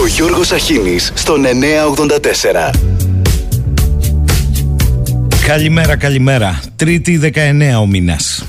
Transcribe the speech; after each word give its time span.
Ο 0.00 0.06
Γιώργος 0.06 0.52
Αχίνης 0.52 1.12
στον 1.14 1.44
984. 1.44 2.74
Καλημέρα, 5.46 5.96
καλημέρα. 5.96 6.60
Τρίτη 6.76 7.16
19 7.18 7.78
ο 7.80 7.86
μήνας. 7.86 8.44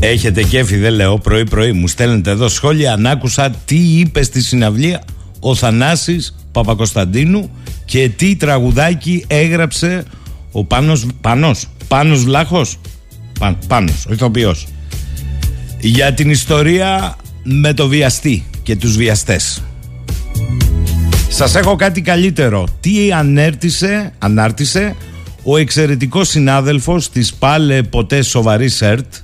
Έχετε 0.00 0.42
κέφι, 0.42 0.76
δεν 0.76 0.92
λέω, 0.92 1.18
πρωί-πρωί. 1.18 1.72
Μου 1.72 1.88
στέλνετε 1.88 2.30
εδώ 2.30 2.48
σχόλια. 2.48 2.92
Αν 2.92 3.06
άκουσα 3.06 3.50
τι 3.64 3.76
είπε 3.76 4.22
στη 4.22 4.42
συναυλία 4.42 5.02
ο 5.40 5.54
Θανάσης 5.54 6.36
Παπακοσταντίνου 6.52 7.50
και 7.84 8.08
τι 8.08 8.36
τραγουδάκι 8.36 9.24
έγραψε 9.26 10.04
ο 10.52 10.64
Πάνος, 10.64 11.06
Πάνος, 11.20 11.66
Πάνος 11.88 12.24
Βλάχος, 12.24 12.78
Πά, 13.38 13.58
Πάνος, 13.66 14.06
ο 14.08 14.12
ηθοποιός. 14.12 14.66
Για 15.80 16.12
την 16.12 16.30
ιστορία 16.30 17.16
με 17.42 17.72
το 17.72 17.88
βιαστή 17.88 18.44
και 18.62 18.76
τους 18.76 18.96
βιαστές. 18.96 19.62
Σας 21.34 21.54
έχω 21.54 21.76
κάτι 21.76 22.00
καλύτερο. 22.00 22.66
Τι 22.80 23.12
ανέρτησε, 23.12 24.12
ανάρτησε 24.18 24.96
ο 25.42 25.56
εξαιρετικός 25.56 26.28
συνάδελφος 26.28 27.10
της 27.10 27.34
πάλε 27.34 27.82
ποτέ 27.82 28.22
σοβαρής 28.22 28.74
ΣΕΡΤ 28.74 29.14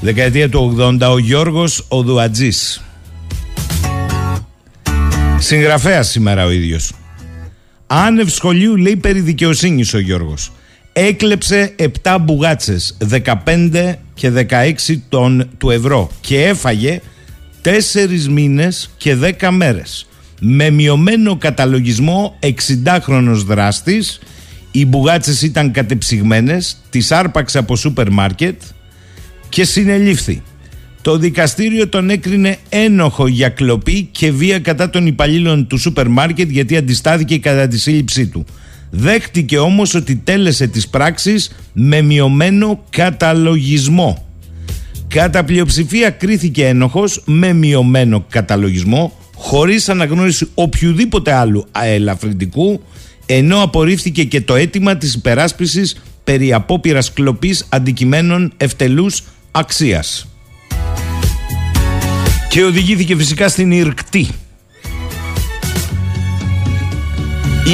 δεκαετία 0.00 0.48
του 0.48 0.76
80 0.78 1.10
ο 1.10 1.18
Γιώργος 1.18 1.84
Οδουατζής. 1.88 2.82
Συγγραφέας 5.38 6.08
σήμερα 6.08 6.44
ο 6.44 6.50
ίδιος. 6.50 6.92
Άνευ 7.86 8.28
σχολείου 8.28 8.76
λέει 8.76 8.96
περί 8.96 9.20
δικαιοσύνης 9.20 9.94
ο 9.94 9.98
Γιώργος. 9.98 10.52
Έκλεψε 10.92 11.74
7 12.02 12.16
μπουγάτσες 12.20 12.96
15 13.44 13.94
και 14.14 14.30
16 14.30 15.02
των, 15.08 15.48
του 15.58 15.70
ευρώ 15.70 16.10
και 16.20 16.44
έφαγε 16.44 17.00
4 17.62 17.70
μήνες 18.28 18.90
και 18.96 19.16
10 19.40 19.50
μέρες 19.50 20.04
με 20.40 20.70
μειωμένο 20.70 21.36
καταλογισμό 21.36 22.38
60χρονος 22.40 23.42
δράστης 23.46 24.20
οι 24.70 24.86
μπουγάτσες 24.86 25.42
ήταν 25.42 25.70
κατεψυγμένες 25.70 26.76
τις 26.90 27.12
άρπαξε 27.12 27.58
από 27.58 27.76
σούπερ 27.76 28.10
μάρκετ 28.10 28.62
και 29.48 29.64
συνελήφθη 29.64 30.42
το 31.02 31.16
δικαστήριο 31.16 31.88
τον 31.88 32.10
έκρινε 32.10 32.58
ένοχο 32.68 33.26
για 33.26 33.48
κλοπή 33.48 34.08
και 34.12 34.32
βία 34.32 34.58
κατά 34.58 34.90
των 34.90 35.06
υπαλλήλων 35.06 35.66
του 35.66 35.78
σούπερ 35.78 36.08
μάρκετ 36.08 36.50
γιατί 36.50 36.76
αντιστάθηκε 36.76 37.38
κατά 37.38 37.68
τη 37.68 37.78
σύλληψή 37.78 38.26
του. 38.26 38.44
Δέχτηκε 38.90 39.58
όμως 39.58 39.94
ότι 39.94 40.16
τέλεσε 40.16 40.66
τις 40.66 40.88
πράξεις 40.88 41.50
με 41.72 42.02
μειωμένο 42.02 42.84
καταλογισμό. 42.90 44.28
Κατά 45.08 45.44
πλειοψηφία 45.44 46.10
κρίθηκε 46.10 46.66
ένοχος 46.66 47.22
με 47.26 47.52
μειωμένο 47.52 48.24
καταλογισμό 48.30 49.18
χωρίς 49.42 49.88
αναγνώριση 49.88 50.48
οποιοδήποτε 50.54 51.32
άλλου 51.32 51.66
αελαφρυντικού 51.72 52.80
ενώ 53.26 53.62
απορρίφθηκε 53.62 54.24
και 54.24 54.40
το 54.40 54.54
αίτημα 54.54 54.96
της 54.96 55.14
υπεράσπισης 55.14 56.02
περί 56.24 56.52
απόπειρας 56.52 57.12
κλοπής 57.12 57.66
αντικειμένων 57.68 58.52
ευτελούς 58.56 59.22
αξίας 59.50 60.28
και 62.50 62.64
οδηγήθηκε 62.64 63.16
φυσικά 63.16 63.48
στην 63.48 63.70
Ιρκτή. 63.70 64.28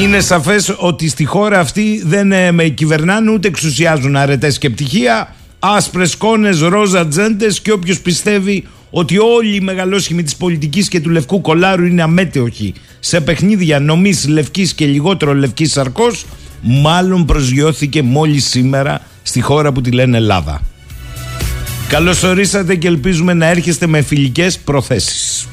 Είναι 0.03 0.21
σαφές 0.21 0.75
ότι 0.79 1.09
στη 1.09 1.25
χώρα 1.25 1.61
αυτή 1.61 2.03
δεν 2.05 2.33
ε, 2.33 2.53
με 2.53 2.69
κυβερνάνε 2.69 3.31
ούτε 3.31 3.49
εξουσιάζουν 3.49 4.17
αρετές 4.17 4.59
και 4.59 4.71
πτυχία, 4.71 5.35
άσπρες 5.59 6.17
κόνες, 6.17 6.61
ρόζα 6.61 7.07
τζέντες 7.07 7.61
και 7.61 7.73
όποιος 7.73 8.01
πιστεύει 8.01 8.65
ότι 8.91 9.19
όλοι 9.19 9.55
οι 9.55 9.61
μεγαλόσχημοι 9.61 10.23
της 10.23 10.37
πολιτικής 10.37 10.89
και 10.89 11.01
του 11.01 11.11
λευκού 11.11 11.41
κολάρου 11.41 11.85
είναι 11.85 12.03
αμέτωχοι 12.03 12.75
σε 13.01 13.21
παιχνίδια 13.21 13.81
νομής 13.81 14.29
λευκής 14.29 14.75
και 14.75 14.87
λιγότερο 14.87 15.35
λευκής 15.35 15.73
σαρκός, 15.73 16.27
μάλλον 16.61 17.25
προσγειώθηκε 17.25 18.03
μόλις 18.03 18.45
σήμερα 18.45 19.01
στη 19.23 19.41
χώρα 19.41 19.73
που 19.73 19.81
τη 19.81 19.91
λένε 19.91 20.17
Ελλάδα. 20.17 20.61
Καλώς 21.89 22.23
ορίσατε 22.23 22.75
και 22.75 22.87
ελπίζουμε 22.87 23.35
να 23.35 23.47
έρχεστε 23.47 23.87
με 23.87 24.03
φιλικές 24.03 24.59
προθέσεις. 24.59 25.49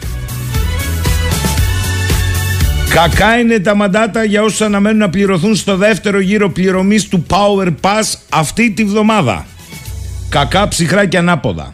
Κακά 2.89 3.39
είναι 3.39 3.59
τα 3.59 3.75
μαντάτα 3.75 4.23
για 4.23 4.43
όσους 4.43 4.61
αναμένουν 4.61 4.97
να 4.97 5.09
πληρωθούν 5.09 5.55
στο 5.55 5.77
δεύτερο 5.77 6.19
γύρο 6.19 6.49
πληρωμής 6.49 7.07
του 7.07 7.25
Power 7.29 7.67
Pass 7.81 8.13
αυτή 8.29 8.71
τη 8.71 8.83
βδομάδα. 8.83 9.45
Κακά 10.29 10.67
ψυχρά 10.67 11.05
και 11.05 11.17
ανάποδα. 11.17 11.73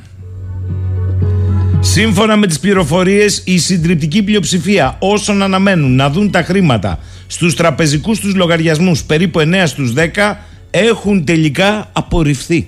Σύμφωνα 1.82 2.36
με 2.36 2.48
τις 2.48 2.60
πληροφορίες, 2.60 3.42
η 3.46 3.58
συντριπτική 3.58 4.24
πλειοψηφία 4.24 4.96
όσων 5.00 5.42
αναμένουν 5.42 5.96
να 5.96 6.10
δουν 6.10 6.32
τα 6.32 6.44
χρήματα 6.44 7.00
στους 7.28 7.56
τραπεζικούς 7.56 8.20
τους 8.20 8.36
λογαριασμούς, 8.36 9.04
περίπου 9.04 9.40
9 9.40 9.68
στους 9.68 9.94
10, 9.94 10.38
έχουν 10.72 11.26
τελικά 11.26 11.90
απορριφθεί. 11.94 12.68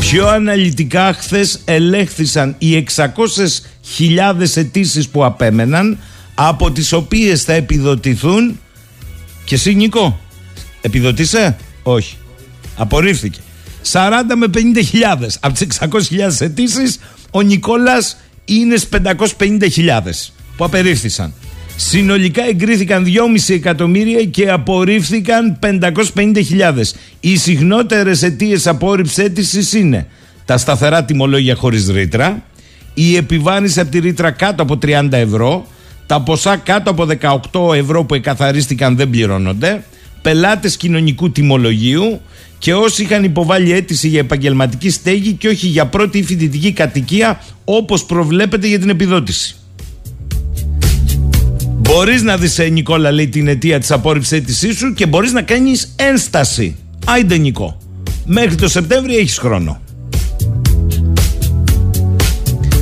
Πιο 0.00 0.28
αναλυτικά 0.28 1.12
χθες 1.12 1.60
ελέγχθησαν 1.64 2.54
οι 2.58 2.84
600.000 2.96 4.56
αιτήσεις 4.56 5.08
που 5.08 5.24
απέμεναν 5.24 5.98
από 6.34 6.70
τις 6.70 6.92
οποίες 6.92 7.42
θα 7.42 7.52
επιδοτηθούν 7.52 8.58
και 9.44 9.54
εσύ 9.54 9.74
Νίκο 9.74 10.20
επιδοτήσε 10.80 11.56
όχι 11.82 12.16
απορρίφθηκε 12.76 13.38
40 13.92 13.98
με 14.36 14.46
50.000 14.54 15.26
από 15.40 15.54
τις 15.54 15.78
600.000 15.80 16.40
αιτήσεις 16.40 16.98
ο 17.30 17.40
Νικόλας 17.40 18.16
είναι 18.44 18.76
στις 18.76 19.00
550.000 19.38 20.32
που 20.56 20.64
απερίφθησαν 20.64 21.34
Συνολικά 21.80 22.44
εγκρίθηκαν 22.48 23.04
2,5 23.06 23.54
εκατομμύρια 23.54 24.24
και 24.24 24.50
απορρίφθηκαν 24.50 25.58
550.000. 25.62 26.42
Οι 27.20 27.36
συχνότερε 27.36 28.10
αιτίες 28.20 28.66
απόρριψης 28.66 29.18
αίτησης 29.18 29.72
είναι 29.72 30.06
τα 30.44 30.58
σταθερά 30.58 31.04
τιμολόγια 31.04 31.54
χωρίς 31.54 31.88
ρήτρα, 31.88 32.42
η 32.94 33.16
επιβάρυνση 33.16 33.80
από 33.80 33.90
τη 33.90 33.98
ρήτρα 33.98 34.30
κάτω 34.30 34.62
από 34.62 34.78
30 34.82 35.08
ευρώ, 35.10 35.66
τα 36.06 36.20
ποσά 36.20 36.56
κάτω 36.56 36.90
από 36.90 37.06
18 37.50 37.74
ευρώ 37.74 38.04
που 38.04 38.14
εκαθαρίστηκαν 38.14 38.96
δεν 38.96 39.10
πληρώνονται, 39.10 39.84
πελάτες 40.22 40.76
κοινωνικού 40.76 41.30
τιμολογίου 41.30 42.20
και 42.58 42.74
όσοι 42.74 43.02
είχαν 43.02 43.24
υποβάλει 43.24 43.72
αίτηση 43.72 44.08
για 44.08 44.20
επαγγελματική 44.20 44.90
στέγη 44.90 45.32
και 45.32 45.48
όχι 45.48 45.66
για 45.66 45.86
πρώτη 45.86 46.22
φοιτητική 46.22 46.72
κατοικία 46.72 47.40
όπως 47.64 48.04
προβλέπεται 48.04 48.66
για 48.66 48.78
την 48.78 48.88
επιδότηση. 48.88 49.56
Μπορείς 51.64 52.22
να 52.22 52.36
δεις, 52.36 52.58
ε, 52.58 52.68
Νικόλα, 52.68 53.10
λέει 53.10 53.28
την 53.28 53.48
αιτία 53.48 53.78
της 53.78 53.90
απόρριψης 53.90 54.32
αίτησής 54.32 54.76
σου 54.76 54.92
και 54.92 55.06
μπορείς 55.06 55.32
να 55.32 55.42
κάνεις 55.42 55.94
ένσταση. 55.96 56.76
Άιντε, 57.04 57.36
Νικό. 57.36 57.78
Μέχρι 58.24 58.54
το 58.54 58.68
Σεπτέμβριο 58.68 59.18
έχεις 59.18 59.38
χρόνο. 59.38 59.80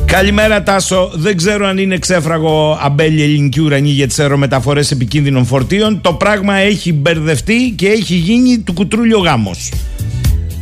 Καλημέρα 0.06 0.62
Τάσο, 0.62 1.11
δεν 1.15 1.37
ξέρω 1.37 1.67
αν 1.67 1.78
είναι 1.78 1.99
ξέφραγο 1.99 2.78
αμπέλι 2.83 3.22
ελληνική 3.22 3.61
ουρανή 3.61 3.89
για 3.89 4.06
τις 4.06 4.19
αερομεταφορές 4.19 4.91
επικίνδυνων 4.91 5.44
φορτίων. 5.44 6.00
Το 6.00 6.12
πράγμα 6.12 6.55
έχει 6.55 6.93
μπερδευτεί 6.93 7.72
και 7.77 7.89
έχει 7.89 8.15
γίνει 8.15 8.59
του 8.59 8.72
κουτρούλιο 8.72 9.19
γάμος. 9.19 9.72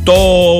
Το 0.03 0.13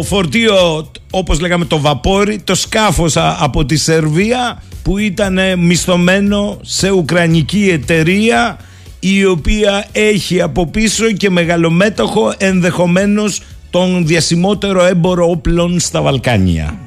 φορτίο 0.04 0.88
όπως 1.10 1.40
λέγαμε 1.40 1.66
το 1.66 1.80
βαπόρι, 1.80 2.40
το 2.44 2.56
σκάφος 2.56 3.18
από 3.18 3.66
τη 3.66 3.78
Σερβία 3.78 4.64
που 4.84 4.98
ήταν 4.98 5.40
μισθωμένο 5.60 6.58
σε 6.62 6.90
ουκρανική 6.90 7.70
εταιρεία 7.72 8.58
η 9.00 9.26
οποία 9.26 9.86
έχει 9.92 10.42
από 10.42 10.68
πίσω 10.68 11.12
και 11.12 11.30
μεγαλομέτωχο 11.30 12.34
ενδεχομένως 12.38 13.42
τον 13.70 14.06
διασημότερο 14.08 14.86
έμπορο 14.86 15.30
όπλων 15.30 15.80
στα 15.80 16.02
Βαλκάνια. 16.02 16.85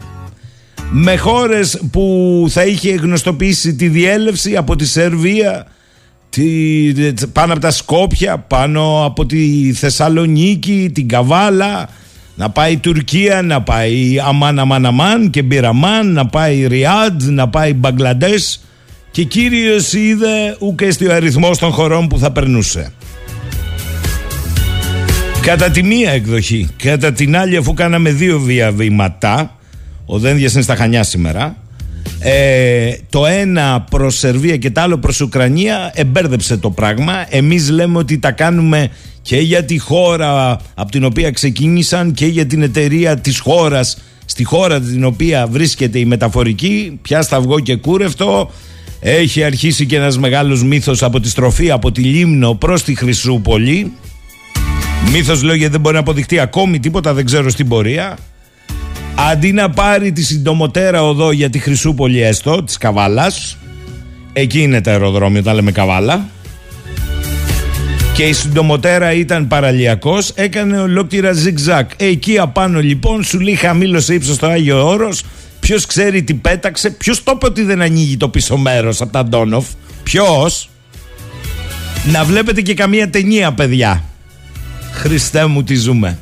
Με 0.90 1.16
χώρες 1.16 1.80
που 1.90 2.44
θα 2.48 2.64
είχε 2.64 2.94
γνωστοποιήσει 2.94 3.74
τη 3.74 3.88
διέλευση 3.88 4.56
από 4.56 4.76
τη 4.76 4.86
Σερβία, 4.86 5.66
τη, 6.28 6.92
πάνω 7.32 7.52
από 7.52 7.60
τα 7.60 7.70
Σκόπια, 7.70 8.38
πάνω 8.38 9.04
από 9.04 9.26
τη 9.26 9.72
Θεσσαλονίκη, 9.72 10.90
την 10.94 11.08
Καβάλα, 11.08 11.88
να 12.34 12.50
πάει 12.50 12.72
η 12.72 12.76
Τουρκία, 12.76 13.42
να 13.42 13.62
πάει 13.62 14.18
Αμάν 14.24 14.58
Αμάν 14.58 14.86
Αμάν 14.86 15.30
και 15.30 15.42
Μπιραμάν, 15.42 16.12
να 16.12 16.26
πάει 16.26 16.66
Ριάντ, 16.66 17.22
να 17.22 17.48
πάει 17.48 17.74
Μπαγκλαντές 17.74 18.60
και 19.10 19.24
κύριος 19.24 19.92
είδε 19.92 20.56
ούτε 20.58 20.90
στο 20.90 21.12
αριθμό 21.12 21.50
των 21.50 21.70
χωρών 21.70 22.08
που 22.08 22.18
θα 22.18 22.32
περνούσε. 22.32 22.92
Κατά 25.42 25.70
τη 25.70 25.82
μία 25.82 26.10
εκδοχή, 26.10 26.68
κατά 26.82 27.12
την 27.12 27.36
άλλη 27.36 27.56
αφού 27.56 27.74
κάναμε 27.74 28.10
δύο 28.10 28.38
διαβήματα, 28.38 29.57
ο 30.10 30.18
Δένδιας 30.18 30.52
είναι 30.52 30.62
στα 30.62 30.76
Χανιά 30.76 31.02
σήμερα, 31.02 31.56
ε, 32.18 32.92
το 33.10 33.26
ένα 33.26 33.86
προς 33.90 34.18
Σερβία 34.18 34.56
και 34.56 34.70
το 34.70 34.80
άλλο 34.80 34.98
προς 34.98 35.20
Ουκρανία 35.20 35.92
εμπέρδεψε 35.94 36.56
το 36.56 36.70
πράγμα. 36.70 37.26
Εμείς 37.28 37.70
λέμε 37.70 37.98
ότι 37.98 38.18
τα 38.18 38.30
κάνουμε 38.30 38.90
και 39.22 39.36
για 39.36 39.64
τη 39.64 39.78
χώρα 39.78 40.60
από 40.74 40.90
την 40.90 41.04
οποία 41.04 41.30
ξεκίνησαν 41.30 42.12
και 42.12 42.26
για 42.26 42.46
την 42.46 42.62
εταιρεία 42.62 43.18
της 43.18 43.38
χώρας 43.38 43.98
στη 44.24 44.44
χώρα 44.44 44.80
την 44.80 45.04
οποία 45.04 45.46
βρίσκεται 45.46 45.98
η 45.98 46.04
μεταφορική 46.04 46.98
πια 47.02 47.22
σταυγό 47.22 47.60
και 47.60 47.76
κούρευτο 47.76 48.50
Έχει 49.00 49.42
αρχίσει 49.42 49.86
και 49.86 49.96
ένας 49.96 50.18
μεγάλος 50.18 50.62
μύθος 50.64 51.02
από 51.02 51.20
τη 51.20 51.28
στροφή 51.28 51.70
από 51.70 51.92
τη 51.92 52.00
Λίμνο 52.00 52.54
προς 52.54 52.82
τη 52.82 52.94
Χρυσούπολη. 52.94 53.92
Μύθος 55.12 55.42
λέω 55.42 55.54
γιατί 55.54 55.72
δεν 55.72 55.80
μπορεί 55.80 55.94
να 55.94 56.00
αποδειχτεί 56.00 56.38
ακόμη 56.38 56.80
τίποτα, 56.80 57.14
δεν 57.14 57.24
ξέρω 57.24 57.50
στην 57.50 57.68
πορεία. 57.68 58.16
Αντί 59.20 59.52
να 59.52 59.70
πάρει 59.70 60.12
τη 60.12 60.22
συντομοτέρα 60.22 61.02
οδό 61.02 61.32
για 61.32 61.50
τη 61.50 61.58
Χρυσούπολη 61.58 62.22
έστω, 62.22 62.62
της 62.64 62.78
Καβάλας, 62.78 63.56
εκεί 64.32 64.62
είναι 64.62 64.80
τα 64.80 64.90
αεροδρόμια 64.90 65.40
όταν 65.40 65.54
λέμε 65.54 65.72
Καβάλα, 65.72 66.28
και 68.14 68.22
η 68.22 68.32
συντομοτέρα 68.32 69.12
ήταν 69.12 69.48
παραλιακός, 69.48 70.30
έκανε 70.34 70.80
ολόκληρα 70.80 71.32
ζιγζάκ. 71.32 71.90
Εκεί 71.96 72.38
απάνω 72.38 72.80
λοιπόν 72.80 73.24
σου 73.24 73.40
λέει 73.40 73.54
χαμήλωσε 73.54 74.14
ύψος 74.14 74.34
στο 74.34 74.46
Άγιο 74.46 74.88
Όρος. 74.88 75.22
Ποιος 75.60 75.86
ξέρει 75.86 76.22
τι 76.22 76.34
πέταξε, 76.34 76.90
ποιος 76.90 77.22
το 77.22 77.32
είπε 77.34 77.46
ότι 77.46 77.62
δεν 77.62 77.82
ανοίγει 77.82 78.16
το 78.16 78.28
πίσω 78.28 78.56
μέρος 78.56 79.00
από 79.00 79.12
τα 79.12 79.24
Ντόνοφ. 79.24 79.66
Ποιος; 80.02 80.70
Να 82.12 82.24
βλέπετε 82.24 82.60
και 82.60 82.74
καμία 82.74 83.10
ταινία, 83.10 83.52
παιδιά. 83.52 84.02
Χριστέ 84.92 85.46
μου, 85.46 85.62
τι 85.62 85.74
ζούμε. 85.74 86.18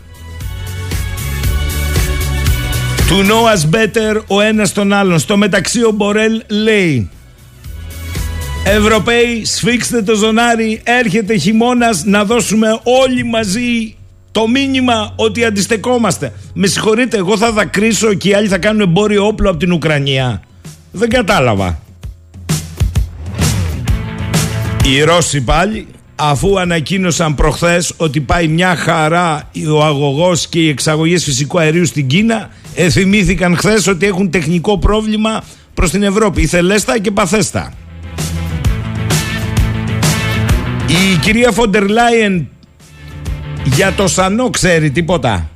To 3.09 3.23
know 3.23 3.47
us 3.47 3.65
better 3.75 4.23
ο 4.27 4.41
ένας 4.41 4.73
τον 4.73 4.93
άλλον. 4.93 5.19
Στο 5.19 5.37
μεταξύ 5.37 5.85
ο 5.85 5.91
Μπορέλ 5.91 6.43
λέει 6.49 7.11
Ευρωπαίοι 8.65 9.45
σφίξτε 9.45 10.03
το 10.03 10.15
ζωνάρι. 10.15 10.81
Έρχεται 10.85 11.37
χειμώνας 11.37 12.05
να 12.05 12.25
δώσουμε 12.25 12.81
όλοι 12.83 13.25
μαζί 13.25 13.97
το 14.33 14.49
μήνυμα 14.49 15.13
ότι 15.17 15.45
αντιστεκόμαστε 15.45 16.33
Με 16.53 16.67
συγχωρείτε 16.67 17.17
εγώ 17.17 17.37
θα 17.37 17.53
δακρύσω 17.53 18.15
και 18.15 18.29
οι 18.29 18.35
άλλοι 18.35 18.49
θα 18.49 18.59
κάνουν 18.59 18.81
εμπόριο 18.81 19.27
όπλο 19.27 19.51
από 19.51 19.59
την 19.59 19.73
Ουκρανία. 19.73 20.43
Δεν 20.93 21.09
κατάλαβα. 21.09 21.81
Οι 24.85 25.03
Ρώσοι 25.03 25.41
πάλι 25.41 25.87
αφού 26.17 26.61
ανακοίνωσαν 26.61 27.35
προχθές 27.35 27.93
ότι 27.97 28.21
πάει 28.21 28.49
μια 28.49 28.77
χαρά 28.77 29.51
ο 29.73 29.85
αγωγός 29.85 30.49
και 30.49 30.59
οι 30.59 30.69
εξαγωγές 30.69 31.25
φυσικού 31.25 31.59
αερίου 31.59 31.87
στην 31.87 32.07
Κίνα 32.07 32.51
εθυμήθηκαν 32.75 33.57
χθες 33.57 33.87
ότι 33.87 34.07
έχουν 34.07 34.31
τεχνικό 34.31 34.79
πρόβλημα 34.79 35.45
προς 35.75 35.91
την 35.91 36.03
Ευρώπη 36.03 36.43
ηθελέστα 36.43 36.99
και 36.99 37.11
παθέστα 37.11 37.73
η 40.87 41.17
κυρία 41.17 41.53
Φοντερ 41.53 41.89
Λάιεν 41.89 42.49
για 43.65 43.93
το 43.93 44.09
Σανό 44.09 44.51
ξέρει 44.51 44.91
τίποτα; 44.91 45.51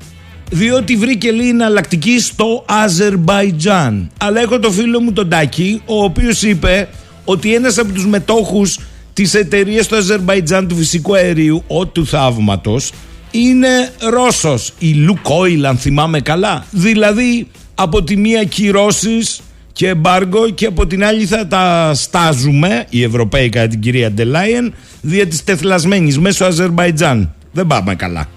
Διότι 0.50 0.96
βρήκε 0.96 1.30
λίγη 1.30 1.48
εναλλακτική 1.48 2.20
στο 2.20 2.64
Αζερμπαϊτζάν. 2.66 4.10
Αλλά 4.18 4.40
έχω 4.40 4.58
το 4.58 4.70
φίλο 4.70 5.00
μου 5.00 5.12
τον 5.12 5.28
Τάκη, 5.28 5.82
ο 5.86 6.04
οποίος 6.04 6.42
είπε 6.42 6.88
ότι 7.24 7.54
ένας 7.54 7.78
από 7.78 7.92
τους 7.92 8.06
μετόχους 8.06 8.78
της 9.20 9.34
εταιρείας 9.34 9.86
του 9.86 9.96
Αζερμπαϊτζάν 9.96 10.68
του 10.68 10.76
φυσικού 10.76 11.14
αερίου, 11.14 11.64
ο 11.66 11.86
του 11.86 12.06
θαύματος, 12.06 12.92
είναι 13.30 13.92
Ρώσος. 14.10 14.72
Η 14.78 14.92
Λουκόιλ 14.92 15.66
αν 15.66 15.76
θυμάμαι 15.76 16.20
καλά. 16.20 16.64
Δηλαδή 16.70 17.46
από 17.74 18.02
τη 18.02 18.16
μία 18.16 18.44
κυρώσεις 18.44 19.40
και 19.72 19.88
εμπάργκο 19.88 20.50
και 20.50 20.66
από 20.66 20.86
την 20.86 21.04
άλλη 21.04 21.26
θα 21.26 21.46
τα 21.46 21.92
στάζουμε 21.94 22.86
οι 22.90 23.02
Ευρωπαίοι 23.02 23.48
κατά 23.48 23.66
την 23.66 23.80
κυρία 23.80 24.10
Ντελάιεν 24.10 24.74
δια 25.00 25.26
της 25.26 25.44
τεθλασμένης 25.44 26.18
μέσω 26.18 26.44
Αζερμπαϊτζάν. 26.44 27.34
Δεν 27.52 27.66
πάμε 27.66 27.94
καλά. 27.94 28.28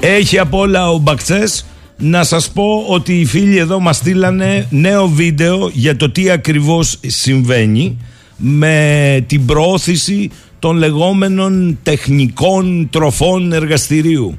Έχει 0.00 0.38
από 0.38 0.58
όλα 0.58 0.90
ο 0.90 0.98
Μπακτσές 0.98 1.64
να 1.96 2.24
σας 2.24 2.50
πω 2.50 2.84
ότι 2.88 3.20
οι 3.20 3.24
φίλοι 3.24 3.56
εδώ 3.56 3.80
μας 3.80 3.96
στείλανε 3.96 4.66
νέο 4.70 5.08
βίντεο 5.08 5.70
για 5.72 5.96
το 5.96 6.10
τι 6.10 6.30
ακριβώς 6.30 6.98
συμβαίνει 7.06 7.96
με 8.36 9.24
την 9.26 9.44
προώθηση 9.44 10.30
των 10.58 10.76
λεγόμενων 10.76 11.78
τεχνικών 11.82 12.88
τροφών 12.90 13.52
εργαστηρίου. 13.52 14.38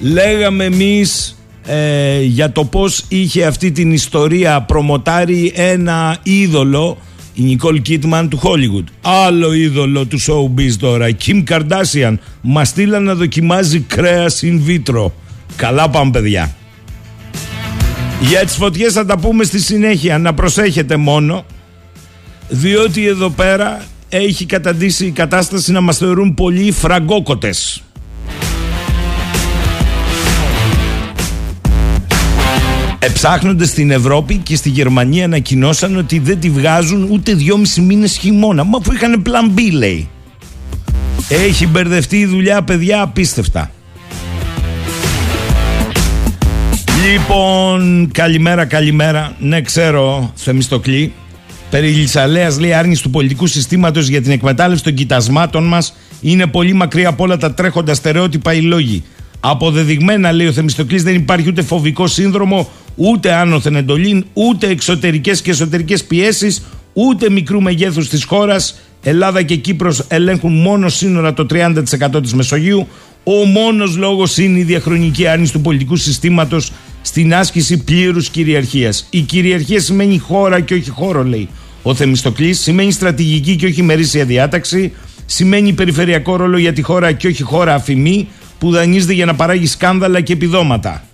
Λέγαμε 0.00 0.64
εμείς 0.64 1.38
ε, 1.66 2.22
για 2.22 2.52
το 2.52 2.64
πώς 2.64 3.04
είχε 3.08 3.44
αυτή 3.44 3.72
την 3.72 3.92
ιστορία 3.92 4.62
προμοτάρει 4.62 5.52
ένα 5.54 6.16
είδωλο 6.22 6.98
η 7.34 7.42
Νικόλ 7.42 7.82
Κίτμαν 7.82 8.28
του 8.28 8.40
Hollywood. 8.42 8.84
Άλλο 9.02 9.52
είδωλο 9.52 10.06
του 10.06 10.20
showbiz 10.20 10.72
τώρα, 10.78 11.08
η 11.08 11.16
Kim 11.26 11.44
Kardashian. 11.50 12.14
Μας 12.40 12.68
στείλαν 12.68 13.02
να 13.02 13.14
δοκιμάζει 13.14 13.80
κρέας 13.80 14.42
in 14.44 14.60
vitro. 14.68 15.10
Καλά 15.56 15.90
πάμε 15.90 16.10
παιδιά. 16.10 16.56
Για 18.22 18.44
τις 18.44 18.56
φωτιές 18.56 18.92
θα 18.92 19.04
τα 19.04 19.18
πούμε 19.18 19.44
στη 19.44 19.60
συνέχεια. 19.60 20.18
Να 20.18 20.34
προσέχετε 20.34 20.96
μόνο. 20.96 21.44
Διότι 22.48 23.06
εδώ 23.06 23.30
πέρα 23.30 23.82
έχει 24.08 24.46
καταντήσει 24.46 25.06
η 25.06 25.10
κατάσταση 25.10 25.72
να 25.72 25.80
μας 25.80 25.96
θεωρούν 25.96 26.34
πολύ 26.34 26.72
φραγκόκοτες. 26.72 27.82
Εψάχνονται 32.98 33.66
στην 33.66 33.90
Ευρώπη 33.90 34.36
και 34.36 34.56
στη 34.56 34.68
Γερμανία 34.68 35.24
ανακοινώσαν 35.24 35.96
ότι 35.96 36.18
δεν 36.18 36.40
τη 36.40 36.50
βγάζουν 36.50 37.08
ούτε 37.10 37.34
δυόμισι 37.34 37.80
μήνες 37.80 38.16
χειμώνα. 38.16 38.64
Μα 38.64 38.78
που 38.78 38.92
είχαν 38.92 39.22
πλαν 39.22 39.54
B, 39.56 39.60
λέει. 39.72 40.08
Έχει 41.28 41.66
μπερδευτεί 41.66 42.18
η 42.18 42.26
δουλειά, 42.26 42.62
παιδιά, 42.62 43.02
απίστευτα. 43.02 43.70
Λοιπόν, 47.10 48.10
καλημέρα, 48.12 48.64
καλημέρα. 48.64 49.36
Ναι, 49.38 49.60
ξέρω, 49.60 50.32
Θεμιστοκλή. 50.34 51.12
Περί 51.70 51.88
Λυσαλέας 51.88 52.60
λέει 52.60 52.72
άρνηση 52.72 53.02
του 53.02 53.10
πολιτικού 53.10 53.46
συστήματος 53.46 54.08
για 54.08 54.22
την 54.22 54.30
εκμετάλλευση 54.30 54.84
των 54.84 54.94
κοιτασμάτων 54.94 55.64
μας 55.64 55.94
είναι 56.20 56.46
πολύ 56.46 56.72
μακριά 56.72 57.08
από 57.08 57.24
όλα 57.24 57.36
τα 57.36 57.54
τρέχοντα 57.54 57.94
στερεότυπα 57.94 58.54
οι 58.54 58.60
λόγοι. 58.60 59.02
Αποδεδειγμένα, 59.40 60.32
λέει 60.32 60.46
ο 60.46 60.52
Θεμιστοκλής, 60.52 61.02
δεν 61.02 61.14
υπάρχει 61.14 61.48
ούτε 61.48 61.62
φοβικό 61.62 62.06
σύνδρομο, 62.06 62.70
ούτε 62.94 63.32
άνωθεν 63.32 63.76
εντολή, 63.76 64.24
ούτε 64.32 64.66
εξωτερικές 64.66 65.42
και 65.42 65.50
εσωτερικές 65.50 66.04
πιέσεις, 66.04 66.62
ούτε 66.92 67.30
μικρού 67.30 67.62
μεγέθους 67.62 68.08
της 68.08 68.24
χώρας. 68.24 68.80
Ελλάδα 69.02 69.42
και 69.42 69.56
Κύπρος 69.56 70.04
ελέγχουν 70.08 70.60
μόνο 70.60 70.88
σύνορα 70.88 71.34
το 71.34 71.46
30% 71.46 72.22
της 72.22 72.34
Μεσογείου. 72.34 72.86
Ο 73.24 73.32
μόνος 73.32 73.96
λόγος 73.96 74.38
είναι 74.38 74.58
η 74.58 74.62
διαχρονική 74.62 75.26
άρνηση 75.26 75.52
του 75.52 75.60
πολιτικού 75.60 75.96
συστήματος 75.96 76.72
στην 77.02 77.34
άσκηση 77.34 77.76
πλήρους 77.76 78.28
κυριαρχίας. 78.28 79.06
Η 79.10 79.20
κυριαρχία 79.20 79.80
σημαίνει 79.80 80.18
χώρα 80.18 80.60
και 80.60 80.74
όχι 80.74 80.90
χώρο, 80.90 81.24
λέει 81.24 81.48
ο 81.82 81.94
Θεμιστοκλής. 81.94 82.60
Σημαίνει 82.60 82.92
στρατηγική 82.92 83.56
και 83.56 83.66
όχι 83.66 83.82
μερίσια 83.82 84.24
διάταξη. 84.24 84.92
Σημαίνει 85.26 85.72
περιφερειακό 85.72 86.36
ρόλο 86.36 86.58
για 86.58 86.72
τη 86.72 86.82
χώρα 86.82 87.12
και 87.12 87.26
όχι 87.26 87.42
χώρα 87.42 87.74
αφημή 87.74 88.28
που 88.58 88.70
δανείζεται 88.70 89.12
για 89.12 89.24
να 89.24 89.34
παράγει 89.34 89.66
σκάνδαλα 89.66 90.20
και 90.20 90.32
επιδόματα. 90.32 91.04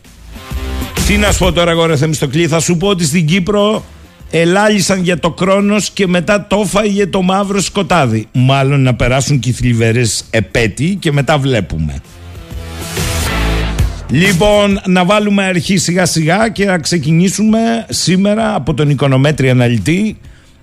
Τι 1.07 1.16
να 1.16 1.33
σου 1.33 1.38
πω 1.38 1.52
τώρα, 1.52 1.71
εγώ 1.71 1.97
Θεμιστοκλή, 1.97 2.47
θα 2.47 2.61
σου 2.61 2.76
πω 2.76 2.88
ότι 2.88 3.04
στην 3.04 3.26
Κύπρο 3.26 3.85
ελάλησαν 4.30 5.02
για 5.02 5.18
το 5.18 5.30
Κρόνος 5.30 5.90
και 5.90 6.07
μετά 6.07 6.47
το 6.47 6.61
έφαγε 6.64 7.07
το 7.07 7.23
μαύρο 7.23 7.61
σκοτάδι. 7.61 8.26
Μάλλον 8.33 8.83
να 8.83 8.95
περάσουν 8.95 9.38
και 9.38 9.49
οι 9.49 9.52
θλιβερές 9.52 10.25
επέτειοι 10.30 10.95
και 10.95 11.12
μετά 11.12 11.38
βλέπουμε. 11.38 12.02
Λοιπόν, 14.11 14.81
να 14.87 15.05
βάλουμε 15.05 15.45
αρχή 15.45 15.77
σιγά 15.77 16.07
σιγά 16.07 16.49
και 16.49 16.65
να 16.65 16.79
ξεκινήσουμε 16.79 17.87
σήμερα 17.88 18.55
από 18.55 18.75
τον 18.75 18.91
οικονομέτρη 18.91 19.50
αναλυτή 19.50 20.17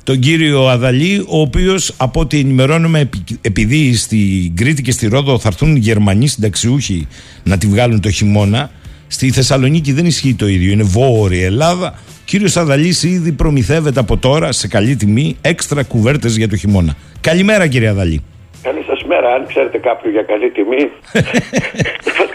τον 0.03 0.19
κύριο 0.19 0.67
Αδαλή, 0.67 1.25
ο 1.27 1.39
οποίος 1.39 1.93
από 1.97 2.19
ό,τι 2.19 2.39
ενημερώνουμε, 2.39 3.09
επειδή 3.41 3.95
στην 3.95 4.55
Κρήτη 4.55 4.81
και 4.81 4.91
στη 4.91 5.07
Ρόδο 5.07 5.39
θα 5.39 5.47
έρθουν 5.47 5.75
Γερμανοί 5.75 6.27
συνταξιούχοι 6.27 7.07
να 7.43 7.57
τη 7.57 7.67
βγάλουν 7.67 8.01
το 8.01 8.09
χειμώνα, 8.09 8.69
στη 9.07 9.31
Θεσσαλονίκη 9.31 9.91
δεν 9.91 10.05
ισχύει 10.05 10.33
το 10.33 10.47
ίδιο. 10.47 10.71
Είναι 10.71 10.83
βόρεια 10.83 11.45
Ελλάδα. 11.45 11.93
Ο 12.07 12.21
κύριος 12.25 12.57
Αδαλής 12.57 13.03
ήδη 13.03 13.31
προμηθεύεται 13.31 13.99
από 13.99 14.17
τώρα 14.17 14.51
σε 14.51 14.67
καλή 14.67 14.95
τιμή 14.95 15.37
έξτρα 15.41 15.83
κουβέρτες 15.83 16.37
για 16.37 16.47
το 16.47 16.55
χειμώνα. 16.55 16.95
Καλημέρα, 17.21 17.67
κύριε 17.67 17.87
Αδαλή. 17.89 18.21
Καλή 18.61 18.83
σας 18.87 19.03
μέρα. 19.03 19.33
Αν 19.33 19.45
ξέρετε 19.47 19.77
κάποιον 19.77 20.13
για 20.13 20.21
καλή 20.21 20.51
τιμή, 20.51 20.89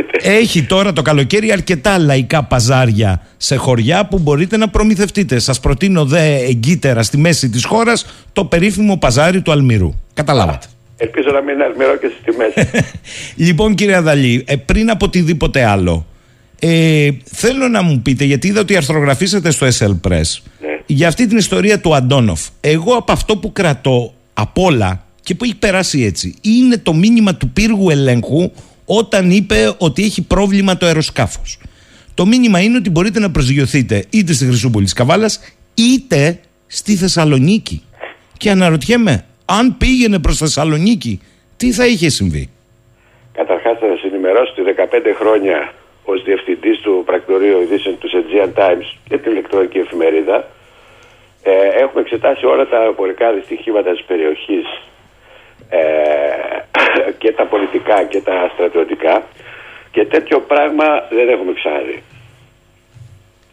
θα 0.00 0.06
κατευθύνετε. 0.06 0.40
Έχει 0.40 0.62
τώρα 0.62 0.92
το 0.92 1.02
καλοκαίρι 1.02 1.52
αρκετά 1.52 1.98
λαϊκά 1.98 2.42
παζάρια 2.44 3.22
σε 3.36 3.56
χωριά 3.56 4.06
που 4.06 4.18
μπορείτε 4.18 4.56
να 4.56 4.68
προμηθευτείτε. 4.68 5.38
Σας 5.38 5.60
προτείνω 5.60 6.04
δε 6.04 6.34
εγκύτερα 6.34 7.02
στη 7.02 7.16
μέση 7.18 7.48
της 7.48 7.64
χώρας 7.64 8.06
το 8.32 8.44
περίφημο 8.44 8.96
παζάρι 8.96 9.42
του 9.42 9.52
Αλμυρού. 9.52 9.94
Καταλάβατε. 10.14 10.66
Ελπίζω 10.96 11.30
να 11.32 11.40
μην 11.40 11.54
είναι 11.54 11.64
αλμυρό 11.64 11.96
και 11.96 12.10
στι 12.14 12.30
τιμέ. 12.30 12.70
λοιπόν, 13.46 13.74
κύριε 13.74 13.94
Αδαλή, 13.94 14.44
ε, 14.46 14.56
πριν 14.56 14.90
από 14.90 15.04
οτιδήποτε 15.04 15.64
άλλο, 15.64 16.06
ε, 16.58 17.08
θέλω 17.24 17.68
να 17.68 17.82
μου 17.82 18.00
πείτε, 18.02 18.24
γιατί 18.24 18.46
είδα 18.46 18.60
ότι 18.60 18.76
αρθρογραφήσατε 18.76 19.50
στο 19.50 19.66
SL 19.66 20.08
Press, 20.08 20.38
Ναι. 20.60 20.78
για 20.86 21.08
αυτή 21.08 21.26
την 21.26 21.36
ιστορία 21.36 21.80
του 21.80 21.94
Αντόνοφ. 21.94 22.40
Εγώ 22.60 22.94
από 22.94 23.12
αυτό 23.12 23.36
που 23.36 23.52
κρατώ 23.52 24.14
απ' 24.34 24.58
όλα 24.58 25.04
και 25.22 25.34
που 25.34 25.44
έχει 25.44 25.56
περάσει 25.56 26.02
έτσι, 26.02 26.34
είναι 26.40 26.78
το 26.78 26.94
μήνυμα 26.94 27.34
του 27.34 27.48
πύργου 27.50 27.90
ελέγχου 27.90 28.50
όταν 28.84 29.30
είπε 29.30 29.74
ότι 29.78 30.04
έχει 30.04 30.22
πρόβλημα 30.22 30.76
το 30.76 30.86
αεροσκάφος. 30.86 31.58
Το 32.14 32.26
μήνυμα 32.26 32.60
είναι 32.60 32.76
ότι 32.76 32.90
μπορείτε 32.90 33.20
να 33.20 33.30
προσγειωθείτε 33.30 34.04
είτε 34.10 34.32
στη 34.32 34.46
Χρυσούπολη 34.46 34.84
της 34.84 34.92
Καβάλας 34.92 35.40
είτε 35.74 36.40
στη 36.66 36.96
Θεσσαλονίκη. 36.96 37.82
Και 38.38 38.50
αναρωτιέμαι, 38.50 39.24
αν 39.44 39.76
πήγαινε 39.76 40.18
προς 40.18 40.38
Θεσσαλονίκη, 40.38 41.20
τι 41.56 41.72
θα 41.72 41.86
είχε 41.86 42.08
συμβεί; 42.08 42.50
Καταρχάς 43.32 43.78
θα 43.78 43.86
σας 43.86 44.02
ενημερώσω 44.02 44.52
ότι 44.52 44.62
15 44.62 45.14
χρόνια 45.20 45.72
ως 46.04 46.22
διευθυντής 46.22 46.78
του 46.78 47.02
πρακτορείου 47.06 47.60
ειδήσεων 47.60 47.98
του 47.98 48.08
Aegean 48.18 48.52
Times 48.60 48.88
και 49.08 49.18
την 49.18 49.30
ηλεκτρονική 49.32 49.78
εφημερίδα 49.78 50.48
ε, 51.42 51.52
έχουμε 51.82 52.00
εξετάσει 52.00 52.46
όλα 52.46 52.66
τα 52.66 52.92
πορικά 52.96 53.32
δυστυχήματα 53.32 53.90
της 53.92 54.04
περιοχής 54.04 54.66
ε, 55.68 55.80
και 57.20 57.32
τα 57.32 57.44
πολιτικά 57.44 58.04
και 58.04 58.20
τα 58.20 58.50
στρατιωτικά 58.54 59.22
και 59.90 60.04
τέτοιο 60.04 60.40
πράγμα 60.40 60.84
δεν 61.10 61.28
έχουμε 61.28 61.52
ξαναδεί. 61.52 62.02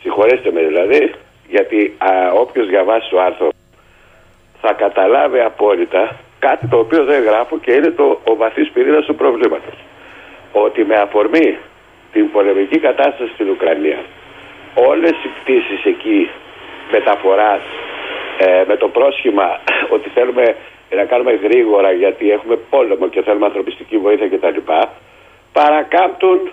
Συγχωρέστε 0.02 0.52
με 0.52 0.62
δηλαδή, 0.62 1.12
γιατί 1.50 1.96
α, 1.98 2.32
όποιος 2.34 2.68
διαβάσει 2.68 3.10
το 3.10 3.20
άρθρο 3.20 3.50
θα 4.62 4.74
καταλάβει 4.74 5.40
απόλυτα 5.40 6.16
κάτι 6.40 6.68
το 6.68 6.78
οποίο 6.78 7.04
δεν 7.04 7.24
γράφω 7.24 7.60
και 7.60 7.72
είναι 7.72 7.90
το, 7.90 8.20
ο 8.24 8.36
βαθύς 8.36 8.70
πυρήνας 8.70 9.06
του 9.06 9.16
προβλήματος. 9.16 9.78
Ότι 10.52 10.84
με 10.84 10.96
αφορμή 10.96 11.58
την 12.12 12.32
πολεμική 12.32 12.80
κατάσταση 12.80 13.32
στην 13.34 13.50
Ουκρανία 13.50 14.00
όλες 14.74 15.12
οι 15.12 15.30
πτήσεις 15.42 15.86
εκεί 15.86 16.30
μεταφοράς 16.92 17.62
ε, 18.38 18.64
με 18.68 18.76
το 18.76 18.88
πρόσχημα 18.88 19.60
ότι 19.96 20.10
θέλουμε 20.10 20.56
να 20.96 21.06
κάνουμε 21.06 21.32
γρήγορα 21.32 21.92
γιατί 21.92 22.32
έχουμε 22.32 22.56
πόλεμο 22.56 23.08
και 23.08 23.22
θέλουμε 23.22 23.46
ανθρωπιστική 23.46 23.98
βοήθεια 23.98 24.28
κτλ. 24.30 24.60
παρακάμπτουν 25.54 26.52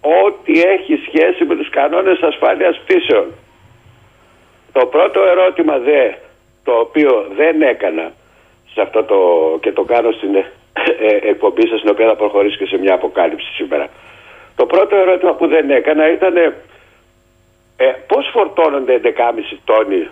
ό,τι 0.00 0.62
έχει 0.62 0.94
σχέση 1.06 1.44
με 1.44 1.56
τους 1.56 1.70
κανόνες 1.70 2.20
ασφάλειας 2.20 2.80
πτήσεων. 2.84 3.26
Το 4.72 4.86
πρώτο 4.86 5.20
ερώτημα 5.22 5.78
δε, 5.78 6.10
το 6.64 6.72
οποίο 6.72 7.26
δεν 7.36 7.62
έκανα 7.62 8.12
σε 8.72 8.80
αυτό 8.80 9.04
το, 9.04 9.18
και 9.60 9.72
το 9.72 9.82
κάνω 9.82 10.10
στην 10.10 10.34
ε, 10.34 10.52
ε, 10.98 11.28
εκπομπή 11.28 11.68
σας, 11.68 11.78
στην 11.78 11.90
οποία 11.90 12.06
θα 12.06 12.16
προχωρήσω 12.16 12.56
και 12.56 12.66
σε 12.66 12.78
μια 12.78 12.94
αποκάλυψη 12.94 13.52
σήμερα. 13.52 13.88
Το 14.56 14.66
πρώτο 14.66 14.96
ερώτημα 14.96 15.34
που 15.34 15.46
δεν 15.46 15.70
έκανα 15.70 16.12
ήταν 16.12 16.36
ε, 16.36 17.86
πώς 18.06 18.28
φορτώνονται 18.32 19.00
11,5 19.04 19.10
τόνοι 19.64 20.08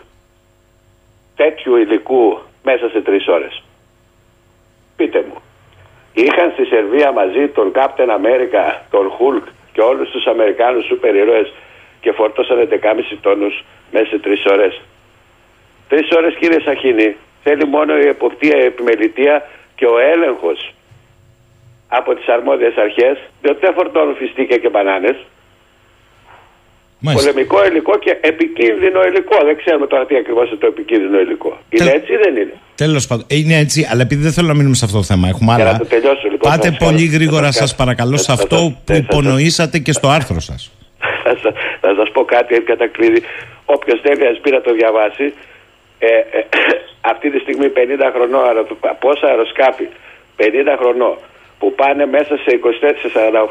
τέτοιου 1.37 1.77
υλικού 1.77 2.39
μέσα 2.63 2.89
σε 2.89 3.01
τρεις 3.01 3.29
ώρες; 3.29 3.63
Πείτε 4.97 5.25
μου. 5.29 5.43
Είχαν 6.13 6.51
στη 6.53 6.65
Σερβία 6.65 7.13
μαζί 7.13 7.49
τον 7.49 7.73
Captain 7.75 8.11
America, 8.21 8.63
τον 8.91 9.13
Hulk 9.19 9.43
και 9.73 9.81
όλους 9.81 10.11
τους 10.11 10.27
Αμερικάνους 10.27 10.85
σούπερ 10.87 11.15
ήρωες 11.15 11.53
και 12.01 12.13
φορτώσαν 12.13 12.59
11,5 12.59 13.19
τόνους 13.21 13.65
μέσα 13.93 14.07
σε 14.07 14.19
τρεις 14.19 14.45
ώρες. 14.45 14.81
Τρεις 15.89 16.09
ώρες 16.17 16.35
κύριε 16.35 16.61
Σαχίνη 16.61 17.17
θέλει 17.43 17.67
μόνο 17.67 17.97
η 17.97 18.07
εποπτεία, 18.09 18.59
η 18.59 18.65
επιμελητία 18.65 19.49
και 19.75 19.87
ο 19.87 19.99
έλεγχος 19.99 20.75
από 21.89 22.15
τις 22.15 22.29
αρμόδιες 22.29 22.77
αρχές 22.77 23.19
διότι 23.43 23.61
δεν 23.61 23.75
φορτώνουν 23.75 24.17
φιστίκια 24.17 24.57
και 24.57 24.69
μπανάνες 24.69 25.17
Μάλιστα. 27.07 27.31
Πολεμικό 27.31 27.59
υλικό 27.71 27.95
και 28.05 28.13
επικίνδυνο 28.21 28.99
υλικό. 29.11 29.37
Δεν 29.49 29.57
ξέρουμε 29.63 29.87
τώρα 29.87 30.07
τι 30.07 30.17
ακριβώς 30.23 30.47
είναι 30.49 30.61
το 30.65 30.67
επικίνδυνο 30.67 31.19
υλικό. 31.21 31.59
Είναι 31.69 31.91
έτσι 31.99 32.13
ή 32.13 32.17
δεν 32.25 32.37
είναι; 32.37 32.55
Τέλος 32.75 33.07
πάντων. 33.07 33.25
Ε, 33.29 33.37
είναι 33.37 33.57
έτσι, 33.65 33.89
αλλά 33.91 34.03
επειδή 34.03 34.23
δεν 34.23 34.33
θέλω 34.33 34.49
να 34.53 34.55
μείνουμε 34.55 34.75
σε 34.75 34.85
αυτό 34.85 34.97
το 34.97 35.07
θέμα, 35.11 35.29
έχουμε 35.29 35.53
άλλα. 35.53 35.79
το 35.79 35.87
τελειώσω, 35.87 36.29
λοιπόν, 36.33 36.51
Πάτε 36.51 36.77
πολύ 36.85 37.07
γρήγορα, 37.17 37.53
σας 37.53 37.75
παρακαλώ, 37.75 38.17
σε 38.17 38.33
αυτό 38.33 38.59
που 38.85 38.93
υπονοήσατε 38.93 39.79
και 39.79 39.93
στο 39.93 40.09
άρθρο 40.09 40.41
σας. 40.41 40.71
Θα 41.81 41.91
σα 41.99 42.05
πω 42.15 42.25
κάτι 42.25 42.55
έτσι 42.55 42.67
κατακλείδη. 42.67 43.23
Όποιος 43.65 44.01
θέλει, 44.03 44.27
ας 44.27 44.39
πει 44.43 44.51
να 44.51 44.61
το 44.61 44.73
διαβάσει. 44.73 45.27
Ε, 45.99 46.07
ε, 46.07 46.41
αυτή 47.13 47.31
τη 47.31 47.39
στιγμή 47.39 47.67
50 47.69 47.79
χρονών, 48.15 48.43
πόσα 49.01 49.27
αεροσκάφη, 49.27 49.87
50 50.37 50.43
χρονών, 50.81 51.17
που 51.59 51.75
πάνε 51.75 52.07
μέσα 52.07 52.37
σε 52.37 52.61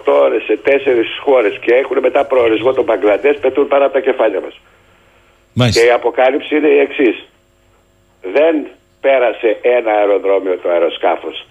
24-48 0.06 0.14
ώρες 0.26 0.44
σε 0.44 0.58
τέσσερις 0.58 1.08
χώρες 1.24 1.60
και 1.62 1.74
έχουν 1.74 2.00
μετά 2.00 2.26
προορισμό 2.26 2.74
τον 2.74 2.84
Μπαγκλαντές 2.84 3.38
πετούν 3.38 3.68
πάνω 3.68 3.86
από 3.86 3.94
τα 3.94 4.00
κεφάλια 4.00 4.42
μας. 4.42 4.62
Και 5.74 5.86
η 5.86 5.92
αποκάλυψη 5.92 6.56
είναι 6.56 6.68
η 6.68 6.80
εξής. 6.80 7.26
Δεν 8.22 8.68
πέρασε 9.02 9.58
ένα 9.62 9.92
αεροδρόμιο 9.92 10.58
το 10.58 10.70
αεροσκάφος 10.70 11.46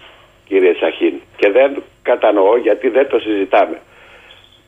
κύριε 0.47 0.73
Σαχίν 0.79 1.13
και 1.37 1.49
δεν 1.51 1.83
κατανοώ 2.01 2.57
γιατί 2.57 2.89
δεν 2.89 3.07
το 3.07 3.19
συζητάμε. 3.19 3.81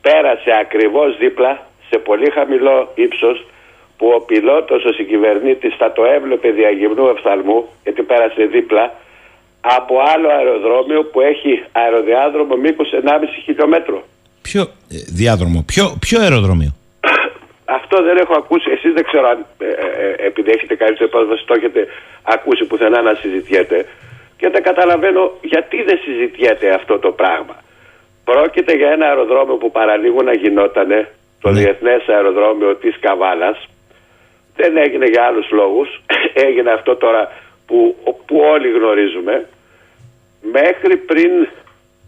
Πέρασε 0.00 0.50
ακριβώς 0.60 1.16
δίπλα 1.16 1.66
σε 1.90 1.98
πολύ 1.98 2.30
χαμηλό 2.30 2.92
ύψος 2.94 3.46
που 3.96 4.06
ο 4.16 4.20
πιλότος, 4.20 4.84
ο 4.84 4.92
συγκυβερνήτης 4.92 5.74
θα 5.76 5.92
το 5.92 6.04
έβλεπε 6.04 6.50
διαγυμνού 6.50 7.04
οφθαλμού 7.04 7.68
γιατί 7.82 8.02
πέρασε 8.02 8.44
δίπλα 8.44 8.94
από 9.60 9.94
άλλο 10.14 10.28
αεροδρόμιο 10.28 11.04
που 11.04 11.20
έχει 11.20 11.64
αεροδιάδρομο 11.72 12.56
μήκος 12.56 12.88
1,5 13.04 13.08
χιλιόμετρο. 13.44 14.02
Ποιο 14.42 14.62
ε, 14.62 14.96
διάδρομο, 15.18 15.62
ποιο, 15.66 15.96
ποιο 16.00 16.20
αεροδρόμιο; 16.20 16.72
Αυτό 17.78 18.02
δεν 18.02 18.16
έχω 18.16 18.34
ακούσει. 18.36 18.70
Εσείς 18.70 18.92
δεν 18.92 19.04
ξέρω 19.04 19.28
αν 19.28 19.46
ε, 19.58 19.66
ε, 19.66 20.26
επειδή 20.26 20.50
έχετε 20.50 20.74
κάνει 20.74 20.96
το 20.96 21.04
υπόσχεση 21.04 21.44
το 21.46 21.54
έχετε 21.54 21.86
ακούσει 22.22 22.64
πουθενά 22.64 23.02
να 23.02 23.14
συζητιέται. 23.14 23.86
Και 24.38 24.48
δεν 24.48 24.62
καταλαβαίνω 24.62 25.32
γιατί 25.42 25.82
δεν 25.82 25.98
συζητιέται 26.04 26.74
αυτό 26.74 26.98
το 26.98 27.10
πράγμα. 27.10 27.56
Πρόκειται 28.24 28.72
για 28.74 28.90
ένα 28.90 29.06
αεροδρόμιο 29.06 29.54
που 29.54 29.70
παραλίγο 29.70 30.22
να 30.22 30.32
γινότανε, 30.32 31.10
το 31.40 31.50
ναι. 31.50 31.60
Διεθνές 31.60 32.08
Αεροδρόμιο 32.08 32.74
της 32.76 32.94
Καβάλας. 33.00 33.68
Δεν 34.56 34.76
έγινε 34.76 35.06
για 35.06 35.22
άλλους 35.24 35.50
λόγους. 35.50 35.88
έγινε 36.46 36.70
αυτό 36.70 36.96
τώρα 36.96 37.32
που, 37.68 37.96
που 38.26 38.36
όλοι 38.38 38.70
γνωρίζουμε 38.70 39.46
μέχρι 40.40 40.96
πριν 40.96 41.48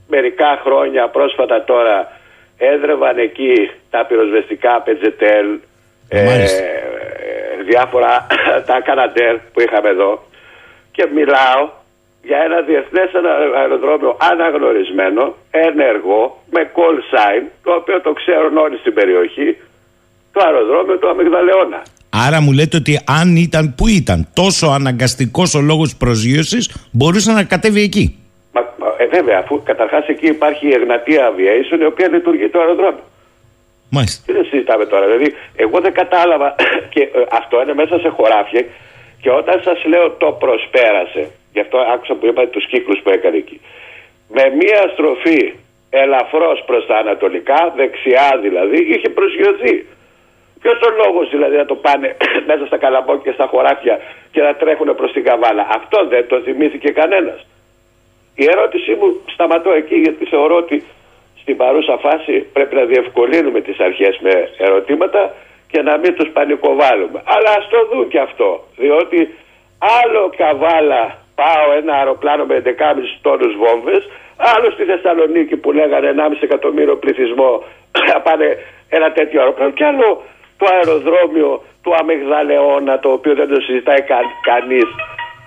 μερικά 0.08 0.60
χρόνια 0.64 1.08
πρόσφατα 1.08 1.64
τώρα 1.64 2.12
έδρευαν 2.58 3.18
εκεί 3.18 3.70
τα 3.90 4.06
πυροσβεστικά 4.06 4.82
πετζετέλ 4.84 5.58
ε, 6.08 6.46
διάφορα 7.64 8.26
τα 8.68 8.80
καναντέρ 8.80 9.36
που 9.52 9.60
είχαμε 9.60 9.88
εδώ 9.88 10.22
και 10.92 11.06
μιλάω 11.14 11.68
για 12.22 12.38
ένα 12.38 12.60
διεθνές 12.60 13.10
αεροδρόμιο 13.56 14.16
αναγνωρισμένο, 14.30 15.34
ενεργό, 15.50 16.42
με 16.50 16.70
call 16.76 16.98
sign, 17.12 17.42
το 17.62 17.72
οποίο 17.72 18.00
το 18.00 18.12
ξέρουν 18.12 18.56
όλοι 18.56 18.76
στην 18.78 18.94
περιοχή, 18.94 19.56
το 20.32 20.40
αεροδρόμιο 20.44 20.98
του 20.98 21.08
Αμυγδαλεώνα. 21.08 21.82
Άρα 22.10 22.40
μου 22.40 22.52
λέτε 22.52 22.76
ότι 22.76 23.00
αν 23.06 23.36
ήταν, 23.36 23.74
που 23.76 23.86
ήταν, 23.88 24.28
τόσο 24.34 24.66
αναγκαστικός 24.66 25.54
ο 25.54 25.60
λόγος 25.60 25.96
προσγείωσης, 25.96 26.88
μπορούσε 26.90 27.32
να 27.32 27.44
κατέβει 27.44 27.82
εκεί. 27.82 28.18
Μα, 28.52 28.60
ε, 28.98 29.06
βέβαια, 29.06 29.38
αφού 29.38 29.62
καταρχάς 29.62 30.06
εκεί 30.08 30.26
υπάρχει 30.26 30.66
η 30.66 30.72
Εγνατία 30.72 31.30
Aviation, 31.30 31.80
η 31.80 31.84
οποία 31.84 32.08
λειτουργεί 32.08 32.48
το 32.48 32.58
αεροδρόμιο. 32.58 33.04
Μάλιστα. 33.90 34.22
Τι 34.26 34.32
δεν 34.32 34.44
συζητάμε 34.44 34.86
τώρα. 34.86 35.04
Δηλαδή, 35.06 35.34
εγώ 35.56 35.80
δεν 35.80 35.92
κατάλαβα, 35.92 36.54
και 36.94 37.00
ε, 37.00 37.08
αυτό 37.30 37.62
είναι 37.62 37.74
μέσα 37.74 37.98
σε 37.98 38.08
χωράφια, 38.08 38.64
και 39.20 39.30
όταν 39.30 39.60
σας 39.64 39.84
λέω 39.84 40.10
το 40.10 40.32
προσπέρασε, 40.32 41.30
γι' 41.52 41.60
αυτό 41.60 41.78
άκουσα 41.94 42.14
που 42.14 42.26
είπατε 42.26 42.46
τους 42.46 42.66
κύκλους 42.66 43.00
που 43.02 43.10
έκανε 43.10 43.36
εκεί, 43.36 43.60
με 44.28 44.44
μία 44.60 44.80
στροφή 44.92 45.54
ελαφρώς 45.90 46.62
προς 46.66 46.86
τα 46.86 46.96
ανατολικά, 46.96 47.72
δεξιά 47.76 48.38
δηλαδή, 48.42 48.78
είχε 48.92 49.08
προσγειωθεί. 49.08 49.86
Ποιος 50.60 50.80
ο 50.88 50.90
λόγος 51.04 51.30
δηλαδή 51.30 51.56
να 51.56 51.66
το 51.66 51.74
πάνε 51.74 52.16
μέσα 52.48 52.66
στα 52.66 52.76
καλαμπόκια 52.76 53.22
και 53.24 53.32
στα 53.32 53.46
χωράφια 53.46 53.98
και 54.32 54.40
να 54.42 54.54
τρέχουν 54.54 54.94
προς 54.96 55.12
την 55.12 55.24
καβάλα; 55.24 55.66
Αυτό 55.78 56.06
δεν 56.06 56.26
το 56.28 56.40
θυμήθηκε 56.40 56.90
κανένας. 56.90 57.46
Η 58.34 58.44
ερώτησή 58.52 58.92
μου 58.94 59.20
σταματώ 59.26 59.70
εκεί 59.70 59.96
γιατί 59.96 60.24
θεωρώ 60.24 60.56
ότι 60.56 60.84
στην 61.40 61.56
παρούσα 61.56 61.96
φάση 61.96 62.34
πρέπει 62.52 62.74
να 62.74 62.84
διευκολύνουμε 62.84 63.60
τις 63.60 63.78
αρχές 63.78 64.18
με 64.20 64.48
ερωτήματα 64.58 65.34
και 65.70 65.82
να 65.82 65.98
μην 65.98 66.14
τους 66.14 66.28
πανικοβάλλουμε. 66.32 67.22
Αλλά 67.24 67.50
ας 67.58 67.68
το 67.68 67.78
δουν 67.90 68.08
και 68.08 68.18
αυτό, 68.18 68.64
διότι 68.76 69.34
άλλο 70.00 70.32
καβάλα 70.36 71.02
πάω 71.34 71.72
ένα 71.76 71.94
αεροπλάνο 71.94 72.44
με 72.44 72.62
11,5 72.64 73.18
τόνους 73.22 73.54
βόμβες, 73.56 74.02
άλλο 74.36 74.70
στη 74.70 74.84
Θεσσαλονίκη 74.84 75.56
που 75.56 75.72
λέγανε 75.72 76.14
1,5 76.16 76.36
εκατομμύριο 76.40 76.96
πληθυσμό 76.96 77.64
πάνε 78.26 78.58
ένα 78.88 79.12
τέτοιο 79.12 79.40
αεροπλάνο 79.40 79.70
και 79.70 79.84
άλλο 79.84 80.22
το 80.60 80.66
αεροδρόμιο 80.74 81.50
του 81.82 81.90
Αμεγδαλεώνα 82.00 82.94
το 83.04 83.08
οποίο 83.16 83.34
δεν 83.40 83.48
το 83.52 83.58
συζητάει 83.66 84.02
κα, 84.10 84.18
κανείς 84.50 84.88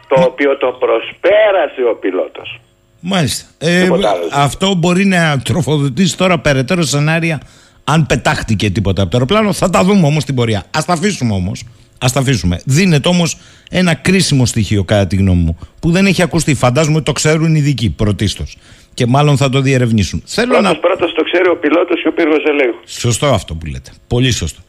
το 0.07 0.17
οποίο 0.29 0.57
το 0.57 0.69
προσπέρασε 0.83 1.81
ο 1.91 1.95
πιλότος. 2.01 2.59
Μάλιστα. 2.99 3.45
Ε, 3.57 3.89
αυτό 4.31 4.75
μπορεί 4.75 5.05
να 5.05 5.39
τροφοδοτήσει 5.39 6.17
τώρα 6.17 6.39
περαιτέρω 6.39 6.81
σενάρια 6.81 7.41
αν 7.83 8.05
πετάχτηκε 8.05 8.69
τίποτα 8.69 9.01
από 9.01 9.11
το 9.11 9.17
αεροπλάνο. 9.17 9.53
Θα 9.53 9.69
τα 9.69 9.83
δούμε 9.83 10.07
όμως 10.07 10.23
στην 10.23 10.35
πορεία. 10.35 10.63
Ας 10.73 10.85
τα 10.85 10.93
αφήσουμε 10.93 11.33
όμως. 11.33 11.63
Α 11.97 12.07
τα 12.13 12.19
αφήσουμε. 12.19 12.61
Δίνεται 12.65 13.09
όμως 13.09 13.37
ένα 13.69 13.93
κρίσιμο 13.93 14.45
στοιχείο, 14.45 14.83
κατά 14.83 15.07
τη 15.07 15.15
γνώμη 15.15 15.41
μου, 15.41 15.57
που 15.79 15.91
δεν 15.91 16.05
έχει 16.05 16.21
ακουστεί. 16.21 16.55
Φαντάζομαι 16.55 16.95
ότι 16.95 17.05
το 17.05 17.11
ξέρουν 17.11 17.55
οι 17.55 17.59
ειδικοί 17.59 17.89
πρωτίστως. 17.89 18.57
Και 18.93 19.05
μάλλον 19.05 19.37
θα 19.37 19.49
το 19.49 19.61
διερευνήσουν. 19.61 20.23
Θέλω 20.25 20.47
πρώτος, 20.47 20.71
να... 20.71 20.79
πρώτος 20.79 21.13
το 21.13 21.23
ξέρει 21.23 21.49
ο 21.49 21.57
πιλότος 21.57 22.01
και 22.01 22.07
ο 22.07 22.13
πύργο 22.13 22.35
ελέγχου. 22.47 22.79
Σωστό 22.85 23.25
αυτό 23.25 23.53
που 23.53 23.65
λέτε. 23.65 23.91
Πολύ 24.07 24.31
σωστό. 24.31 24.61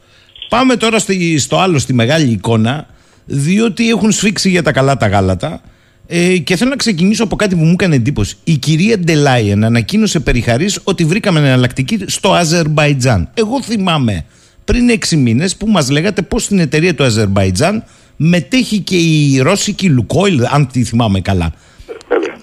Πάμε 0.49 0.75
τώρα 0.75 0.97
στο 1.37 1.57
άλλο, 1.57 1.79
στη 1.79 1.93
μεγάλη 1.93 2.31
εικόνα, 2.31 2.87
διότι 3.25 3.89
έχουν 3.89 4.11
σφίξει 4.11 4.49
για 4.49 4.63
τα 4.63 4.71
καλά 4.71 4.97
τα 4.97 5.07
γάλατα. 5.07 5.61
Ε, 6.07 6.37
και 6.37 6.55
θέλω 6.55 6.69
να 6.69 6.75
ξεκινήσω 6.75 7.23
από 7.23 7.35
κάτι 7.35 7.55
που 7.55 7.63
μου 7.63 7.71
έκανε 7.71 7.95
εντύπωση. 7.95 8.37
Η 8.43 8.57
κυρία 8.57 8.99
Ντελάιεν 8.99 9.63
ανακοίνωσε 9.63 10.19
περιχαρή 10.19 10.69
ότι 10.83 11.05
βρήκαμε 11.05 11.39
εναλλακτική 11.39 11.99
στο 12.05 12.33
Αζερμπαϊτζάν. 12.33 13.29
Εγώ 13.33 13.61
θυμάμαι 13.61 14.25
πριν 14.65 14.89
έξι 14.89 15.17
μήνες 15.17 15.55
που 15.55 15.67
μας 15.67 15.89
λέγατε 15.89 16.21
πω 16.21 16.39
στην 16.39 16.59
εταιρεία 16.59 16.95
του 16.95 17.03
Αζερμπαϊτζάν 17.03 17.83
μετέχει 18.15 18.79
και 18.79 18.95
η 18.95 19.39
ρώσικη 19.39 19.89
Λουκόιλ, 19.89 20.45
αν 20.45 20.67
τη 20.71 20.83
θυμάμαι 20.83 21.21
καλά. 21.21 21.53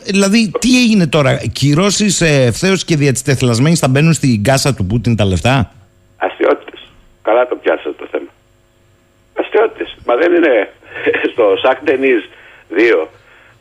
Δηλαδή, 0.05 0.51
τι 0.59 0.83
έγινε 0.83 1.07
τώρα, 1.07 1.37
κυρώσεις 1.37 2.21
ε, 2.21 2.45
ευθέως 2.45 2.85
και 2.85 2.97
διατηθελασμένοι 2.97 3.77
θα 3.77 3.89
μπαίνουν 3.89 4.13
στην 4.13 4.43
κάσα 4.43 4.75
του 4.75 4.87
Πούτιν 4.87 5.17
τα 5.17 5.25
λεφτά; 5.25 5.73
Αστείωτε. 6.17 6.62
Καλά 7.23 7.47
το 7.47 7.57
πιάσατε 7.57 7.93
το 7.99 8.07
θέμα. 8.11 8.31
Αστείωτε. 9.39 9.87
Μα 10.07 10.17
δεν 10.17 10.35
είναι 10.35 10.73
στο 11.33 11.55
Σακ 11.63 11.79
2 11.85 13.07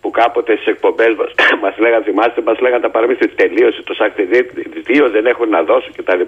που 0.02 0.12
κάποτε 0.12 0.54
στις 0.56 0.68
εκπομπές 0.68 1.16
μας 1.16 1.32
μας 1.64 1.78
λέγανε, 1.78 2.04
θυμάστε, 2.04 2.42
μας 2.42 2.60
λέγανε 2.60 2.82
τα 2.82 2.90
παραμύθια. 2.90 3.30
Τελείωσε 3.36 3.82
το 3.82 3.94
Σάκ 3.94 4.14
2, 4.18 5.10
δεν 5.12 5.26
έχουν 5.26 5.50
να 5.50 5.64
δώσουν 5.64 5.94
κτλ. 5.96 6.22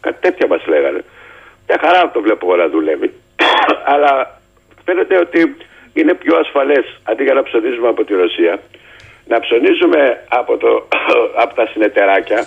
Κάτι 0.00 0.18
τέτοια 0.20 0.46
μας 0.46 0.66
λέγανε. 0.66 1.04
Μια 1.66 1.78
χαρά 1.80 2.10
το 2.10 2.20
βλέπω 2.20 2.46
εγώ 2.46 2.56
να 2.56 2.68
δουλεύει. 2.68 3.12
Αλλά 3.92 4.40
φαίνεται 4.84 5.18
ότι 5.18 5.56
είναι 5.92 6.14
πιο 6.14 6.36
ασφαλές 6.36 7.00
αντί 7.02 7.22
για 7.22 7.34
να 7.34 7.42
ψωνίζουμε 7.42 7.88
από 7.88 8.04
τη 8.04 8.14
Ρωσία, 8.14 8.60
να 9.26 9.40
ψωνίζουμε 9.40 10.24
από, 10.28 10.56
το, 10.56 10.88
από 11.42 11.54
τα 11.54 11.66
συνεταιράκια, 11.66 12.46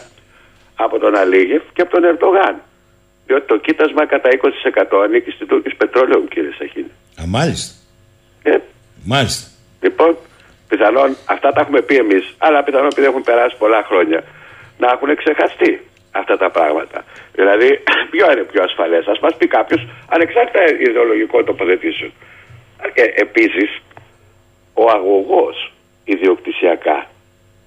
από 0.75 0.99
τον 0.99 1.15
Αλίγεφ 1.15 1.63
και 1.73 1.81
από 1.81 1.91
τον 1.91 2.03
Ερντογάν. 2.03 2.61
Διότι 3.25 3.47
το 3.47 3.57
κοίτασμα 3.57 4.05
κατά 4.05 4.29
20% 4.29 5.03
ανήκει 5.03 5.31
στην 5.31 5.47
Τούρκη 5.47 5.75
Πετρόλαιο, 5.75 6.21
κύριε 6.33 6.51
Σαχίνη. 6.57 6.91
Α, 7.21 7.23
μάλιστα. 7.27 7.73
Ε, 8.43 8.57
μάλιστα. 9.03 9.47
Λοιπόν, 9.81 10.17
πιθανόν 10.67 11.17
αυτά 11.25 11.51
τα 11.51 11.61
έχουμε 11.61 11.81
πει 11.81 11.95
εμείς, 11.95 12.35
αλλά 12.37 12.63
πιθανόν 12.63 12.89
επειδή 12.91 13.07
έχουν 13.07 13.23
περάσει 13.23 13.55
πολλά 13.57 13.83
χρόνια 13.83 14.23
να 14.77 14.87
έχουν 14.91 15.15
ξεχαστεί 15.15 15.81
αυτά 16.11 16.37
τα 16.37 16.49
πράγματα. 16.49 17.03
Δηλαδή, 17.33 17.69
ποιο 18.11 18.31
είναι 18.31 18.43
πιο 18.51 18.63
ασφαλές, 18.63 19.05
ας 19.07 19.19
μας 19.19 19.35
πει 19.37 19.47
κάποιος, 19.47 19.87
ανεξάρτητα 20.09 20.63
ιδεολογικών 20.89 21.45
τοποθετήσεων. 21.45 22.11
Ε, 22.93 23.03
Επίσης, 23.15 23.81
ο 24.73 24.89
αγωγός 24.89 25.73
ιδιοκτησιακά 26.03 27.07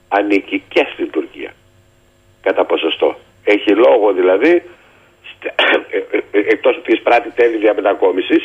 ανήκει 0.09 0.63
και 0.69 0.87
στην 0.93 1.11
Τουρκία. 1.11 1.53
Κατά 2.43 2.65
ποσοστό. 2.65 3.19
Έχει 3.45 3.71
λόγο 3.71 4.13
δηλαδή, 4.13 4.51
ε, 4.51 4.55
ε, 4.55 4.57
ε, 4.57 4.63
εκτός 6.55 6.77
ότι 6.77 6.93
εισπράττει 6.93 7.31
τέλη 7.31 7.57
διαμετακόμιση, 7.57 8.39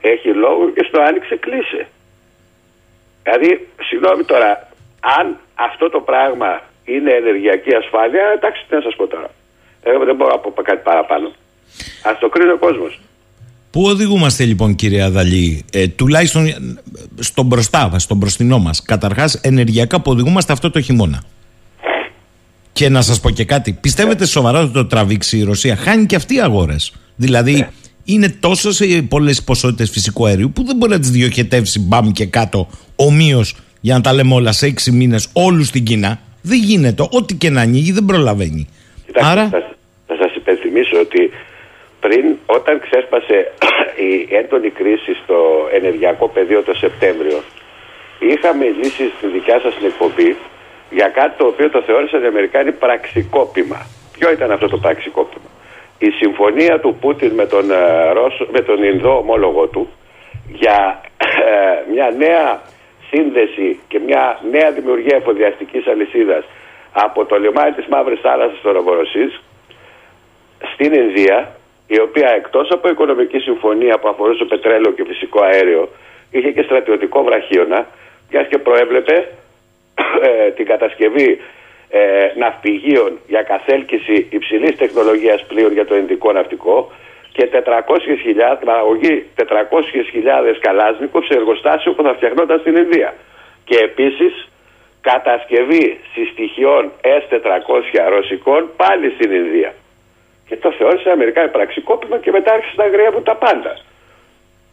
έχει 0.00 0.28
λόγο 0.28 0.70
και 0.74 0.84
στο 0.88 1.00
άνοιξε 1.00 1.36
κλείσε. 1.36 1.86
Δηλαδή, 3.22 3.68
συγγνώμη 3.88 4.24
τώρα, 4.24 4.68
αν 5.18 5.38
αυτό 5.54 5.90
το 5.90 6.00
πράγμα 6.00 6.62
είναι 6.84 7.10
ενεργειακή 7.12 7.74
ασφάλεια, 7.74 8.24
εντάξει, 8.36 8.64
τι 8.68 8.74
να 8.74 8.80
σας 8.80 8.94
πω 8.96 9.06
τώρα. 9.06 9.30
Εγώ 9.82 10.04
δεν 10.04 10.16
μπορώ 10.16 10.30
να 10.30 10.38
πω 10.38 10.62
κάτι 10.62 10.82
παραπάνω. 10.84 11.26
Α 12.02 12.16
το 12.20 12.28
κρίνει 12.28 12.50
ο 12.50 12.58
κόσμος. 12.58 13.00
Πού 13.70 13.82
οδηγούμαστε 13.82 14.44
λοιπόν 14.44 14.74
κύριε 14.74 15.02
Αδαλή, 15.02 15.64
ε, 15.72 15.88
τουλάχιστον 15.88 16.46
στον 17.18 17.46
μπροστά 17.46 17.92
στον 17.96 18.16
μπροστινό 18.16 18.58
μας, 18.58 18.82
καταρχάς 18.82 19.34
ενεργειακά 19.34 20.00
που 20.00 20.10
οδηγούμαστε 20.10 20.52
αυτό 20.52 20.70
το 20.70 20.80
χειμώνα. 20.80 21.24
Και 22.72 22.88
να 22.88 23.02
σας 23.02 23.20
πω 23.20 23.30
και 23.30 23.44
κάτι, 23.44 23.72
πιστεύετε 23.80 24.26
σοβαρά 24.26 24.60
ότι 24.60 24.72
το 24.72 24.86
τραβήξει 24.86 25.38
η 25.38 25.42
Ρωσία, 25.42 25.76
χάνει 25.76 26.06
και 26.06 26.16
αυτοί 26.16 26.34
οι 26.34 26.40
αγορές; 26.40 26.92
Δηλαδή 27.16 27.52
ναι. 27.52 27.68
είναι 28.04 28.28
τόσο 28.40 28.70
πολλές 29.08 29.42
ποσότητες 29.42 29.90
φυσικού 29.90 30.26
αερίου 30.26 30.50
που 30.50 30.64
δεν 30.64 30.76
μπορεί 30.76 30.92
να 30.92 30.98
τις 30.98 31.10
διοχετεύσει 31.10 31.80
μπαμ 31.80 32.10
και 32.10 32.26
κάτω 32.26 32.68
ομοίως 32.96 33.56
για 33.80 33.94
να 33.94 34.00
τα 34.00 34.12
λέμε 34.12 34.34
όλα 34.34 34.52
σε 34.52 34.66
έξι 34.66 34.92
μήνες 34.92 35.28
όλους 35.32 35.66
στην 35.66 35.84
Κίνα. 35.84 36.20
Δεν 36.42 36.58
γίνεται, 36.58 37.02
ό,τι 37.10 37.34
και 37.34 37.50
να 37.50 37.60
ανοίγει 37.60 37.92
δεν 37.92 38.04
προλαβαίνει. 38.04 38.68
Κοιτάξτε, 39.06 39.30
Άρα... 39.30 39.48
θα, 39.48 39.76
θα 40.06 40.16
σας 40.20 40.34
υπενθυμίσω 40.34 40.98
ότι 41.00 41.30
πριν 42.00 42.24
όταν 42.46 42.80
ξέσπασε 42.84 43.36
η 44.08 44.34
έντονη 44.40 44.70
κρίση 44.70 45.12
στο 45.22 45.36
ενεργειακό 45.78 46.28
πεδίο 46.28 46.62
το 46.62 46.74
Σεπτέμβριο 46.74 47.42
είχαμε 48.30 48.64
λύσεις 48.80 49.10
στη 49.16 49.26
δικιά 49.36 49.58
σας 49.62 49.74
την 49.74 49.86
εκπομπή 49.86 50.36
για 50.92 51.08
κάτι 51.08 51.36
το 51.36 51.46
οποίο 51.46 51.70
το 51.70 51.82
θεώρησαν 51.82 52.22
οι 52.22 52.26
Αμερικάνοι 52.26 52.72
πραξικόπημα. 52.72 53.86
Ποιο 54.18 54.32
ήταν 54.32 54.50
αυτό 54.50 54.68
το 54.68 54.78
πραξικόπημα; 54.78 55.50
Η 55.98 56.10
συμφωνία 56.10 56.80
του 56.80 56.96
Πούτιν 57.00 57.32
με 57.34 57.46
τον, 57.46 57.70
ε, 57.70 58.12
Ρώσο, 58.12 58.46
με 58.52 58.60
τον 58.60 58.82
Ινδό 58.82 59.16
ομόλογο 59.16 59.66
του 59.66 59.88
για 60.52 61.00
ε, 61.18 61.90
μια 61.92 62.14
νέα 62.16 62.60
σύνδεση 63.10 63.80
και 63.88 63.98
μια 63.98 64.38
νέα 64.50 64.70
δημιουργία 64.72 65.16
εφοδιαστικής 65.16 65.86
αλυσίδας 65.86 66.44
από 66.92 67.24
το 67.24 67.36
λιμάνι 67.38 67.72
της 67.72 67.86
Μαύρης 67.86 68.20
Θάλασσας 68.20 68.58
στο 68.58 68.72
Ρομποροσίς 68.72 69.40
στην 70.72 70.92
Ινδία 70.92 71.56
η 71.86 72.00
οποία 72.00 72.28
εκτός 72.36 72.68
από 72.70 72.88
οικονομική 72.88 73.38
συμφωνία 73.38 73.98
που 73.98 74.08
αφορούσε 74.08 74.44
πετρέλαιο 74.44 74.92
και 74.92 75.04
φυσικό 75.04 75.42
αέριο 75.42 75.88
είχε 76.30 76.50
και 76.50 76.62
στρατιωτικό 76.62 77.22
βραχίωνα 77.22 77.86
μιας 78.30 78.46
και 78.48 78.58
προέβλεπε 78.58 79.14
ε, 79.14 79.41
την 80.56 80.66
κατασκευή 80.66 81.40
ε, 81.90 82.32
ναυπηγείων 82.36 83.18
για 83.26 83.42
καθέλκυση 83.42 84.26
υψηλής 84.30 84.76
τεχνολογίας 84.76 85.44
πλοίων 85.46 85.72
για 85.72 85.86
το 85.86 85.96
Ινδικό 85.96 86.32
ναυτικό 86.32 86.90
και 87.32 87.48
400.000, 87.52 88.56
παραγωγή 88.64 89.26
400.000 89.36 89.44
καλάσνικο 90.60 91.22
σε 91.22 91.34
εργοστάσιο 91.34 91.92
που 91.92 92.02
θα 92.02 92.14
φτιαχνόταν 92.14 92.58
στην 92.60 92.76
Ινδία. 92.76 93.14
Και 93.64 93.76
επίσης 93.76 94.48
κατασκευή 95.00 96.00
συστοιχειών 96.14 96.92
S400 97.02 98.08
ρωσικών 98.08 98.70
πάλι 98.76 99.10
στην 99.10 99.32
Ινδία. 99.32 99.74
Και 100.48 100.56
το 100.56 100.72
θεώρησε 100.72 101.10
Αμερικάνοι 101.10 101.48
πραξικόπημα 101.48 102.18
και 102.18 102.30
μετά 102.30 102.52
άρχισαν 102.52 102.76
να 102.76 102.86
γρήγορουν 102.86 103.24
τα 103.24 103.36
πάντα. 103.36 103.78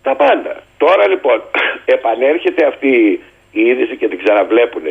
Τα 0.01 0.15
πάντα. 0.15 0.63
Τώρα 0.77 1.07
λοιπόν 1.07 1.41
επανέρχεται 1.95 2.65
αυτή 2.65 3.23
η 3.51 3.61
είδηση 3.61 3.97
και 3.97 4.07
την 4.07 4.23
ξαναβλέπουν. 4.23 4.83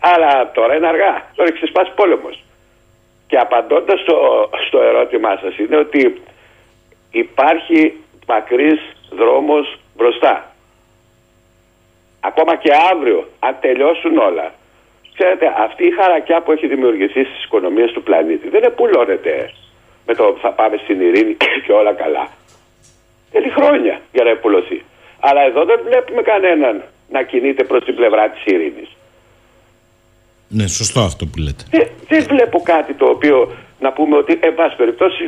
Αλλά 0.00 0.50
τώρα 0.52 0.76
είναι 0.76 0.86
αργά. 0.86 1.30
Τώρα 1.34 1.48
έχει 1.48 1.58
ξεσπάσει 1.58 1.92
πόλεμος. 1.94 2.44
Και 3.26 3.38
απαντώντας 3.38 4.00
στο, 4.00 4.48
στο 4.66 4.82
ερώτημά 4.82 5.38
σας 5.42 5.58
είναι 5.58 5.76
ότι 5.76 6.22
υπάρχει 7.10 8.00
μακρύς 8.26 8.80
δρόμος 9.10 9.78
μπροστά. 9.96 10.54
Ακόμα 12.20 12.56
και 12.56 12.70
αύριο, 12.92 13.28
αν 13.38 13.56
τελειώσουν 13.60 14.18
όλα, 14.18 14.52
ξέρετε, 15.14 15.54
αυτή 15.58 15.86
η 15.86 15.90
χαρακιά 15.90 16.40
που 16.42 16.52
έχει 16.52 16.66
δημιουργηθεί 16.66 17.24
στις 17.24 17.44
οικονομίες 17.44 17.92
του 17.92 18.02
πλανήτη 18.02 18.48
δεν 18.48 18.62
επουλώνεται 18.62 19.50
με 20.06 20.14
το 20.14 20.36
θα 20.40 20.52
πάμε 20.52 20.76
στην 20.76 21.00
ειρήνη 21.00 21.36
και 21.64 21.72
όλα 21.72 21.92
καλά. 21.92 22.28
Θέλει 23.30 23.50
χρόνια 23.50 24.00
για 24.12 24.24
να 24.24 24.30
επουλωθεί. 24.30 24.82
Αλλά 25.20 25.42
εδώ 25.42 25.64
δεν 25.64 25.80
βλέπουμε 25.84 26.22
κανέναν 26.22 26.84
να 27.08 27.22
κινείται 27.22 27.64
προς 27.64 27.84
την 27.84 27.94
πλευρά 27.94 28.28
της 28.30 28.44
ειρήνης. 28.44 28.88
Ναι, 30.48 30.66
σωστό 30.66 31.00
αυτό 31.00 31.26
που 31.26 31.38
λέτε. 31.38 31.64
Δεν, 31.70 31.88
δεν 32.08 32.22
βλέπω 32.22 32.60
κάτι 32.60 32.92
το 32.94 33.06
οποίο 33.06 33.52
να 33.80 33.92
πούμε 33.92 34.16
ότι, 34.16 34.38
εν 34.42 34.54
πάση 34.54 34.76
περιπτώσει, 34.76 35.24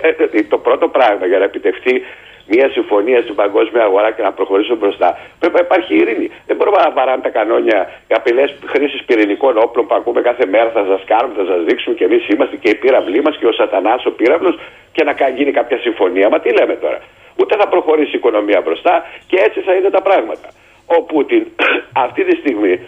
ε, 0.00 0.08
ε, 0.38 0.42
το 0.42 0.58
πρώτο 0.58 0.88
πράγμα 0.88 1.26
για 1.26 1.38
να 1.38 1.44
επιτευχθεί 1.44 2.02
μια 2.46 2.68
συμφωνία 2.68 3.20
στην 3.22 3.34
παγκόσμια 3.34 3.82
αγορά 3.82 4.10
και 4.12 4.22
να 4.22 4.32
προχωρήσουμε 4.32 4.76
μπροστά. 4.76 5.18
Πρέπει 5.38 5.54
να 5.54 5.60
υπάρχει 5.60 5.96
ειρήνη. 5.96 6.30
Δεν 6.46 6.56
μπορούμε 6.56 6.76
να 6.84 6.90
βαράμε 6.90 7.22
τα 7.22 7.28
κανόνια 7.28 7.78
για 8.08 8.16
απειλές 8.16 8.54
χρήσης 8.66 9.04
πυρηνικών 9.04 9.54
όπλων 9.64 9.86
που 9.86 9.94
ακούμε 9.94 10.20
κάθε 10.20 10.46
μέρα. 10.46 10.70
Θα 10.70 10.84
σας 10.90 11.02
κάνουμε, 11.12 11.34
θα 11.40 11.44
σας 11.52 11.64
δείξουμε 11.64 11.94
και 11.98 12.04
εμείς 12.04 12.28
είμαστε 12.28 12.56
και 12.56 12.68
οι 12.68 12.74
πύραυλοι 12.74 13.22
μας 13.22 13.36
και 13.36 13.46
ο 13.46 13.52
Σατανάς 13.52 14.06
ο 14.06 14.10
πύραυλος 14.10 14.58
και 14.92 15.04
να 15.04 15.12
γίνει 15.36 15.50
κάποια 15.50 15.78
συμφωνία. 15.78 16.28
Μα 16.28 16.40
τι 16.40 16.50
λέμε 16.58 16.74
τώρα. 16.74 17.00
Ούτε 17.40 17.56
θα 17.56 17.68
προχωρήσει 17.68 18.10
η 18.16 18.18
οικονομία 18.20 18.60
μπροστά 18.64 18.94
και 19.26 19.36
έτσι 19.46 19.60
θα 19.60 19.72
είναι 19.74 19.90
τα 19.90 20.02
πράγματα. 20.02 20.48
Ο 20.86 21.02
Πούτιν 21.02 21.46
αυτή 22.04 22.24
τη 22.24 22.36
στιγμή 22.36 22.80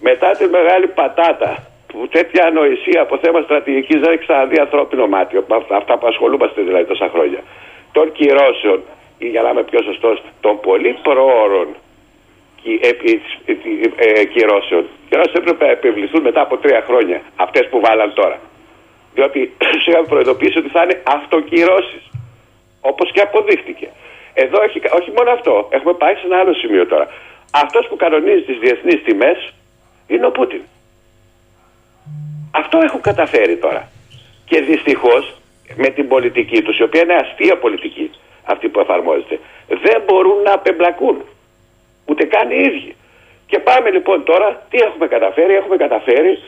μετά 0.00 0.30
τη 0.30 0.46
μεγάλη 0.46 0.86
πατάτα 0.86 1.66
που 1.86 2.08
τέτοια 2.08 2.46
ανοησία 2.46 3.00
από 3.00 3.18
θέμα 3.18 3.40
στρατηγικής 3.40 4.00
δεν 4.00 4.12
έχει 4.12 4.24
ξαναδεί 4.26 4.58
ανθρώπινο 4.60 5.06
μάτι. 5.06 5.44
Αυτά 5.68 5.98
που 5.98 6.06
ασχολούμαστε 6.06 6.62
δηλαδή 6.62 6.84
τόσα 6.84 7.08
χρόνια. 7.08 7.40
Των 7.92 8.12
κυρώσεων 8.12 8.82
ή 9.18 9.26
για 9.28 9.42
να 9.42 9.50
είμαι 9.50 9.62
πιο 9.62 9.82
σωστός, 9.82 10.22
των 10.40 10.60
πολύ 10.60 10.98
προώρων 11.02 11.66
ε, 12.64 12.88
ε, 13.96 14.24
κυρώσεων. 14.24 14.84
Κυρώσεις 15.08 15.34
έπρεπε 15.34 15.64
να 15.64 15.70
επιβληθούν 15.70 16.22
μετά 16.22 16.40
από 16.40 16.56
τρία 16.56 16.82
χρόνια. 16.86 17.20
Αυτές 17.36 17.68
που 17.68 17.80
βάλαν 17.80 18.12
τώρα. 18.14 18.38
Διότι 19.14 19.56
σου 19.80 19.90
είχαμε 19.90 20.06
προειδοποιήσει 20.06 20.58
ότι 20.58 20.68
θα 20.68 20.82
είναι 20.82 21.02
αυτοκυρώσεις. 21.06 22.02
Όπως 22.80 23.12
και 23.12 23.20
αποδείχτηκε. 23.20 23.88
Εδώ 24.34 24.58
όχι, 24.66 24.80
όχι 24.98 25.10
μόνο 25.16 25.30
αυτό. 25.30 25.68
Έχουμε 25.70 25.92
πάει 25.92 26.14
σε 26.14 26.26
ένα 26.26 26.36
άλλο 26.38 26.54
σημείο 26.54 26.86
τώρα. 26.86 27.08
Αυτός 27.54 27.86
που 27.88 27.96
κανονίζει 27.96 28.42
τις 28.42 28.58
διεθνείς 28.58 29.02
τιμές 29.02 29.52
είναι 30.06 30.26
ο 30.26 30.30
Πούτιν. 30.30 30.62
Αυτό 32.50 32.78
έχουν 32.82 33.00
καταφέρει 33.00 33.56
τώρα. 33.56 33.88
Και 34.44 34.60
δυστυχώς 34.60 35.34
με 35.76 35.88
την 35.88 36.08
πολιτική 36.08 36.62
τους, 36.62 36.78
η 36.78 36.82
οποία 36.82 37.02
είναι 37.02 37.14
αστεία 37.14 37.56
πολιτική 37.58 38.10
αυτή 38.44 38.68
που 38.68 38.80
εφαρμόζεται, 38.80 39.38
δεν 39.68 40.02
μπορούν 40.06 40.42
να 40.42 40.52
απεμπλακούν. 40.52 41.22
Ούτε 42.06 42.24
καν 42.24 42.50
οι 42.50 42.62
ίδιοι. 42.68 42.96
Και 43.46 43.58
πάμε 43.58 43.90
λοιπόν 43.90 44.24
τώρα, 44.24 44.62
τι 44.70 44.78
έχουμε 44.78 45.06
καταφέρει, 45.06 45.54
έχουμε 45.54 45.76
καταφέρει 45.76 46.38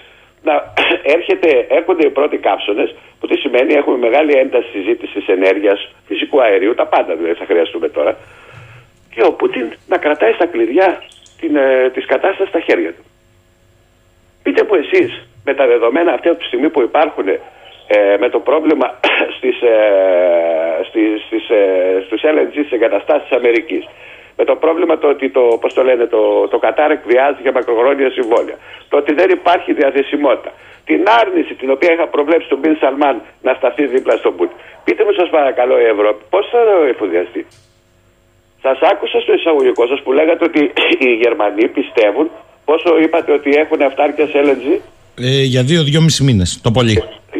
να 0.42 0.72
έρχεται, 1.16 1.66
έρχονται 1.68 2.06
οι 2.06 2.10
πρώτοι 2.10 2.36
κάψονες 2.36 2.94
που 3.20 3.26
τι 3.26 3.36
σημαίνει 3.36 3.74
έχουμε 3.74 3.96
μεγάλη 3.96 4.32
ένταση 4.32 4.68
συζήτησης 4.70 5.26
ενέργειας, 5.26 5.94
φυσικού 6.06 6.42
αερίου, 6.42 6.74
τα 6.74 6.86
πάντα 6.86 7.14
δηλαδή 7.14 7.34
θα 7.34 7.44
χρειαστούμε 7.44 7.88
τώρα 7.88 8.16
και 9.14 9.22
ο 9.24 9.32
Πούτιν 9.32 9.72
να 9.86 9.98
κρατάει 9.98 10.32
στα 10.32 10.46
κλειδιά 10.46 11.02
την, 11.40 11.56
ε, 11.56 11.90
της 11.90 12.06
κατάστασης 12.06 12.48
στα 12.48 12.60
χέρια 12.60 12.92
του. 12.92 13.04
Πείτε 14.42 14.62
μου 14.64 14.74
εσείς 14.74 15.28
με 15.44 15.54
τα 15.54 15.66
δεδομένα 15.66 16.12
αυτή 16.12 16.36
τη 16.36 16.44
στιγμή 16.44 16.68
που 16.68 16.82
υπάρχουν 16.82 17.28
ε, 17.86 18.16
με 18.18 18.28
το 18.28 18.38
πρόβλημα 18.38 19.00
στις, 19.36 19.62
ε, 19.62 19.78
στις, 20.88 21.22
στις, 21.26 21.48
ε, 21.48 22.02
στους 22.06 22.20
LNG 22.24 22.52
στις 22.52 22.70
εγκαταστάσεις 22.70 23.28
της 23.28 23.36
Αμερικής 23.36 23.84
με 24.36 24.44
το 24.44 24.56
πρόβλημα 24.56 24.98
το 24.98 25.08
ότι 25.08 25.30
το, 25.30 25.58
πώς 25.60 25.74
το, 25.74 25.82
λένε, 25.82 26.06
το, 26.06 26.48
το 26.48 26.58
Κατάρ 26.58 26.90
εκβιάζει 26.90 27.38
για 27.42 27.52
μακροχρόνια 27.52 28.10
συμβόλαια. 28.10 28.56
Το 28.88 28.96
ότι 28.96 29.14
δεν 29.14 29.30
υπάρχει 29.30 29.72
διαθεσιμότητα. 29.72 30.52
Την 30.84 31.04
άρνηση 31.20 31.54
την 31.54 31.70
οποία 31.70 31.92
είχα 31.92 32.06
προβλέψει 32.06 32.48
τον 32.48 32.58
Μπιν 32.58 32.76
Σαλμάν 32.76 33.22
να 33.42 33.54
σταθεί 33.54 33.86
δίπλα 33.86 34.16
στον 34.16 34.36
Πούτιν. 34.36 34.56
Πείτε 34.84 35.04
μου 35.04 35.12
σας 35.12 35.28
παρακαλώ 35.30 35.80
η 35.80 35.84
Ευρώπη 35.84 36.24
πώς 36.30 36.48
θα 36.50 36.58
εφοδιαστεί; 36.88 37.46
Σας 38.64 38.78
άκουσα 38.90 39.18
στο 39.24 39.32
εισαγωγικό 39.38 39.82
σας 39.90 40.00
που 40.04 40.12
λέγατε 40.18 40.42
ότι 40.50 40.60
οι 41.04 41.10
Γερμανοί 41.22 41.64
πιστεύουν 41.76 42.26
πόσο 42.68 42.90
είπατε 43.04 43.30
ότι 43.38 43.50
έχουν 43.62 43.80
αυτάρκεια 43.90 44.26
σε 44.30 44.38
LNG. 44.46 44.66
Ε, 45.28 45.42
για 45.52 45.62
δύο-δυόμιση 45.62 46.20
μήνες 46.28 46.60
το 46.62 46.70
πολύ. 46.70 46.94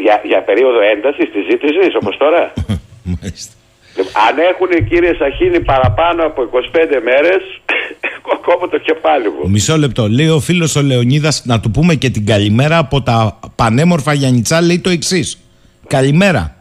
Για, 0.05 0.21
για 0.31 0.41
περίοδο 0.49 0.79
έντασης 0.93 1.27
της 1.33 1.43
ζήτησης 1.49 1.95
όπως 2.01 2.17
τώρα; 2.17 2.53
Μάλιστα. 3.13 3.53
Αν 4.27 4.35
έχουν 4.51 4.87
κύριε 4.89 5.13
Σαχίνη 5.19 5.59
παραπάνω 5.59 6.25
από 6.25 6.41
25 6.53 7.01
μέρες 7.03 7.41
κόβω 8.45 8.67
το 8.67 8.77
κεφάλι 8.77 9.29
μου. 9.29 9.49
Μισό 9.49 9.77
λεπτό. 9.77 10.07
Λέει 10.07 10.29
ο 10.29 10.39
φίλος 10.39 10.75
ο 10.75 10.81
Λεωνίδας, 10.81 11.45
να 11.45 11.59
του 11.59 11.71
πούμε 11.71 11.95
και 11.95 12.09
την 12.09 12.25
καλημέρα 12.25 12.77
από 12.77 13.01
τα 13.01 13.39
πανέμορφα 13.55 14.13
Γιάννητσά, 14.13 14.61
λέει 14.61 14.79
το 14.79 14.89
εξής. 14.89 15.39
Καλημέρα. 15.87 16.55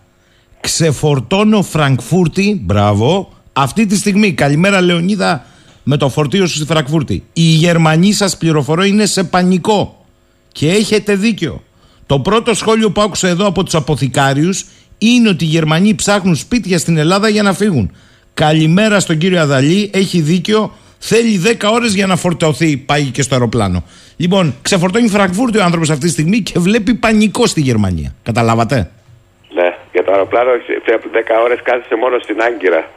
Ξεφορτώνω 0.60 1.62
Φραγκφούρτη, 1.62 2.60
μπράβο, 2.64 3.34
αυτή 3.56 3.86
τη 3.86 3.96
στιγμή. 3.96 4.32
Καλημέρα 4.32 4.80
Λεωνίδα 4.80 5.44
με 5.82 5.96
το 5.96 6.08
φορτίο 6.08 6.46
σου 6.46 6.56
στη 6.56 6.66
Φραγκφούρτη. 6.66 7.24
Οι 7.32 7.42
Γερμανοί 7.42 8.12
σας 8.12 8.36
πληροφορώ 8.36 8.84
είναι 8.84 9.06
σε 9.06 9.24
πανικό. 9.24 10.06
Και 10.52 10.70
έχετε 10.70 11.14
δίκιο. 11.14 11.62
Το 12.06 12.20
πρώτο 12.20 12.54
σχόλιο 12.54 12.90
που 12.90 13.00
άκουσα 13.00 13.28
εδώ 13.28 13.46
από 13.46 13.62
τους 13.64 13.74
αποθηκάριους 13.74 14.64
είναι 14.98 15.28
ότι 15.28 15.44
οι 15.44 15.48
Γερμανοί 15.48 15.94
ψάχνουν 15.94 16.34
σπίτια 16.34 16.78
στην 16.78 16.96
Ελλάδα 16.96 17.28
για 17.28 17.42
να 17.42 17.52
φύγουν. 17.52 17.96
Καλημέρα 18.34 19.00
στον 19.00 19.18
κύριο 19.18 19.40
Αδαλή, 19.40 19.90
έχει 19.94 20.20
δίκιο. 20.20 20.72
Θέλει 20.98 21.42
10 21.60 21.70
ώρες 21.72 21.94
για 21.94 22.06
να 22.06 22.16
φορτωθεί, 22.16 22.76
πάει 22.76 23.04
και 23.04 23.22
στο 23.22 23.34
αεροπλάνο. 23.34 23.82
Λοιπόν, 24.16 24.54
ξεφορτώνει 24.62 25.08
Φραγκφούρτη 25.08 25.58
ο 25.58 25.62
άνθρωπος 25.64 25.90
αυτή 25.90 26.04
τη 26.04 26.10
στιγμή 26.10 26.40
και 26.40 26.58
βλέπει 26.58 26.94
πανικό 26.94 27.46
στη 27.46 27.60
Γερμανία. 27.60 28.14
Καταλάβατε; 28.22 28.90
Ναι, 29.54 29.76
για 29.92 30.04
το 30.04 30.12
αεροπλάνο 30.12 30.50
10 30.50 31.42
ώρες 31.44 31.58
κάθισε 31.62 31.94
μόνο 31.94 32.18
στην 32.18 32.40
Άγκυρα. 32.40 32.90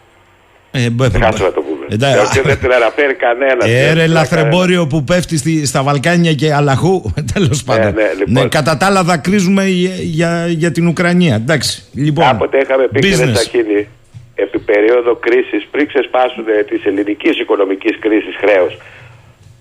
Ε, 0.72 0.88
Κάτσε 1.20 1.44
να 1.44 1.52
το 1.52 1.62
πούμε. 1.62 1.86
Εντάξει, 1.90 2.42
δεν 2.42 2.60
την 2.60 2.74
αναφέρει 2.74 3.14
κανένας. 3.14 3.70
Ε, 3.70 3.94
ρε, 3.94 4.08
λαθρεμπόριο 4.08 4.88
που 4.88 5.04
πέφτει 5.04 5.38
στη, 5.38 5.66
στα 5.66 5.84
Βαλκάνια 5.84 6.34
και 6.34 6.54
Αλαχού. 6.54 7.02
Τέλος 7.34 7.64
πάντων. 7.64 7.94
Ναι, 7.94 8.02
ναι, 8.02 8.14
λοιπόν. 8.18 8.44
ναι, 8.44 8.48
κατά 8.48 8.78
τα 8.78 8.86
άλλα 8.86 9.04
δακρύζουμε 9.04 9.66
για, 9.66 9.96
για, 9.96 10.48
για 10.48 10.72
την 10.72 10.88
Ουκρανία. 10.88 11.36
Εντάξει. 11.36 11.84
Λοιπόν, 11.94 12.26
Κάποτε 12.26 12.58
είχαμε 12.58 12.88
πει 12.88 13.00
και 13.00 13.16
Σαχίνη 13.16 13.88
επί 14.36 14.60
περίοδο 14.60 15.16
κρίσης, 15.16 15.68
πριν 15.72 15.88
ξεσπάσουν 15.88 16.46
της 16.70 16.86
ελληνικής 16.86 17.40
οικονομικής 17.40 18.00
κρίσης 18.00 18.36
χρέου, 18.36 18.70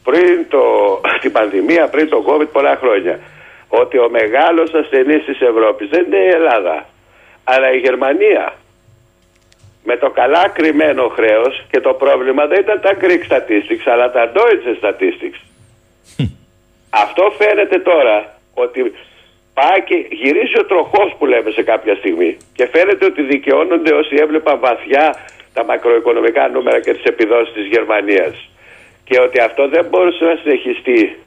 πριν 0.05 0.35
το, 0.49 0.63
την 1.23 1.33
πανδημία, 1.33 1.89
πριν 1.89 2.09
το 2.09 2.25
COVID, 2.29 2.49
πολλά 2.53 2.77
χρόνια, 2.83 3.19
ότι 3.69 3.99
ο 3.99 4.09
μεγάλος 4.11 4.75
ασθενής 4.75 5.25
της 5.25 5.41
Ευρώπης 5.41 5.89
δεν 5.89 6.05
είναι 6.07 6.17
η 6.17 6.29
Ελλάδα, 6.39 6.87
αλλά 7.45 7.73
η 7.77 7.79
Γερμανία 7.79 8.45
με 9.89 9.97
το 9.97 10.11
καλά 10.11 10.49
κρυμμένο 10.49 11.09
χρέος 11.09 11.65
και 11.71 11.81
το 11.81 11.93
πρόβλημα 11.93 12.47
δεν 12.47 12.61
ήταν 12.61 12.81
τα 12.81 12.93
Greek 13.01 13.23
statistics 13.31 13.87
αλλά 13.93 14.11
τα 14.11 14.33
Deutsche 14.35 14.73
statistics. 14.83 15.41
Αυτό 16.91 17.25
φαίνεται 17.39 17.79
τώρα 17.79 18.17
ότι 18.55 18.93
πάει 19.55 19.81
και 19.89 20.07
γυρίζει 20.11 20.59
ο 20.59 20.65
τροχός 20.65 21.15
που 21.19 21.27
λέμε 21.27 21.51
σε 21.51 21.63
κάποια 21.63 21.95
στιγμή 21.95 22.37
και 22.55 22.67
φαίνεται 22.67 23.05
ότι 23.05 23.23
δικαιώνονται 23.23 23.93
όσοι 23.95 24.15
έβλεπαν 24.19 24.59
βαθιά 24.61 25.07
τα 25.53 25.65
μακροοικονομικά 25.65 26.49
νούμερα 26.49 26.81
και 26.81 26.93
τις 26.93 27.05
επιδόσεις 27.05 27.55
της 27.55 27.67
Γερμανίας 27.67 28.49
και 29.05 29.21
ότι 29.21 29.41
αυτό 29.41 29.69
δεν 29.69 29.85
μπορούσε 29.91 30.25
να 30.25 30.37
συνεχιστεί 30.43 31.19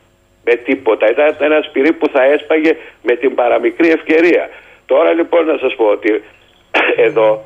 με 0.46 0.56
τίποτα. 0.56 1.10
Ήταν 1.10 1.36
ένας 1.40 1.66
σπυρί 1.66 1.94
που 1.94 2.08
θα 2.14 2.24
έσπαγε 2.24 2.76
με 3.04 3.16
την 3.16 3.36
παραμικρή 3.36 3.90
ευκαιρία. 3.90 4.50
Τώρα 4.86 5.14
λοιπόν 5.14 5.46
να 5.46 5.58
σας 5.58 5.76
πω 5.76 5.86
ότι 5.86 6.24
εδώ 7.08 7.46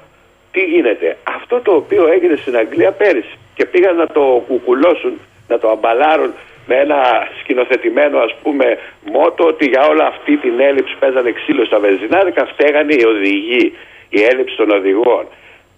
τι 0.54 0.62
γίνεται; 0.64 1.18
Αυτό 1.36 1.56
το 1.62 1.72
οποίο 1.72 2.08
έγινε 2.08 2.36
στην 2.36 2.58
Αγγλία 2.58 2.92
πέρυσι 2.92 3.38
και 3.56 3.66
πήγαν 3.66 3.96
να 3.96 4.08
το 4.08 4.44
κουκουλώσουν, 4.48 5.14
να 5.48 5.60
το 5.60 5.70
αμπαλάρουν 5.70 6.34
με 6.66 6.76
ένα 6.76 7.28
σκηνοθετημένο 7.40 8.18
ας 8.20 8.36
πούμε 8.44 8.78
μότο 9.12 9.44
ότι 9.46 9.66
για 9.66 9.88
όλα 9.88 10.06
αυτή 10.06 10.38
την 10.38 10.60
έλλειψη 10.60 10.96
παίζανε 11.00 11.32
ξύλο 11.32 11.66
στα 11.66 11.80
βενζινάδικα 11.80 12.46
φταίγανε 12.46 12.94
οι 12.94 13.06
οδηγοί, 13.06 13.74
η 14.10 14.24
έλλειψη 14.24 14.56
των 14.56 14.70
οδηγών. 14.70 15.26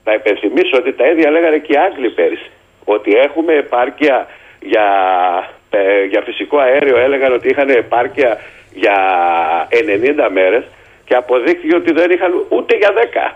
Να 0.03 0.13
υπενθυμίσω 0.13 0.77
ότι 0.77 0.93
τα 0.93 1.07
ίδια 1.07 1.31
λέγανε 1.31 1.57
και 1.57 1.73
οι 1.73 1.77
Άγγλοι 1.77 2.09
πέρυσι. 2.09 2.49
Ότι 2.85 3.15
έχουμε 3.15 3.53
επάρκεια 3.53 4.27
για, 4.61 4.87
ε, 5.69 6.03
για 6.03 6.21
φυσικό 6.21 6.57
αέριο 6.57 6.97
έλεγαν 6.97 7.33
ότι 7.33 7.47
είχαν 7.49 7.69
επάρκεια 7.69 8.41
για 8.73 8.97
90 9.69 10.29
μέρες 10.29 10.63
και 11.05 11.15
αποδείχθηκε 11.15 11.75
ότι 11.75 11.91
δεν 11.93 12.11
είχαν 12.11 12.45
ούτε 12.49 12.75
για 12.77 12.93
10. 12.93 13.35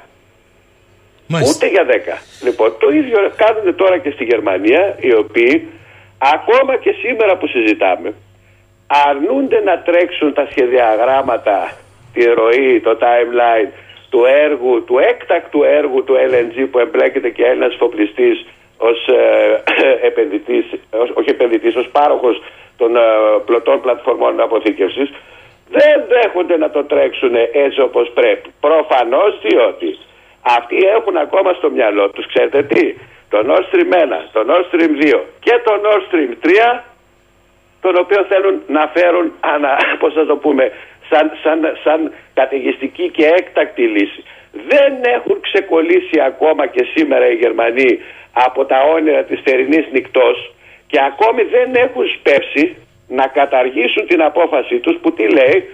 Μάλιστα. 1.32 1.54
Ούτε 1.56 1.68
για 1.68 1.86
10. 1.86 2.22
Λοιπόν, 2.44 2.76
το 2.80 2.90
ίδιο 2.90 3.18
κάνουν 3.36 3.76
τώρα 3.76 3.98
και 3.98 4.12
στη 4.12 4.24
Γερμανία, 4.24 4.96
οι 5.00 5.14
οποίοι 5.14 5.68
ακόμα 6.36 6.78
και 6.78 6.92
σήμερα 6.92 7.38
που 7.38 7.48
συζητάμε, 7.48 8.14
αρνούνται 9.08 9.60
να 9.60 9.80
τρέξουν 9.80 10.34
τα 10.34 10.48
σχεδιαγράμματα, 10.52 11.72
τη 12.14 12.24
ροή, 12.26 12.80
το 12.80 12.98
timeline 13.02 13.72
του 14.10 14.26
έργου, 14.26 14.84
του 14.84 14.98
έκτακτου 14.98 15.64
έργου 15.64 16.04
του 16.04 16.16
LNG 16.30 16.68
που 16.72 16.80
εμπλέκεται 16.80 17.30
και 17.30 17.46
ένας 17.46 17.76
φοπλιστής 17.80 18.46
ως 18.78 19.08
ε, 19.08 19.64
επενδυτής, 20.10 20.66
ως, 20.90 21.10
όχι 21.14 21.30
επενδυτής, 21.30 21.76
ως 21.76 21.90
πάροχος 21.92 22.44
των 22.78 22.96
ε, 22.96 23.00
πλωτών 23.46 23.82
πλατφορμών 23.82 24.40
αποθήκευσης, 24.40 25.10
δεν 25.70 26.04
δέχονται 26.08 26.58
να 26.58 26.70
το 26.70 26.84
τρέξουν 26.84 27.36
έτσι 27.52 27.82
όπως 27.82 28.12
πρέπει. 28.14 28.50
Προφανώς 28.60 29.40
διότι 29.42 29.98
αυτοί 30.42 30.78
έχουν 30.98 31.18
ακόμα 31.18 31.54
στο 31.54 31.70
μυαλό 31.70 32.10
τους, 32.10 32.28
ξέρετε 32.28 32.64
τι, 32.64 32.96
το 33.30 33.38
Nord 33.48 33.66
Stream 33.70 33.94
1, 33.94 33.98
το 34.32 34.46
Nord 34.50 34.66
Stream 34.72 34.94
2 35.04 35.20
και 35.40 35.62
το 35.64 35.74
Nord 35.86 36.04
Stream 36.10 36.32
3, 36.78 36.80
τον 37.82 37.96
οποίο 37.98 38.26
θέλουν 38.30 38.62
να 38.68 38.92
φέρουν, 38.96 39.34
ανα, 39.40 39.78
πώς 40.00 40.14
θα 40.14 40.26
το 40.26 40.36
πούμε, 40.38 40.72
σαν, 41.10 41.32
σαν, 41.44 41.60
σαν 41.84 42.12
καταιγιστική 42.34 43.10
και 43.10 43.26
έκτακτη 43.26 43.82
λύση. 43.82 44.24
Δεν 44.52 44.94
έχουν 45.16 45.40
ξεκολλήσει 45.42 46.20
ακόμα 46.26 46.68
και 46.68 46.88
σήμερα 46.94 47.30
οι 47.30 47.36
Γερμανοί 47.36 48.00
από 48.34 48.66
τα 48.66 48.82
όνειρα 48.82 49.24
της 49.24 49.40
θερινής 49.44 49.86
νυχτός 49.92 50.54
και 50.88 51.00
ακόμη 51.02 51.44
δεν 51.44 51.76
έχουν 51.76 52.06
σπεύσει 52.08 52.76
να 53.08 53.28
καταργήσουν 53.28 54.08
την 54.08 54.22
απόφαση 54.22 54.80
τους 54.80 54.98
που 55.02 55.14
τι 55.14 55.28
λέει; 55.28 55.70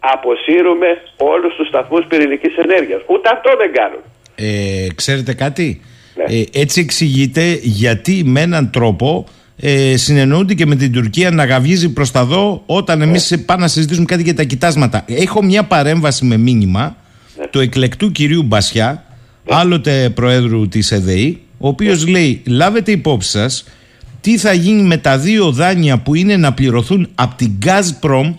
Αποσύρουμε 0.00 0.86
όλους 1.16 1.54
τους 1.56 1.68
σταθμούς 1.68 2.04
πυρηνικής 2.08 2.56
ενέργειας. 2.56 3.00
Ούτε 3.06 3.28
αυτό 3.32 3.50
δεν 3.58 3.72
κάνουν. 3.72 4.00
Ε, 4.34 4.86
ξέρετε 4.94 5.34
κάτι, 5.34 5.80
ναι. 6.14 6.24
ε, 6.34 6.44
έτσι 6.52 6.80
εξηγείται 6.80 7.58
γιατί 7.62 8.22
με 8.24 8.40
έναν 8.40 8.70
τρόπο 8.70 9.26
ε, 9.60 9.96
συνεννοούνται 9.96 10.54
και 10.54 10.66
με 10.66 10.76
την 10.76 10.92
Τουρκία 10.92 11.30
να 11.30 11.44
γαβγίζει 11.44 11.92
προς 11.92 12.10
τα 12.10 12.24
δω 12.24 12.62
όταν 12.66 13.02
εμείς 13.02 13.30
ναι. 13.30 13.38
πάμε 13.38 13.60
να 13.60 13.68
συζητήσουμε 13.68 14.04
κάτι 14.04 14.22
για 14.22 14.34
τα 14.34 14.42
κοιτάσματα. 14.42 15.04
Έχω 15.08 15.42
μια 15.42 15.64
παρέμβαση 15.64 16.24
με 16.24 16.36
μήνυμα 16.36 16.96
ναι. 17.38 17.46
του 17.46 17.60
εκλεκτού 17.60 18.12
κυρίου 18.12 18.42
Μπασιά, 18.42 19.04
άλλοτε 19.48 20.10
προέδρου 20.14 20.68
της 20.68 20.92
ΕΔΕΗ, 20.92 21.42
ο 21.58 21.68
οποίος 21.68 22.06
λέει 22.06 22.42
λάβετε 22.46 22.90
υπόψη 22.90 23.30
σας 23.30 23.64
τι 24.20 24.38
θα 24.38 24.52
γίνει 24.52 24.82
με 24.82 24.96
τα 24.96 25.18
δύο 25.18 25.50
δάνεια 25.50 25.98
που 25.98 26.14
είναι 26.14 26.36
να 26.36 26.52
πληρωθούν 26.52 27.08
από 27.14 27.34
την 27.36 27.58
Gazprom 27.64 28.34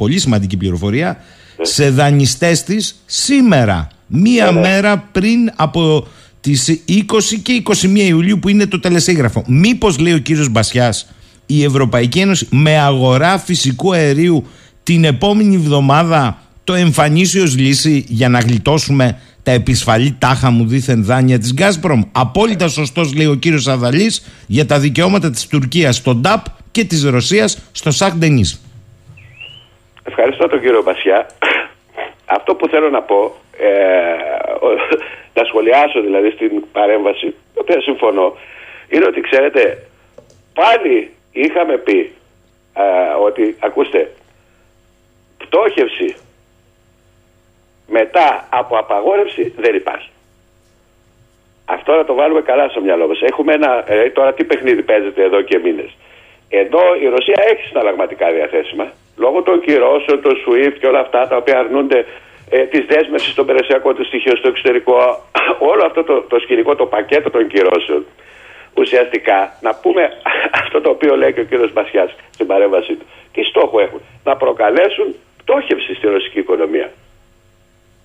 πολύ 0.00 0.18
σημαντική 0.18 0.56
πληροφορία, 0.56 1.16
σε 1.60 1.90
δανειστές 1.90 2.62
της 2.62 3.02
σήμερα. 3.06 3.88
Μία 4.06 4.52
μέρα 4.52 5.08
πριν 5.12 5.50
από 5.56 6.06
τις 6.40 6.82
20 6.88 7.02
και 7.42 7.62
21 7.82 7.96
Ιουλίου 7.96 8.38
που 8.38 8.48
είναι 8.48 8.66
το 8.66 8.80
τελεσίγραφο. 8.80 9.44
Μήπως 9.46 9.98
λέει 9.98 10.12
ο 10.12 10.18
κύριος 10.18 10.48
Μπασιάς 10.48 11.06
η 11.46 11.64
Ευρωπαϊκή 11.64 12.18
Ένωση 12.18 12.46
με 12.50 12.78
αγορά 12.78 13.38
φυσικού 13.38 13.94
αερίου 13.94 14.46
την 14.82 15.04
επόμενη 15.04 15.54
εβδομάδα 15.54 16.42
το 16.64 16.74
εμφανίσει 16.74 17.40
ως 17.40 17.56
λύση 17.56 18.04
για 18.08 18.28
να 18.28 18.38
γλιτώσουμε 18.38 19.18
τα 19.42 19.50
επισφαλή 19.50 20.16
τάχα 20.18 20.50
μου 20.50 20.66
δίθεν 20.66 21.04
δάνεια 21.04 21.38
της 21.38 21.54
Gazprom; 21.56 22.00
Απόλυτα 22.12 22.68
σωστός 22.68 23.14
λέει 23.14 23.26
ο 23.26 23.34
κύριος 23.34 23.66
Αδαλής 23.66 24.22
για 24.46 24.66
τα 24.66 24.78
δικαιώματα 24.78 25.30
της 25.30 25.46
Τουρκίας 25.46 25.96
στο 25.96 26.14
ΝΤΑΠ 26.14 26.44
και 26.70 26.84
της 26.84 27.02
Ρωσίας 27.02 27.58
στο 27.72 27.90
ΣΑΚ 27.90 28.14
Ευχαριστώ 30.10 30.48
τον 30.48 30.60
κύριο 30.60 30.82
Μπασιά. 30.82 31.26
Αυτό 32.36 32.54
που 32.54 32.68
θέλω 32.68 32.90
να 32.90 33.02
πω, 33.02 33.34
ε, 33.58 33.68
να 35.34 35.44
σχολιάσω 35.44 36.00
δηλαδή 36.00 36.30
στην 36.30 36.64
παρέμβαση, 36.72 37.34
το 37.54 37.60
οποία 37.60 37.80
συμφωνώ, 37.80 38.36
είναι 38.88 39.06
ότι 39.06 39.20
ξέρετε, 39.20 39.86
πάλι 40.54 41.10
είχαμε 41.32 41.76
πει 41.76 42.12
ε, 42.74 42.82
ότι, 43.24 43.56
ακούστε, 43.60 44.10
πτώχευση 45.38 46.16
μετά 47.86 48.46
από 48.50 48.78
απαγόρευση 48.78 49.54
δεν 49.56 49.74
υπάρχει. 49.74 50.10
Αυτό 51.64 51.92
να 51.92 52.04
το 52.04 52.14
βάλουμε 52.14 52.40
καλά 52.40 52.68
στο 52.68 52.80
μυαλό 52.80 53.06
μας. 53.08 53.20
Έχουμε 53.20 53.52
ένα. 53.52 53.84
Ε, 53.92 54.10
τώρα 54.10 54.32
τι 54.32 54.44
παιχνίδι 54.44 54.82
παίζεται 54.82 55.22
εδώ 55.22 55.42
και 55.42 55.58
μήνες. 55.58 55.96
Εδώ 56.48 56.80
η 57.00 57.06
Ρωσία 57.06 57.42
έχει 57.50 57.66
συναλλαγματικά 57.66 58.32
διαθέσιμα 58.32 58.92
λόγω 59.16 59.42
των 59.42 59.60
κυρώσεων, 59.60 60.20
των 60.22 60.32
SWIFT 60.42 60.76
και 60.80 60.86
όλα 60.86 61.00
αυτά 61.00 61.28
τα 61.28 61.36
οποία 61.36 61.58
αρνούνται 61.58 62.06
ε, 62.50 62.58
της 62.72 62.84
δέσμευσης 62.86 63.34
των 63.34 63.46
περιουσιακών 63.46 63.94
του 63.94 64.04
στοιχείων 64.04 64.36
στο 64.36 64.48
εξωτερικό, 64.48 64.94
όλο 65.72 65.82
αυτό 65.86 66.04
το, 66.04 66.14
το 66.28 66.38
σκηνικό, 66.38 66.74
το 66.76 66.86
πακέτο 66.86 67.30
των 67.30 67.46
κυρώσεων, 67.46 68.04
ουσιαστικά 68.74 69.38
να 69.60 69.74
πούμε 69.74 70.02
αυτό 70.62 70.80
το 70.80 70.90
οποίο 70.90 71.16
λέει 71.16 71.32
και 71.32 71.40
ο 71.40 71.44
κύριος 71.44 71.72
Μπασιά 71.72 72.10
στην 72.34 72.46
παρέμβασή 72.46 72.94
του. 72.94 73.06
Τι 73.32 73.42
στόχο 73.42 73.80
έχουν, 73.80 74.00
να 74.24 74.36
προκαλέσουν 74.36 75.14
πτώχευση 75.42 75.94
στη 75.94 76.06
ρωσική 76.06 76.38
οικονομία. 76.38 76.90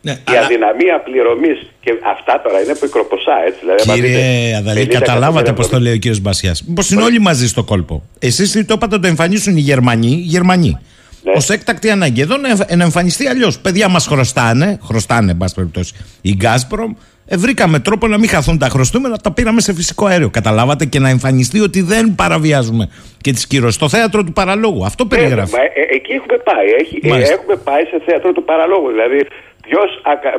Ναι, 0.02 0.12
η 0.12 0.22
αλλά... 0.26 0.40
αδυναμία 0.40 1.00
πληρωμής 1.00 1.60
και 1.82 1.92
αυτά 2.14 2.42
τώρα 2.44 2.62
είναι 2.62 2.76
πικροποσά, 2.76 3.36
έτσι. 3.48 3.60
Δηλαδή, 3.60 3.82
Κύριε 3.84 4.56
Αδαλή, 4.56 4.88
καταλάβατε 4.88 5.54
πώς 5.54 5.68
το 5.68 5.80
λέει 5.80 5.94
ο 5.94 5.98
κύριος 5.98 6.20
Μπασιά. 6.20 6.56
Μήπως 6.68 6.90
είναι 6.92 7.04
όλοι 7.04 7.20
μαζί 7.20 7.48
στο 7.48 7.64
κόλπο; 7.64 8.04
Εσείς 8.20 8.66
το 8.66 8.74
είπατε 8.74 9.00
το 9.00 9.08
εμφανίσουν 9.08 9.58
οι 9.58 9.60
Γερμανοί. 9.60 10.08
Οι 10.08 10.28
Γερμανοί. 10.36 10.80
Ναι. 11.26 11.32
Ω 11.32 11.54
έκτακτη 11.54 11.90
ανάγκη. 11.90 12.22
Εδώ 12.22 12.36
να 12.78 12.84
εμφανιστεί 12.84 13.28
αλλιώς. 13.28 13.60
Παιδιά 13.60 13.88
μας 13.90 14.08
χρωστάνε, 14.08 14.80
χρωστάνε, 14.84 15.32
εν 15.32 15.38
πάση 15.38 15.56
περιπτώσει, 15.56 15.94
η 16.22 16.38
Gazprom. 16.42 16.92
Ε, 17.28 17.38
βρήκαμε 17.38 17.80
τρόπο 17.80 18.08
να 18.08 18.18
μην 18.18 18.30
χαθούν 18.30 18.58
τα 18.58 18.70
χρωστούμενα, 18.70 19.18
τα 19.18 19.32
πήραμε 19.34 19.62
σε 19.62 19.74
φυσικό 19.74 20.06
αέριο. 20.06 20.30
Καταλάβατε 20.30 20.86
και 20.86 21.00
να 21.00 21.10
εμφανιστεί 21.10 21.60
ότι 21.60 21.82
δεν 21.82 22.16
παραβιάζουμε 22.16 22.90
και 23.22 23.32
τις 23.32 23.48
κυρώσεις. 23.48 23.76
Στο 23.76 23.90
θέατρο 23.90 24.24
του 24.24 24.34
παραλόγου. 24.34 24.86
Αυτό 24.86 25.04
ναι, 25.04 25.10
περιγράφει. 25.10 25.56
Ε, 25.56 25.82
ε, 25.82 25.96
εκεί 25.98 26.12
έχουμε 26.12 26.38
πάει. 26.50 26.68
Έχει, 26.82 26.96
ε, 27.04 27.34
έχουμε 27.38 27.56
πάει 27.56 27.84
σε 27.84 28.02
θέατρο 28.06 28.32
του 28.32 28.44
παραλόγου. 28.44 28.88
Δηλαδή, 28.88 29.20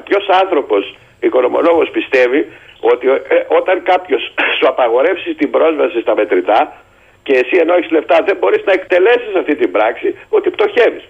ποιος 0.05 0.23
άνθρωπος, 0.43 0.97
οικονομολόγος, 1.21 1.91
πιστεύει 1.91 2.41
ότι 2.93 3.07
όταν 3.59 3.77
κάποιος 3.83 4.23
σου 4.59 4.67
απαγορεύσει 4.69 5.35
την 5.35 5.51
πρόσβαση 5.51 6.01
στα 6.01 6.15
μετρητά, 6.15 6.59
και 7.27 7.35
εσύ 7.43 7.57
ενώ 7.63 7.75
έχεις 7.75 7.91
λεφτά 7.91 8.17
δεν 8.27 8.37
μπορείς 8.37 8.63
να 8.65 8.73
εκτελέσεις 8.73 9.35
αυτή 9.41 9.55
την 9.57 9.71
πράξη 9.71 10.09
ότι 10.29 10.51
πτωχεύεις. 10.51 11.05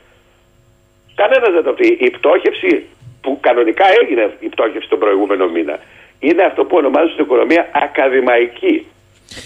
Κανένας 1.15 1.53
δεν 1.53 1.65
το 1.69 1.73
πει. 1.73 1.89
Η 2.01 2.11
πτώχευση 2.11 2.87
που 3.21 3.39
κανονικά 3.41 3.87
έγινε 4.01 4.25
η 4.41 4.49
πτώχευση 4.49 4.89
τον 4.89 4.99
προηγούμενο 4.99 5.49
μήνα 5.49 5.79
είναι 6.19 6.43
αυτό 6.43 6.65
που 6.65 6.77
ονομάζουν 6.77 7.13
στην 7.13 7.25
οικονομία 7.25 7.69
ακαδημαϊκή 7.73 8.87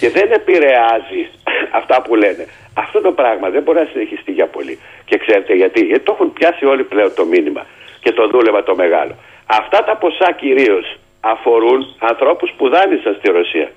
και 0.01 0.11
δεν 0.11 0.33
επηρεάζει 0.33 1.23
αυτά 1.81 2.03
που 2.03 2.15
λένε. 2.15 2.45
Αυτό 2.75 3.01
το 3.01 3.13
πράγμα 3.13 3.51
δεν 3.51 3.63
μπορεί 3.63 3.79
να 3.79 3.89
συνεχιστεί 3.93 4.33
για 4.33 4.47
πολύ. 4.47 4.79
Και 5.05 5.17
ξέρετε 5.19 5.55
γιατί, 5.55 5.81
γιατί 5.85 6.05
το 6.05 6.13
έχουν 6.13 6.33
πιάσει 6.33 6.65
όλοι 6.65 6.85
πλέον 6.85 7.15
το 7.15 7.25
μήνυμα 7.25 7.67
και 8.01 8.13
το 8.13 8.29
δούλευα 8.29 8.63
το 8.63 8.75
μεγάλο. 8.75 9.15
Αυτά 9.47 9.85
τα 9.85 9.97
ποσά 9.97 10.33
κυρίως 10.33 10.99
αφορούν 11.21 11.97
ανθρώπους 11.99 12.51
που 12.57 12.69
δάνεισαν 12.69 13.15
στη 13.19 13.31
Ρωσία. 13.31 13.71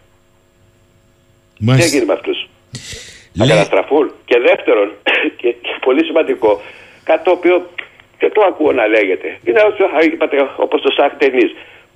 Τι 1.65 1.83
έγινε 1.83 2.05
με 2.05 2.13
αυτούς; 2.13 2.47
Να 3.33 3.47
καταστραφούν. 3.47 4.11
Και 4.25 4.39
δεύτερον, 4.39 4.91
και, 5.39 5.49
και, 5.51 5.71
πολύ 5.81 6.05
σημαντικό, 6.05 6.61
κάτι 7.03 7.23
το 7.23 7.31
οποίο 7.31 7.69
δεν 8.19 8.31
το 8.31 8.41
ακούω 8.41 8.71
να 8.71 8.87
λέγεται. 8.87 9.37
Είναι 9.45 9.61
όσο 9.61 9.83
είπατε, 10.11 10.37
όπως 10.55 10.81
το 10.81 10.91
ΣΑΧ 10.91 11.13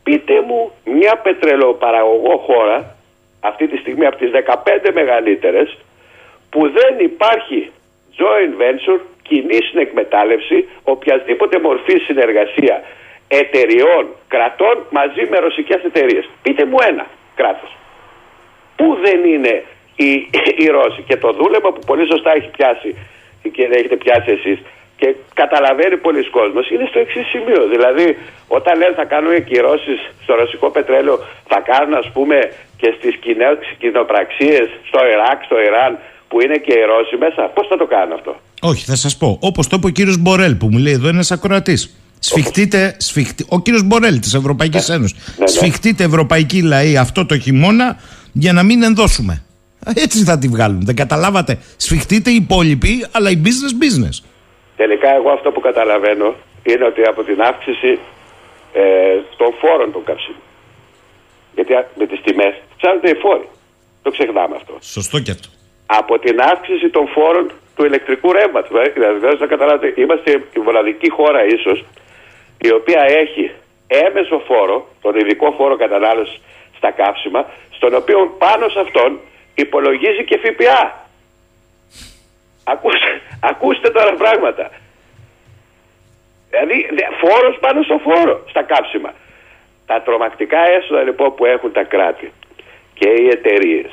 Πείτε 0.04 0.42
μου 0.42 0.72
μια 0.84 1.16
πετρελοπαραγωγό 1.24 2.38
χώρα, 2.38 2.96
αυτή 3.40 3.68
τη 3.68 3.78
στιγμή 3.78 4.06
από 4.06 4.18
τις 4.18 4.32
15 4.32 4.92
μεγαλύτερες, 4.94 5.78
που 6.50 6.70
δεν 6.70 6.94
υπάρχει 7.00 7.72
joint 8.18 8.54
venture, 8.62 9.00
κοινή 9.22 9.60
συνεκμετάλλευση, 9.70 10.68
οποιασδήποτε 10.84 11.60
μορφή 11.60 11.98
συνεργασία 11.98 12.84
εταιριών, 13.28 14.08
κρατών 14.28 14.86
μαζί 14.90 15.24
με 15.30 15.38
ρωσικές 15.38 15.84
εταιρείες. 15.84 16.30
Πείτε 16.42 16.66
μου 16.66 16.78
ένα 16.90 17.06
κράτος. 17.36 17.78
Πού 18.76 18.98
δεν 19.04 19.26
είναι 19.26 19.64
οι, 20.02 20.10
οι 20.62 20.68
Ρώσοι. 20.76 21.02
Και 21.08 21.18
το 21.24 21.30
δούλεμα 21.40 21.70
που 21.74 21.82
πολύ 21.90 22.06
σωστά 22.12 22.30
έχει 22.38 22.50
πιάσει 22.58 22.90
και 23.56 23.64
έχετε 23.80 23.96
πιάσει 24.04 24.30
εσείς 24.38 24.60
και 25.00 25.08
καταλαβαίνει 25.42 25.98
πολλοί 26.06 26.24
κόσμος 26.38 26.66
είναι 26.72 26.86
στο 26.92 27.00
εξής 27.04 27.26
σημείο. 27.34 27.62
Δηλαδή, 27.74 28.08
όταν 28.58 28.74
λένε 28.80 28.94
θα 29.02 29.06
κάνουμε 29.14 29.40
κυρώσεις 29.50 30.00
στο 30.24 30.34
ρωσικό 30.42 30.68
πετρέλαιο, 30.76 31.18
θα 31.52 31.60
κάνουν 31.70 31.94
ας 32.04 32.10
πούμε 32.16 32.38
και 32.82 32.90
στις 32.98 33.14
κοινοπραξίες 33.82 34.68
στο 34.90 35.00
Ιράκ, 35.14 35.38
στο 35.50 35.58
Ιράν, 35.68 35.92
που 36.30 36.36
είναι 36.44 36.58
και 36.66 36.74
οι 36.80 36.84
Ρώσοι 36.92 37.16
μέσα. 37.26 37.42
Πώς 37.56 37.66
θα 37.72 37.78
το 37.82 37.86
κάνουν 37.94 38.14
αυτό; 38.20 38.32
Όχι, 38.62 38.84
θα 38.92 38.96
σας 38.96 39.18
πω. 39.18 39.30
Όπως 39.42 39.68
το 39.68 39.76
είπε 39.78 39.88
ο 39.88 39.90
κύριος 39.90 40.18
Μπορέλ, 40.18 40.56
που 40.56 40.68
μου 40.72 40.78
λέει 40.78 40.94
εδώ 40.94 41.08
ένας 41.08 41.32
ακροατής. 41.32 41.82
Σφιχτείτε, 42.20 42.96
σφιχτεί, 43.00 43.46
ο 43.50 43.62
κύριος 43.62 43.84
Μπορέλ 43.84 44.20
της 44.20 44.34
Ευρωπαϊκής 44.34 44.88
ναι. 44.90 44.96
Ένωσης. 44.96 45.18
Ναι, 45.18 45.34
ναι. 45.44 45.48
Σφιχτείτε 45.48 46.04
ευρωπαϊκή 46.04 46.62
λαή 46.62 46.98
αυτό 46.98 47.26
το 47.26 47.40
χειμώνα 47.40 48.00
για 48.34 48.54
να 48.54 48.64
μην 48.64 48.84
ενδώσουμε. 48.84 49.47
Έτσι 49.96 50.24
θα 50.24 50.38
τη 50.38 50.48
βγάλουν. 50.48 50.82
Δεν 50.86 50.96
καταλάβατε. 50.96 51.60
Σφιχτείτε 51.78 52.30
οι 52.32 52.36
υπόλοιποι, 52.36 53.06
αλλά 53.12 53.30
η 53.30 53.42
business 53.46 53.74
business. 53.84 54.18
Τελικά 54.76 55.10
εγώ 55.16 55.30
αυτό 55.30 55.52
που 55.52 55.60
καταλαβαίνω 55.60 56.36
είναι 56.64 56.86
ότι 56.86 57.02
από 57.12 57.24
την 57.24 57.42
αύξηση 57.42 58.00
ε, 58.74 58.84
των 59.38 59.50
φόρων 59.62 59.92
των 59.92 60.04
καυσίμων. 60.04 60.42
Γιατί 61.56 61.72
με 62.00 62.06
τις 62.06 62.20
τιμές 62.26 62.54
ψάχνονται 62.78 63.10
οι 63.10 63.18
φόροι. 63.24 63.48
Το 64.04 64.10
ξεχνάμε 64.12 64.56
αυτό. 64.60 64.74
Σωστό 64.82 65.20
και 65.20 65.32
αυτό. 65.32 65.48
Από 65.86 66.20
την 66.20 66.36
αύξηση 66.52 66.88
των 66.90 67.06
φόρων 67.16 67.46
του 67.76 67.84
ηλεκτρικού 67.86 68.32
ρεύματος. 68.32 68.72
Δηλαδή, 68.94 69.18
να 69.40 69.48
καταλάβετε, 69.54 70.02
είμαστε 70.02 70.30
η 70.58 70.60
μοναδική 70.68 71.10
χώρα 71.18 71.42
ίσως 71.56 71.78
η 72.68 72.70
οποία 72.80 73.02
έχει 73.24 73.44
έμεσο 73.88 74.38
φόρο, 74.48 74.78
τον 75.02 75.14
ειδικό 75.20 75.48
φόρο 75.58 75.76
κατανάλωσης 75.84 76.40
στα 76.78 76.92
καύσιμα, 77.00 77.42
στον 77.78 77.92
οποίο 78.02 78.20
πάνω 78.44 78.66
σε 78.74 78.80
αυτόν 78.86 79.20
υπολογίζει 79.64 80.24
και 80.26 80.38
ΦΠΑ. 80.38 81.08
Ακούστε, 82.64 83.22
ακούστε 83.40 83.90
τώρα 83.90 84.14
πράγματα. 84.14 84.72
Δηλαδή 86.50 86.86
φόρος 87.20 87.58
πάνω 87.60 87.84
στο 87.84 87.98
φόρο 88.04 88.44
στα 88.50 88.64
κάψιμα. 88.64 89.14
Τα 89.86 90.02
τρομακτικά 90.02 90.60
έσοδα 90.78 91.02
λοιπόν 91.04 91.36
που 91.36 91.46
έχουν 91.46 91.72
τα 91.72 91.84
κράτη 91.84 92.32
και 92.94 93.10
οι 93.10 93.28
εταιρείες 93.28 93.92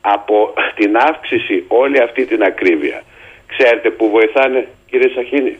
από 0.00 0.54
την 0.74 0.96
αύξηση 0.96 1.64
όλη 1.68 2.02
αυτή 2.02 2.24
την 2.26 2.42
ακρίβεια 2.42 3.02
ξέρετε 3.46 3.90
που 3.90 4.10
βοηθάνε 4.10 4.68
κύριε 4.90 5.08
Σαχίνη; 5.14 5.58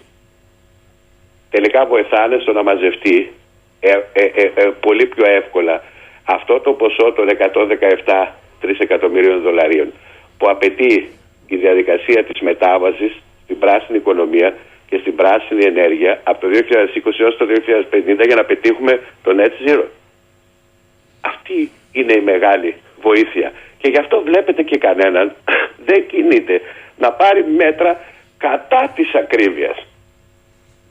Τελικά 1.50 1.86
βοηθάνε 1.86 2.38
στο 2.38 2.52
να 2.52 2.62
μαζευτεί 2.62 3.32
ε, 3.80 3.90
ε, 4.12 4.24
ε, 4.54 4.70
πολύ 4.80 5.06
πιο 5.06 5.24
εύκολα 5.30 5.82
αυτό 6.24 6.60
το 6.60 6.72
ποσό 6.72 7.12
των 7.12 7.28
117 8.04 8.26
3 8.62 8.74
εκατομμυρίων 8.78 9.40
δολαρίων 9.42 9.92
που 10.38 10.50
απαιτεί 10.50 11.08
η 11.46 11.56
διαδικασία 11.56 12.24
της 12.24 12.40
μετάβασης 12.40 13.12
στην 13.44 13.58
πράσινη 13.58 13.98
οικονομία 13.98 14.54
και 14.88 14.98
στην 15.00 15.14
πράσινη 15.14 15.64
ενέργεια 15.64 16.20
από 16.24 16.40
το 16.40 16.48
2020 16.48 17.12
έως 17.18 17.36
το 17.36 17.46
2050 18.20 18.26
για 18.26 18.36
να 18.36 18.44
πετύχουμε 18.44 19.00
το 19.22 19.30
net 19.38 19.68
zero. 19.68 19.84
Αυτή 21.20 21.70
είναι 21.92 22.12
η 22.12 22.20
μεγάλη 22.20 22.74
βοήθεια. 23.00 23.52
Και 23.78 23.88
γι' 23.88 23.98
αυτό 23.98 24.22
βλέπετε 24.22 24.62
και 24.62 24.78
κανέναν 24.78 25.34
δεν 25.88 26.06
κινείται 26.06 26.60
να 26.98 27.12
πάρει 27.12 27.44
μέτρα 27.56 28.00
κατά 28.38 28.92
της 28.94 29.14
ακρίβειας. 29.14 29.86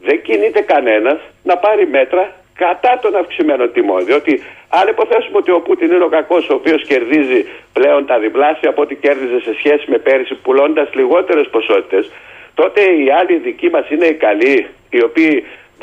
Δεν 0.01 0.21
κινείται 0.21 0.61
κανένας 0.61 1.19
να 1.43 1.57
πάρει 1.57 1.87
μέτρα 1.87 2.35
κατά 2.53 2.99
των 3.01 3.15
αυξημένων 3.15 3.71
τιμών. 3.71 4.05
Διότι 4.05 4.43
αν 4.69 4.87
υποθέσουμε 4.87 5.37
ότι 5.37 5.51
ο 5.51 5.59
Πούτιν 5.65 5.91
είναι 5.91 6.03
ο 6.03 6.13
κακός 6.17 6.49
ο 6.49 6.53
οποίος 6.53 6.81
κερδίζει 6.91 7.39
πλέον 7.73 8.05
τα 8.05 8.19
διπλάσια 8.19 8.69
από 8.69 8.81
ό,τι 8.81 8.95
κέρδιζε 8.95 9.39
σε 9.47 9.53
σχέση 9.59 9.85
με 9.91 9.97
πέρυσι 9.97 10.35
πουλώντας 10.43 10.87
λιγότερες 10.93 11.47
ποσότητες, 11.55 12.05
τότε 12.59 12.81
οι 12.81 13.07
άλλοι 13.19 13.35
δικοί 13.47 13.69
μας 13.75 13.85
είναι 13.89 14.05
οι 14.05 14.17
καλοί, 14.25 14.67
οι 14.89 15.03
οποίοι 15.03 15.33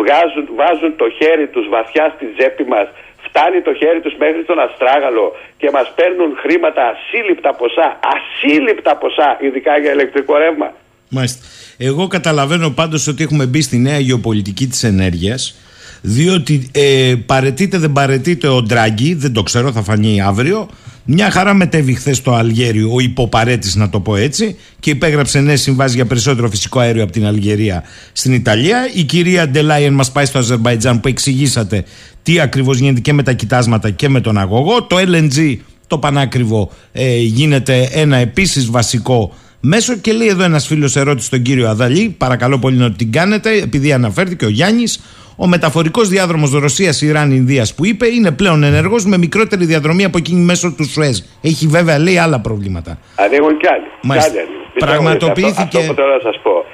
βγάζουν, 0.00 0.44
βάζουν 0.60 0.92
το 0.96 1.06
χέρι 1.18 1.46
τους 1.54 1.66
βαθιά 1.74 2.12
στη 2.14 2.24
τσέπη 2.34 2.64
μας, 2.64 2.86
φτάνει 3.26 3.60
το 3.68 3.72
χέρι 3.80 4.00
τους 4.00 4.14
μέχρι 4.24 4.42
τον 4.44 4.58
αστράγαλο 4.66 5.26
και 5.60 5.68
μας 5.76 5.92
παίρνουν 5.98 6.30
χρήματα 6.42 6.82
ασύλληπτα 6.92 7.50
ποσά, 7.60 7.88
ασύλληπτα 8.14 8.96
ποσά, 8.96 9.38
ειδικά 9.40 9.78
για 9.78 9.92
ηλεκτρικό 9.92 10.36
ρεύμα. 10.36 10.68
Μάλιστα. 11.08 11.40
Εγώ 11.78 12.06
καταλαβαίνω 12.06 12.70
πάντως 12.70 13.06
ότι 13.06 13.22
έχουμε 13.22 13.46
μπει 13.46 13.62
στη 13.62 13.78
νέα 13.78 13.98
γεωπολιτική 13.98 14.66
της 14.66 14.82
ενέργειας 14.84 15.63
διότι 16.06 16.68
ε, 16.72 17.14
παρετείται 17.26 17.78
δεν 17.78 17.92
παρετείται 17.92 18.48
ο 18.48 18.62
Ντράγκη, 18.62 19.14
δεν 19.14 19.32
το 19.32 19.42
ξέρω, 19.42 19.72
θα 19.72 19.82
φανεί 19.82 20.20
αύριο. 20.20 20.68
Μια 21.04 21.30
χαρά 21.30 21.54
μετέβη 21.54 21.94
χθες 21.94 22.16
στο 22.16 22.32
Αλγέριο, 22.32 22.90
ο 22.92 23.00
υποπαρέτης, 23.00 23.74
να 23.74 23.88
το 23.88 24.00
πω 24.00 24.16
έτσι, 24.16 24.56
και 24.80 24.90
υπέγραψε 24.90 25.40
νέες 25.40 25.60
συμβάσεις 25.60 25.94
για 25.94 26.04
περισσότερο 26.04 26.48
φυσικό 26.48 26.80
αέριο 26.80 27.02
από 27.02 27.12
την 27.12 27.26
Αλγερία 27.26 27.82
στην 28.12 28.32
Ιταλία. 28.32 28.90
Η 28.94 29.02
κυρία 29.02 29.48
Ντελάιεν 29.48 29.92
μας 29.92 30.12
πάει 30.12 30.24
στο 30.24 30.38
Αζερβαϊτζάν 30.38 31.00
που 31.00 31.08
εξηγήσατε 31.08 31.84
τι 32.22 32.40
ακριβώς 32.40 32.78
γίνεται 32.78 33.00
και 33.00 33.12
με 33.12 33.22
τα 33.22 33.32
κοιτάσματα 33.32 33.90
και 33.90 34.08
με 34.08 34.20
τον 34.20 34.38
αγωγό. 34.38 34.82
Το 34.82 34.96
LNG, 34.96 35.56
το 35.86 35.98
πανάκριβο, 35.98 36.70
ε, 36.92 37.16
γίνεται 37.16 37.88
ένα 37.92 38.16
επίσης 38.16 38.70
βασικό 38.70 39.34
μέσο. 39.60 39.96
Και 39.96 40.12
λέει 40.12 40.28
εδώ 40.28 40.42
ένας 40.42 40.66
φίλος 40.66 40.96
ερώτηση 40.96 41.26
στον 41.26 41.42
κύριο 41.42 41.68
Αδαλή, 41.68 42.14
παρακαλώ 42.18 42.58
πολύ 42.58 42.76
να 42.76 42.92
την 42.92 43.12
κάνετε, 43.12 43.50
επειδή 43.58 43.92
αναφέρθηκε 43.92 44.44
ο 44.44 44.48
Γιάννης, 44.48 45.00
ο 45.36 45.46
μεταφορικός 45.46 46.08
διάδρομος 46.08 46.50
Ρωσία-Ιράν-Ινδία 46.50 47.66
που 47.76 47.86
είπε 47.86 48.06
είναι 48.06 48.30
πλέον 48.30 48.62
ενεργός 48.62 49.04
με 49.04 49.18
μικρότερη 49.18 49.64
διαδρομή 49.64 50.04
από 50.04 50.18
εκείνη 50.18 50.40
μέσω 50.40 50.72
του 50.72 50.90
Σουέζ. 50.90 51.18
Έχει 51.40 51.66
βέβαια 51.66 51.98
λέει 51.98 52.18
άλλα 52.18 52.40
προβλήματα. 52.40 52.98
Ανοίγουν 53.14 53.56
κι 53.56 53.66
άλλοι. 53.66 53.86
Μάλιστα. 54.02 54.32
Πραγματοποιήθηκε. 54.78 55.78
Αυτό, 55.78 55.78
που 55.78 55.94
θέλω 55.94 56.14
να 56.14 56.20
σας 56.22 56.40
πω. 56.42 56.64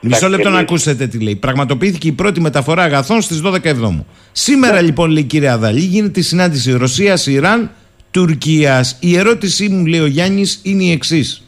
Μισό 0.00 0.28
λεπτό 0.28 0.50
να 0.50 0.58
ακούσετε 0.58 1.06
τι 1.06 1.18
λέει. 1.18 1.36
Πραγματοποιήθηκε 1.36 2.08
η 2.08 2.12
πρώτη 2.12 2.40
μεταφορά 2.40 2.82
αγαθών 2.82 3.20
στις 3.20 3.42
12 3.44 3.64
Εβδόμου. 3.64 4.06
Σήμερα 4.32 4.74
ναι. 4.74 4.80
λοιπόν, 4.80 5.10
λέει 5.10 5.22
κύριε 5.22 5.48
Αδαλή, 5.48 5.80
γίνεται 5.80 6.20
η 6.20 6.22
συνάντηση 6.22 6.72
Ρωσία-Ιράν-Τουρκία. 6.72 8.84
Η 9.00 9.16
ερώτησή 9.16 9.68
μου, 9.68 9.86
λέει 9.86 10.00
ο 10.00 10.06
Γιάννης, 10.06 10.60
είναι 10.62 10.82
η 10.82 10.90
εξής. 10.90 11.42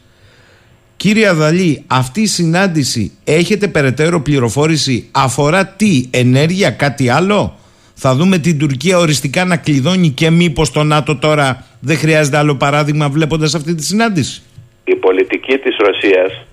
Κύριε 0.96 1.28
Αδαλή, 1.28 1.84
αυτή 1.86 2.20
η 2.20 2.26
συνάντηση 2.26 3.18
έχετε 3.24 3.68
περαιτέρω 3.68 4.20
πληροφόρηση 4.20 5.10
αφορά 5.12 5.66
τι, 5.66 6.08
ενέργεια, 6.12 6.70
κάτι 6.70 7.08
άλλο; 7.08 7.58
Θα 7.94 8.14
δούμε 8.14 8.38
την 8.38 8.58
Τουρκία 8.58 8.98
οριστικά 8.98 9.44
να 9.44 9.56
κλειδώνει 9.56 10.08
και 10.08 10.30
μήπως 10.30 10.72
το 10.72 10.82
ΝΑΤΟ 10.82 11.16
τώρα 11.16 11.66
δεν 11.80 11.96
χρειάζεται 11.96 12.36
άλλο 12.36 12.54
παράδειγμα 12.54 13.08
βλέποντας 13.08 13.54
αυτή 13.54 13.74
τη 13.74 13.84
συνάντηση. 13.84 14.42
Η 14.84 14.94
πολιτική 14.94 15.58
της 15.58 15.76
Ρωσίας 15.76 16.46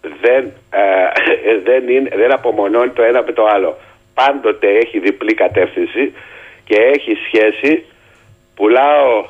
δεν, 0.00 0.44
ε, 0.70 0.84
δεν, 1.66 1.88
είναι, 1.88 2.08
δεν 2.16 2.32
απομονώνει 2.32 2.90
το 2.90 3.02
ένα 3.02 3.22
με 3.22 3.32
το 3.32 3.46
άλλο. 3.46 3.78
Πάντοτε 4.14 4.66
έχει 4.66 4.98
διπλή 4.98 5.34
κατεύθυνση 5.34 6.12
και 6.64 6.74
έχει 6.94 7.12
σχέση 7.26 7.84
πουλάω 8.54 9.26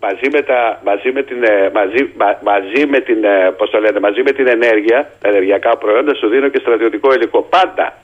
μαζί 0.00 0.28
με, 0.32 0.42
τα, 0.42 0.80
μαζί 0.84 1.12
με 1.12 1.22
την, 1.22 1.44
ε, 1.44 1.70
μαζί, 1.74 2.12
μαζί 2.42 2.86
με 2.86 3.00
την, 3.00 3.24
ε, 3.24 3.50
πώς 3.56 3.70
το 3.70 3.78
λένε, 3.80 4.00
μαζί 4.00 4.22
με 4.22 4.32
την 4.32 4.46
ενέργεια, 4.48 5.10
τα 5.20 5.28
ενεργειακά 5.28 5.76
προϊόντα 5.76 6.14
σου 6.14 6.28
δίνω 6.28 6.48
και 6.48 6.58
στρατιωτικό 6.58 7.14
υλικό. 7.14 7.42
Πάντα. 7.42 7.94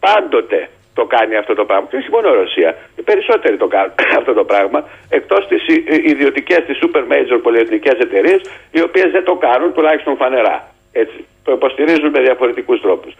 Πάντοτε 0.00 0.68
το 0.98 1.04
κάνει 1.04 1.34
αυτό 1.36 1.54
το 1.54 1.64
πράγμα. 1.64 1.86
Και 1.90 1.96
όχι 1.96 2.10
μόνο 2.10 2.26
η 2.34 2.36
Ρωσία. 2.42 2.70
Οι 2.98 3.02
περισσότεροι 3.02 3.56
το 3.56 3.66
κάνουν 3.66 3.92
αυτό 4.20 4.32
το 4.40 4.44
πράγμα. 4.44 4.78
Εκτός 5.08 5.46
τι 5.48 5.56
ιδιωτικές, 6.12 6.60
τι 6.66 6.74
super 6.82 7.02
major 7.12 7.38
πολυεθνικές 7.42 7.96
εταιρείες, 8.06 8.40
οι 8.70 8.80
οποίες 8.88 9.08
δεν 9.16 9.24
το 9.24 9.34
κάνουν 9.46 9.72
τουλάχιστον 9.72 10.16
φανερά. 10.16 10.56
Έτσι. 10.92 11.18
Το 11.44 11.52
υποστηρίζουν 11.52 12.10
με 12.10 12.20
διαφορετικούς 12.20 12.80
τρόπους. 12.80 13.12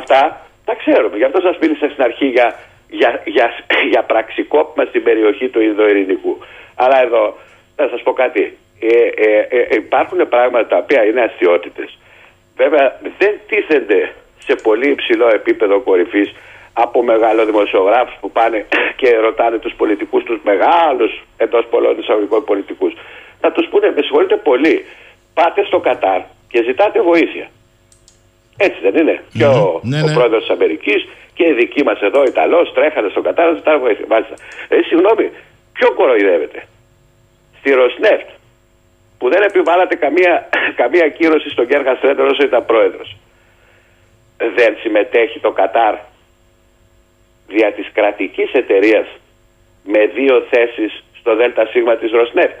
Αυτά 0.00 0.20
τα 0.64 0.74
ξέρουμε. 0.74 1.16
Γι' 1.16 1.24
αυτό 1.24 1.40
σας 1.40 1.56
μίλησα 1.60 1.86
στην 1.92 2.02
αρχή 2.02 2.26
για, 2.26 2.48
για, 2.88 3.22
για, 3.24 3.46
για 3.92 4.02
πραξικόπημα 4.02 4.84
στην 4.84 5.02
περιοχή 5.02 5.48
του 5.48 5.60
Ινδοειρηνικού. 5.60 6.38
Αλλά 6.76 7.02
εδώ 7.02 7.36
θα 7.76 7.88
σας 7.88 8.02
πω 8.02 8.12
κάτι. 8.12 8.56
Ε, 8.80 8.96
ε, 9.26 9.46
ε, 9.48 9.66
υπάρχουν 9.74 10.28
πράγματα 10.28 10.66
τα 10.66 10.76
οποία 10.76 11.04
είναι 11.04 11.20
αστείωτητες. 11.20 11.98
Βέβαια 12.56 13.00
δεν 13.18 13.34
τίθενται 13.48 14.12
σε 14.38 14.54
πολύ 14.54 14.90
υψηλό 14.90 15.28
επίπεδο 15.28 15.80
κορυφής 15.80 16.34
από 16.72 17.02
μεγάλο 17.02 17.44
δημοσιογράφους 17.44 18.16
που 18.20 18.30
πάνε 18.30 18.66
και 19.00 19.16
ρωτάνε 19.16 19.58
τους 19.58 19.74
πολιτικούς, 19.74 20.22
τους 20.24 20.40
μεγάλους 20.42 21.22
εντός 21.36 21.66
πολλών 21.70 21.98
εισαγωγικών 21.98 22.44
πολιτικούς. 22.44 22.92
Να 23.40 23.52
τους 23.52 23.68
πούνε, 23.68 23.92
με 23.96 24.02
συγχωρείτε 24.02 24.36
πολύ, 24.36 24.84
πάτε 25.34 25.64
στο 25.64 25.78
Κατάρ 25.80 26.20
και 26.48 26.62
ζητάτε 26.62 27.00
βοήθεια. 27.02 27.46
Έτσι 28.56 28.78
δεν 28.82 28.94
είναι. 28.96 29.22
Και 29.32 29.44
ο, 29.44 29.80
ναι, 29.82 30.00
ναι. 30.00 30.10
ο 30.10 30.14
πρόεδρος 30.14 30.40
της 30.40 30.50
Αμερικής 30.50 31.08
και 31.34 31.44
οι 31.46 31.52
δικοί 31.52 31.82
μας 31.84 32.00
εδώ, 32.00 32.24
Ιταλός, 32.24 32.72
τρέχανε 32.72 33.08
στο 33.08 33.20
Κατάρ 33.20 33.48
να 33.48 33.54
ζητάνε 33.54 33.78
βοήθεια. 33.78 34.04
Μάλιστα. 34.08 34.34
Ε, 34.68 34.82
συγγνώμη, 34.82 35.30
Ποιο 35.76 35.92
κοροϊδεύεται. 35.92 36.66
Στη 37.58 37.70
Ροσνέφτ 37.70 38.28
που 39.18 39.28
δεν 39.28 39.42
επιβάλλατε 39.42 39.94
καμία, 39.94 40.48
καμία 40.80 41.08
κύρωση 41.08 41.48
στον 41.50 41.66
Κέργα 41.66 41.94
Στρέντερ 41.94 42.24
όσο 42.24 42.42
ήταν 42.42 42.66
πρόεδρος. 42.66 43.16
Δεν 44.36 44.76
συμμετέχει 44.82 45.40
το 45.40 45.50
Κατάρ 45.50 45.94
δια 47.46 47.72
της 47.72 47.90
κρατικής 47.92 48.52
εταιρείας 48.52 49.06
με 49.84 50.06
δύο 50.06 50.46
θέσεις 50.50 51.04
στο 51.18 51.36
ΔΣ 51.36 52.00
της 52.00 52.10
Ροσνέφτ. 52.10 52.56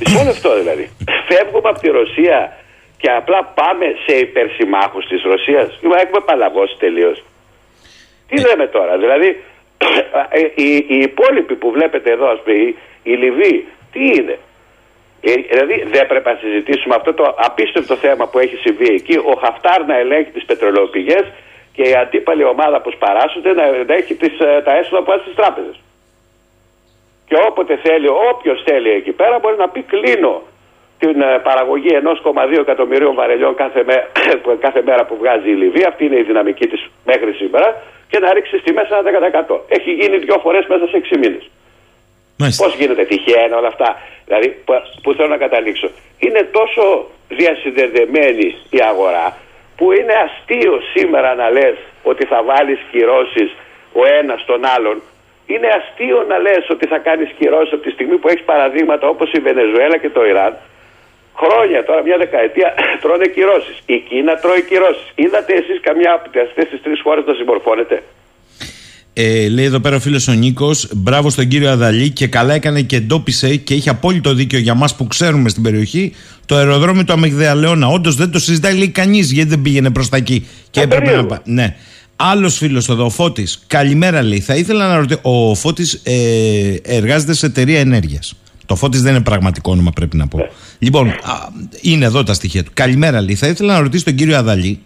Μισό 0.00 0.24
λεπτό 0.24 0.58
δηλαδή. 0.58 0.90
Φεύγουμε 1.28 1.68
από 1.68 1.80
τη 1.80 1.88
Ρωσία 1.88 2.56
και 2.96 3.10
απλά 3.10 3.44
πάμε 3.44 3.86
σε 4.06 4.16
υπερσημάχους 4.16 5.06
της 5.06 5.22
Ρωσίας. 5.22 5.78
Έχουμε 5.82 6.20
παλαβώσει 6.24 6.76
τελείως. 6.78 7.24
Τι 8.28 8.40
λέμε 8.40 8.66
τώρα, 8.66 8.98
δηλαδή 8.98 9.26
ε, 9.28 9.36
οι, 10.54 10.74
οι 10.76 10.98
υπόλοιποι 10.98 11.54
που 11.54 11.70
βλέπετε 11.70 12.10
εδώ, 12.10 12.26
ας 12.28 12.40
πούμε, 12.44 12.74
η 13.02 13.12
Λιβύη, 13.14 13.66
τι 13.92 14.04
είναι; 14.06 14.38
Ε, 15.24 15.32
δηλαδή 15.50 15.84
δεν 15.94 16.06
πρέπει 16.06 16.28
να 16.28 16.38
συζητήσουμε 16.40 16.94
αυτό 16.94 17.14
το 17.14 17.34
απίστευτο 17.36 17.96
θέμα 17.96 18.26
που 18.28 18.38
έχει 18.38 18.56
συμβεί 18.56 18.88
εκεί. 18.94 19.16
Ο 19.16 19.34
Χαφτάρ 19.42 19.84
να 19.86 19.96
ελέγχει 19.98 20.30
τις 20.30 20.44
πετρελαιοπηγές 20.44 21.24
και 21.72 21.82
η 21.82 21.94
αντίπαλη 21.94 22.44
ομάδα 22.44 22.80
που 22.80 22.90
σπαράσσονται 22.90 23.52
να, 23.52 23.64
να 23.88 23.94
έχει 23.94 24.14
τις, 24.14 24.40
ε, 24.40 24.62
τα 24.64 24.72
έσοδα 24.76 24.98
που 24.98 25.04
βάζει 25.10 25.22
στις 25.22 25.34
τράπεζες. 25.34 25.80
Και 27.28 27.36
όποτε 27.48 27.76
θέλει, 27.76 28.08
όποιος 28.08 28.62
θέλει 28.64 28.90
εκεί 28.90 29.12
πέρα 29.12 29.38
μπορεί 29.38 29.56
να 29.56 29.68
πει 29.68 29.82
κλείνω 29.82 30.42
την 30.98 31.20
ε, 31.20 31.38
παραγωγή 31.42 31.88
1,2 32.52 32.58
εκατομμυρίων 32.58 33.14
βαρελιών 33.14 33.54
κάθε, 33.54 33.84
μέ, 33.84 34.06
κάθε 34.66 34.82
μέρα 34.82 35.04
που 35.04 35.16
βγάζει 35.16 35.50
η 35.50 35.54
Λιβύη. 35.54 35.84
Αυτή 35.88 36.04
είναι 36.04 36.18
η 36.18 36.22
δυναμική 36.22 36.66
της 36.66 36.90
μέχρι 37.04 37.32
σήμερα 37.32 37.82
και 38.12 38.18
να 38.18 38.32
ρίξει 38.32 38.56
στη 38.58 38.72
μέσα 38.72 38.92
ένα 38.98 39.10
10%. 39.48 39.60
Έχει 39.68 39.90
γίνει 39.92 40.16
δύο 40.16 40.38
φορές 40.44 40.64
μέσα 40.66 40.86
σε 40.86 40.96
6 40.96 41.18
μήνες. 41.22 41.44
Πώς 42.56 42.74
γίνεται 42.78 43.04
τυχαία 43.04 43.56
όλα 43.60 43.68
αυτά; 43.74 43.88
Δηλαδή, 44.26 44.48
που 45.02 45.12
θέλω 45.16 45.28
να 45.28 45.36
καταλήξω. 45.36 45.88
Είναι 46.18 46.42
τόσο 46.58 46.84
διασυνδεδεμένη 47.28 48.48
η 48.70 48.80
αγορά 48.90 49.36
που 49.76 49.92
είναι 49.92 50.14
αστείο 50.26 50.80
σήμερα 50.94 51.34
να 51.34 51.50
λες 51.50 51.76
ότι 52.02 52.24
θα 52.26 52.42
βάλεις 52.42 52.80
κυρώσεις 52.90 53.50
ο 53.92 54.02
ένας 54.18 54.40
στον 54.40 54.60
άλλον. 54.76 55.02
Είναι 55.46 55.68
αστείο 55.78 56.24
να 56.28 56.38
λες 56.38 56.64
ότι 56.70 56.86
θα 56.86 56.98
κάνεις 56.98 57.30
κυρώσεις 57.38 57.72
από 57.72 57.82
τη 57.82 57.90
στιγμή 57.90 58.16
που 58.16 58.28
έχεις 58.28 58.44
παραδείγματα 58.44 59.08
όπως 59.08 59.32
η 59.32 59.38
Βενεζουέλα 59.38 59.96
και 59.96 60.10
το 60.10 60.24
Ιράν 60.26 60.56
χρόνια, 61.40 61.84
τώρα 61.88 62.02
μια 62.08 62.18
δεκαετία, 62.24 62.68
τρώνε 63.02 63.26
κυρώσεις. 63.36 63.76
Η 63.94 63.98
Κίνα 64.08 64.34
τρώει 64.42 64.62
κυρώσεις. 64.70 65.06
Είδατε 65.14 65.52
εσείς 65.60 65.78
καμιά 65.86 66.12
από 66.16 66.26
αυτέ 66.48 66.62
τι 66.70 66.76
τρεις 66.84 67.00
χώρες 67.04 67.24
να 67.26 67.34
συμπορφώνετε. 67.34 67.96
Ε, 69.14 69.48
λέει 69.48 69.64
εδώ 69.64 69.80
πέρα 69.80 69.96
ο 69.96 70.00
φίλος 70.00 70.28
ο 70.28 70.32
Νίκος, 70.32 70.88
μπράβο 70.92 71.30
στον 71.30 71.48
κύριο 71.48 71.70
Αδαλή 71.70 72.10
και 72.10 72.26
καλά 72.26 72.54
έκανε 72.54 72.82
και 72.82 72.96
εντόπισε 72.96 73.56
και 73.56 73.74
έχει 73.74 73.88
απόλυτο 73.88 74.34
δίκιο 74.34 74.58
για 74.58 74.74
μας 74.74 74.96
που 74.96 75.06
ξέρουμε 75.06 75.48
στην 75.48 75.62
περιοχή 75.62 76.14
το 76.46 76.56
αεροδρόμιο 76.56 77.04
του 77.04 77.12
Αμυγδαλαιώνα. 77.12 77.86
Όντως 77.86 78.16
δεν 78.16 78.30
το 78.30 78.38
συζητάει 78.38 78.74
λέει 78.76 78.88
κανείς 78.88 79.32
γιατί 79.32 79.48
δεν 79.48 79.62
πήγαινε 79.62 79.90
προς 79.90 80.08
τα 80.08 80.16
εκεί. 80.16 80.46
Και 80.70 80.80
έπρεπε 80.80 81.16
να 81.16 81.26
πάει. 81.26 81.38
Ναι. 81.44 81.76
Άλλος 82.16 82.56
φίλος 82.56 82.88
εδώ, 82.88 83.04
ο 83.04 83.10
Φώτης. 83.10 83.64
Καλημέρα 83.66 84.22
λέει. 84.22 84.40
Θα 84.40 84.54
ήθελα 84.54 84.88
να 84.88 84.96
ρωτήσω. 84.96 85.20
Ο 85.22 85.54
Φώτης 85.54 86.00
ε, 86.04 86.76
εργάζεται 86.82 87.34
σε 87.34 87.46
εταιρεία 87.46 87.80
ενέργειας. 87.80 88.34
Το 88.72 88.78
Φώτη 88.78 88.98
δεν 88.98 89.14
είναι 89.14 89.22
πραγματικό 89.22 89.72
όνομα, 89.72 89.90
πρέπει 89.90 90.16
να 90.16 90.26
πω. 90.26 90.38
Ναι. 90.38 90.44
Λοιπόν, 90.78 91.08
α, 91.08 91.14
είναι 91.80 92.04
εδώ 92.04 92.22
τα 92.22 92.34
στοιχεία 92.34 92.64
του. 92.64 92.70
Καλημέρα, 92.74 93.20
λέει. 93.20 93.34
Θα 93.34 93.46
ήθελα 93.46 93.72
να 93.72 93.80
ρωτήσω 93.80 94.04
τον 94.04 94.14
κύριο 94.14 94.36
Αδαλή. 94.36 94.80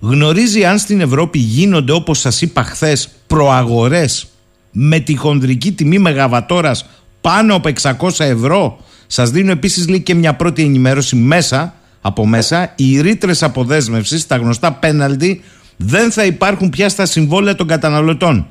Γνωρίζει 0.00 0.64
αν 0.64 0.78
στην 0.78 1.00
Ευρώπη 1.00 1.38
γίνονται, 1.38 1.92
όπως 1.92 2.18
σας 2.18 2.42
είπα 2.42 2.62
χθες, 2.62 3.08
προαγορές 3.26 4.26
με 4.72 4.98
τη 4.98 5.16
χονδρική 5.16 5.72
τιμή 5.72 5.98
μεγαβατόρας 5.98 6.86
πάνω 7.20 7.54
από 7.54 7.68
600 7.68 8.24
ευρώ; 8.24 8.78
Σας 9.06 9.30
δίνω 9.30 9.50
επίσης 9.50 9.88
λέει 9.88 10.00
και 10.00 10.14
μια 10.14 10.34
πρώτη 10.34 10.62
ενημέρωση 10.62 11.16
μέσα 11.16 11.74
από 12.00 12.26
μέσα. 12.26 12.72
Οι 12.76 13.00
ρήτρες 13.00 13.42
αποδέσμευσης, 13.42 14.26
τα 14.26 14.36
γνωστά 14.36 14.72
πέναλτι, 14.72 15.42
δεν 15.76 16.10
θα 16.10 16.24
υπάρχουν 16.24 16.70
πια 16.70 16.88
στα 16.88 17.06
συμβόλαια 17.06 17.54
των 17.54 17.66
καταναλωτών. 17.66 18.46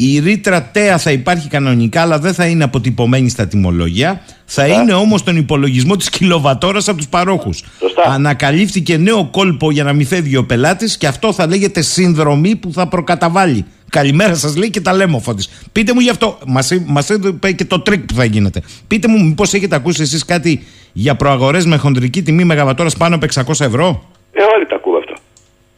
Η 0.00 0.18
ρήτρα 0.18 0.62
τέα 0.62 0.98
θα 0.98 1.10
υπάρχει 1.10 1.48
κανονικά, 1.48 2.00
αλλά 2.00 2.18
δεν 2.18 2.34
θα 2.34 2.46
είναι 2.46 2.64
αποτυπωμένη 2.64 3.28
στα 3.28 3.46
τιμολόγια. 3.46 4.22
Θα 4.44 4.66
είναι 4.66 4.92
όμως 4.92 5.22
τον 5.22 5.36
υπολογισμό 5.36 5.96
της 5.96 6.10
κιλοβατόρας 6.10 6.88
από 6.88 6.96
τους 6.96 7.08
παρόχους. 7.08 7.62
Ανακαλύφθηκε 8.04 8.96
νέο 8.96 9.28
κόλπο 9.30 9.70
για 9.70 9.84
να 9.84 9.92
μην 9.92 10.06
φεύγει 10.06 10.36
ο 10.36 10.44
πελάτης 10.44 10.98
και 10.98 11.06
αυτό 11.06 11.32
θα 11.32 11.46
λέγεται 11.46 11.80
συνδρομή 11.80 12.56
που 12.56 12.72
θα 12.72 12.88
προκαταβάλει. 12.88 13.64
Καλημέρα 13.90 14.34
σας 14.34 14.56
λέει 14.56 14.70
και 14.70 14.80
τα 14.80 14.92
λέμε 14.92 15.16
ο 15.16 15.18
Φώτης. 15.18 15.48
Πείτε 15.72 15.94
μου 15.94 16.00
γι' 16.00 16.10
αυτό. 16.10 16.38
Μας 16.86 17.08
είπε 17.10 17.52
και 17.52 17.64
το 17.64 17.80
τρίκ 17.80 18.04
που 18.04 18.14
θα 18.14 18.24
γίνεται. 18.24 18.62
Πείτε 18.86 19.08
μου, 19.08 19.24
μήπως 19.24 19.54
έχετε 19.54 19.74
ακούσει 19.74 20.02
εσείς 20.02 20.24
κάτι 20.24 20.66
για 20.92 21.14
προαγορές 21.16 21.66
με 21.66 21.76
χοντρική 21.76 22.22
τιμή 22.22 22.44
μεγαβατόρας 22.44 22.96
πάνω 22.96 23.14
από 23.14 23.26
600 23.26 23.64
ευρώ; 23.64 24.04
Ε, 24.32 24.42
όλοι 24.56 24.66
τα 24.66 24.74
ακούμε 24.74 24.98
αυτό. 24.98 25.14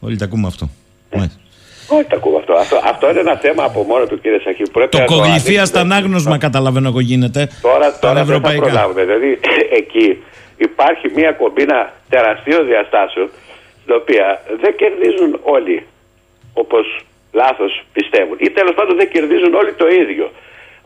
Όλοι 0.01 0.17
τα 0.17 0.25
ακούμε 0.25 0.47
αυτό. 0.47 0.71
Ε. 1.11 1.27
Όχι 1.97 2.05
τα 2.05 2.17
ακούω 2.17 2.37
αυτό. 2.37 2.53
αυτό. 2.55 2.81
Αυτό 2.85 3.11
είναι 3.11 3.21
ένα 3.21 3.37
θέμα 3.37 3.65
από 3.65 3.83
μόνο 3.83 4.07
του 4.07 4.21
κύριε 4.21 4.41
Σαχή. 4.45 4.63
Πρέπει 4.73 4.97
το 4.97 5.05
κογλυφία 5.05 5.65
στα 5.65 5.81
ανάγνωσμα 5.81 6.39
καταλαβαίνω 6.39 6.89
εγώ 6.89 7.01
γίνεται. 7.01 7.49
Τώρα, 7.63 7.99
τώρα 7.99 8.25
δεν 8.25 8.41
θα 8.41 8.53
προλάβουμε. 8.55 9.05
Δηλαδή 9.05 9.41
εκεί 9.81 10.23
υπάρχει 10.57 11.07
μια 11.15 11.33
κομπίνα 11.33 11.93
τεραστίων 12.09 12.67
διαστάσεων 12.67 13.31
στην 13.83 13.95
οποία 13.95 14.43
δεν 14.61 14.77
κερδίζουν 14.77 15.41
όλοι 15.43 15.87
όπως 16.53 16.85
λάθος 17.33 17.85
πιστεύουν. 17.93 18.37
Ή 18.41 18.51
τέλος 18.51 18.75
πάντων 18.75 18.97
δεν 18.97 19.09
κερδίζουν 19.11 19.55
όλοι 19.55 19.73
το 19.73 19.87
ίδιο. 19.89 20.31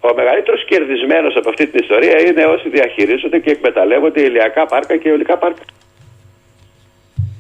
Ο 0.01 0.15
μεγαλύτερος 0.15 0.65
κερδισμένος 0.65 1.37
από 1.37 1.49
αυτή 1.49 1.67
την 1.67 1.81
ιστορία 1.83 2.17
είναι 2.27 2.45
όσοι 2.45 2.69
διαχειρίζονται 2.69 3.39
και 3.39 3.51
εκμεταλλεύονται 3.51 4.21
ηλιακά 4.21 4.67
πάρκα 4.67 4.97
και 4.97 5.09
αιωλικά 5.09 5.37
πάρκα. 5.39 5.63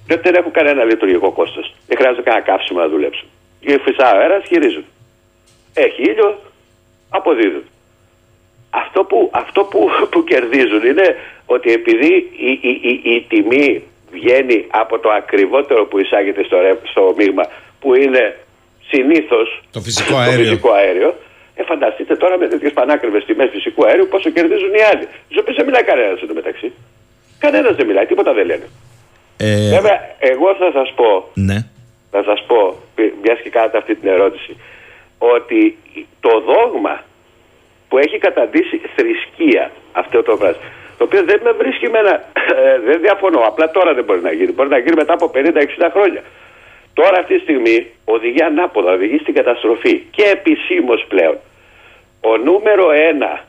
Δεν 0.06 0.34
έχουν 0.34 0.52
κανένα 0.52 0.84
λειτουργικό 0.84 1.30
κόστος. 1.32 1.74
Δεν 1.86 1.96
χρειάζεται 1.96 2.22
κανένα 2.22 2.44
καύσιμο 2.44 2.78
να 2.80 2.88
δουλέψουν. 2.88 3.28
Η 3.66 3.78
φυσά 3.84 4.06
αέρας 4.06 4.44
χειρίζουν. 4.48 4.84
Έχει 5.74 6.02
ήλιο, 6.02 6.38
αποδίδουν. 7.08 7.64
Αυτό 8.70 9.04
που, 9.04 9.30
αυτό 9.32 9.60
που, 9.64 9.88
που 10.12 10.24
κερδίζουν 10.24 10.82
είναι 10.90 11.16
ότι 11.46 11.72
επειδή 11.72 12.12
η, 12.48 12.50
η, 12.70 12.72
η, 12.90 13.14
η 13.14 13.26
τιμή 13.28 13.82
βγαίνει 14.10 14.66
από 14.70 14.98
το 14.98 15.10
ακριβότερο 15.10 15.86
που 15.86 15.98
εισάγεται 15.98 16.42
στο, 16.44 16.56
στο 16.90 17.14
μείγμα 17.16 17.44
που 17.80 17.94
είναι 17.94 18.36
συνήθως 18.90 19.62
το 19.70 19.80
φυσικό 19.80 20.16
αέριο. 20.16 20.36
Το 20.36 20.42
φυσικό 20.42 20.70
αέριο 20.70 21.14
ε, 21.54 21.62
φανταστείτε 21.62 22.16
τώρα 22.16 22.38
με 22.38 22.48
τέτοιες 22.48 22.72
πανάκριβες 22.72 23.24
τιμές 23.24 23.50
φυσικού 23.50 23.86
αέριου 23.86 24.06
πόσο 24.10 24.30
κερδίζουν 24.30 24.74
οι 24.74 24.82
άλλοι. 24.90 25.06
Στου 25.30 25.38
οποίου 25.40 25.54
δεν 25.54 25.64
μιλάει 25.64 25.82
κανένας 25.82 26.20
μεταξύ. 26.34 26.72
Κανένας 27.38 27.76
δεν 27.76 27.86
μιλάει, 27.86 28.06
τίποτα 28.06 28.32
δεν 28.32 28.46
λένε. 28.46 28.66
Ε... 29.36 29.68
Βέβαια, 29.76 29.96
εγώ 30.18 30.54
θα 30.58 30.70
σας 30.72 30.92
πω 30.96 31.30
ναι 31.34 31.58
να 32.14 32.22
σας 32.22 32.44
πω, 32.46 32.76
μια 33.22 33.34
και 33.42 33.50
κάνατε 33.50 33.78
αυτή 33.78 33.94
την 33.94 34.08
ερώτηση, 34.08 34.56
ότι 35.18 35.76
το 36.20 36.40
δόγμα 36.40 37.02
που 37.88 37.98
έχει 37.98 38.18
καταντήσει 38.18 38.80
θρησκεία 38.96 39.70
αυτό 39.92 40.22
το 40.22 40.36
πράγμα, 40.36 40.58
το 40.98 41.04
οποίο 41.04 41.22
δεν 41.24 41.40
με 41.44 41.52
βρίσκει 41.52 41.88
με 41.88 41.98
ένα, 41.98 42.14
ε, 42.56 42.78
δεν 42.78 43.00
διαφωνώ, 43.00 43.40
απλά 43.40 43.70
τώρα 43.70 43.94
δεν 43.94 44.04
μπορεί 44.04 44.20
να 44.20 44.32
γίνει, 44.32 44.52
μπορεί 44.52 44.68
να 44.68 44.78
γίνει 44.78 44.96
μετά 44.96 45.12
από 45.12 45.30
50-60 45.34 45.40
χρόνια. 45.92 46.22
Τώρα 46.94 47.18
αυτή 47.20 47.34
τη 47.34 47.40
στιγμή 47.40 47.86
οδηγεί 48.04 48.42
ανάποδα, 48.42 48.92
οδηγεί 48.92 49.18
στην 49.18 49.34
καταστροφή 49.34 49.98
και 50.10 50.22
επισήμως 50.22 51.04
πλέον. 51.08 51.36
Ο 52.20 52.36
νούμερο 52.36 52.90
ένα, 52.90 53.44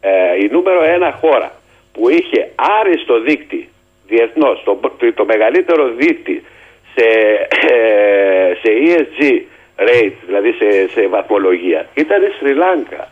ε, 0.00 0.44
η 0.44 0.48
νούμερο 0.50 0.82
ένα 0.82 1.12
χώρα 1.12 1.50
που 1.92 2.08
είχε 2.08 2.50
άριστο 2.80 3.20
δίκτυ 3.20 3.68
διεθνώς, 4.06 4.62
το, 4.64 4.78
το 5.14 5.24
μεγαλύτερο 5.24 5.88
δίκτυ 5.88 6.44
σε, 6.94 7.06
ε, 7.70 8.54
σε 8.62 8.70
ESG 8.84 9.42
rate, 9.76 10.16
δηλαδή 10.26 10.52
σε, 10.52 10.88
σε 10.88 11.08
βαθμολογία, 11.08 11.86
ήταν 11.94 12.22
η 12.22 12.30
Σρι 12.38 12.54
Λάγκα. 12.54 13.08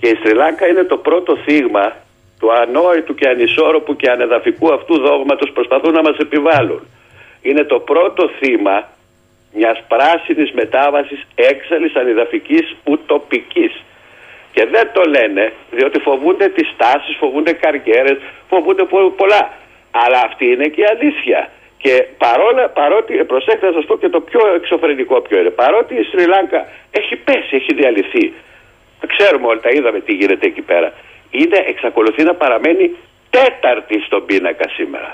Και 0.00 0.08
η 0.08 0.18
Σρι 0.22 0.34
Λάγκα 0.34 0.66
είναι 0.66 0.84
το 0.84 0.96
πρώτο 0.96 1.36
θύμα 1.36 1.96
του 2.38 2.52
ανόητου 2.52 3.14
και 3.14 3.28
ανισόρροπου 3.28 3.96
και 3.96 4.10
ανεδαφικού 4.10 4.72
αυτού 4.72 5.00
δόγματος 5.00 5.50
προσπαθούν 5.50 5.92
να 5.92 6.02
μας 6.02 6.16
επιβάλλουν. 6.16 6.86
Είναι 7.42 7.64
το 7.64 7.78
πρώτο 7.78 8.30
θύμα 8.38 8.88
μιας 9.52 9.82
πράσινης 9.88 10.52
μετάβασης 10.52 11.26
έξαλλης 11.34 11.94
ανεδαφικής 11.94 12.76
ουτοπικής. 12.84 13.82
Και 14.52 14.66
δεν 14.66 14.90
το 14.92 15.02
λένε 15.02 15.52
διότι 15.70 15.98
φοβούνται 15.98 16.48
τις 16.48 16.74
τάσεις, 16.76 17.16
φοβούνται 17.18 17.52
καρκέρες, 17.52 18.18
φοβούνται 18.48 18.84
πολλά. 19.16 19.52
Αλλά 19.90 20.20
αυτή 20.24 20.46
είναι 20.46 20.68
και 20.68 20.80
η 20.80 20.84
αλήθεια. 20.84 21.50
Και 21.84 21.94
παρόλα, 22.24 22.64
παρότι, 22.80 23.12
προσέξτε 23.32 23.66
να 23.70 23.74
σας 23.78 23.84
πω 23.88 23.94
και 24.02 24.08
το 24.08 24.20
πιο 24.20 24.40
εξωφρενικό 24.58 25.16
ποιο 25.26 25.36
είναι, 25.40 25.52
παρότι 25.62 25.92
η 26.02 26.04
Σρι 26.10 26.24
Λάγκα 26.32 26.62
έχει 27.00 27.14
πέσει, 27.26 27.52
έχει 27.60 27.72
διαλυθεί, 27.80 28.24
ξέρουμε 29.12 29.46
όλοι, 29.50 29.60
τα 29.66 29.70
είδαμε 29.76 30.00
τι 30.06 30.12
γίνεται 30.20 30.46
εκεί 30.52 30.62
πέρα, 30.70 30.88
είναι, 31.30 31.58
εξακολουθεί 31.72 32.22
να 32.22 32.34
παραμένει 32.34 32.84
τέταρτη 33.30 33.96
στον 34.06 34.26
πίνακα 34.26 34.66
σήμερα. 34.76 35.10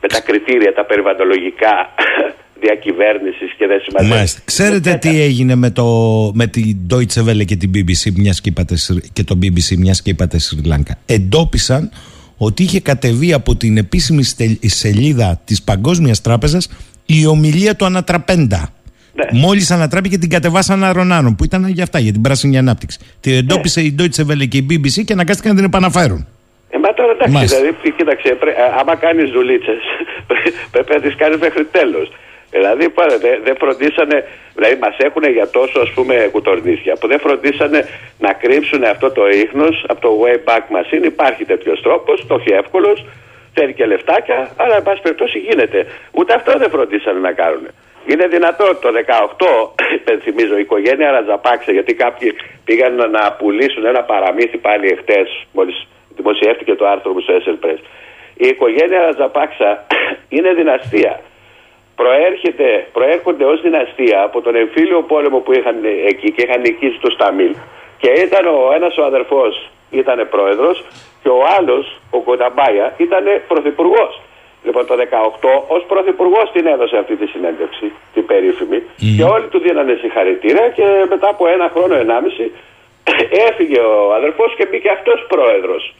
Με 0.00 0.08
τα 0.08 0.20
κριτήρια, 0.20 0.72
τα 0.74 0.84
περιβαλλοντολογικά 0.84 1.74
διακυβέρνησης 2.64 3.50
και 3.58 3.66
δεν 3.66 3.80
σημαίνει. 3.84 4.24
Ξέρετε 4.44 4.94
τι 4.94 5.22
έγινε 5.22 5.54
με, 5.54 5.70
το, 5.70 5.86
με 6.34 6.46
την 6.46 6.76
Deutsche 6.90 7.20
Welle 7.26 7.44
και 7.44 7.56
την 7.56 7.70
BBC 7.74 8.12
μιας 8.16 8.40
και, 8.40 8.48
είπατε, 8.48 8.74
και 9.12 9.24
το 9.24 9.38
BBC 9.42 9.76
μιας 9.76 10.02
και 10.02 10.10
είπατε 10.10 10.38
Σρι 10.38 10.60
Λάγκα. 10.64 10.98
Εντόπισαν 11.06 11.90
ότι 12.38 12.62
είχε 12.62 12.80
κατεβεί 12.80 13.32
από 13.32 13.56
την 13.56 13.76
επίσημη 13.76 14.22
σελίδα 14.62 15.40
της 15.44 15.62
Παγκόσμιας 15.62 16.20
Τράπεζας 16.20 16.68
η 17.06 17.26
ομιλία 17.26 17.76
του 17.76 17.84
Ανατραπέντα. 17.84 18.68
Ναι. 19.12 19.40
Μόλις 19.40 19.70
ανατράπηκε 19.70 20.18
την 20.18 20.30
κατεβάσαν 20.30 20.84
αρρωνάνων 20.84 21.36
που 21.36 21.44
ήταν 21.44 21.68
για 21.68 21.82
αυτά, 21.82 21.98
για 21.98 22.12
την 22.12 22.22
πράσινη 22.22 22.58
ανάπτυξη. 22.58 22.98
Την 23.20 23.32
εντόπισε 23.32 23.80
ναι. 23.80 23.86
η 23.86 23.94
Deutsche 23.98 24.22
Welle 24.26 24.48
και 24.48 24.56
η 24.56 24.66
BBC 24.70 25.04
και 25.04 25.12
αναγκάστηκαν 25.12 25.50
να 25.50 25.56
την 25.56 25.68
επαναφέρουν. 25.68 26.26
Ε, 26.70 26.78
μα 26.78 26.94
τώρα 26.94 27.12
εντάξει, 27.12 27.46
δηλαδή, 27.46 27.92
κοίταξε, 27.96 28.28
πρέ, 28.40 28.52
άμα 28.80 28.94
κάνεις 28.96 29.30
δουλίτσες, 29.30 29.82
πρέπει 30.72 30.92
να 30.94 31.00
τις 31.00 31.14
κάνεις 31.16 31.38
μέχρι 31.38 31.64
τέλος. 31.64 32.12
Δηλαδή 32.50 32.92
δεν 33.18 33.40
δε 33.44 33.54
φροντίσανε, 33.54 34.24
δηλαδή 34.54 34.76
μας 34.80 34.96
έχουν 34.98 35.24
για 35.24 35.48
τόσο 35.50 35.80
ας 35.80 35.90
πούμε 35.90 36.28
κουτορνίσια 36.32 36.96
που 37.00 37.06
δεν 37.06 37.18
φροντίσανε 37.20 37.88
να 38.18 38.32
κρύψουν 38.32 38.84
αυτό 38.84 39.10
το 39.10 39.28
ίχνος 39.28 39.84
από 39.88 40.00
το 40.00 40.10
Wayback 40.22 40.64
Machine. 40.76 41.04
Υπάρχει 41.04 41.44
τέτοιος 41.44 41.80
τρόπος, 41.82 42.26
το 42.26 42.34
έχει 42.34 42.52
εύκολος, 42.52 43.04
θέλει 43.54 43.74
και 43.74 43.86
λεφτάκια, 43.86 44.50
αλλά 44.56 44.76
εν 44.76 44.82
πάση 44.82 45.02
περιπτώσει 45.02 45.38
γίνεται. 45.38 45.86
Ούτε 46.12 46.34
αυτό 46.34 46.58
δεν 46.58 46.70
φροντίσανε 46.70 47.18
να 47.18 47.32
κάνουν. 47.32 47.68
Είναι 48.06 48.26
δυνατό 48.26 48.74
το 48.74 48.88
18, 48.92 49.70
υπενθυμίζω, 50.00 50.56
η 50.56 50.60
οικογένεια 50.60 51.10
Ρατζαπάξε, 51.10 51.72
γιατί 51.72 51.94
κάποιοι 51.94 52.34
πήγαν 52.64 53.10
να 53.10 53.32
πουλήσουν 53.32 53.84
ένα 53.86 54.02
παραμύθι 54.02 54.56
πάλι 54.56 54.88
εχθές, 54.88 55.46
μόλις 55.52 55.86
δημοσιεύτηκε 56.16 56.74
το 56.74 56.86
άρθρο 56.86 57.12
μου 57.12 57.20
στο 57.20 57.34
SL 57.44 57.66
Press. 57.66 57.78
Η 58.34 58.48
οικογένεια 58.48 59.00
Ρατζαπάξα 59.00 59.86
είναι 60.36 60.52
δυναστεία 60.52 61.20
προέρχεται, 62.00 62.68
προέρχονται 62.92 63.44
ως 63.44 63.60
δυναστεία 63.60 64.18
από 64.22 64.40
τον 64.40 64.54
εμφύλιο 64.62 65.02
πόλεμο 65.02 65.38
που 65.38 65.52
είχαν 65.52 65.76
εκεί 66.10 66.28
και 66.32 66.42
είχαν 66.44 66.60
νικήσει 66.60 66.98
τους 67.02 67.12
Σταμίλ. 67.12 67.54
Και 68.00 68.10
ήταν 68.26 68.46
ο 68.46 68.72
ένας 68.76 68.96
ο 68.96 69.04
αδερφός 69.04 69.70
ήταν 69.90 70.26
πρόεδρος 70.30 70.84
και 71.22 71.28
ο 71.28 71.40
άλλος, 71.58 72.00
ο 72.10 72.18
Κονταμπάια, 72.20 72.94
ήταν 72.96 73.24
πρωθυπουργός. 73.48 74.20
Λοιπόν 74.64 74.86
το 74.86 74.94
18 74.94 75.64
ως 75.68 75.82
πρωθυπουργός 75.88 76.50
την 76.52 76.66
έδωσε 76.66 76.96
αυτή 76.96 77.14
τη 77.16 77.26
συνέντευξη, 77.26 77.92
την 78.14 78.26
περίφημη 78.26 78.82
και 79.16 79.24
όλοι 79.24 79.46
του 79.52 79.58
δίνανε 79.58 79.94
συγχαρητήρια 80.00 80.68
και 80.68 80.86
μετά 81.08 81.28
από 81.28 81.48
ένα 81.48 81.70
χρόνο, 81.74 81.94
ενάμιση 81.94 82.52
έφυγε 83.48 83.80
ο 83.80 84.14
αδερφός 84.14 84.54
και 84.56 84.66
μπήκε 84.66 84.90
αυτός 84.90 85.26
πρόεδρος. 85.28 85.94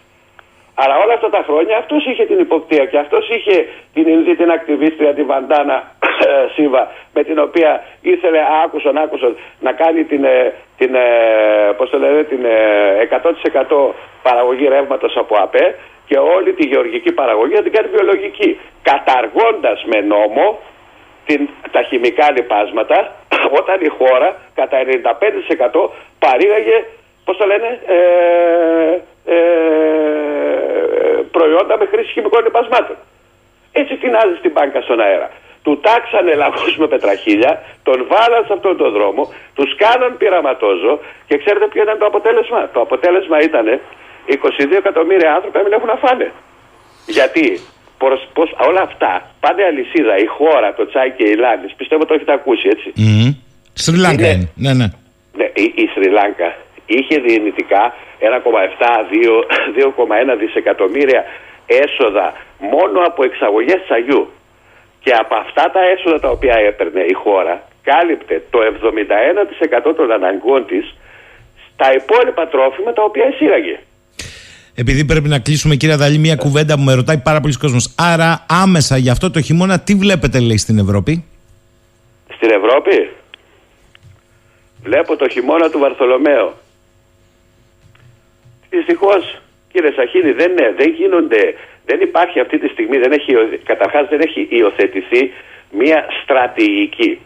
Αλλά 0.80 0.94
όλα 1.04 1.14
αυτά 1.14 1.30
τα 1.30 1.42
χρόνια 1.48 1.76
αυτός 1.76 2.06
είχε 2.06 2.24
την 2.24 2.38
υποπτία 2.38 2.84
και 2.84 2.98
αυτός 2.98 3.28
είχε 3.28 3.68
την 3.94 4.08
Ινδί 4.08 4.36
την 4.36 4.50
ακτιβίστρια, 4.50 5.14
τη 5.14 5.22
Βαντάνα 5.22 5.78
Σίβα, 6.54 6.90
με 7.14 7.22
την 7.24 7.38
οποία 7.38 7.84
ήθελε 8.00 8.40
άκουσον, 8.64 8.98
άκουσον 8.98 9.36
να 9.60 9.72
κάνει 9.72 10.04
την, 10.04 10.24
ε, 10.24 10.54
την, 10.78 10.94
ε, 10.94 11.02
πώς 11.76 11.90
το 11.90 11.98
λένε, 11.98 12.22
την 12.22 12.44
100% 12.44 13.88
ε, 13.88 13.94
παραγωγή 14.22 14.68
ρεύματος 14.68 15.16
από 15.16 15.36
ΑΠΕ 15.42 15.74
και 16.06 16.18
όλη 16.18 16.52
τη 16.52 16.66
γεωργική 16.66 17.12
παραγωγή 17.12 17.54
να 17.54 17.62
την 17.62 17.72
κάνει 17.72 17.88
βιολογική. 17.88 18.60
Καταργώντας 18.82 19.84
με 19.84 20.00
νόμο 20.00 20.58
την, 21.26 21.48
τα 21.70 21.82
χημικά 21.82 22.32
λιπάσματα 22.32 23.14
όταν 23.60 23.80
η 23.80 23.88
χώρα 23.88 24.36
κατά 24.54 24.78
95% 24.78 25.90
παρήγαγε, 26.18 26.84
πώς 27.24 27.36
το 27.36 27.46
λένε, 27.46 27.80
ε, 27.86 28.98
προϊόντα 31.39 31.74
με 31.80 31.84
χρήση 31.91 32.11
χημικών 32.14 32.41
λοιπασμάτων. 32.47 32.97
Έτσι 33.80 33.93
τεινάζει 34.01 34.36
την 34.45 34.53
μπάνκα 34.55 34.80
στον 34.86 34.99
αέρα. 35.07 35.28
Του 35.64 35.74
τάξανε 35.86 36.32
λαγούς 36.43 36.74
με 36.82 36.86
πετραχίλια, 36.93 37.53
τον 37.89 37.99
βάλαν 38.11 38.43
σε 38.47 38.53
αυτόν 38.57 38.74
τον 38.80 38.91
δρόμο, 38.97 39.22
τους 39.57 39.70
κάναν 39.82 40.11
πειραματόζω 40.20 40.95
και 41.28 41.36
ξέρετε 41.43 41.66
ποιο 41.72 41.82
ήταν 41.86 41.99
το 42.03 42.07
αποτέλεσμα; 42.12 42.61
Το 42.74 42.80
αποτέλεσμα 42.86 43.36
ήταν 43.49 43.66
22 44.28 44.76
εκατομμύρια 44.82 45.30
άνθρωποι 45.36 45.59
έμειναν 45.59 45.78
έχουν 45.78 45.91
να 45.95 45.99
φάνε. 46.05 46.28
Γιατί; 47.16 47.47
Πως, 48.03 48.28
πως, 48.36 48.49
όλα 48.68 48.82
αυτά 48.89 49.30
πάνε 49.41 49.62
αλυσίδα, 49.70 50.14
η 50.26 50.26
χώρα, 50.26 50.68
το 50.74 50.86
τσάι 50.86 51.11
και 51.16 51.24
οι 51.30 51.36
λάδε, 51.45 51.66
πιστεύω 51.76 52.05
το 52.07 52.14
έχετε 52.14 52.32
ακούσει 52.32 52.66
έτσι. 52.74 52.89
Σρι 53.72 53.97
Λάγκα 53.97 54.28
είναι. 54.28 54.51
είναι. 54.57 54.72
Ναι, 54.72 54.72
ναι. 54.80 54.89
ναι 55.39 55.47
η, 55.62 55.64
η 55.82 55.86
Σρι 55.95 56.09
Λάγκα 56.11 56.51
είχε 56.95 57.16
δυνητικά 57.28 57.82
1,7-2,1 58.20 60.36
δισεκατομμύρια 60.41 61.24
έσοδα 61.66 62.26
μόνο 62.72 62.99
από 63.09 63.20
εξαγωγές 63.24 63.80
τσαγιού. 63.84 64.22
Και 65.05 65.12
από 65.22 65.34
αυτά 65.34 65.64
τα 65.74 65.80
έσοδα 65.93 66.18
τα 66.20 66.30
οποία 66.36 66.57
έπαιρνε 66.68 67.01
η 67.01 67.12
χώρα 67.12 67.68
κάλυπτε 67.91 68.43
το 68.51 68.59
71% 69.91 69.95
των 69.97 70.12
αναγκών 70.12 70.66
της 70.66 70.95
στα 71.72 71.95
υπόλοιπα 71.95 72.49
τρόφιμα 72.49 72.93
τα 72.93 73.03
οποία 73.03 73.28
εισήγαγε. 73.28 73.78
Επειδή 74.74 75.05
πρέπει 75.05 75.28
να 75.28 75.39
κλείσουμε, 75.39 75.74
κύριε 75.74 75.97
Δαλή, 75.97 76.18
μια 76.18 76.36
κουβέντα 76.36 76.74
που 76.74 76.82
με 76.82 76.95
ρωτάει 76.95 77.18
πάρα 77.18 77.41
πολλοί 77.41 77.57
κόσμος. 77.57 77.95
Άρα, 77.97 78.47
άμεσα 78.49 78.97
για 78.97 79.12
αυτό 79.12 79.30
το 79.30 79.41
χειμώνα, 79.41 79.80
τι 79.80 79.95
βλέπετε, 79.95 80.41
λέει, 80.41 80.57
στην 80.57 80.78
Ευρώπη; 80.78 81.24
Στην 82.36 82.51
Ευρώπη, 82.51 83.09
βλέπω 84.82 85.16
το 85.16 85.28
χειμώνα 85.28 85.70
του 85.70 85.78
Βαρθολομαίου. 85.78 86.53
Δυστυχώς, 88.70 89.40
κύριε 89.72 89.92
Σαχίνη, 89.92 90.32
δεν, 90.32 90.52
δεν 90.76 90.90
γίνονται, 90.90 91.54
δεν 91.84 92.00
υπάρχει 92.00 92.40
αυτή 92.40 92.58
τη 92.58 92.68
στιγμή, 92.68 92.98
δεν 92.98 93.12
έχει, 93.12 93.32
καταρχάς 93.64 94.08
δεν 94.08 94.20
έχει 94.20 94.46
υιοθετηθεί 94.50 95.32
μια 95.70 96.06
στρατηγική. 96.22 97.20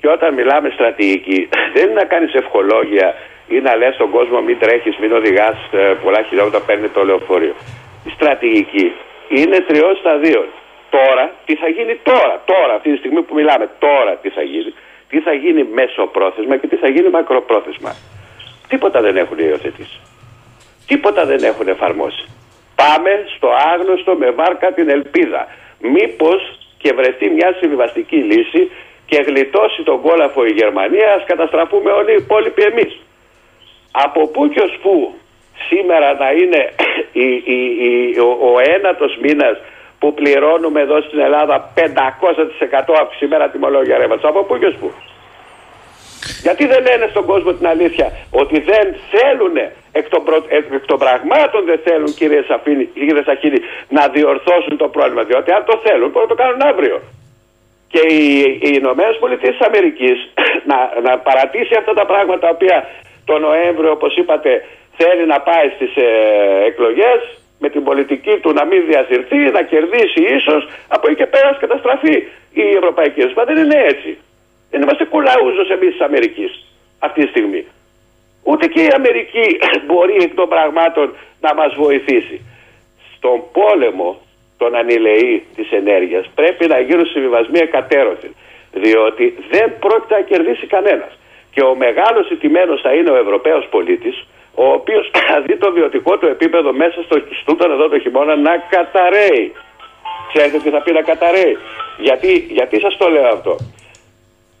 Και 0.00 0.08
όταν 0.08 0.34
μιλάμε 0.34 0.70
στρατηγική, 0.70 1.48
δεν 1.74 1.82
είναι 1.84 2.00
να 2.02 2.04
κάνεις 2.04 2.34
ευχολόγια 2.34 3.14
ή 3.48 3.60
να 3.60 3.76
λες 3.76 3.94
στον 3.94 4.10
κόσμο 4.10 4.40
μην 4.40 4.58
τρέχεις, 4.58 4.96
μην 4.96 5.12
οδηγάς 5.12 5.56
ε, 5.72 5.94
πολλά 6.02 6.22
χιλιόμετρα 6.22 6.60
παίρνει 6.60 6.88
το 6.88 7.04
λεωφορείο. 7.04 7.54
Η 8.04 8.10
στρατηγική 8.10 8.92
είναι 9.28 9.56
τριών 9.60 9.96
σταδίων. 9.96 10.46
Τώρα, 10.90 11.30
τι 11.44 11.54
θα 11.56 11.68
γίνει 11.68 11.94
τώρα, 12.02 12.42
τώρα, 12.44 12.74
αυτή 12.74 12.92
τη 12.92 12.98
στιγμή 12.98 13.22
που 13.22 13.34
μιλάμε, 13.34 13.70
τώρα 13.78 14.16
τι 14.22 14.28
θα 14.28 14.42
γίνει. 14.42 14.74
Τι 15.08 15.20
θα 15.20 15.32
γίνει 15.32 15.64
μέσω 15.64 16.06
πρόθεσμα 16.06 16.56
και 16.56 16.66
τι 16.66 16.76
θα 16.76 16.88
γίνει 16.88 17.08
μακροπρόθεσμα. 17.10 17.92
Τίποτα 18.68 19.00
δεν 19.00 19.16
έχουν 19.16 19.38
υιοθετήσει. 19.38 20.00
Τίποτα 20.86 21.24
δεν 21.24 21.44
έχουν 21.44 21.68
εφαρμόσει. 21.68 22.24
Πάμε 22.74 23.24
στο 23.36 23.48
άγνωστο 23.72 24.14
με 24.14 24.30
βάρκα 24.30 24.72
την 24.72 24.88
ελπίδα. 24.88 25.46
Μήπως 25.78 26.58
και 26.78 26.92
βρεθεί 26.92 27.30
μια 27.30 27.56
συμβιβαστική 27.58 28.16
λύση 28.16 28.70
και 29.06 29.22
γλιτώσει 29.26 29.82
τον 29.82 30.00
κόλαφο 30.00 30.44
η 30.44 30.52
Γερμανία, 30.52 31.12
ας 31.12 31.24
καταστραφούμε 31.26 31.90
όλοι 31.90 32.12
οι 32.12 32.20
υπόλοιποι 32.24 32.62
εμείς 32.62 33.00
από 33.92 34.26
πού 34.26 34.48
και 34.48 34.60
ως 34.60 34.78
πού 34.82 35.14
σήμερα 35.68 36.14
να 36.14 36.30
είναι 36.30 36.72
η, 37.24 37.28
η, 37.56 37.58
η, 37.88 38.18
ο, 38.18 38.28
ο 38.52 38.52
ένατος 38.74 39.18
μήνας 39.22 39.56
που 39.98 40.14
πληρώνουμε 40.14 40.80
εδώ 40.80 41.00
στην 41.00 41.18
Ελλάδα 41.18 41.72
500% 41.74 41.80
αυξημένα 43.02 43.48
τιμολόγια 43.48 43.98
ρεύματος. 43.98 44.24
Από 44.24 44.44
πού 44.44 44.58
και 44.58 44.66
ως 44.66 44.76
πού. 44.80 44.92
Γιατί 46.42 46.66
δεν 46.66 46.80
λένε 46.88 47.06
στον 47.10 47.24
κόσμο 47.24 47.52
την 47.52 47.66
αλήθεια 47.66 48.06
ότι 48.30 48.60
δεν 48.60 48.86
θέλουν 49.12 49.56
εκ 49.92 50.08
των, 50.08 50.24
προ... 50.24 50.44
εκ 50.48 50.86
των 50.86 50.98
πραγμάτων 50.98 51.64
δεν 51.64 51.80
θέλουν 51.84 52.14
κύριε, 52.14 52.42
Σαφίνη, 52.48 52.84
κύριε 52.84 53.22
Σαχίνη 53.22 53.58
να 53.88 54.08
διορθώσουν 54.08 54.76
το 54.76 54.88
πρόβλημα. 54.88 55.22
Διότι 55.22 55.52
αν 55.52 55.64
το 55.64 55.80
θέλουν 55.84 56.10
μπορούν 56.10 56.28
να 56.28 56.34
το 56.34 56.42
κάνουν 56.42 56.62
αύριο. 56.62 57.00
Και 57.92 58.02
οι, 58.14 58.26
οι 58.66 58.70
Ηνωμένες 58.80 59.16
Πολιτείες 59.18 59.56
της 59.56 59.66
Αμερικής 59.66 60.16
να, 60.70 60.78
να 61.06 61.18
παρατήσει 61.18 61.74
αυτά 61.78 61.92
τα 61.94 62.06
πράγματα 62.06 62.38
τα 62.38 62.48
οποία 62.48 62.88
το 63.24 63.38
Νοέμβριο, 63.38 63.90
όπως 63.90 64.16
είπατε, 64.16 64.64
θέλει 64.96 65.26
να 65.26 65.40
πάει 65.40 65.68
στις 65.76 65.92
ε, 65.96 66.08
εκλογές 66.66 67.20
με 67.58 67.68
την 67.68 67.82
πολιτική 67.84 68.34
του 68.42 68.52
να 68.52 68.64
μην 68.64 68.80
διασυρθεί, 68.86 69.36
να 69.36 69.62
κερδίσει 69.62 70.22
ίσως, 70.36 70.68
από 70.88 71.06
εκεί 71.06 71.16
και 71.16 71.26
πέρα 71.26 71.56
καταστραφεί 71.60 72.14
η 72.52 72.64
Ευρωπαϊκή 72.80 73.20
Ένωση. 73.20 73.36
Μα 73.36 73.44
δεν 73.44 73.56
είναι 73.56 73.80
έτσι. 73.92 74.18
Δεν 74.72 74.82
είμαστε 74.82 75.04
κουλαούζο 75.04 75.64
εμεί 75.76 75.86
της 75.90 76.00
Αμερικής 76.00 76.52
αυτή 76.98 77.22
τη 77.22 77.28
στιγμή. 77.28 77.62
Ούτε 78.42 78.66
και 78.66 78.82
η 78.82 78.90
Αμερική 78.98 79.46
μπορεί 79.86 80.16
εκ 80.26 80.34
των 80.34 80.48
πραγμάτων 80.48 81.06
να 81.40 81.54
μας 81.54 81.74
βοηθήσει. 81.74 82.36
Στον 83.16 83.38
πόλεμο 83.52 84.20
των 84.58 84.74
ανηλεή 84.74 85.44
της 85.56 85.70
ενέργειας 85.70 86.24
πρέπει 86.34 86.66
να 86.66 86.78
γίνουν 86.80 87.06
συμβιβασμοί 87.06 87.58
εκατέρωθεν. 87.58 88.34
Διότι 88.72 89.24
δεν 89.50 89.78
πρόκειται 89.78 90.14
να 90.14 90.20
κερδίσει 90.20 90.66
κανένας 90.66 91.12
και 91.54 91.62
ο 91.62 91.74
μεγάλος 91.74 92.30
ηττημένος 92.30 92.80
θα 92.80 92.92
είναι 92.92 93.10
ο 93.10 93.16
Ευρωπαίος 93.16 93.66
πολίτης 93.70 94.26
ο 94.54 94.64
οποίος 94.78 95.10
θα 95.28 95.40
δει 95.40 95.56
το 95.56 95.72
βιωτικό 95.72 96.18
του 96.18 96.26
επίπεδο 96.26 96.72
μέσα 96.72 97.02
στο 97.02 97.16
στούτον 97.40 97.70
εδώ 97.70 97.88
το 97.88 97.98
χειμώνα 97.98 98.36
να 98.36 98.54
καταραίει. 98.74 99.52
Ξέρετε 100.32 100.58
τι 100.58 100.70
θα 100.70 100.82
πει 100.82 100.92
να 100.92 101.02
καταραίει; 101.02 101.56
Γιατί, 101.98 102.46
γιατί 102.50 102.80
σας 102.80 102.96
το 102.96 103.08
λέω 103.08 103.28
αυτό. 103.28 103.56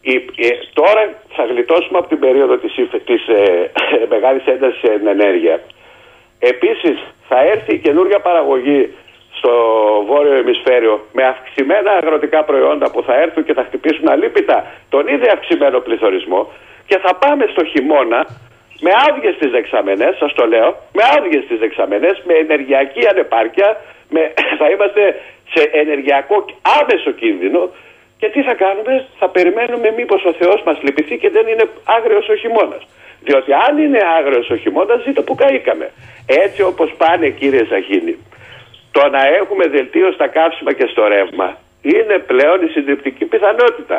Η, 0.02 0.14
ε, 0.14 0.48
τώρα 0.72 1.02
θα 1.28 1.44
γλιτώσουμε 1.44 1.98
από 1.98 2.08
την 2.08 2.18
περίοδο 2.18 2.56
της, 2.56 2.74
της 3.04 3.28
ε, 3.28 3.70
μεγάλης 4.08 4.46
έντασης 4.46 4.78
στην 4.78 5.06
ενέργεια. 5.06 5.60
Επίσης 6.38 6.96
θα 7.28 7.38
έρθει 7.40 7.74
η 7.74 7.78
καινούργια 7.78 8.20
παραγωγή 8.20 8.94
στο 9.38 9.52
βόρειο 10.06 10.36
ημισφαίριο 10.36 11.06
με 11.12 11.24
αυξημένα 11.24 11.90
αγροτικά 11.90 12.44
προϊόντα 12.44 12.90
που 12.90 13.02
θα 13.02 13.14
έρθουν 13.20 13.44
και 13.44 13.52
θα 13.52 13.64
χτυπήσουν 13.64 14.08
αλήπητα 14.08 14.66
τον 14.88 15.06
ήδη 15.06 15.28
αυξημένο 15.28 15.80
πληθωρισμό 15.80 16.52
και 16.86 16.98
θα 16.98 17.14
πάμε 17.14 17.46
στο 17.52 17.64
χειμώνα 17.64 18.26
με 18.84 18.90
άδειες 19.08 19.36
τις 19.38 19.50
δεξαμενές, 19.50 20.16
σας 20.16 20.32
το 20.32 20.46
λέω, 20.46 20.68
με 20.92 21.02
άδειες 21.16 21.44
τις 21.48 21.58
δεξαμενές, 21.58 22.22
με 22.26 22.34
ενεργειακή 22.34 23.02
ανεπάρκεια, 23.10 23.80
με, 24.08 24.32
θα 24.60 24.66
είμαστε 24.70 25.20
σε 25.54 25.62
ενεργειακό 25.72 26.44
άμεσο 26.80 27.10
κίνδυνο. 27.10 27.70
Και 28.22 28.30
τι 28.34 28.40
θα 28.48 28.54
κάνουμε, 28.64 28.92
θα 29.20 29.28
περιμένουμε 29.36 29.88
μήπως 29.98 30.20
ο 30.30 30.32
Θεός 30.40 30.58
μας 30.66 30.76
λυπηθεί 30.84 31.16
και 31.22 31.30
δεν 31.36 31.44
είναι 31.50 31.66
άγριο 31.96 32.20
ο 32.32 32.34
χειμώνας. 32.42 32.82
Διότι 33.26 33.50
αν 33.66 33.72
είναι 33.84 34.00
άγριο 34.18 34.42
ο 34.54 34.56
χειμώνας, 34.62 34.98
δείτε 35.04 35.22
που 35.26 35.34
καήκαμε. 35.40 35.86
Έτσι 36.44 36.60
όπως 36.70 36.88
πάνε, 37.00 37.28
κύριε 37.38 37.64
Σαχίνη, 37.70 38.14
το 38.96 39.02
να 39.14 39.22
έχουμε 39.40 39.64
δελτίο 39.74 40.08
στα 40.16 40.26
καύσιμα 40.36 40.72
και 40.78 40.86
στο 40.92 41.02
ρεύμα 41.12 41.48
είναι 41.92 42.16
πλέον 42.30 42.58
η 42.66 42.68
συντριπτική 42.74 43.24
πιθανότητα. 43.32 43.98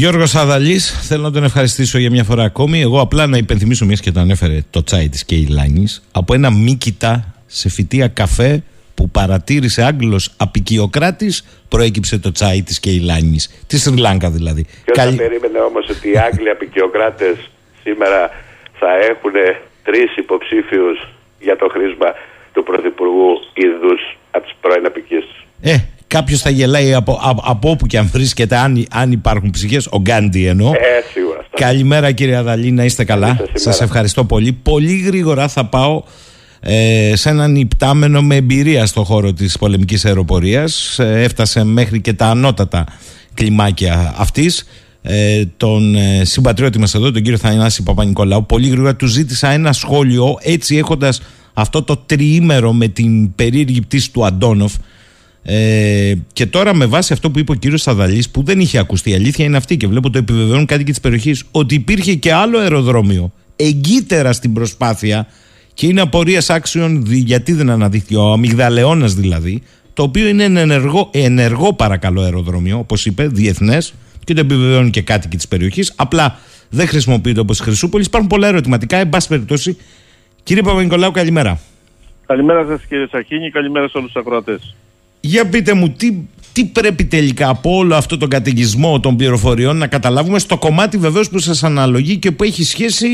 Γιώργος 0.00 0.34
Αδαλής, 0.34 0.82
θέλω 1.08 1.22
να 1.22 1.32
τον 1.36 1.44
ευχαριστήσω 1.44 1.98
για 1.98 2.10
μια 2.10 2.24
φορά 2.24 2.44
ακόμη. 2.44 2.80
Εγώ 2.80 3.00
απλά 3.00 3.26
να 3.26 3.36
υπενθυμίσω, 3.36 3.84
μιας 3.84 4.00
και 4.00 4.12
το 4.12 4.20
ανέφερε 4.20 4.58
το 4.70 4.84
τσάι 4.84 5.08
της 5.08 5.24
Κέιλάνης, 5.24 5.90
από 6.12 6.34
ένα 6.34 6.50
μήκητα 6.50 7.12
σε 7.46 7.68
φυτία 7.68 8.08
καφέ 8.08 8.62
που 9.00 9.10
παρατήρησε 9.10 9.82
Άγγλος 9.82 10.34
απικιοκράτης, 10.36 11.64
προέκυψε 11.68 12.18
το 12.18 12.32
τσάι 12.32 12.62
της 12.62 12.80
Κέιλάνη. 12.80 13.38
Της 13.66 13.82
Σρι 13.82 13.96
Λάγκα 13.96 14.30
δηλαδή. 14.30 14.66
Ποιο 14.84 14.94
Καλή... 14.94 15.16
θα 15.16 15.22
περίμενε 15.22 15.58
όμως 15.58 15.88
ότι 15.88 16.10
οι 16.10 16.18
Άγγλοι 16.18 16.50
απικιοκράτες 16.50 17.36
σήμερα 17.82 18.30
θα 18.80 18.90
έχουν 19.10 19.32
τρεις 19.82 20.16
υποψήφιους 20.16 20.98
για 21.38 21.56
το 21.56 21.66
χρήσμα 21.72 22.06
του 22.52 22.62
Πρωθυπουργού 22.62 23.30
Ιδού 23.54 23.94
από 24.30 24.44
τις 24.44 24.54
πρώην 24.60 24.86
απικίες 24.86 25.24
Ε, 25.60 25.76
Κάποιος 26.06 26.40
θα 26.40 26.50
γελάει 26.50 26.94
από, 26.94 27.20
από, 27.22 27.42
από 27.46 27.70
όπου 27.70 27.86
και 27.86 27.98
αν 27.98 28.08
βρίσκεται, 28.12 28.56
αν, 28.56 28.86
αν 28.90 29.12
υπάρχουν 29.12 29.50
ψυχές. 29.50 29.86
Ο 29.90 30.00
Γκάντι 30.00 30.46
εννοώ. 30.46 30.72
Ε, 30.72 31.02
σίγουρα. 31.12 31.44
Καλημέρα 31.54 32.12
κύριε 32.12 32.36
Αδαλή, 32.36 32.70
να 32.70 32.84
είστε 32.84 33.04
καλά. 33.04 33.40
Σας 33.52 33.80
ευχαριστώ 33.80 34.24
πολύ. 34.24 34.52
Πολύ 34.52 34.96
γρήγορα 34.96 35.48
θα 35.48 35.64
πάω 35.64 36.02
ε, 36.60 37.12
σε 37.16 37.28
έναν 37.28 37.56
υπτάμενο 37.56 38.22
με 38.22 38.36
εμπειρία 38.36 38.86
στο 38.86 39.04
χώρο 39.04 39.32
της 39.32 39.58
πολεμικής 39.58 40.04
αεροπορίας. 40.04 40.98
Ε, 40.98 41.22
έφτασε 41.22 41.64
μέχρι 41.64 42.00
και 42.00 42.12
τα 42.12 42.26
ανώτατα 42.26 42.86
κλιμάκια 43.34 44.14
αυτής. 44.16 44.64
Ε, 45.02 45.42
τον 45.56 45.94
ε, 45.94 46.24
συμπατριώτη 46.24 46.78
μας 46.78 46.94
εδώ, 46.94 47.10
τον 47.10 47.22
κύριο 47.22 47.38
Θανάση 47.38 47.82
Παπα-Νικολάου. 47.82 48.46
Πολύ 48.46 48.68
γρήγορα 48.68 48.96
του 48.96 49.06
ζήτησα 49.06 49.48
ένα 49.48 49.72
σχόλιο, 49.72 50.38
έτσι 50.40 50.76
έχοντας 50.76 51.20
αυτό 51.52 51.82
το 51.82 51.96
τριήμερο 51.96 52.72
με 52.72 52.88
την 52.88 53.34
περίεργη 53.34 53.80
πτήση 53.80 54.12
του 54.12 54.26
Αντόνοφ 54.26 54.74
ε, 55.42 56.14
και 56.32 56.46
τώρα 56.46 56.74
με 56.74 56.86
βάση 56.86 57.12
αυτό 57.12 57.30
που 57.30 57.38
είπε 57.38 57.52
ο 57.52 57.54
κύριος 57.54 57.82
Σαδαλής, 57.82 58.28
που 58.28 58.42
δεν 58.42 58.60
είχε 58.60 58.78
ακουστεί, 58.78 59.10
η 59.10 59.14
αλήθεια 59.14 59.44
είναι 59.44 59.56
αυτή 59.56 59.76
και 59.76 59.86
βλέπω 59.86 60.10
το 60.10 60.18
επιβεβαιώνουν 60.18 60.66
κάτοικοι 60.66 60.90
της 60.90 61.00
περιοχής, 61.00 61.44
ότι 61.50 61.74
υπήρχε 61.74 62.14
και 62.14 62.32
άλλο 62.32 62.58
αεροδρόμιο 62.58 63.32
εγκύτερα 63.56 64.32
στην 64.32 64.52
προσπάθεια 64.52 65.26
και 65.80 65.86
είναι 65.86 66.00
απορίας 66.00 66.50
άξιων 66.50 67.02
γιατί 67.06 67.52
δεν 67.52 67.70
αναδείχθηκε, 67.70 68.16
ο 68.16 68.32
Αμυγδαλεώνα 68.32 69.06
δηλαδή, 69.06 69.62
το 69.94 70.02
οποίο 70.02 70.28
είναι 70.28 70.44
ενεργό, 70.44 71.10
ενεργό 71.12 71.72
παρακαλώ 71.72 72.20
αεροδρόμιο, 72.20 72.78
όπως 72.78 73.06
είπε, 73.06 73.26
διεθνές, 73.26 73.94
και 74.24 74.34
το 74.34 74.40
επιβεβαιώνουν 74.40 74.90
και 74.90 75.02
κάτοικοι 75.02 75.36
της 75.36 75.48
περιοχής. 75.48 75.92
Απλά 75.96 76.38
δεν 76.68 76.86
χρησιμοποιείται 76.86 77.40
όπως 77.40 77.58
η 77.58 77.62
Χρυσούπολης. 77.62 78.06
Υπάρχουν 78.06 78.28
πολλά 78.28 78.46
ερωτηματικά. 78.48 78.96
Εν 78.96 79.08
πάση 79.08 79.28
περιπτώσει, 79.28 79.76
κύριε 80.42 80.62
Παπα-Νικολάου, 80.62 81.10
καλημέρα. 81.10 81.60
Καλημέρα 82.26 82.66
σας, 82.66 82.84
κύριε 82.88 83.06
Σαχίνη, 83.10 83.50
καλημέρα 83.50 83.88
σε 83.88 83.98
όλους 83.98 84.12
τους 84.12 84.20
ακροατές. 84.20 84.74
Για 85.20 85.48
πείτε 85.48 85.72
μου, 85.74 85.90
τι, 85.90 86.16
τι 86.52 86.64
πρέπει 86.64 87.04
τελικά 87.04 87.48
από 87.48 87.76
όλο 87.76 87.94
αυτό 87.94 88.16
τον 88.16 88.28
καταιγισμό 88.28 89.00
των 89.00 89.16
πληροφοριών 89.16 89.76
να 89.76 89.86
καταλάβουμε 89.86 90.38
στο 90.38 90.58
κομμάτι 90.58 90.96
βεβαίως 90.98 91.30
που 91.30 91.38
σας 91.38 91.64
αναλογεί 91.64 92.16
και 92.16 92.30
που 92.30 92.44
έχει 92.44 92.64
σχέση 92.64 93.06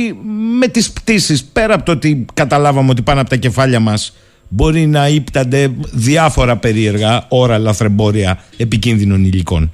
με 0.59 0.67
τις 0.69 0.93
πτήσεις. 0.93 1.45
Πέρα 1.45 1.75
από 1.75 1.85
το 1.85 1.93
ότι 1.93 2.25
καταλάβαμε 2.35 2.91
ότι 2.91 3.03
πάνω 3.03 3.21
από 3.21 3.31
τα 3.31 3.37
κεφάλια 3.37 3.81
μας 3.81 4.17
μπορεί 4.49 4.87
να 4.87 5.09
ύπτανται 5.09 5.71
διάφορα 5.93 6.57
περίεργα 6.57 7.25
ώρα 7.29 7.59
λαθρεμπόρια 7.59 8.39
επικίνδυνων 8.57 9.25
υλικών. 9.25 9.71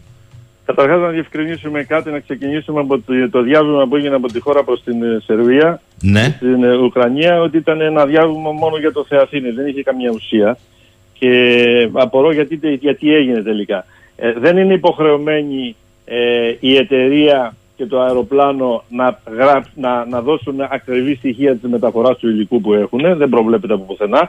Καταρχάς 0.64 1.00
να 1.00 1.08
διευκρινίσουμε 1.08 1.82
κάτι, 1.82 2.10
να 2.10 2.18
ξεκινήσουμε 2.18 2.80
από 2.80 2.98
το, 2.98 3.30
το 3.30 3.42
διάβημα 3.42 3.86
που 3.86 3.96
έγινε 3.96 4.14
από 4.14 4.26
τη 4.32 4.40
χώρα 4.40 4.64
προς 4.64 4.82
την 4.84 5.02
ε, 5.02 5.20
Σερβία, 5.24 5.80
Ναι. 6.00 6.34
στην 6.36 6.64
ε, 6.64 6.76
Ουκρανία, 6.76 7.40
ότι 7.40 7.56
ήταν 7.56 7.80
ένα 7.80 8.06
διάβημα 8.06 8.50
μόνο 8.52 8.76
για 8.76 8.92
το 8.92 9.04
Θεαθήνη, 9.08 9.50
δεν 9.50 9.66
είχε 9.66 9.82
καμία 9.82 10.10
ουσία. 10.14 10.58
Και 11.22 11.88
απορώ 11.92 12.32
γιατί, 12.32 12.58
τε- 12.58 12.80
γιατί 12.80 13.14
έγινε 13.14 13.42
τελικά. 13.42 13.84
Ε, 14.16 14.32
δεν 14.32 14.56
είναι 14.56 14.74
υποχρεωμένη 14.74 15.76
ε, 16.04 16.54
η 16.60 16.76
εταιρεία 16.76 17.54
και 17.76 17.86
το 17.86 18.00
αεροπλάνο 18.00 18.84
να, 18.88 19.20
γράψ, 19.36 19.68
να, 19.74 20.04
να 20.04 20.20
δώσουν 20.20 20.60
ακριβή 20.60 21.14
στοιχεία 21.14 21.56
της 21.56 21.70
μεταφοράς 21.70 22.18
του 22.18 22.28
υλικού 22.28 22.60
που 22.60 22.74
έχουν, 22.74 23.16
δεν 23.16 23.28
προβλέπεται 23.28 23.74
από 23.74 23.84
πουθενά. 23.84 24.28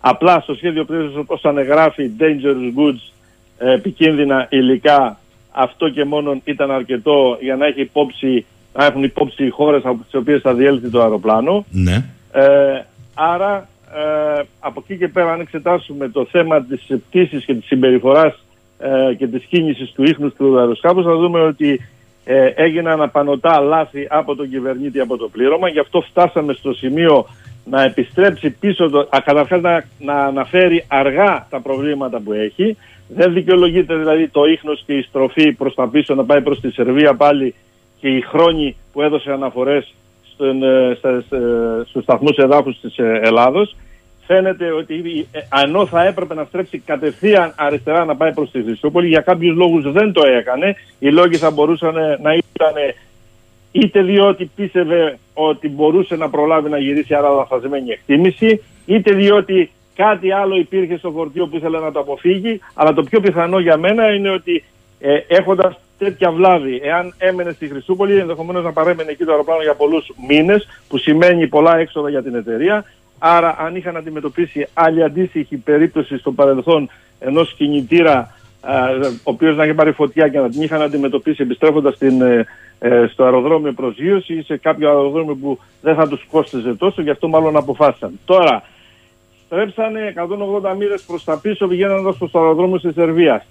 Απλά 0.00 0.40
στο 0.40 0.54
σχέδιο 0.54 0.84
πλήρωσης 0.84 1.16
όπως 1.16 1.44
ανεγράφει 1.44 2.10
dangerous 2.18 2.80
goods, 2.80 3.12
ε, 3.58 3.72
επικίνδυνα 3.72 4.46
υλικά, 4.50 5.18
αυτό 5.50 5.88
και 5.88 6.04
μόνο 6.04 6.40
ήταν 6.44 6.70
αρκετό 6.70 7.38
για 7.40 7.56
να, 7.56 7.66
έχει 7.66 7.80
υπόψη, 7.80 8.44
να 8.74 8.84
έχουν 8.84 9.02
υπόψη 9.02 9.44
οι 9.44 9.50
χώρες 9.50 9.84
από 9.84 10.02
τις 10.04 10.14
οποίες 10.14 10.40
θα 10.40 10.54
διέλθει 10.54 10.88
το 10.88 11.02
αεροπλάνο. 11.02 11.64
Ναι. 11.70 12.04
Ε, 12.32 12.82
άρα 13.14 13.68
ε, 13.94 14.42
από 14.60 14.82
εκεί 14.84 14.98
και 14.98 15.08
πέρα 15.08 15.32
αν 15.32 15.40
εξετάσουμε 15.40 16.08
το 16.08 16.26
θέμα 16.30 16.62
της 16.64 16.86
πτήσης 17.08 17.44
και 17.44 17.54
της 17.54 17.66
συμπεριφοράς 17.66 18.44
ε, 18.78 19.14
και 19.14 19.26
της 19.26 19.44
κίνησης 19.44 19.92
του 19.92 20.02
ίχνους 20.02 20.34
του 20.34 20.58
αεροσκάφους 20.58 21.04
θα 21.04 21.16
δούμε 21.16 21.40
ότι 21.40 21.80
ε, 22.24 22.46
έγιναν 22.46 23.02
απανοτά 23.02 23.60
λάθη 23.60 24.06
από 24.10 24.34
τον 24.34 24.50
κυβερνήτη 24.50 25.00
από 25.00 25.16
το 25.16 25.28
πλήρωμα. 25.28 25.68
Γι' 25.68 25.78
αυτό 25.78 26.00
φτάσαμε 26.00 26.52
στο 26.52 26.72
σημείο 26.72 27.26
να 27.64 27.82
επιστρέψει 27.82 28.50
πίσω, 28.50 28.90
το, 28.90 28.98
α, 28.98 29.18
καταρχάς 29.24 29.60
να, 29.60 29.84
να 29.98 30.14
αναφέρει 30.14 30.84
αργά 30.88 31.46
τα 31.50 31.60
προβλήματα 31.60 32.20
που 32.20 32.32
έχει. 32.32 32.76
Δεν 33.08 33.32
δικαιολογείται 33.32 33.96
δηλαδή 33.96 34.28
το 34.28 34.44
ίχνος 34.44 34.82
και 34.86 34.92
η 34.92 35.02
στροφή 35.02 35.52
προς 35.52 35.74
τα 35.74 35.88
πίσω 35.88 36.14
να 36.14 36.24
πάει 36.24 36.42
προς 36.42 36.60
τη 36.60 36.70
Σερβία 36.70 37.14
πάλι 37.14 37.54
και 38.00 38.08
οι 38.08 38.20
χρόνοι 38.20 38.76
που 38.92 39.02
έδωσε 39.02 39.32
αναφορές 39.32 39.94
στον, 40.32 40.62
ε, 40.62 40.94
στα, 40.98 41.22
στα, 41.26 41.38
στους 41.88 42.02
σταθμούς 42.02 42.36
εδάφους 42.36 42.80
της 42.80 42.98
ε, 42.98 43.20
Ελλάδος. 43.22 43.76
Φαίνεται 44.26 44.72
ότι 44.72 45.26
ε, 45.32 45.38
ενώ 45.64 45.86
θα 45.86 46.04
έπρεπε 46.04 46.34
να 46.34 46.44
στρέψει 46.44 46.78
κατευθείαν 46.78 47.54
αριστερά 47.56 48.04
να 48.04 48.16
πάει 48.16 48.32
προς 48.32 48.50
τη 48.50 48.62
Χριστούπολη 48.62 49.08
για 49.08 49.20
κάποιους 49.20 49.56
λόγους 49.56 49.92
δεν 49.92 50.12
το 50.12 50.22
έκανε. 50.26 50.76
Οι 50.98 51.10
λόγοι 51.10 51.36
θα 51.36 51.50
μπορούσαν 51.50 51.96
ε, 51.96 52.18
να 52.22 52.34
ήταν 52.34 52.74
είτε 53.72 54.02
διότι 54.02 54.50
πίστευε 54.56 55.18
ότι 55.34 55.68
μπορούσε 55.68 56.16
να 56.16 56.30
προλάβει 56.30 56.68
να 56.68 56.78
γυρίσει 56.78 57.14
άρα 57.14 57.28
λαθασμένη 57.28 57.90
εκτίμηση 57.90 58.62
είτε 58.86 59.12
διότι 59.12 59.70
κάτι 59.94 60.32
άλλο 60.32 60.56
υπήρχε 60.56 60.96
στο 60.96 61.10
φορτίο 61.10 61.46
που 61.46 61.56
ήθελε 61.56 61.78
να 61.78 61.92
το 61.92 62.00
αποφύγει. 62.00 62.60
Αλλά 62.74 62.92
το 62.92 63.02
πιο 63.02 63.20
πιθανό 63.20 63.58
για 63.58 63.76
μένα 63.76 64.14
είναι 64.14 64.30
ότι 64.30 64.64
ε, 65.04 65.24
έχοντας 65.26 65.78
τέτοια 65.98 66.30
βλάβη, 66.30 66.80
εάν 66.82 67.14
έμενε 67.18 67.52
στη 67.52 67.68
Χρυσούπολη, 67.68 68.18
ενδεχομένως 68.18 68.64
να 68.64 68.72
παρέμενε 68.72 69.10
εκεί 69.10 69.24
το 69.24 69.30
αεροπλάνο 69.30 69.62
για 69.62 69.74
πολλούς 69.74 70.12
μήνες, 70.28 70.68
που 70.88 70.98
σημαίνει 70.98 71.46
πολλά 71.46 71.76
έξοδα 71.76 72.10
για 72.10 72.22
την 72.22 72.34
εταιρεία. 72.34 72.84
Άρα, 73.18 73.56
αν 73.58 73.76
είχαν 73.76 73.96
αντιμετωπίσει 73.96 74.66
άλλη 74.74 75.02
αντίστοιχη 75.02 75.56
περίπτωση 75.56 76.18
στο 76.18 76.32
παρελθόν 76.32 76.90
ενός 77.18 77.54
κινητήρα, 77.54 78.34
α, 78.60 78.88
ο 79.08 79.30
οποίος 79.30 79.56
να 79.56 79.64
έχει 79.64 79.74
πάρει 79.74 79.92
φωτιά 79.92 80.28
και 80.28 80.38
να 80.38 80.48
την 80.48 80.62
είχαν 80.62 80.82
αντιμετωπίσει 80.82 81.42
επιστρέφοντας 81.42 82.00
ε, 82.00 83.06
στο 83.12 83.24
αεροδρόμιο 83.24 83.72
προσγείωση 83.72 84.34
ή 84.34 84.42
σε 84.42 84.56
κάποιο 84.56 84.88
αεροδρόμιο 84.88 85.34
που 85.34 85.58
δεν 85.80 85.94
θα 85.94 86.08
τους 86.08 86.26
κόστιζε 86.30 86.74
τόσο, 86.74 87.02
γι' 87.02 87.10
αυτό 87.10 87.28
μάλλον 87.28 87.56
αποφάσισαν. 87.56 88.18
Τώρα, 88.24 88.62
στρέψανε 89.46 90.12
180 90.62 90.76
μοίρες 90.78 91.02
προς 91.02 91.24
τα 91.24 91.38
πίσω 91.38 91.66
πηγαίνοντα 91.66 92.12
στο 92.12 92.38
αεροδρόμιο 92.38 92.80
τη 92.80 92.92
Σερβία 92.92 93.44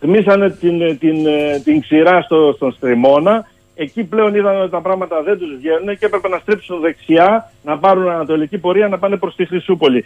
γμίσανε 0.00 0.50
την, 0.50 0.98
την, 0.98 1.26
την 1.64 1.80
ξηρά 1.80 2.20
στο, 2.20 2.52
στον 2.56 2.72
Στριμώνα. 2.72 3.46
Εκεί 3.74 4.04
πλέον 4.04 4.34
είδαν 4.34 4.60
ότι 4.60 4.70
τα 4.70 4.80
πράγματα 4.80 5.22
δεν 5.22 5.38
τους 5.38 5.56
βγαίνουν 5.56 5.98
και 5.98 6.06
έπρεπε 6.06 6.28
να 6.28 6.38
στρέψουν 6.38 6.80
δεξιά, 6.80 7.52
να 7.64 7.78
πάρουν 7.78 8.08
ανατολική 8.08 8.58
πορεία, 8.58 8.88
να 8.88 8.98
πάνε 8.98 9.16
προς 9.16 9.34
τη 9.34 9.46
Χρυσούπολη. 9.46 10.04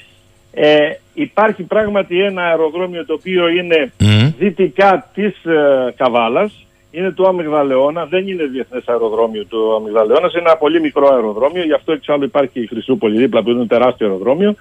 Ε, 0.52 0.90
υπάρχει 1.14 1.62
πράγματι 1.62 2.20
ένα 2.20 2.42
αεροδρόμιο 2.42 3.04
το 3.06 3.12
οποίο 3.12 3.48
είναι 3.48 3.92
Μμμ. 3.98 4.32
δυτικά 4.38 5.10
της 5.14 5.44
ε, 5.44 5.94
Καβάλας. 5.96 6.64
Είναι 6.92 7.10
του 7.10 7.28
Αμυγδαλεώνα, 7.28 8.04
δεν 8.06 8.28
είναι 8.28 8.44
διεθνές 8.44 8.82
αεροδρόμιο 8.86 9.44
του 9.44 9.74
Αμυγδαλεώνα, 9.74 10.28
είναι 10.32 10.48
ένα 10.48 10.56
πολύ 10.56 10.80
μικρό 10.80 11.08
αεροδρόμιο, 11.12 11.64
γι' 11.64 11.72
αυτό 11.72 11.92
εξάλλου 11.92 12.24
υπάρχει 12.24 12.60
η 12.60 12.66
Χρυσούπολη 12.66 13.18
δίπλα 13.18 13.42
που 13.42 13.50
είναι 13.50 13.58
ένα 13.58 13.68
τεράστιο 13.68 14.06
αεροδρόμιο. 14.06 14.54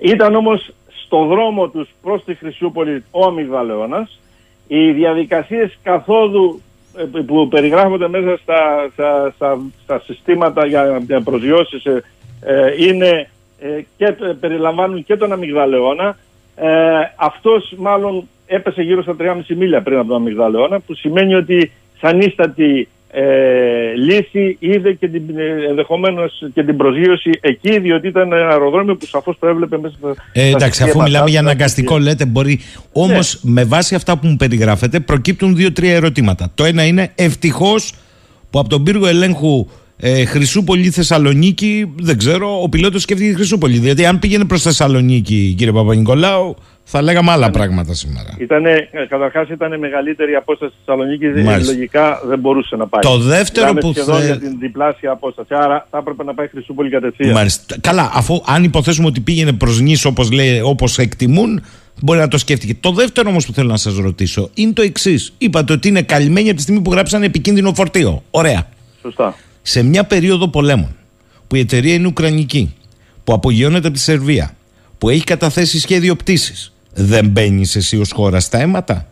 Ήταν 0.00 0.34
όμως 0.34 0.70
στο 1.04 1.24
δρόμο 1.24 1.68
τους 1.68 1.88
προς 2.02 2.24
τη 2.24 2.34
Χρυσούπολη 2.34 3.04
ο 3.10 3.24
Αμυγδαλεώνας 3.24 4.20
οι 4.74 4.92
διαδικασίες 4.92 5.78
καθόδου 5.82 6.60
ε, 6.96 7.20
που 7.26 7.48
περιγράφονται 7.48 8.08
μέσα 8.08 8.38
στα, 8.42 8.88
στα, 8.92 9.32
στα, 9.34 9.60
στα 9.82 10.00
συστήματα 10.04 10.66
για, 10.66 11.02
για 11.06 11.20
προσγειώσεις 11.20 11.84
ε, 11.84 12.02
ε, 12.40 12.86
είναι, 12.86 13.28
ε, 13.58 13.80
και, 13.96 14.04
ε, 14.04 14.32
περιλαμβάνουν 14.40 15.04
και 15.04 15.16
τον 15.16 15.32
αμυγδαλεώνα. 15.32 16.16
Ε, 16.56 16.68
αυτός 17.16 17.74
μάλλον 17.76 18.28
έπεσε 18.46 18.82
γύρω 18.82 19.02
στα 19.02 19.16
3,5 19.18 19.34
μίλια 19.56 19.82
πριν 19.82 19.98
από 19.98 20.08
τον 20.08 20.16
αμυγδαλεώνα 20.16 20.80
που 20.80 20.94
σημαίνει 20.94 21.34
ότι 21.34 21.70
σαν 22.00 22.20
ίστατη 22.20 22.88
ε, 23.14 23.94
λύση 23.96 24.56
είδε 24.58 24.92
και 24.92 25.08
την, 25.08 25.22
ε, 25.38 25.68
ενδεχομένως 25.68 26.42
και 26.54 26.62
την 26.62 26.76
προσγείωση 26.76 27.30
εκεί 27.40 27.78
διότι 27.78 28.08
ήταν 28.08 28.32
ένα 28.32 28.48
αεροδρόμιο 28.48 28.96
που 28.96 29.06
σαφώς 29.06 29.36
προέβλεπε 29.38 29.78
μέσα 29.78 29.94
στα 29.98 30.14
Ε, 30.32 30.46
εντάξει, 30.46 30.82
αφού 30.82 30.82
συστήματά 30.82 31.04
μιλάμε 31.04 31.30
για 31.30 31.40
του, 31.40 31.46
αναγκαστικό, 31.46 31.94
τα 31.94 32.00
λέτε 32.00 32.24
μπορεί. 32.24 32.60
Όμως, 32.92 33.38
με 33.42 33.64
βάση 33.64 33.94
αυτά 33.94 34.18
που 34.18 34.26
μου 34.26 34.36
περιγράφετε, 34.36 35.00
προκύπτουν 35.00 35.56
δύο-τρία 35.56 35.94
ερωτήματα. 35.94 36.50
Το 36.54 36.64
ένα 36.64 36.84
είναι 36.84 37.12
ευτυχώς 37.14 37.92
που 38.50 38.58
από 38.58 38.68
τον 38.68 38.82
πύργο 38.82 39.06
ελέγχου 39.06 39.66
ε, 39.96 40.24
Χρυσούπολη 40.24 40.90
Θεσσαλονίκη, 40.90 41.92
δεν 41.96 42.18
ξέρω, 42.18 42.62
ο 42.62 42.68
πιλότος 42.68 43.02
σκέφτηκε 43.02 43.32
Χρυσούπολη. 43.32 43.78
Διότι 43.78 44.06
αν 44.06 44.18
πήγαινε 44.18 44.44
προς 44.44 44.62
Θεσσαλονίκη, 44.62 45.54
κύριε 45.58 45.72
Παπα-Νικολάου, 45.72 46.56
θα 46.84 47.02
λέγαμε 47.02 47.30
άλλα 47.30 47.50
πράγματα 47.50 47.94
σήμερα. 47.94 48.28
Ήτανε, 48.38 48.88
ε, 48.90 49.06
καταρχάς 49.06 49.48
ήταν 49.48 49.78
μεγαλύτερη 49.78 50.34
απόσταση 50.34 50.72
στη 50.72 50.80
Θεσσαλονίκης, 50.84 51.44
Μάλιστα. 51.44 51.72
λογικά 51.72 52.20
δεν 52.26 52.38
μπορούσε 52.38 52.76
να 52.76 52.86
πάει. 52.86 53.00
Το 53.02 53.18
δεύτερο 53.18 53.66
Μιλάμε 53.66 53.80
που 53.80 53.92
σχεδόν 53.92 54.16
θε- 54.16 54.24
για 54.26 54.38
την 54.38 54.58
διπλάσια 54.58 55.10
απόσταση, 55.10 55.54
άρα 55.54 55.86
θα 55.90 55.98
έπρεπε 55.98 56.24
να 56.24 56.34
πάει 56.34 56.48
Χρυσούπολη 56.48 56.90
κατευθείαν. 56.90 57.32
Μάλιστα. 57.32 57.76
Καλά, 57.80 58.10
αφού 58.14 58.42
αν 58.46 58.64
υποθέσουμε 58.64 59.06
ότι 59.06 59.20
πήγαινε 59.20 59.52
προς 59.52 59.80
νη 59.80 59.94
όπως 60.04 60.28
όπως 60.62 60.98
εκτιμούν, 60.98 61.62
μπορεί 62.02 62.18
να 62.18 62.28
το 62.28 62.38
σκέφτηκε. 62.38 62.74
Το 62.80 62.92
δεύτερο 62.92 63.28
όμως 63.30 63.46
που 63.46 63.52
θέλω 63.52 63.68
να 63.68 63.76
σας 63.76 63.96
ρωτήσω 63.96 64.50
είναι 64.54 64.72
το 64.72 64.82
εξής. 64.82 65.32
Είπατε 65.38 65.72
ότι 65.72 65.88
είναι 65.88 66.02
καλυμμένοι 66.02 66.46
από 66.48 66.56
τη 66.56 66.62
στιγμή 66.62 66.80
που 66.80 66.90
γράψανε 66.92 67.26
επικίνδυνο 67.26 67.74
φορτίο. 67.74 68.22
Ωραία. 68.30 68.66
Σωστά. 69.02 69.34
Σε 69.62 69.82
μια 69.82 70.04
περίοδο 70.04 70.48
πολέμων 70.48 70.96
που 71.46 71.56
η 71.56 71.58
εταιρεία 71.58 71.94
είναι 71.94 72.06
Ουκρανική, 72.06 72.74
που 73.24 73.32
απογειώνεται 73.32 73.86
από 73.86 73.96
τη 73.96 74.02
Σερβία, 74.02 74.56
που 75.02 75.08
έχει 75.08 75.24
καταθέσει 75.24 75.78
σχέδιο 75.80 76.14
πτήσης, 76.16 76.72
δεν 76.94 77.28
μπαίνεις 77.28 77.76
εσύ 77.76 77.96
ως 77.98 78.10
χώρα 78.12 78.40
στα 78.40 78.58
αίματα. 78.58 79.06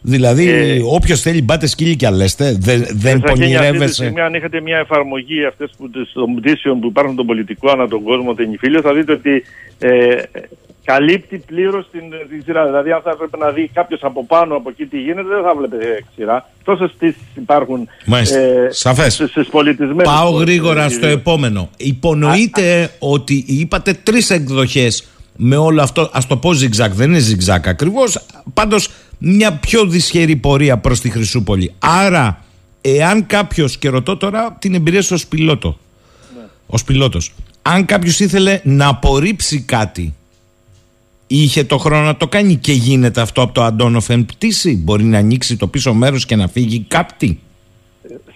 Δηλαδή, 0.00 0.48
Ε, 0.48 0.80
όποιος 0.84 1.20
θέλει, 1.20 1.42
μπάτε 1.42 1.66
σκύλι 1.66 1.96
και 1.96 2.06
αλέστε, 2.06 2.56
δεν, 2.60 2.86
δεν 2.90 2.90
Σας 2.90 2.98
γίνει 2.98 3.16
αυτή 3.20 3.32
τη 3.32 3.52
πονηρεύεσαι. 3.54 3.92
στιγμή, 3.92 4.20
αν 4.20 4.34
είχατε 4.34 4.60
μια 4.60 4.78
εφαρμογή 4.78 5.44
αυτές 5.44 5.70
που, 5.78 5.90
τις- 5.90 6.12
των 6.12 6.34
πτήσεων 6.34 6.80
που 6.80 6.86
υπάρχουν 6.86 7.16
τον 7.16 7.26
πολιτικό 7.26 7.70
ανά 7.70 7.88
τον 7.88 8.02
κόσμο, 8.02 8.34
την 8.34 8.58
φίλιο, 8.58 8.80
θα 8.80 8.94
δείτε 8.94 9.12
ότι 9.12 9.44
ε, 9.78 9.88
καλύπτει 10.84 11.42
πλήρως 11.46 11.88
την, 11.92 12.02
την 12.30 12.42
ξηρά. 12.42 12.66
Δηλαδή, 12.66 12.92
αν 12.92 13.00
θα 13.04 13.10
έπρεπε 13.10 13.36
να 13.36 13.50
δει 13.50 13.70
κάποιος 13.74 14.00
από 14.02 14.24
πάνω 14.26 14.56
από 14.56 14.68
εκεί 14.70 14.84
τι 14.86 14.98
γίνεται, 14.98 15.28
δεν 15.28 15.42
θα 15.42 15.54
βλέπετε 15.58 16.04
ξηρά. 16.14 16.50
Τόσες 16.64 16.90
πτήσεις 16.96 17.22
υπάρχουν 17.36 17.80
ε, 17.80 17.86
Μάλιστα. 18.06 18.38
Σαφές. 18.70 19.14
στι 19.14 19.42
πολιτισμένε. 19.50 20.02
Πάω 20.02 20.30
γρήγορα 20.30 20.88
στο 20.88 21.06
επόμενο. 21.06 21.70
Υπονοείτε 21.76 22.90
ότι 22.98 23.44
είπατε 23.46 23.92
τρεις 24.02 24.30
εκδοχές 24.30 25.04
με 25.36 25.56
όλο 25.56 25.82
αυτό. 25.82 26.00
Α 26.00 26.20
το 26.28 26.36
πω 26.36 26.50
zigzag, 26.50 26.90
δεν 26.90 27.10
είναι 27.12 27.22
zigzag 27.30 27.60
ακριβώς. 27.64 28.18
Πάντως 28.54 28.88
μια 29.18 29.52
πιο 29.52 29.86
δυσχερή 29.86 30.36
πορεία 30.36 30.78
προς 30.78 31.00
τη 31.00 31.10
Χρυσούπολη. 31.10 31.74
Άρα, 31.78 32.44
εάν 32.80 33.26
κάποιος, 33.26 33.78
και 33.78 33.88
ρωτώ 33.88 34.16
τώρα 34.16 34.56
την 34.58 34.74
εμπειρία 34.74 35.02
σα 35.02 35.14
ως 35.14 35.26
πιλότο. 35.26 35.78
Ως 36.66 36.84
πιλότος. 36.84 37.32
Αν 37.62 37.84
κάποιος 37.84 38.20
ήθελε 38.20 38.60
να 38.64 38.88
απορρίψει 38.88 39.60
κάτι, 39.60 40.14
είχε 41.26 41.64
το 41.64 41.78
χρόνο 41.78 42.04
να 42.04 42.16
το 42.16 42.28
κάνει 42.28 42.56
και 42.56 42.72
γίνεται 42.72 43.20
αυτό 43.20 43.42
από 43.42 43.52
το 43.52 43.62
Αντόνοφ 43.62 44.10
εν 44.10 44.24
πτήση; 44.24 44.76
Μπορεί 44.76 45.04
να 45.04 45.18
ανοίξει 45.18 45.56
το 45.56 45.66
πίσω 45.66 45.94
μέρος 45.94 46.26
και 46.26 46.36
να 46.36 46.48
φύγει 46.48 46.84
κάπτη; 46.88 47.40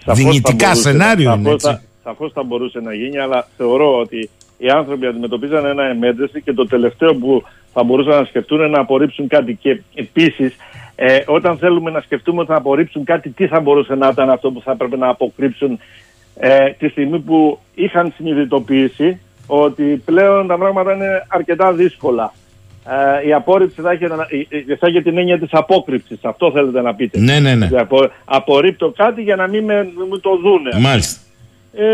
Δυνητικά 0.05 0.75
σενάριο 0.75 1.33
είναι, 1.33 1.49
έτσι. 1.49 1.79
Σαφώς 2.03 2.31
θα 2.31 2.43
μπορούσε 2.43 2.79
να 2.79 2.93
γίνει, 2.93 3.17
αλλά 3.17 3.47
θεωρώ 3.57 3.99
ότι 3.99 4.29
οι 4.61 4.69
άνθρωποι 4.69 5.05
αντιμετωπίζαν 5.05 5.65
ένα 5.65 5.83
emergency 5.95 6.39
και 6.43 6.53
το 6.53 6.65
τελευταίο 6.67 7.15
που 7.15 7.43
θα 7.73 7.83
μπορούσαν 7.83 8.19
να 8.19 8.25
σκεφτούν 8.25 8.57
είναι 8.57 8.67
να 8.67 8.79
απορρίψουν 8.79 9.27
κάτι. 9.27 9.55
Και 9.61 9.81
επίσης, 9.93 10.55
ε, 10.95 11.19
όταν 11.25 11.57
θέλουμε 11.57 11.91
να 11.91 12.01
σκεφτούμε 12.01 12.39
ότι 12.39 12.49
θα 12.49 12.55
απορρίψουν 12.55 13.03
κάτι, 13.03 13.29
τι 13.29 13.47
θα 13.47 13.59
μπορούσε 13.59 13.95
να 13.95 14.07
ήταν 14.07 14.29
αυτό 14.29 14.51
που 14.51 14.61
θα 14.61 14.71
έπρεπε 14.71 14.97
να 14.97 15.07
αποκρύψουν 15.07 15.79
ε, 16.35 16.69
τη 16.69 16.87
στιγμή 16.87 17.19
που 17.19 17.59
είχαν 17.75 18.13
συνειδητοποιήσει 18.15 19.19
ότι 19.47 20.01
πλέον 20.05 20.47
τα 20.47 20.57
πράγματα 20.57 20.93
είναι 20.93 21.25
αρκετά 21.27 21.73
δύσκολα. 21.73 22.33
ε, 23.23 23.27
η 23.27 23.33
απόρριψη 23.33 23.81
θα 23.81 23.91
έχει, 23.91 24.07
θα 24.79 24.87
έχει 24.87 25.01
την 25.01 25.17
έννοια 25.17 25.39
της 25.39 25.49
απόκρυψης. 25.51 26.17
Αυτό 26.21 26.51
θέλετε 26.51 26.81
να 26.81 26.95
πείτε. 26.95 27.19
Ναι, 27.19 27.39
ναι, 27.39 27.55
ναι. 27.55 27.69
Απο, 27.73 28.09
απορρίπτω 28.25 28.93
κάτι 28.95 29.21
για 29.21 29.35
να 29.35 29.47
μην 29.47 29.63
με, 29.63 29.91
με 30.09 30.17
το 30.17 30.37
δούνε. 30.37 30.79
Μάλιστα. 30.79 31.19
Ε, 31.73 31.85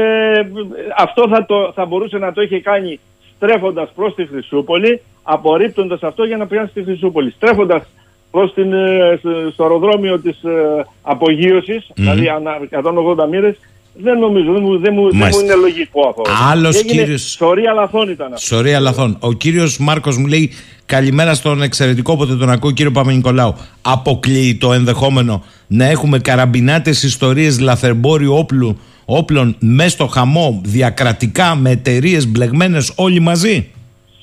αυτό 0.97 1.27
θα, 1.27 1.45
το, 1.45 1.71
θα 1.75 1.85
μπορούσε 1.85 2.17
να 2.17 2.31
το 2.33 2.41
έχει 2.41 2.61
κάνει 2.61 2.99
στρέφοντας 3.35 3.91
προς 3.95 4.15
τη 4.15 4.25
Χρυσούπολη, 4.25 5.01
απορρίπτοντας 5.23 6.03
αυτό 6.03 6.23
για 6.23 6.37
να 6.37 6.47
πιάσει 6.47 6.69
στη 6.69 6.83
Χρυσούπολη. 6.83 7.31
Στρέφοντας 7.31 7.83
προς 8.31 8.53
την, 8.53 8.73
ε, 8.73 9.19
στο 9.53 9.63
αεροδρόμιο 9.63 10.19
της 10.19 10.43
ε, 10.43 10.85
απογείωσης, 11.01 11.87
mm-hmm. 11.89 11.93
δηλαδή 11.95 12.29
180 12.71 13.27
μοίρες, 13.29 13.57
δεν 13.99 14.19
νομίζω, 14.19 14.51
δεν 14.51 14.61
μου, 14.61 14.79
δεν 14.79 14.93
μου, 14.93 15.11
δεν 15.11 15.29
μου 15.33 15.39
είναι 15.39 15.55
λογικό 15.55 16.07
αυτό. 16.07 16.21
Άλλος 16.51 16.83
κύριο. 16.83 17.17
Σωρία 17.17 17.73
λαθών 17.73 18.09
ήταν 18.09 18.33
αυτό. 18.33 18.45
Σωρία 18.45 18.79
λαθών. 18.79 19.17
Ο 19.19 19.33
κύριος 19.33 19.77
Μάρκος 19.77 20.17
μου 20.17 20.25
λέει 20.25 20.51
καλημέρα 20.85 21.33
στον 21.33 21.61
εξαιρετικό, 21.61 22.13
όποτε 22.13 22.35
τον 22.35 22.49
ακούω, 22.49 22.71
κύριο 22.71 22.91
Παπα-Νικολάου. 22.91 23.55
Αποκλείει 23.81 24.55
το 24.55 24.73
ενδεχόμενο 24.73 25.43
να 25.67 25.85
έχουμε 25.85 26.19
καραμπινάτες 26.19 27.03
ιστορίες 27.03 27.59
λαθερμπόριου 27.59 28.33
όπλου, 28.33 28.79
όπλων 29.09 29.55
μέσα 29.59 29.89
στο 29.89 30.07
χαμό, 30.07 30.61
διακρατικά, 30.65 31.55
με 31.55 31.69
εταιρείες 31.69 32.27
μπλεγμένες 32.27 32.93
όλοι 32.95 33.19
μαζί. 33.19 33.71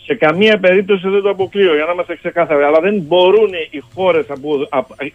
Σε 0.05 0.14
καμία 0.14 0.59
περίπτωση 0.59 1.09
δεν 1.09 1.22
το 1.22 1.30
αποκλείω, 1.30 1.74
για 1.74 1.85
να 1.85 1.93
είμαστε 1.93 2.16
ξεκάθαροι. 2.16 2.62
Αλλά 2.62 2.80
δεν 2.80 2.95
μπορούν 3.07 3.51
οι 3.70 3.82
χώρες, 3.95 4.26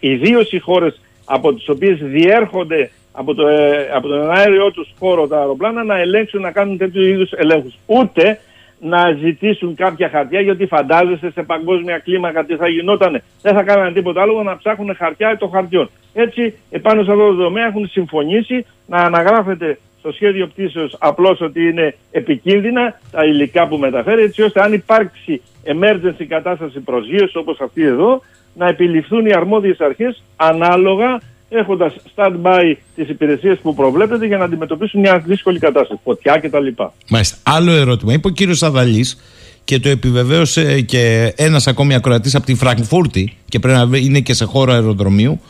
ιδίως 0.00 0.52
οι 0.52 0.58
χώρες 0.58 1.00
από 1.24 1.54
τις 1.54 1.68
οποίες 1.68 1.98
διέρχονται 2.02 2.90
από, 3.12 3.34
το, 3.34 3.46
ε, 3.46 3.90
από 3.94 4.08
τον 4.08 4.30
αέριό 4.30 4.70
τους 4.70 4.88
χώρο 4.98 5.26
τα 5.26 5.38
αεροπλάνα 5.38 5.84
να 5.84 5.98
ελέγξουν 5.98 6.40
να 6.40 6.50
κάνουν 6.50 6.78
τέτοιου 6.78 7.02
είδους 7.02 7.32
ελέγχους. 7.32 7.74
Ούτε 7.86 8.40
να 8.80 9.12
ζητήσουν 9.12 9.74
κάποια 9.74 10.08
χαρτιά, 10.08 10.40
γιατί 10.40 10.66
φαντάζεστε 10.66 11.30
σε 11.30 11.42
παγκόσμια 11.42 11.98
κλίμακα 11.98 12.44
τι 12.44 12.56
θα 12.56 12.68
γινόταν. 12.68 13.22
Δεν 13.42 13.54
θα 13.54 13.62
κάνανε 13.62 13.92
τίποτα 13.92 14.22
άλλο 14.22 14.42
να 14.42 14.56
ψάχνουν 14.56 14.94
χαρτιά 14.96 15.36
των 15.36 15.50
χαρτιών. 15.50 15.90
Έτσι, 16.12 16.54
επάνω 16.70 17.02
σε 17.02 17.10
αυτό 17.10 17.26
το 17.26 17.42
τομέα 17.42 17.66
έχουν 17.66 17.86
συμφωνήσει 17.86 18.66
να 18.86 18.96
αναγράφεται 18.96 19.78
στο 19.98 20.12
σχέδιο 20.12 20.46
πτήσεως 20.46 20.96
απλώς 20.98 21.40
ότι 21.40 21.68
είναι 21.68 21.94
επικίνδυνα 22.10 23.00
τα 23.10 23.24
υλικά 23.24 23.68
που 23.68 23.76
μεταφέρει, 23.76 24.22
έτσι 24.22 24.42
ώστε 24.42 24.62
αν 24.62 24.72
υπάρξει 24.72 25.42
emergency 25.64 26.24
κατάσταση 26.28 26.80
προσγείωση 26.80 27.36
όπως 27.38 27.60
αυτή 27.60 27.82
εδώ, 27.82 28.22
να 28.54 28.68
επιληφθούν 28.68 29.26
οι 29.26 29.32
αρμόδιες 29.34 29.80
αρχές 29.80 30.22
ανάλογα 30.36 31.20
έχοντας 31.50 31.94
stand-by 32.16 32.76
τις 32.94 33.08
υπηρεσίες 33.08 33.58
που 33.58 33.74
προβλέπεται 33.74 34.26
για 34.26 34.38
να 34.38 34.44
αντιμετωπίσουν 34.44 35.00
μια 35.00 35.18
δύσκολη 35.26 35.58
κατάσταση, 35.58 36.00
φωτιά 36.04 36.36
κτλ. 36.38 36.66
Μάλιστα. 37.08 37.36
Άλλο 37.42 37.72
ερώτημα. 37.72 38.12
Είπε 38.12 38.28
ο 38.28 38.30
κύριος 38.30 38.62
Αδαλής 38.62 39.20
και 39.64 39.78
το 39.78 39.88
επιβεβαίωσε 39.88 40.80
και 40.80 41.32
ένας 41.36 41.66
ακόμη 41.66 41.94
ακροατής 41.94 42.34
από 42.34 42.46
τη 42.46 42.54
Φραγκφούρτη 42.54 43.36
και 43.48 43.58
πρέπει 43.58 43.78
να 43.78 43.98
είναι 43.98 44.20
και 44.20 44.34
σε 44.34 44.44
χώρο 44.44 44.72
αεροδρομίου 44.72 45.40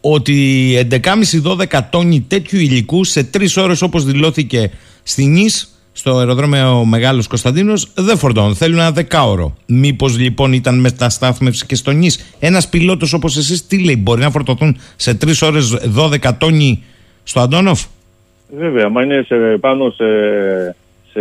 ότι 0.00 0.88
11,5-12 0.90 1.80
τόνοι 1.90 2.20
τέτοιου 2.20 2.58
υλικού 2.58 3.04
σε 3.04 3.24
τρεις 3.24 3.56
ώρες 3.56 3.82
όπως 3.82 4.04
δηλώθηκε 4.04 4.70
στην 5.02 5.32
Νης 5.32 5.75
στο 5.96 6.16
αεροδρόμιο 6.16 6.84
Μεγάλος 6.84 7.26
Κωνσταντίνος 7.26 7.92
δεν 7.94 8.16
φορτώνουν. 8.18 8.54
Θέλουν 8.54 8.78
ένα 8.78 8.90
δεκάωρο. 8.90 9.56
Μήπως 9.66 10.18
λοιπόν 10.18 10.52
ήταν 10.52 10.80
μεταστάθμευση 10.80 11.66
και 11.66 11.74
στο 11.74 11.90
νης; 11.90 12.36
Ένας 12.40 12.68
πιλότος 12.68 13.12
όπως 13.12 13.36
εσείς 13.36 13.66
τι 13.66 13.84
λέει, 13.84 13.96
μπορεί 13.98 14.20
να 14.20 14.30
φορτωθούν 14.30 14.76
σε 14.96 15.14
τρεις 15.14 15.42
ώρες 15.42 15.76
12 15.96 16.32
τόνοι 16.38 16.84
στο 17.22 17.40
Αντώνοφ; 17.40 17.84
Βέβαια, 18.56 18.88
μα 18.88 19.02
είναι 19.02 19.24
σε, 19.26 19.36
πάνω 19.36 19.90
σε, 19.90 20.04
σε 21.12 21.20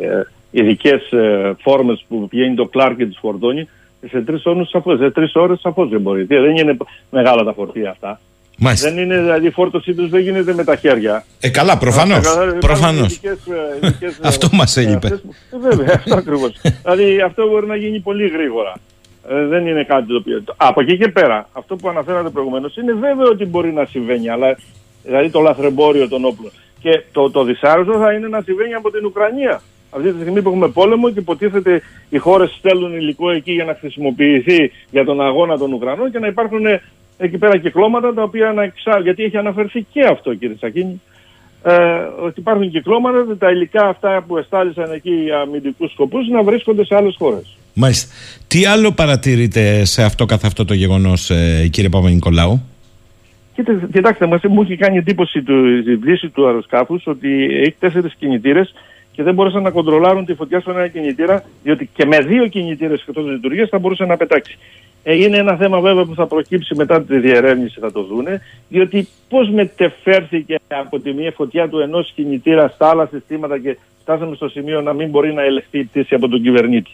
ε, 0.00 0.26
ειδικές 0.50 1.12
ε, 1.12 1.52
φόρμες 1.60 2.04
που 2.08 2.28
πηγαίνει 2.28 2.54
το 2.54 2.64
κλάρ 2.66 2.96
και 2.96 3.06
τις 3.06 3.18
φορτώνει, 3.20 3.68
σε 4.08 4.20
τρεις 4.20 4.44
ώρες 4.44 4.68
σαφώς. 4.68 4.98
Σε 4.98 5.10
τρεις 5.10 5.34
ώρες 5.34 5.60
σαφώς 5.60 5.88
δεν 5.88 6.00
μπορεί. 6.00 6.24
Δεν 6.24 6.56
είναι 6.56 6.76
μεγάλα 7.10 7.44
τα 7.44 7.52
φορτία 7.52 7.90
αυτά. 7.90 8.20
Μάλιστα. 8.58 8.90
Δεν 8.90 9.04
είναι, 9.04 9.20
δηλαδή 9.20 9.46
η 9.46 9.50
φόρτωσή 9.50 9.94
τους 9.94 10.08
δεν 10.08 10.20
γίνεται 10.20 10.54
με 10.54 10.64
τα 10.64 10.76
χέρια. 10.76 11.24
Ε, 11.40 11.48
καλά, 11.48 11.78
προφανώς. 11.78 12.26
Προφανώς. 12.60 13.20
αυτό 14.22 14.48
μας 14.52 14.76
έλειπε. 14.76 15.06
Ε, 15.06 15.58
βέβαια, 15.60 15.94
αυτό 15.94 16.14
ακριβώς. 16.14 16.60
δηλαδή 16.82 17.20
αυτό 17.20 17.48
μπορεί 17.48 17.66
να 17.66 17.76
γίνει 17.76 18.00
πολύ 18.00 18.28
γρήγορα. 18.28 18.74
Ε, 19.28 19.46
δεν 19.46 19.66
είναι 19.66 19.84
κάτι 19.84 20.06
το 20.06 20.16
οποίο. 20.16 20.44
Από 20.56 20.80
εκεί 20.80 20.96
και 20.96 21.08
πέρα, 21.08 21.48
αυτό 21.52 21.76
που 21.76 21.88
αναφέρατε 21.88 22.28
προηγουμένως 22.28 22.76
είναι 22.76 22.92
βέβαιο 22.92 23.28
ότι 23.28 23.44
μπορεί 23.44 23.72
να 23.72 23.84
συμβαίνει. 23.84 24.28
Αλλά 24.28 24.58
δηλαδή 25.02 25.30
το 25.30 25.40
λαθρεμπόριο 25.40 26.08
των 26.08 26.24
όπλων. 26.24 26.52
Και 26.80 27.02
το, 27.12 27.30
το 27.30 27.44
δυσάρεστο 27.44 27.98
θα 27.98 28.12
είναι 28.12 28.28
να 28.28 28.40
συμβαίνει 28.40 28.74
από 28.74 28.90
την 28.90 29.04
Ουκρανία. 29.04 29.62
Αυτή 29.90 30.12
τη 30.12 30.20
στιγμή 30.20 30.42
που 30.42 30.48
έχουμε 30.48 30.68
πόλεμο 30.68 31.10
και 31.10 31.18
υποτίθεται 31.18 31.82
οι 32.08 32.18
χώρες 32.18 32.50
στέλνουν 32.58 32.94
υλικό 32.94 33.30
εκεί 33.30 33.52
για 33.52 33.64
να 33.64 33.76
χρησιμοποιηθεί 33.80 34.72
για 34.90 35.04
τον 35.04 35.20
αγώνα 35.20 35.58
των 35.58 35.72
Ουκρανών 35.72 36.10
και 36.10 36.18
να 36.18 36.26
υπάρχουν 36.26 36.66
εκεί 37.24 37.38
πέρα 37.38 37.58
κυκλώματα 37.58 38.14
τα 38.14 38.22
οποία 38.22 38.52
να 38.52 38.62
εξάρουν. 38.62 39.02
Γιατί 39.02 39.22
έχει 39.22 39.36
αναφερθεί 39.36 39.86
και 39.92 40.00
αυτό 40.10 40.34
κύριε 40.34 40.56
Σακίνη. 40.58 41.00
Ε, 41.64 41.72
ότι 42.22 42.40
υπάρχουν 42.40 42.70
κυκλώματα, 42.70 43.36
τα 43.36 43.50
υλικά 43.50 43.86
αυτά 43.86 44.24
που 44.26 44.38
εστάλησαν 44.38 44.92
εκεί 44.92 45.10
για 45.10 45.38
αμυντικούς 45.38 45.90
σκοπούς 45.92 46.28
να 46.28 46.42
βρίσκονται 46.42 46.84
σε 46.84 46.94
άλλες 46.94 47.14
χώρες. 47.18 47.56
Μάλιστα. 47.74 48.14
Τι 48.46 48.66
άλλο 48.66 48.92
παρατηρείτε 48.92 49.84
σε 49.84 50.02
αυτό 50.02 50.24
καθ' 50.24 50.44
αυτό 50.44 50.64
το 50.64 50.74
γεγονός, 50.74 51.30
ε, 51.30 51.68
κύριε 51.70 51.88
Παπα-Νικολάου; 51.88 52.62
Κοιτάξτε, 53.92 54.26
μας, 54.26 54.40
μου 54.42 54.62
έχει 54.62 54.76
κάνει 54.76 54.96
εντύπωση 54.96 55.42
του, 55.42 55.66
η 55.90 55.96
πτήση 55.96 56.28
του 56.28 56.46
αεροσκάφους 56.46 57.06
ότι 57.06 57.44
έχει 57.44 57.74
τέσσερις 57.78 58.14
κινητήρες 58.14 58.74
και 59.12 59.22
δεν 59.22 59.34
μπορούσαν 59.34 59.62
να 59.62 59.70
κοντρολάρουν 59.70 60.24
τη 60.24 60.34
φωτιά 60.34 60.60
στον 60.60 60.76
ένα 60.76 60.88
κινητήρα, 60.88 61.44
διότι 61.62 61.90
και 61.94 62.06
με 62.06 62.18
δύο 62.18 62.46
κινητήρες 62.46 63.04
εκτός 63.08 63.26
λειτουργίας 63.26 63.68
θα 63.68 63.78
μπορούσε 63.78 64.04
να 64.04 64.16
πετάξει. 64.16 64.58
Ε, 65.02 65.14
είναι 65.14 65.36
ένα 65.36 65.56
θέμα 65.56 65.80
βέβαια 65.80 66.04
που 66.04 66.14
θα 66.14 66.26
προκύψει 66.26 66.74
μετά 66.74 67.02
τη 67.02 67.18
διερεύνηση, 67.18 67.80
θα 67.80 67.92
το 67.92 68.02
δούνε, 68.02 68.42
διότι 68.68 69.08
πώς 69.28 69.50
μετεφέρθηκε 69.50 70.58
από 70.68 71.00
τη 71.00 71.12
μία 71.12 71.32
φωτιά 71.32 71.68
του 71.68 71.78
ενός 71.78 72.12
κινητήρα 72.14 72.68
στα 72.68 72.88
άλλα 72.88 73.06
συστήματα 73.06 73.58
και 73.58 73.78
φτάσαμε 74.00 74.36
στο 74.36 74.48
σημείο 74.48 74.80
να 74.80 74.92
μην 74.92 75.08
μπορεί 75.08 75.32
να 75.32 75.42
ελεγχθεί 75.42 75.78
η 75.78 75.84
πτήση 75.84 76.14
από 76.14 76.28
τον 76.28 76.42
κυβερνήτη. 76.42 76.90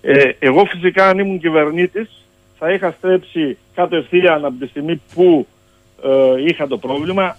Ε, 0.00 0.30
εγώ 0.38 0.64
φυσικά 0.64 1.08
αν 1.08 1.18
ήμουν 1.18 1.38
κυβερνήτης 1.38 2.08
θα 2.58 2.72
είχα 2.72 2.94
στρέψει 2.98 3.56
κατευθείαν 3.74 4.44
από 4.44 4.58
τη 4.58 4.66
στιγμή 4.66 5.00
που 5.14 5.46
ε, 6.04 6.44
είχα 6.46 6.66
το 6.66 6.78
πρόβλημα 6.78 7.36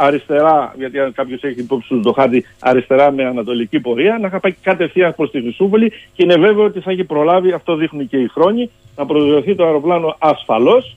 αριστερά, 0.00 0.74
γιατί 0.78 0.98
αν 0.98 1.12
κάποιος 1.12 1.42
έχει 1.42 1.60
υπόψη 1.60 1.88
του 1.88 2.00
το 2.00 2.12
χάρτη 2.12 2.44
αριστερά 2.58 3.12
με 3.12 3.24
ανατολική 3.24 3.80
πορεία, 3.80 4.18
να 4.20 4.26
είχα 4.26 4.40
πάει 4.40 4.52
κατευθείαν 4.62 5.14
προς 5.14 5.30
τη 5.30 5.40
Χρυσούπολη 5.40 5.92
και 6.12 6.22
είναι 6.22 6.36
βέβαιο 6.36 6.64
ότι 6.64 6.80
θα 6.80 6.90
έχει 6.90 7.04
προλάβει, 7.04 7.52
αυτό 7.52 7.76
δείχνουν 7.76 8.08
και 8.08 8.16
οι 8.16 8.28
χρόνοι, 8.28 8.70
να 8.96 9.06
προσδιοθεί 9.06 9.54
το 9.54 9.64
αεροπλάνο 9.64 10.16
ασφαλώς 10.18 10.96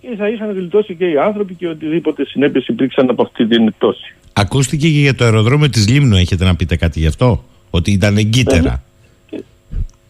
και 0.00 0.08
θα 0.16 0.28
είχαν 0.28 0.52
γλιτώσει 0.52 0.94
και 0.94 1.04
οι 1.04 1.16
άνθρωποι 1.16 1.54
και 1.54 1.68
οτιδήποτε 1.68 2.24
συνέπειες 2.26 2.66
υπήρξαν 2.66 3.10
από 3.10 3.22
αυτή 3.22 3.46
την 3.46 3.72
πτώση. 3.72 4.14
Ακούστηκε 4.32 4.88
και 4.88 4.98
για 4.98 5.14
το 5.14 5.24
αεροδρόμιο 5.24 5.68
της 5.68 5.88
Λίμνου, 5.88 6.16
έχετε 6.16 6.44
να 6.44 6.56
πείτε 6.56 6.76
κάτι 6.76 6.98
γι' 6.98 7.06
αυτό, 7.06 7.44
ότι 7.70 7.90
ήταν 7.92 8.16
εγκύτερα. 8.16 8.82
Ε, 9.30 9.36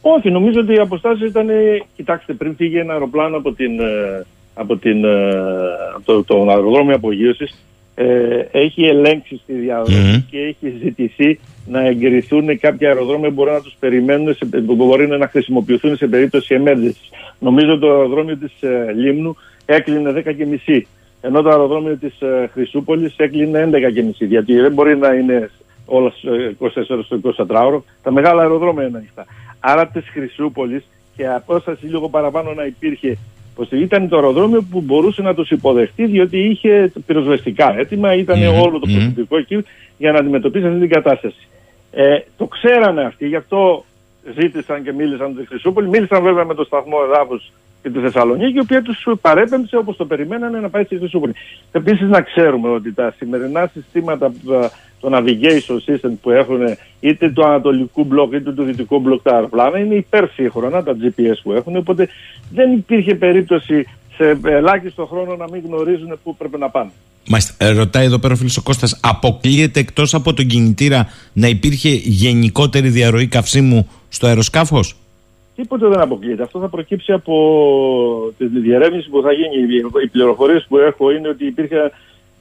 όχι, 0.01 0.31
νομίζω 0.31 0.61
ότι 0.61 0.73
οι 0.73 0.79
αποστάσεις 0.79 1.29
ήταν. 1.29 1.49
Κοιτάξτε, 1.97 2.33
πριν 2.33 2.55
φύγει 2.57 2.79
ένα 2.79 2.93
αεροπλάνο 2.93 3.37
από, 3.37 3.53
την, 3.53 3.81
ε, 3.81 4.27
από, 4.55 4.77
την, 4.77 5.05
ε, 5.05 5.31
από 5.95 6.05
το, 6.05 6.25
το 6.25 6.51
αεροδρόμιο 6.51 6.95
απογείωσης, 6.95 7.55
ε, 7.95 8.47
έχει 8.51 8.85
ελέγξει 8.85 9.41
στη 9.43 9.53
διαδρομή 9.53 10.27
και 10.31 10.39
έχει 10.39 10.77
ζητηθεί 10.83 11.39
να 11.67 11.87
εγκριθούν 11.87 12.59
κάποια 12.59 12.89
αεροδρόμια 12.89 13.29
που 13.29 13.35
μπορεί 13.35 13.51
να 13.51 13.61
τους 13.61 13.77
περιμένουν, 13.79 14.35
σε, 14.35 14.47
που 14.47 14.75
μπορεί 14.75 15.07
να 15.07 15.29
χρησιμοποιηθούν 15.29 15.97
σε 15.97 16.07
περίπτωση 16.07 16.63
emergency. 16.65 17.17
Νομίζω 17.39 17.79
το 17.79 17.91
αεροδρόμιο 17.91 18.37
της 18.37 18.63
ε, 18.63 18.93
Λίμνου 18.97 19.37
έκλεινε 19.67 20.23
10.30 20.67 20.81
ενώ 21.21 21.43
το 21.43 21.49
αεροδρόμιο 21.49 21.97
της 21.97 22.21
ε, 22.21 22.51
Χρυσούπολης 22.53 23.15
έκλεινε 23.17 23.69
11.30 23.73 23.79
γιατί 24.19 24.61
δεν 24.61 24.73
μπορεί 24.73 24.97
να 24.97 25.13
είναι 25.13 25.51
όλα 25.87 26.13
24 26.61 26.85
ώρες 26.89 27.05
στο 27.05 27.21
24ωρο. 27.37 27.81
Τα 28.03 28.11
μεγάλα 28.11 28.43
αεροδρόμια 28.43 28.87
είναι 28.87 28.97
ανοιχτά. 28.97 29.27
Άρα 29.61 29.87
της 29.87 30.09
Χρυσούπολης 30.09 30.85
και 31.17 31.29
απόσταση 31.29 31.87
λίγο 31.87 32.09
παραπάνω 32.09 32.55
να 32.55 32.65
υπήρχε 32.65 33.19
πως 33.55 33.69
ήταν 33.71 34.09
το 34.09 34.17
αεροδρόμιο 34.17 34.63
που 34.71 34.81
μπορούσε 34.81 35.23
να 35.23 35.35
τους 35.35 35.51
υποδεχτεί 35.51 36.07
διότι 36.07 36.39
είχε 36.39 36.93
πυροσβεστικά 37.07 37.75
έτοιμα, 37.79 38.15
ήταν 38.15 38.43
όλο 38.47 38.79
το 38.79 38.87
προσωπικό 38.93 39.37
εκεί 39.37 39.65
για 39.99 40.13
να 40.13 40.19
αντιμετωπίσει 40.19 40.67
αυτή 40.67 40.79
την 40.79 40.89
κατάσταση. 40.89 41.49
Ε, 41.91 42.19
το 42.37 42.47
ξέρανε 42.47 43.03
αυτοί, 43.03 43.27
γι' 43.27 43.37
αυτό 43.37 43.85
ζήτησαν 44.39 44.83
και 44.83 44.93
μίλησαν 44.93 45.37
τη 45.37 45.47
Χρυσούπολη. 45.47 45.89
Μίλησαν 45.89 46.23
βέβαια 46.23 46.45
με 46.45 46.55
το 46.55 46.65
σταθμό 46.65 46.97
εδάφου 47.05 47.41
και 47.83 47.91
τη 47.91 47.99
Θεσσαλονίκη, 47.99 48.57
η 48.57 48.61
οποία 48.61 48.83
τους 48.83 49.07
παρέπεμψε 49.21 49.77
όπως 49.77 49.97
το 49.97 50.05
περιμένανε 50.05 50.61
να 50.61 50.69
πάει 50.69 50.85
στη 50.85 50.97
Χρυσούπολη. 50.97 51.35
Επίσης, 51.73 52.09
να 52.09 52.21
ξέρουμε 52.21 52.69
ότι 52.69 52.93
τα 52.93 53.15
σημερινά 53.17 53.71
συστήματα 53.73 54.33
το 55.03 55.11
navigation 55.13 55.77
system 55.87 56.11
που 56.23 56.31
έχουν 56.31 56.61
είτε 57.01 57.31
του 57.31 57.45
ανατολικού 57.45 58.05
μπλοκ 58.05 58.33
είτε 58.33 58.53
του 58.53 58.63
δυτικού 58.63 59.01
μπλοκ 59.01 59.23
τα 59.23 59.35
αεροπλάνα 59.35 59.79
είναι 59.79 59.95
υπερσύγχρονα 59.95 60.83
τα 60.83 60.97
GPS 61.01 61.39
που 61.43 61.53
έχουν 61.53 61.77
οπότε 61.77 62.09
δεν 62.51 62.73
υπήρχε 62.73 63.15
περίπτωση 63.15 63.87
σε 64.17 64.39
ελάχιστο 64.45 65.07
χρόνο 65.07 65.37
να 65.37 65.49
μην 65.51 65.63
γνωρίζουν 65.67 66.19
πού 66.23 66.37
πρέπει 66.37 66.59
να 66.59 66.71
πάνε. 66.71 66.91
Μάλιστα. 67.29 67.55
Ε, 67.65 67.71
ρωτάει 67.71 68.05
εδώ 68.05 68.19
πέρα 68.19 68.35
ο 68.35 68.37
φίλος 68.37 68.57
ο 68.57 68.63
Κώστας, 68.63 69.01
αποκλείεται 69.03 69.81
εκτός 69.81 70.15
από 70.15 70.33
τον 70.33 70.47
κινητήρα 70.47 71.09
να 71.33 71.49
υπήρχε 71.49 71.89
γενικότερη 71.89 72.89
διαρροή 72.89 73.27
καυσίμου 73.27 73.89
στο 74.09 74.27
αεροσκάφος; 74.27 74.97
Τίποτε 75.57 75.89
δεν 75.89 76.01
αποκλείεται. 76.01 76.43
Αυτό 76.43 76.61
θα 76.61 76.69
προκύψει 76.69 77.13
από 77.13 77.35
τη 78.39 78.47
διερεύνηση 78.47 79.09
που 79.09 79.23
θα 79.23 79.33
γίνει. 79.33 79.57
Οι 80.05 80.09
πληροφορίες 80.09 80.67
που 80.69 80.79
έχω 80.79 81.11
είναι 81.11 81.29
ότι 81.29 81.47
υπήρχε 81.47 81.93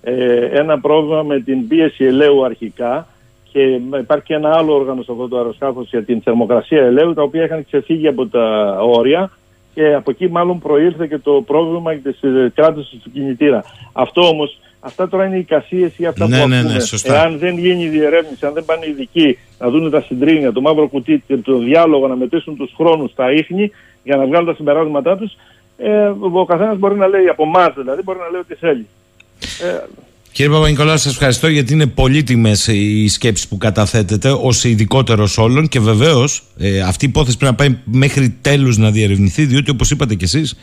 ε, 0.03 0.45
ένα 0.45 0.79
πρόβλημα 0.79 1.23
με 1.23 1.39
την 1.39 1.67
πίεση 1.67 2.03
ελαίου 2.05 2.45
αρχικά 2.45 3.07
και 3.51 3.61
υπάρχει 4.01 4.25
και 4.25 4.33
ένα 4.33 4.49
άλλο 4.57 4.73
όργανο 4.73 5.01
σε 5.01 5.11
αυτό 5.11 5.27
το 5.27 5.37
αεροσκάφος 5.37 5.89
για 5.89 6.03
την 6.03 6.21
θερμοκρασία 6.21 6.83
ελαίου, 6.83 7.13
τα 7.13 7.21
οποία 7.21 7.43
είχαν 7.43 7.65
ξεφύγει 7.65 8.07
από 8.07 8.27
τα 8.27 8.77
όρια 8.81 9.31
και 9.73 9.93
από 9.93 10.11
εκεί 10.11 10.29
μάλλον 10.29 10.59
προήλθε 10.59 11.07
και 11.07 11.17
το 11.17 11.43
πρόβλημα 11.45 11.93
της 11.93 12.19
κράτησης 12.55 12.99
του 13.03 13.11
κινητήρα. 13.11 13.63
Αυτό 13.91 14.27
όμως, 14.27 14.59
αυτά 14.79 15.07
τώρα 15.09 15.25
είναι 15.25 15.35
οι 15.35 15.39
εικασίες 15.39 15.97
ή 15.97 16.05
αυτά 16.05 16.27
Ναι, 16.27 16.41
που 16.41 16.47
ναι, 16.47 16.57
ακούμε. 16.57 16.73
ναι, 16.73 16.79
σωστά. 16.79 17.15
Εάν 17.15 17.37
δεν 17.37 17.57
γίνει 17.57 17.83
η 17.83 17.87
διερεύνηση, 17.89 18.45
αν 18.45 18.53
δεν 18.53 18.65
πάνε 18.65 18.85
οι 18.85 18.89
ειδικοί 18.89 19.37
να 19.59 19.69
δουν 19.69 19.89
τα 19.91 20.01
συντρίμια, 20.01 20.51
το 20.51 20.61
μαύρο 20.61 20.87
κουτί 20.87 21.23
και 21.27 21.37
το 21.37 21.57
διάλογο, 21.57 22.07
να 22.07 22.15
μετρήσουν 22.15 22.57
τους 22.57 22.73
χρόνους 22.77 23.11
στα 23.11 23.31
ίχνη 23.31 23.71
για 24.03 24.15
να 24.15 24.25
βγάλουν 24.25 24.47
τα 24.47 24.55
συμπεράσματά 24.55 25.17
τους, 25.17 25.33
ε, 25.77 26.11
ο 26.19 26.45
καθένας 26.45 26.77
μπορεί 26.77 26.95
να 26.95 27.07
λέει, 27.07 27.27
από 27.27 27.43
εμάς 27.43 27.73
δηλαδή, 27.77 28.01
μπορεί 28.03 28.19
να 28.19 28.29
λέει 28.29 28.41
ό,τι 28.41 28.55
θέλει. 28.55 28.87
Ε, 29.41 29.99
Κύριε 30.33 30.51
Παπα-Νικολάου, 30.51 30.97
σας 30.97 31.11
ευχαριστώ 31.11 31.47
γιατί 31.47 31.73
είναι 31.73 31.87
πολύτιμες 31.87 32.67
οι 32.67 33.07
σκέψεις 33.07 33.47
που 33.47 33.57
καταθέτετε 33.57 34.31
ως 34.31 34.63
ειδικότερος 34.63 35.37
όλων 35.37 35.67
και 35.67 35.79
βεβαίως 35.79 36.43
ε, 36.57 36.79
αυτή 36.79 37.05
η 37.05 37.07
υπόθεση 37.07 37.37
πρέπει 37.37 37.51
να 37.53 37.57
πάει 37.57 37.77
μέχρι 37.83 38.29
τέλους 38.41 38.77
να 38.77 38.91
διερευνηθεί, 38.91 39.45
διότι 39.45 39.71
όπως 39.71 39.91
είπατε 39.91 40.15
κι 40.15 40.23
εσείς, 40.23 40.55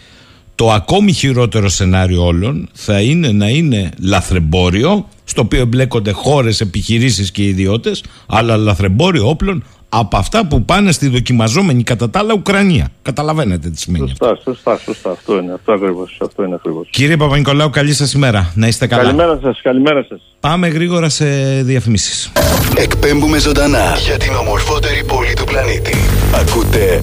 το 0.54 0.70
ακόμη 0.70 1.12
χειρότερο 1.12 1.68
σενάριο 1.68 2.24
όλων 2.24 2.68
θα 2.72 3.00
είναι 3.00 3.32
να 3.32 3.48
είναι 3.48 3.90
λαθρεμπόριο, 4.00 5.08
στο 5.24 5.42
οποίο 5.42 5.60
εμπλέκονται 5.60 6.10
χώρες, 6.10 6.60
επιχειρήσεις 6.60 7.30
και 7.30 7.44
ιδιώτες, 7.44 8.02
αλλά 8.26 8.56
λαθρεμπόριο 8.56 9.28
όπλων 9.28 9.64
από 9.88 10.16
αυτά 10.16 10.46
που 10.46 10.64
πάνε 10.64 10.92
στη 10.92 11.08
δοκιμαζόμενη 11.08 11.82
κατά 11.82 12.10
τα 12.10 12.18
άλλα 12.18 12.34
Ουκρανία. 12.34 12.88
Καταλαβαίνετε 13.02 13.70
τι 13.70 13.80
σημαίνει 13.80 14.10
αυτό. 14.10 14.26
σωστά, 14.26 14.42
σωστά, 14.44 14.78
σωστά. 14.84 15.10
Αυτό 15.10 15.38
είναι, 15.38 15.52
αυτό 15.52 15.72
ακριβώς, 15.72 16.18
αυτό 16.22 16.44
είναι 16.44 16.54
ακριβώς. 16.54 16.88
Κύριε 16.90 17.16
Παπα-Νικολάου, 17.16 17.70
καλή 17.70 17.92
σας 17.92 18.12
ημέρα. 18.12 18.52
Να 18.54 18.66
είστε 18.66 18.86
καλά. 18.86 19.02
Καλημέρα 19.02 19.38
σας, 19.42 19.60
καλημέρα 19.62 20.04
σας. 20.08 20.20
Πάμε 20.40 20.68
γρήγορα 20.68 21.08
σε 21.08 21.26
διαφημίσεις. 21.62 22.32
Εκπέμπουμε 22.76 23.38
ζωντανά 23.38 23.94
για 24.06 24.16
την 24.16 24.34
ομορφότερη 24.34 25.04
πόλη 25.04 25.34
του 25.34 25.44
πλανήτη. 25.44 25.94
Ακούτε 26.34 26.98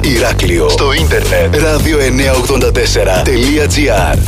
984 0.00 0.04
Ηράκλειο 0.04 0.68
στο 0.68 0.92
ίντερνετ 0.92 1.54
radio984.gr 1.54 4.18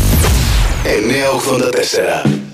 984 2.26 2.49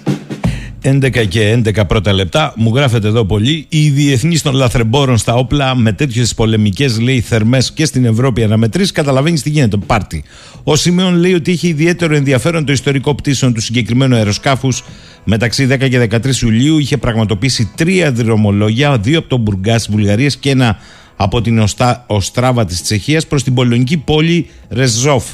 11 0.87 1.27
και 1.29 1.63
11 1.65 1.87
πρώτα 1.87 2.13
λεπτά. 2.13 2.53
Μου 2.57 2.73
γράφετε 2.75 3.09
εδώ 3.09 3.25
πολύ. 3.25 3.67
Οι 3.69 3.89
διεθνείς 3.91 4.43
των 4.43 4.55
λαθρεμπόρων 4.55 5.19
στα 5.19 5.35
όπλα 5.35 5.77
με 5.77 5.93
τέτοιες 5.93 6.35
πολεμικές 6.35 7.01
λέει 7.01 7.21
θερμές 7.21 7.73
και 7.73 7.85
στην 7.85 8.05
Ευρώπη 8.05 8.43
αναμετρήσεις, 8.43 8.93
καταλαβαίνεις 8.93 9.43
τι 9.43 9.51
γίνεται. 9.51 9.77
Πάρτι. 9.77 10.25
Ο 10.65 10.77
Σιμεών 10.77 11.15
λέει 11.15 11.35
ότι 11.35 11.51
είχε 11.51 11.69
ιδιαίτερο 11.69 12.15
ενδιαφέρον 12.15 12.65
το 12.65 12.73
ιστορικό 12.73 13.15
πτήσεων 13.15 13.55
του 13.55 13.61
συγκεκριμένου 13.61 14.15
αεροσκάφους. 14.15 14.85
Μεταξύ 15.25 15.67
10 15.71 15.89
και 15.89 16.09
13 16.11 16.43
Ιουλίου 16.43 16.79
είχε 16.79 16.97
πραγματοποιήσει 16.97 17.71
τρία 17.77 18.13
δρομολόγια, 18.13 18.99
δύο 18.99 19.19
από 19.19 19.29
τον 19.29 19.41
Μπουργκάς 19.41 19.85
της 19.85 19.95
Βουλγαρίας 19.95 20.37
και 20.37 20.51
ένα 20.51 20.77
από 21.17 21.41
την 21.41 21.59
Οστα... 21.59 22.05
Οστράβα 22.07 22.65
της 22.65 22.83
Τσεχίας 22.83 23.27
προς 23.27 23.43
την 23.43 23.55
πολωνική 23.55 23.97
πόλη 23.97 24.47
Ρεζόφ. 24.69 25.25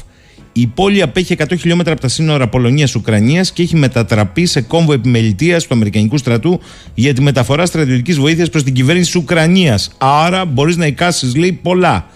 Η 0.53 0.67
πόλη 0.67 1.01
απέχει 1.01 1.35
100 1.39 1.43
χιλιόμετρα 1.59 1.91
από 1.93 2.01
τα 2.01 2.07
σύνορα 2.07 2.47
Πολωνία-Ουκρανία 2.47 3.45
και 3.53 3.61
έχει 3.61 3.75
μετατραπεί 3.75 4.45
σε 4.45 4.61
κόμβο 4.61 4.93
επιμελητίας 4.93 5.63
του 5.63 5.73
Αμερικανικού 5.73 6.17
στρατού 6.17 6.59
για 6.93 7.13
τη 7.13 7.21
μεταφορά 7.21 7.65
στρατιωτικής 7.65 8.17
βοήθειας 8.17 8.49
προς 8.49 8.63
την 8.63 8.73
κυβέρνηση 8.73 9.11
της 9.11 9.21
Ουκρανίας. 9.21 9.91
Άρα 9.97 10.45
μπορείς 10.45 10.77
να 10.77 10.85
εικάσεις, 10.85 11.35
λέει, 11.35 11.59
πολλά. 11.61 12.07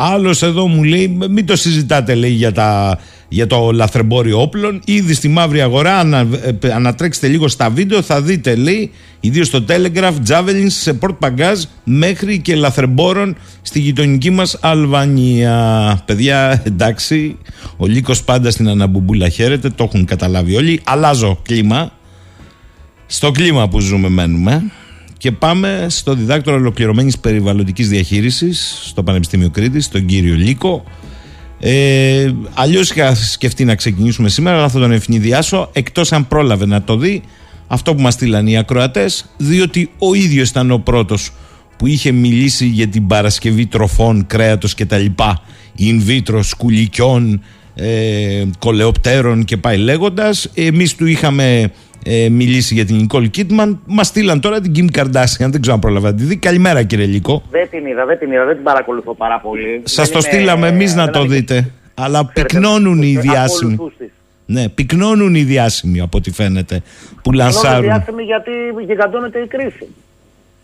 Άλλος 0.00 0.42
εδώ 0.42 0.66
μου 0.66 0.82
λέει, 0.82 1.18
μην 1.30 1.46
το 1.46 1.56
συζητάτε, 1.56 2.14
λέει, 2.14 2.30
για, 2.30 2.52
τα, 2.52 2.98
για 3.28 3.46
το 3.46 3.70
λαθρεμπόριο 3.72 4.40
όπλων. 4.40 4.80
Ήδη 4.84 5.14
στη 5.14 5.28
μαύρη 5.28 5.60
αγορά, 5.60 5.98
ανα, 5.98 6.26
ε, 6.60 6.72
ανατρέξετε 6.72 7.28
λίγο 7.28 7.48
στα 7.48 7.70
βίντεο, 7.70 8.02
θα 8.02 8.22
δείτε, 8.22 8.54
λέει, 8.54 8.90
ιδίως 9.20 9.46
στο 9.46 9.64
Telegraph, 9.68 10.14
Javelins 10.28 10.66
σε 10.66 10.92
πορτ 10.92 11.14
παγκάζ 11.18 11.62
μέχρι 11.84 12.38
και 12.38 12.54
λαθρεμπόρων 12.54 13.36
στη 13.62 13.80
γειτονική 13.80 14.30
μας 14.30 14.58
Αλβανία. 14.60 16.02
Παιδιά, 16.06 16.62
εντάξει, 16.64 17.36
ο 17.76 17.86
Λύκος 17.86 18.22
πάντα 18.22 18.50
στην 18.50 18.68
Αναμπουμπούλα 18.68 19.28
χαίρεται, 19.28 19.68
το 19.70 19.84
έχουν 19.84 20.04
καταλάβει 20.04 20.56
όλοι. 20.56 20.80
Αλλάζω 20.84 21.38
κλίμα. 21.42 21.92
Στο 23.06 23.30
κλίμα 23.30 23.68
που 23.68 23.80
ζούμε 23.80 24.08
μένουμε. 24.08 24.70
Και 25.18 25.32
πάμε 25.32 25.86
στο 25.88 26.14
διδάκτορο 26.14 26.56
ολοκληρωμένης 26.56 27.18
περιβαλλοντικής 27.18 27.88
διαχείρισης 27.88 28.80
στο 28.84 29.02
Πανεπιστήμιο 29.02 29.50
Κρήτη, 29.50 29.88
τον 29.88 30.06
κύριο 30.06 30.34
Λύκο. 30.34 30.84
Ε, 31.60 32.32
Αλλιώς 32.54 32.90
είχα 32.90 33.14
σκεφτεί 33.14 33.64
να 33.64 33.74
ξεκινήσουμε 33.74 34.28
σήμερα, 34.28 34.56
αλλά 34.56 34.68
θα 34.68 34.78
τον 34.78 34.92
ευνηδιάσω 34.92 35.70
εκτός 35.72 36.12
αν 36.12 36.28
πρόλαβε 36.28 36.66
να 36.66 36.82
το 36.82 36.96
δει 36.96 37.22
αυτό 37.66 37.94
που 37.94 38.02
μας 38.02 38.14
στείλαν 38.14 38.46
οι 38.46 38.58
ακροατές, 38.58 39.30
διότι 39.36 39.90
ο 39.98 40.14
ίδιος 40.14 40.48
ήταν 40.48 40.70
ο 40.70 40.78
πρώτος 40.78 41.32
που 41.76 41.86
είχε 41.86 42.12
μιλήσει 42.12 42.66
για 42.66 42.86
την 42.86 43.06
παρασκευή 43.06 43.66
τροφών, 43.66 44.26
κρέατος 44.26 44.74
και 44.74 44.86
τα 44.86 44.98
λοιπά 44.98 45.42
in 45.78 46.00
vitro, 46.08 46.40
σκουλικιών, 46.42 47.42
ε, 47.74 48.44
κολεοπτέρων 48.58 49.44
και 49.44 49.56
πάει 49.56 49.76
λέγοντας. 49.76 50.50
Εμείς 50.54 50.94
του 50.94 51.06
είχαμε 51.06 51.72
ε, 52.10 52.28
μιλήσει 52.28 52.74
για 52.74 52.84
την 52.84 52.96
Νικόλ 52.96 53.30
Κίτμαν. 53.30 53.80
Μας 53.86 54.06
στείλαν 54.06 54.40
τώρα 54.40 54.60
την 54.60 54.72
Kim 54.76 54.98
Kardashian. 54.98 55.48
Δεν 55.50 55.60
ξέρω 55.60 55.74
αν 55.74 55.80
πρόλαβα 55.80 56.10
να 56.10 56.16
τη 56.16 56.24
δει. 56.24 56.36
Καλημέρα, 56.36 56.82
κύριε 56.82 57.06
Λύκο. 57.06 57.42
Δεν 57.50 57.68
την 57.70 57.86
είδα, 57.86 58.04
δεν 58.06 58.18
την 58.18 58.32
είδα, 58.32 58.44
δεν 58.44 58.54
την 58.54 58.64
παρακολουθώ 58.64 59.14
πάρα 59.14 59.38
πολύ. 59.40 59.80
Σας 59.84 60.08
Δεν 60.08 60.20
το 60.20 60.26
είμαι- 60.28 60.36
στείλαμε 60.36 60.68
εμείς 60.68 60.94
να 60.94 61.04
δεν 61.04 61.12
το 61.12 61.20
είμαι- 61.22 61.34
δείτε. 61.34 61.70
Αλλά 61.94 62.18
Ξέρετε, 62.32 62.40
πυκνώνουν 62.54 63.02
οι 63.02 63.14
τους 63.14 63.22
διάσημοι. 63.22 63.72
ακολουθούς 63.72 63.98
της. 63.98 64.08
Ναι, 64.46 64.68
πυκνώνουν 64.68 65.34
οι 65.34 65.42
διάσημοι 65.42 66.00
από 66.00 66.18
ό,τι 66.18 66.30
φαίνεται. 66.32 66.82
Που 67.22 67.30
Ενώ 67.30 67.34
είναι 67.34 67.36
λανσάρουν. 67.42 67.82
διάσημη 67.82 68.22
γιατί 68.22 68.50
γιγαντώνεται 68.86 69.38
η 69.38 69.46
κρίση. 69.46 69.86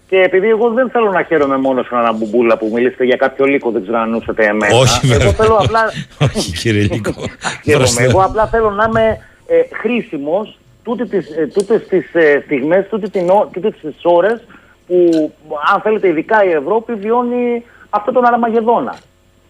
Και 0.09 0.16
επειδή 0.16 0.49
εγώ 0.49 0.70
δεν 0.70 0.90
θέλω 0.90 1.11
να 1.11 1.22
χαίρομαι 1.22 1.57
μόνο 1.57 1.82
σε 1.82 1.88
έναν 1.92 2.16
μπουμπούλα 2.16 2.59
που 2.59 2.70
μιλήσετε 2.74 3.05
για 3.05 3.16
κάποιο 3.16 3.45
λύκο, 3.45 3.70
δεν 3.70 3.82
ξέρω 3.82 3.99
αν 3.99 4.11
νούσατε 4.11 4.45
εμένα. 4.45 4.76
Όχι, 4.76 5.01
Εγώ 5.05 5.12
βέβαια. 5.14 5.32
θέλω 5.32 5.55
απλά. 5.57 5.80
Όχι, 6.36 6.53
κύριε 6.53 6.82
Λύκο. 6.82 7.12
Χαίρομαι. 7.64 7.84
Προς 7.84 7.92
Θεού. 7.92 8.09
Εγώ 8.09 8.20
απλά 8.20 8.47
θέλω 8.47 8.70
να 8.70 8.84
είμαι 8.88 9.18
ε, 9.47 9.55
χρήσιμος 9.80 10.59
τούτε 10.85 11.05
τις 11.05 11.28
τούτες 11.55 11.87
τις, 11.89 12.14
ε, 12.14 12.41
στιγμές, 12.45 12.87
τούτε 12.89 13.09
την 13.09 13.30
ω- 13.30 13.49
τούτες 13.53 13.74
τις 13.80 13.97
ώρες 14.03 14.45
που, 14.87 15.30
αν 15.74 15.80
θέλετε, 15.80 16.09
ειδικά 16.09 16.45
η 16.45 16.51
Ευρώπη 16.51 16.95
βιώνει 16.95 17.64
αυτόν 17.91 18.14
τον 18.14 18.24
αραμαγεδόνα. 18.26 18.95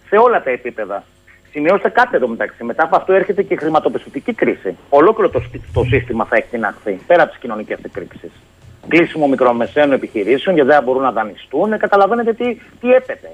Σε 0.08 0.16
όλα 0.16 0.42
τα 0.42 0.50
επίπεδα. 0.50 1.04
Σημειώστε 1.50 1.88
κάτι 1.88 2.16
εδώ 2.16 2.28
μεταξύ. 2.28 2.64
Μετά 2.64 2.82
από 2.82 2.96
αυτό 2.96 3.12
έρχεται 3.12 3.42
και 3.42 3.54
η 3.54 3.56
χρηματοπιστωτική 3.56 4.32
κρίση. 4.32 4.76
Ολόκληρο 4.88 5.30
το, 5.30 5.40
σ- 5.40 5.72
το 5.72 5.84
σύστημα 5.84 6.24
θα 6.24 6.36
εκτιναχθεί 6.36 6.98
πέρα 7.06 7.22
από 7.22 7.30
τις 7.30 7.40
κοινωνικές 7.40 7.78
εκρήξεις. 7.84 8.30
Κλείσιμο 8.88 9.26
μικρομεσαίων 9.28 9.92
επιχειρήσεων 9.92 10.54
γιατί 10.54 10.70
δεν 10.70 10.82
μπορούν 10.82 11.02
να 11.02 11.12
δανειστούν. 11.12 11.72
Ε, 11.72 11.76
Καταλαβαίνετε 11.76 12.32
τι, 12.32 12.58
τι 12.80 12.92
έπεται. 12.92 13.30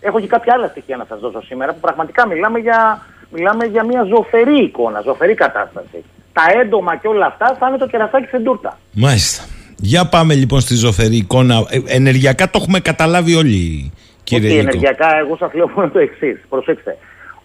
Έχω 0.00 0.20
και 0.20 0.26
κάποια 0.26 0.54
άλλα 0.54 0.66
στοιχεία 0.68 0.96
να 0.96 1.04
σας 1.08 1.20
δώσω 1.20 1.42
σήμερα 1.42 1.72
που 1.72 1.80
πραγματικά 1.80 2.26
μιλάμε 2.26 2.58
για, 2.58 3.06
μιλάμε 3.30 3.64
για 3.64 3.84
μια 3.84 4.02
ζωφερή 4.02 4.62
εικόνα, 4.62 5.00
ζωφερή 5.00 5.34
κατάσταση. 5.34 6.04
Τα 6.38 6.60
έντομα 6.60 6.96
και 6.96 7.08
όλα 7.08 7.26
αυτά 7.26 7.56
θα 7.58 7.68
είναι 7.68 7.76
το 7.76 7.86
κερασάκι 7.86 8.26
στην 8.26 8.44
τούρτα. 8.44 8.78
Μάλιστα. 8.92 9.44
Για 9.76 10.08
πάμε 10.08 10.34
λοιπόν 10.34 10.60
στη 10.60 10.74
ζωφερή 10.74 11.16
εικόνα. 11.16 11.54
Ε, 11.68 11.78
ενεργειακά 11.86 12.50
το 12.50 12.58
έχουμε 12.62 12.80
καταλάβει 12.80 13.34
όλοι, 13.34 13.92
κύριε 14.24 14.48
Ότι 14.48 14.56
Λύκο. 14.56 14.68
ενεργειακά, 14.68 15.18
εγώ 15.18 15.36
σας 15.36 15.54
λέω 15.54 15.68
μόνο 15.74 15.88
το 15.88 15.98
εξής. 15.98 16.40
Προσέξτε. 16.48 16.96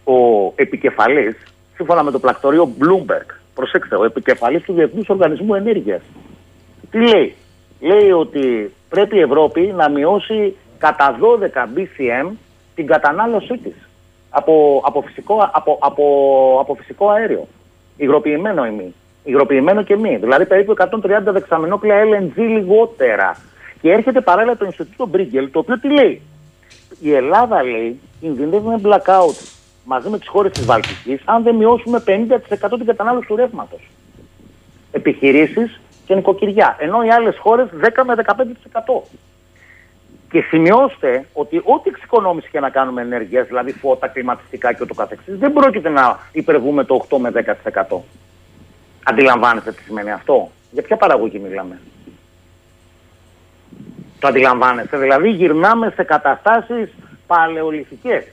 Ο 0.04 0.14
επικεφαλής, 0.56 1.36
σύμφωνα 1.76 2.04
με 2.04 2.12
το 2.12 2.20
πλακτορείο 2.20 2.72
Bloomberg, 2.80 3.28
προσέξτε, 3.54 3.96
ο 3.96 4.04
επικεφαλής 4.04 4.64
του 4.64 4.74
Διεθνούς 4.74 5.10
Οργανισμού 5.10 5.56
Ενέργειας, 5.56 6.02
τι 6.92 7.00
λέει; 7.00 7.36
Λέει 7.84 8.12
ότι 8.12 8.74
πρέπει 8.90 9.16
η 9.16 9.20
Ευρώπη 9.20 9.74
να 9.76 9.90
μειώσει 9.90 10.56
κατά 10.78 11.18
12 11.20 11.68
BCM 11.76 12.32
την 12.76 12.88
κατανάλωσή 12.88 13.58
της 13.58 13.74
από, 14.30 14.82
από, 14.86 15.02
φυσικό, 15.02 15.50
από, 15.54 15.78
από, 15.82 16.04
από 16.62 16.76
φυσικό 16.76 17.10
αέριο. 17.10 17.48
Υγροποιημένο 17.98 18.66
ή 18.66 18.72
μη. 18.72 18.94
Υγροποιημένο 19.24 19.84
και 19.84 19.98
μη. 19.98 20.18
Δηλαδή 20.18 20.46
περίπου 20.46 20.74
130 20.78 20.88
δεξαμενόπλαια 21.24 22.04
LNG 22.04 22.38
λιγότερα. 22.38 23.38
Και 23.82 23.92
έρχεται 23.92 24.22
παράλληλα 24.22 24.58
το 24.58 24.66
Ινστιτούτο 24.66 25.06
Μπρίγκελ, 25.06 25.52
το 25.52 25.60
οποίο 25.60 25.80
τι 25.80 25.92
λέει; 25.92 26.22
Η 27.00 27.14
Ελλάδα 27.14 27.64
λέει 27.64 28.00
κινδυνεύει 28.20 28.68
με 28.68 28.82
blackout 28.84 29.54
μαζί 29.84 30.10
με 30.10 30.20
τις 30.20 30.28
χώρες 30.28 30.52
της 30.52 30.66
Βαλτικής 30.66 31.22
αν 31.26 31.44
δεν 31.44 31.56
μειώσουμε 31.56 32.04
50% 32.08 32.78
την 32.78 32.86
κατανάλωση 32.86 33.28
του 33.28 33.36
ρεύματος. 33.36 33.90
Επιχειρήσεις 34.92 35.80
και 36.06 36.16
νοικοκυριά. 36.16 36.76
Ενώ 36.80 37.04
οι 37.04 37.10
άλλες 37.10 37.38
χώρες 37.38 37.68
10 37.82 38.04
με 38.06 38.14
15%. 38.16 39.04
Και 40.34 40.42
σημειώστε 40.42 41.26
ότι 41.34 41.58
ό,τι 41.58 41.90
εξοικονόμηση 41.90 42.50
και 42.52 42.60
να 42.60 42.70
κάνουμε 42.70 43.02
ενέργειας, 43.02 43.48
δηλαδή 43.48 43.72
φώτα, 43.72 44.08
κλιματιστικά 44.08 44.74
και 44.74 44.80
ούτω 44.82 44.94
καθεξής, 44.94 45.38
δεν 45.38 45.54
πρόκειται 45.54 45.90
να 45.90 46.20
υπερβούμε 46.32 46.84
το 46.84 47.06
8 47.10 47.18
με 47.18 47.32
10%. 47.90 47.98
Αντιλαμβάνεστε 49.04 49.72
τι 49.72 49.84
σημαίνει 49.84 50.12
αυτό; 50.12 50.52
Για 50.72 50.82
ποια 50.82 50.98
παραγωγή 50.98 51.40
μιλάμε; 51.40 51.80
Το 54.20 54.28
αντιλαμβάνεστε; 54.28 54.98
Δηλαδή 54.98 55.30
γυρνάμε 55.30 55.94
σε 55.96 56.04
καταστάσεις 56.04 56.90
παλαιολιθικές. 57.28 58.24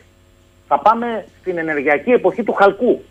Θα 0.68 0.78
πάμε 0.78 1.24
στην 1.40 1.58
ενεργειακή 1.58 2.10
εποχή 2.10 2.42
του 2.42 2.52
χαλκού. 2.52 3.04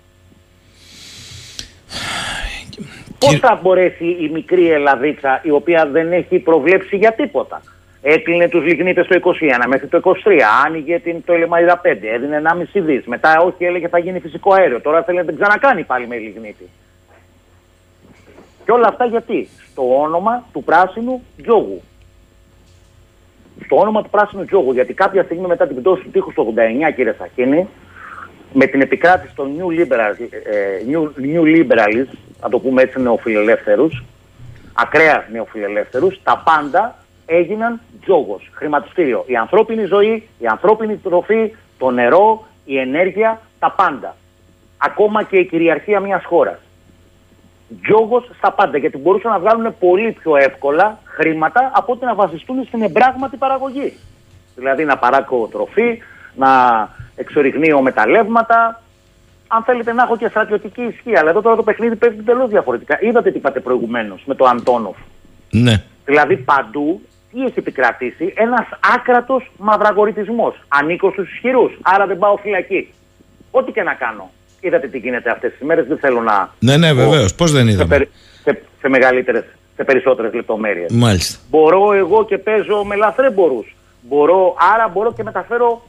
Πώς 3.19 3.39
θα 3.39 3.59
μπορέσει 3.61 4.05
η 4.05 4.29
μικρή 4.33 4.71
Ελλαδίτσα 4.71 5.41
η 5.43 5.51
οποία 5.51 5.85
δεν 5.85 6.13
έχει 6.13 6.39
προβλέψει 6.39 6.97
για 6.97 7.13
τίποτα. 7.13 7.61
Έκλεινε 8.01 8.47
τους 8.49 8.63
λιγνίτες 8.63 9.07
το 9.07 9.19
21 9.23 9.65
μέχρι 9.67 9.87
το 9.87 10.01
23, 10.03 10.11
άνοιγε 10.65 10.99
την, 10.99 11.23
το 11.25 11.33
Ελεμαϊδα 11.33 11.81
5, 11.83 11.87
έδινε 12.01 12.41
1,5 12.73 12.81
δις. 12.85 13.05
Μετά 13.05 13.39
όχι 13.39 13.65
έλεγε 13.65 13.87
θα 13.87 13.97
γίνει 13.97 14.19
φυσικό 14.19 14.53
αέριο, 14.53 14.81
τώρα 14.81 15.03
θέλει 15.03 15.17
να 15.17 15.25
την 15.25 15.35
ξανακάνει 15.35 15.83
πάλι 15.83 16.07
με 16.07 16.15
λιγνίτη. 16.15 16.69
Και 18.65 18.71
όλα 18.71 18.87
αυτά 18.87 19.05
γιατί, 19.05 19.49
στο 19.71 19.99
όνομα 20.01 20.43
του 20.53 20.63
πράσινου 20.63 21.23
τζόγου. 21.41 21.81
Στο 23.65 23.75
όνομα 23.77 24.01
του 24.01 24.09
πράσινου 24.09 24.45
τζόγου, 24.45 24.71
γιατί 24.71 24.93
κάποια 24.93 25.23
στιγμή 25.23 25.47
μετά 25.47 25.67
την 25.67 25.75
πτώση 25.75 26.03
του 26.03 26.09
τείχους 26.09 26.33
του 26.33 26.53
89, 26.89 26.93
κύριε 26.95 27.13
Σαχίνη, 27.17 27.67
με 28.53 28.65
την 28.65 28.81
επικράτηση 28.81 29.35
των 29.35 29.55
New 29.57 29.79
Liberals, 29.79 30.15
ε, 30.19 30.83
new, 30.91 31.03
new 31.21 31.43
liberals 31.43 32.07
να 32.41 32.49
το 32.49 32.59
πούμε 32.59 32.81
έτσι 32.81 33.01
νεοφιλελεύθερους, 33.01 34.03
ακραία 34.73 35.27
νεοφιλελεύθερους, 35.31 36.19
τα 36.23 36.41
πάντα 36.45 36.95
έγιναν 37.29 37.79
τζόγος, 38.01 38.49
χρηματιστήριο. 38.53 39.23
Η 39.27 39.35
ανθρώπινη 39.35 39.85
ζωή, 39.85 40.27
η 40.39 40.45
ανθρώπινη 40.45 40.97
τροφή, 40.97 41.53
το 41.77 41.89
νερό, 41.89 42.45
η 42.65 42.77
ενέργεια, 42.77 43.41
τα 43.59 43.71
πάντα. 43.71 44.15
Ακόμα 44.77 45.23
και 45.23 45.37
η 45.37 45.45
κυριαρχία 45.45 45.99
μιας 45.99 46.25
χώρας. 46.25 46.59
Τζόγος 47.83 48.29
στα 48.37 48.51
πάντα, 48.51 48.77
γιατί 48.77 48.97
μπορούσαν 48.97 49.31
να 49.31 49.39
βγάλουν 49.39 49.75
πολύ 49.79 50.11
πιο 50.11 50.35
εύκολα 50.35 50.99
χρήματα 51.03 51.71
από 51.73 51.91
ότι 51.91 52.05
να 52.05 52.15
βασιστούν 52.15 52.63
στην 52.63 52.81
εμπράγματη 52.81 53.37
παραγωγή. 53.37 53.93
Δηλαδή 54.55 54.85
να 54.85 54.97
παράκω 54.97 55.47
τροφή, 55.51 56.01
να 56.35 56.49
εξορυγνύω 57.15 57.81
μεταλλεύματα, 57.81 58.81
αν 59.47 59.63
θέλετε 59.63 59.93
να 59.93 60.03
έχω 60.03 60.17
και 60.17 60.27
στρατιωτική 60.27 60.81
ισχύ. 60.81 61.17
Αλλά 61.17 61.29
εδώ 61.29 61.41
τώρα 61.41 61.55
το 61.55 61.63
παιχνίδι 61.63 61.95
παίζει 61.95 62.21
τελώ 62.21 62.47
διαφορετικά. 62.47 62.97
Είδατε 63.01 63.31
τι 63.31 63.37
είπατε 63.37 63.59
προηγουμένως 63.59 64.23
με 64.25 64.35
το 64.35 64.45
Αντόνοφ. 64.45 64.97
Ναι. 65.49 65.83
Δηλαδή 66.05 66.37
παντού 66.37 67.01
τι 67.31 67.43
έχει 67.43 67.59
επικρατήσει, 67.59 68.33
ένας 68.35 68.67
άκρατος 68.95 69.51
μαυραγορητισμό. 69.57 70.53
Ανήκω 70.67 71.11
στους 71.11 71.31
ισχυρούς, 71.33 71.77
άρα 71.81 72.05
δεν 72.05 72.17
πάω 72.17 72.37
φυλακή. 72.37 72.93
Ό,τι 73.51 73.71
και 73.71 73.83
να 73.83 73.93
κάνω. 73.93 74.31
Είδατε 74.61 74.87
τι 74.87 74.97
γίνεται 74.97 75.29
αυτές 75.31 75.51
τις 75.51 75.61
μέρες, 75.61 75.87
δεν 75.87 75.97
θέλω 75.97 76.21
να. 76.21 76.49
Ναι, 76.59 76.77
ναι, 76.77 76.93
βεβαίως. 76.93 77.35
Πώς 77.35 77.51
δεν 77.51 77.67
είδαμε; 77.67 77.95
Σε, 77.95 78.09
σε, 78.43 78.61
σε 78.79 78.89
μεγαλύτερες, 78.89 79.43
σε 79.75 79.83
περισσότερες 79.83 80.33
λεπτομέρειες. 80.33 80.91
Μάλιστα. 80.91 81.39
Μπορώ 81.49 81.93
εγώ 81.93 82.25
και 82.25 82.37
παίζω 82.37 82.83
με 82.83 82.95
λαθρέμπορους. 82.95 83.75
Μπορώ, 84.01 84.55
άρα 84.73 84.87
μπορώ 84.87 85.13
και 85.13 85.23
μεταφέρω, 85.23 85.81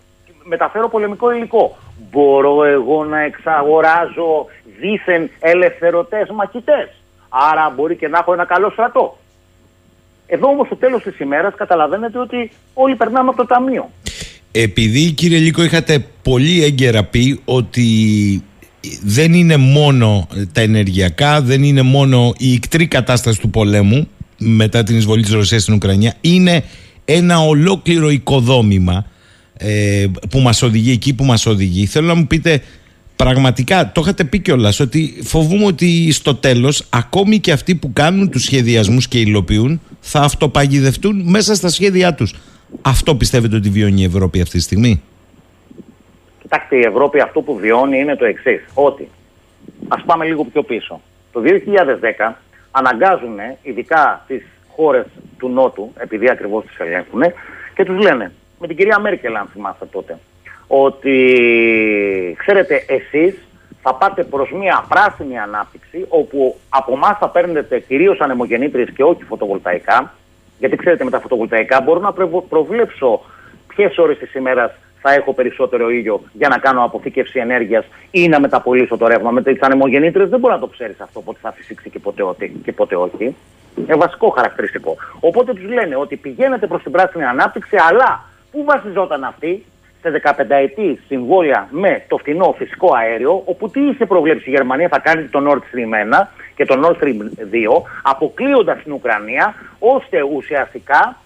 μεταφέρω 0.45 0.89
πολεμικό 0.89 1.33
υλικό. 1.33 1.79
Μπορώ 2.11 2.65
εγώ 2.65 3.05
να 3.05 3.21
εξαγοράζω 3.21 4.47
δίθεν 4.81 5.31
ελευθερωτές 5.41 6.31
μαχητές. 6.31 6.89
Άρα 7.29 7.73
μπορεί 7.77 7.97
και 7.97 8.09
να 8.09 8.19
έχω 8.19 8.33
ένα 8.33 8.45
καλό 8.45 8.71
στρατό. 8.71 9.19
Εδώ 10.33 10.49
όμως 10.49 10.67
στο 10.67 10.77
τέλος 10.77 11.03
της 11.03 11.19
ημέρας 11.19 11.55
καταλαβαίνετε 11.57 12.19
ότι 12.19 12.51
όλοι 12.75 12.97
περνάμε 12.97 13.29
από 13.29 13.37
το 13.37 13.47
ταμείο. 13.47 13.91
Επειδή 14.53 15.11
κύριε 15.11 15.39
Λίκο 15.39 15.63
είχατε 15.63 16.05
πολύ 16.23 16.65
έγκαιρα 16.65 17.05
πει 17.05 17.41
ότι 17.45 17.89
δεν 19.03 19.33
είναι 19.33 19.57
μόνο 19.57 20.29
τα 20.53 20.61
ενεργειακά, 20.61 21.43
δεν 21.43 21.63
είναι 21.63 21.83
μόνο 21.83 22.33
η 22.39 22.53
ικτρή 22.53 22.87
κατάσταση 22.87 23.41
του 23.41 23.51
πολέμου 23.51 24.09
μετά 24.39 24.83
την 24.83 24.97
εισβολή 24.97 25.23
της 25.23 25.33
Ρωσίας 25.33 25.63
στην 25.63 25.75
Ουκρανία, 25.75 26.15
είναι 26.21 26.65
ένα 27.05 27.39
ολόκληρο 27.39 28.11
οικοδόμημα 28.11 29.07
ε, 29.57 30.07
που 30.31 30.39
μας 30.39 30.63
οδηγεί 30.63 30.93
εκεί 30.93 31.15
που 31.15 31.25
μας 31.25 31.47
οδηγεί. 31.47 31.87
Θέλω 31.87 32.07
να 32.07 32.15
μου 32.15 32.27
πείτε 32.27 32.63
πραγματικά, 33.17 33.93
το 33.93 34.01
είχατε 34.01 34.25
πει 34.25 34.39
κιόλας 34.39 34.81
ότι 34.81 35.15
φοβούμαι 35.23 35.65
ότι 35.65 36.13
στο 36.13 36.35
τέλος 36.35 36.87
ακόμη 36.89 37.39
και 37.39 37.53
αυτοί 37.53 37.75
που 37.75 37.93
κάνουν 37.93 38.31
τους 38.31 38.43
σχεδιασμούς 38.43 39.09
και 39.09 39.19
υλοποιούν 39.19 39.81
θα 40.01 40.21
αυτοπαγιδευτούν 40.21 41.23
μέσα 41.25 41.55
στα 41.55 41.69
σχέδιά 41.69 42.15
τους. 42.15 42.35
Αυτό 42.83 43.15
πιστεύετε 43.15 43.57
ότι 43.57 43.69
βιώνει 43.69 44.01
η 44.01 44.05
Ευρώπη 44.05 44.41
αυτή 44.41 44.57
τη 44.57 44.63
στιγμή; 44.63 45.03
Κοιτάξτε, 46.43 46.77
η 46.77 46.81
Ευρώπη 46.81 47.21
αυτό 47.21 47.41
που 47.41 47.57
βιώνει 47.57 47.99
είναι 47.99 48.17
το 48.17 48.25
εξής. 48.25 48.61
Ότι, 48.75 49.09
ας 49.89 50.03
πάμε 50.07 50.25
λίγο 50.25 50.45
πιο 50.45 50.63
πίσω. 50.63 51.01
Το 51.33 51.41
2010 51.41 52.33
αναγκάζουν 52.71 53.39
ειδικά 53.63 54.25
τις 54.27 54.43
χώρες 54.77 55.07
του 55.39 55.49
Νότου, 55.49 55.93
επειδή 55.97 56.31
ακριβώς 56.31 56.65
τις 56.65 56.79
ελέγχουν, 56.79 57.23
και 57.75 57.85
τους 57.85 57.99
λένε 57.99 58.33
με 58.59 58.67
την 58.67 58.77
κυρία 58.77 58.99
Μέρκελ, 58.99 59.37
αν 59.37 59.49
θυμάστε 59.53 59.87
τότε, 59.87 60.19
ότι 60.67 61.17
ξέρετε, 62.39 62.85
εσείς 62.87 63.35
θα 63.83 63.95
πάτε 63.95 64.25
προς 64.25 64.51
μια 64.53 64.85
πράσινη 64.89 65.39
ανάπτυξη, 65.39 66.07
όπου 66.09 66.57
από 66.69 66.93
εμάς 66.93 67.19
θα 67.19 67.29
παίρνετε 67.29 67.81
κυρίως 67.81 68.21
ανεμογεννήτριες 68.21 68.91
και 68.91 69.03
όχι 69.03 69.25
φωτοβολταϊκά, 69.25 70.15
γιατί 70.59 70.77
ξέρετε 70.77 71.05
με 71.05 71.11
τα 71.11 71.21
φωτοβολταϊκά 71.21 71.81
μπορώ 71.81 72.01
να 72.01 72.13
προβλέψω 72.49 73.21
ποιες 73.67 73.99
ώρες 73.99 74.19
της 74.19 74.35
ημέρας 74.35 74.73
θα 75.03 75.13
έχω 75.13 75.33
περισσότερο 75.35 75.91
ήλιο 75.91 76.21
για 76.33 76.49
να 76.49 76.59
κάνω 76.59 76.85
αποθήκευση 76.85 77.39
ενέργειας 77.39 77.85
ή 78.11 78.29
να 78.29 78.41
μεταπολίσω 78.41 78.97
το 78.97 79.07
ρεύμα. 79.07 79.31
Με 79.31 79.43
τις 79.43 79.61
ανεμογεννήτρε 79.61 80.25
δεν 80.25 80.41
μπορεί 80.41 80.55
να 80.55 80.61
το 80.61 80.67
ξέρεις 80.67 81.01
αυτό 81.01 81.21
πότε 81.21 81.39
θα 81.43 81.53
φυσήξει 81.53 81.91
και 81.91 81.99
πότε, 81.99 82.23
και 82.65 82.73
πότε 82.73 82.97
όχι. 82.97 83.37
Είναι 83.77 83.95
βασικό 83.95 84.29
χαρακτηριστικό. 84.29 84.97
Οπότε 85.21 85.53
τους 85.53 85.65
λένε 85.65 85.97
ότι 85.97 86.17
πηγαίνετε 86.17 86.67
προς 86.67 86.83
την 86.83 86.93
πράσινη 86.93 87.25
ανάπτυξη, 87.25 87.77
αλλά 87.89 88.29
Πού 88.51 88.65
βασιζόταν 88.65 89.25
αυτή, 89.25 89.65
σε 90.01 90.23
15 90.39 90.45
ετή 90.49 91.01
συμβόλαια 91.07 91.69
με 91.71 92.05
το 92.09 92.17
φθηνό 92.17 92.55
φυσικό 92.59 92.95
αέριο, 92.95 93.43
όπου 93.45 93.71
τι 93.71 93.81
είχε 93.81 94.07
προβλέψει 94.07 94.51
η 94.51 94.53
Γερμανία 94.53 94.89
θα 94.89 94.99
κάνει 94.99 95.25
το 95.25 95.41
Nord 95.49 95.59
Stream 95.59 96.23
1 96.23 96.27
και 96.55 96.65
το 96.65 96.81
Nord 96.85 97.03
Stream 97.03 97.17
2, 97.17 97.83
αποκλείοντας 98.03 98.83
την 98.83 98.93
Ουκρανία, 98.93 99.55
ώστε 99.79 100.23
ουσιαστικά 100.23 101.17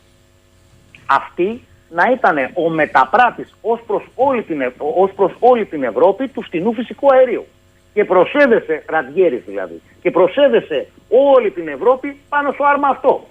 αυτή 1.06 1.60
να 1.90 2.10
ήταν 2.12 2.36
ο 2.54 2.68
μεταπράτης 2.68 3.54
ως 3.60 3.80
προς, 3.86 4.02
όλη 4.14 4.42
την, 4.42 4.72
ως 4.78 5.10
προς 5.12 5.32
όλη 5.38 5.64
την 5.64 5.82
Ευρώπη 5.82 6.28
του 6.28 6.42
φτηνού 6.42 6.72
φυσικού 6.72 7.12
αερίου. 7.12 7.46
Και 7.94 8.04
προσέδεσε, 8.04 8.84
Ραντιέρης 8.86 9.42
δηλαδή, 9.46 9.82
και 10.02 10.10
προσέδεσε 10.10 10.86
όλη 11.08 11.50
την 11.50 11.68
Ευρώπη 11.68 12.16
πάνω 12.28 12.52
στο 12.52 12.64
άρμα 12.64 12.88
αυτό. 12.88 13.26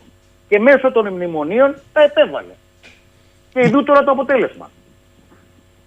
Και 0.50 0.60
μέσω 0.60 0.91
των 0.91 1.08
μνημονίων 1.08 1.76
τα 1.94 2.02
επέβαλε. 2.02 2.54
Και 3.54 3.60
ειδού 3.60 3.84
τώρα 3.84 4.04
το 4.04 4.12
αποτέλεσμα. 4.12 4.70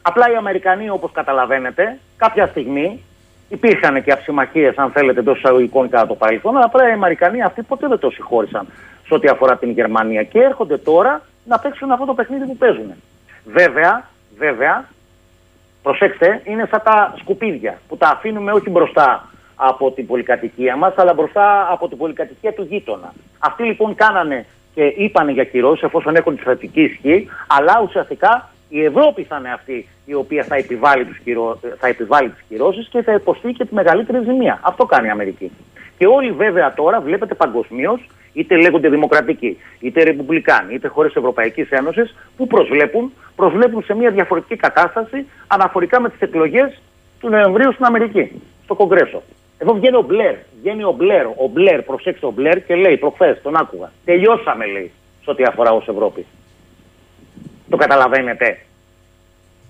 Απλά 0.08 0.32
οι 0.32 0.34
Αμερικανοί, 0.34 0.90
όπως 0.90 1.12
καταλαβαίνετε, 1.12 1.98
κάποια 2.16 2.46
στιγμή 2.46 3.02
υπήρχαν 3.48 4.02
και 4.02 4.12
αυσημαχίες, 4.12 4.76
αν 4.76 4.90
θέλετε, 4.90 5.20
εντός 5.20 5.38
εισαγωγικών 5.38 5.88
κατά 5.88 6.06
το 6.06 6.14
παρελθόν, 6.14 6.56
αλλά 6.56 6.64
απλά 6.64 6.88
οι 6.88 6.92
Αμερικανοί 6.92 7.42
αυτοί 7.42 7.62
ποτέ 7.62 7.88
δεν 7.88 7.98
το 7.98 8.10
συγχώρησαν 8.10 8.66
σε 9.06 9.14
ό,τι 9.14 9.28
αφορά 9.28 9.56
την 9.56 9.70
Γερμανία. 9.70 10.22
Και 10.22 10.38
έρχονται 10.38 10.78
τώρα 10.78 11.22
να 11.44 11.58
παίξουν 11.58 11.90
αυτό 11.90 12.04
το 12.04 12.14
παιχνίδι 12.14 12.46
που 12.46 12.56
παίζουν. 12.56 12.92
Βέβαια, 13.44 14.08
βέβαια, 14.38 14.84
προσέξτε, 15.82 16.40
είναι 16.44 16.66
σαν 16.70 16.80
τα 16.84 17.14
σκουπίδια 17.18 17.78
που 17.88 17.96
τα 17.96 18.08
αφήνουμε 18.08 18.52
όχι 18.52 18.70
μπροστά 18.70 19.28
από 19.56 19.90
την 19.90 20.06
πολυκατοικία 20.06 20.76
μας, 20.76 20.92
αλλά 20.96 21.14
μπροστά 21.14 21.68
από 21.70 21.88
την 21.88 21.96
πολυκατοικία 21.98 22.52
του 22.52 22.66
γείτονα. 22.70 23.12
Αυτοί 23.38 23.62
λοιπόν 23.62 23.94
κάνανε 23.94 24.46
και 24.74 24.84
είπαν 24.84 25.28
για 25.28 25.44
κυρώσεις 25.44 25.82
εφόσον 25.82 26.16
έχουν 26.16 26.34
τη 26.34 26.40
στρατική 26.40 26.82
ισχύ, 26.82 27.28
αλλά 27.46 27.80
ουσιαστικά 27.84 28.50
η 28.68 28.84
Ευρώπη 28.84 29.22
θα 29.22 29.36
είναι 29.36 29.52
αυτή 29.52 29.88
η 30.04 30.14
οποία 30.14 30.44
θα 30.44 30.56
επιβάλλει, 30.56 31.04
τους 31.04 31.18
κυρώ, 31.18 31.60
θα 31.78 31.86
επιβάλλει 31.86 32.28
τις 32.28 32.44
κυρώσεις 32.48 32.88
και 32.88 33.02
θα 33.02 33.12
υποστεί 33.12 33.52
και 33.52 33.64
τη 33.64 33.74
μεγαλύτερη 33.74 34.24
ζημία. 34.24 34.60
Αυτό 34.62 34.84
κάνει 34.84 35.06
η 35.06 35.10
Αμερική. 35.10 35.50
Και 35.98 36.06
όλοι 36.06 36.30
βέβαια 36.32 36.74
τώρα 36.74 37.00
βλέπετε 37.00 37.34
παγκοσμίως, 37.34 38.06
είτε 38.32 38.56
λέγονται 38.56 38.88
δημοκρατικοί, 38.88 39.58
είτε 39.80 40.02
ρεπουμπλικάνοι, 40.02 40.74
είτε 40.74 40.88
χώρες 40.88 41.14
Ευρωπαϊκής 41.14 41.70
Ένωσης, 41.70 42.14
που 42.36 42.46
προσβλέπουν, 42.46 43.12
προσβλέπουν 43.36 43.82
σε 43.82 43.94
μια 43.94 44.10
διαφορετική 44.10 44.56
κατάσταση 44.56 45.26
αναφορικά 45.46 46.00
με 46.00 46.08
τις 46.08 46.20
εκλογές 46.20 46.80
του 47.20 47.28
Νοεμβρίου 47.28 47.72
στην 47.72 47.84
Αμερική, 47.84 48.42
στο 48.64 48.74
Κογκρέσο. 48.74 49.22
Εδώ 49.58 49.74
βγαίνει 49.74 49.96
ο 49.96 50.02
Μπλερ. 50.02 50.34
Βγαίνει 50.60 50.84
ο 50.84 50.92
Μπλερ. 50.92 51.26
Ο 51.26 51.48
Μπλερ, 51.52 51.82
προσέξτε 51.82 52.26
ο 52.26 52.30
Μπλερ 52.30 52.64
και 52.64 52.74
λέει 52.74 52.96
προχθές, 52.96 53.42
τον 53.42 53.56
άκουγα. 53.56 53.92
Τελειώσαμε, 54.04 54.66
λέει, 54.66 54.90
σε 55.24 55.30
ό,τι 55.30 55.42
αφορά 55.42 55.70
ως 55.70 55.88
Ευρώπη. 55.88 56.26
Το 57.70 57.76
καταλαβαίνετε. 57.76 58.58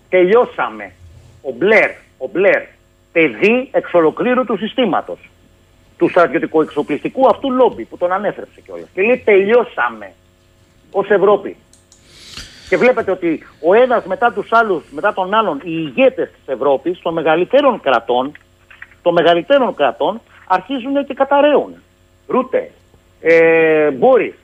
Τελειώσαμε. 0.09 0.93
Ο 1.43 1.53
Μπλερ, 1.53 1.91
ο 2.19 2.29
Μπλερ, 2.33 2.63
παιδί 3.13 3.69
εξ 3.73 3.95
ολοκλήρου 3.95 4.45
του 4.45 4.57
συστήματος. 4.57 5.19
Του 5.99 6.09
στρατιωτικού 6.09 6.61
εξοπλιστικού 6.61 7.29
αυτού 7.29 7.51
λόμπι 7.51 7.85
που 7.85 7.97
τον 7.97 8.13
ανέφερε 8.13 8.47
κιόλας. 8.65 8.89
Και 8.95 9.03
λέει 9.03 9.23
τελειώσαμε 9.25 10.13
ως 10.91 11.11
Ευρώπη. 11.11 11.57
Και 12.69 12.77
βλέπετε 12.77 13.11
ότι 13.11 13.47
ο 13.61 13.75
ένας 13.75 14.05
μετά 14.05 14.33
τους 14.33 14.53
άλλους, 14.53 14.85
μετά 14.91 15.13
τον 15.13 15.35
άλλον, 15.35 15.57
οι 15.59 15.93
ηγέτες 15.95 16.29
της 16.29 16.55
Ευρώπης, 16.55 16.99
των 17.01 17.13
μεγαλύτερων 17.13 17.81
κρατών, 17.81 18.33
των 19.03 19.13
μεγαλύτερων 19.13 19.75
κρατών 19.75 20.21
αρχίζουν 20.47 21.07
και 21.07 21.15
καταραίουν. 21.15 21.75
Ρούτε, 22.27 22.71
ε, 23.21 23.91
Μπόρις, 23.91 24.35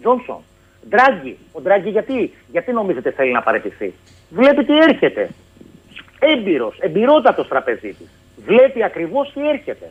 Τζόνσον, 0.00 0.42
Ντράγκη. 0.88 1.36
Ο 1.52 1.60
Ντράγκη 1.60 1.90
γιατί, 1.90 2.32
γιατί 2.52 2.72
νομίζετε 2.72 3.10
θέλει 3.10 3.32
να 3.32 3.42
παραιτηθεί; 3.42 3.92
Βλέπει 4.30 4.64
τι 4.64 4.78
έρχεται. 4.78 5.30
Έμπειρος, 6.18 6.78
εμπειρότατος 6.80 7.48
τραπεζίτης. 7.48 8.06
Βλέπει 8.46 8.84
ακριβώς 8.84 9.32
τι 9.34 9.48
έρχεται. 9.48 9.90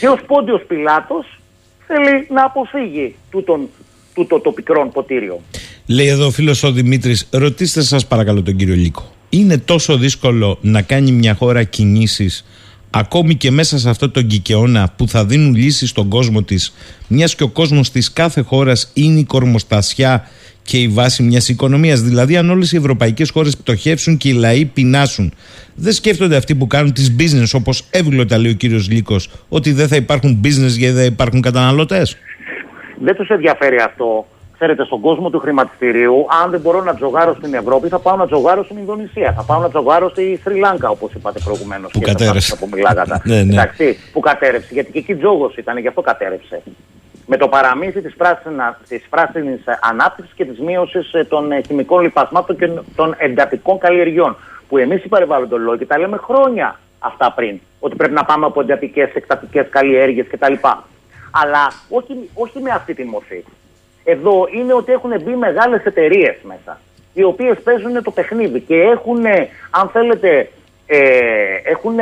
Και 0.00 0.08
ο 0.08 0.18
Πόντιος 0.26 0.62
Πιλάτος 0.66 1.40
θέλει 1.86 2.26
να 2.30 2.44
αποφύγει 2.44 3.14
τούτον, 3.30 3.68
τούτο 4.14 4.40
το 4.40 4.52
πικρόν 4.52 4.90
ποτήριο. 4.90 5.40
Λέει 5.86 6.06
εδώ 6.06 6.26
ο 6.26 6.30
φίλος 6.30 6.62
ο 6.62 6.72
Δημήτρης, 6.72 7.28
ρωτήστε 7.32 7.82
σας 7.82 8.06
παρακαλώ 8.06 8.42
τον 8.42 8.56
κύριο 8.56 8.74
Λίκο. 8.74 9.12
Είναι 9.30 9.58
τόσο 9.58 9.96
δύσκολο 9.96 10.58
να 10.60 10.82
κάνει 10.82 11.12
μια 11.12 11.34
χώρα 11.34 11.62
κινήσεις 11.62 12.44
ακόμη 12.90 13.34
και 13.34 13.50
μέσα 13.50 13.78
σε 13.78 13.90
αυτό 13.90 14.10
τον 14.10 14.26
κικαιώνα 14.26 14.92
που 14.96 15.08
θα 15.08 15.24
δίνουν 15.24 15.54
λύσεις 15.54 15.90
στον 15.90 16.08
κόσμο 16.08 16.42
της 16.42 16.74
μιας 17.08 17.34
και 17.34 17.42
ο 17.42 17.48
κόσμος 17.48 17.90
της 17.90 18.12
κάθε 18.12 18.40
χώρας 18.40 18.90
είναι 18.94 19.18
η 19.18 19.24
κορμοστασιά 19.24 20.28
και 20.62 20.78
η 20.78 20.88
βάση 20.88 21.22
μιας 21.22 21.48
οικονομίας. 21.48 22.00
Δηλαδή 22.00 22.36
αν 22.36 22.50
όλες 22.50 22.72
οι 22.72 22.76
ευρωπαϊκές 22.76 23.30
χώρες 23.30 23.56
πτωχεύσουν 23.56 24.16
και 24.16 24.28
οι 24.28 24.32
λαοί 24.32 24.64
πεινάσουν 24.64 25.32
δεν 25.74 25.92
σκέφτονται 25.92 26.36
αυτοί 26.36 26.54
που 26.54 26.66
κάνουν 26.66 26.92
τις 26.92 27.16
business 27.18 27.50
όπως 27.52 27.84
εύγλωτα 27.90 28.38
λέει 28.38 28.50
ο 28.50 28.54
κύριος 28.54 28.90
Λύκος 28.90 29.30
ότι 29.48 29.72
δεν 29.72 29.88
θα 29.88 29.96
υπάρχουν 29.96 30.40
business 30.44 30.76
γιατί 30.76 30.94
δεν 30.94 31.06
υπάρχουν 31.06 31.40
καταναλωτές; 31.40 32.16
Δεν 33.00 33.14
τους 33.14 33.28
ενδιαφέρει 33.28 33.76
αυτό 33.76 34.26
Ξέρετε, 34.60 34.84
στον 34.84 35.00
κόσμο 35.00 35.30
του 35.30 35.38
χρηματιστηρίου, 35.38 36.26
αν 36.42 36.50
δεν 36.50 36.60
μπορώ 36.60 36.82
να 36.82 36.94
τζογάρω 36.94 37.34
στην 37.34 37.54
Ευρώπη, 37.54 37.88
θα 37.88 37.98
πάω 37.98 38.16
να 38.16 38.26
τζογάρω 38.26 38.64
στην 38.64 38.76
Ινδονησία. 38.78 39.32
Θα 39.32 39.42
πάω 39.42 39.60
να 39.60 39.68
τζογάρω 39.68 40.08
στη 40.08 40.40
Σρι 40.42 40.58
Λάγκα, 40.58 40.88
όπως 40.88 41.12
είπατε 41.12 41.40
προηγουμένως. 41.44 41.92
Που 41.92 42.00
κατέρευσε. 42.00 42.56
Που 42.56 42.68
μιλάγατε. 42.72 43.20
ναι, 43.24 43.42
ναι. 43.42 43.52
Εντάξει, 43.52 43.98
που 44.12 44.20
κατέρευσε. 44.20 44.68
Γιατί 44.70 44.92
και 44.92 44.98
εκεί 44.98 45.14
τζόγος 45.14 45.56
ήταν, 45.56 45.78
γι' 45.78 45.88
αυτό 45.88 46.00
κατέρευσε. 46.00 46.62
Με 47.26 47.36
το 47.36 47.48
παραμύθι 47.48 48.00
της 48.00 48.14
πράσινη 49.10 49.60
ανάπτυξης 49.80 50.34
και 50.34 50.44
της 50.44 50.58
μείωσης 50.58 51.12
ε, 51.12 51.24
των 51.24 51.52
ε, 51.52 51.60
χημικών 51.66 52.02
λιπασμάτων 52.02 52.56
και 52.56 52.70
των 52.96 53.14
εντατικών 53.18 53.78
καλλιεργιών. 53.78 54.36
Που 54.68 54.78
εμείς 54.78 55.04
οι 55.04 55.08
περιβαλλοντολόγοι 55.08 55.86
τα 55.86 55.98
λέμε 55.98 56.16
χρόνια 56.16 56.78
αυτά 56.98 57.32
πριν. 57.32 57.60
Ότι 57.80 57.96
πρέπει 57.96 58.14
να 58.14 58.24
πάμε 58.24 58.46
από 58.46 58.60
εντατικές, 58.60 59.10
εκτατικές 59.14 59.66
καλλιέργειες 59.70 60.26
κτλ. 60.30 60.54
Αλλά 61.30 61.72
όχι, 61.88 62.30
όχι 62.34 62.60
με 62.60 62.70
αυτή 62.70 62.94
τη 62.94 63.04
μορφή 63.04 63.44
εδώ 64.10 64.48
είναι 64.52 64.74
ότι 64.74 64.92
έχουν 64.92 65.12
μπει 65.22 65.34
μεγάλες 65.34 65.84
εταιρείες 65.84 66.36
μέσα, 66.42 66.80
οι 67.12 67.22
οποίες 67.22 67.60
παίζουν 67.60 68.02
το 68.02 68.10
παιχνίδι 68.10 68.60
και 68.60 68.74
έχουν, 68.74 69.26
αν 69.70 69.88
θέλετε, 69.88 70.50
ε, 70.86 70.98
έχουν 71.64 71.96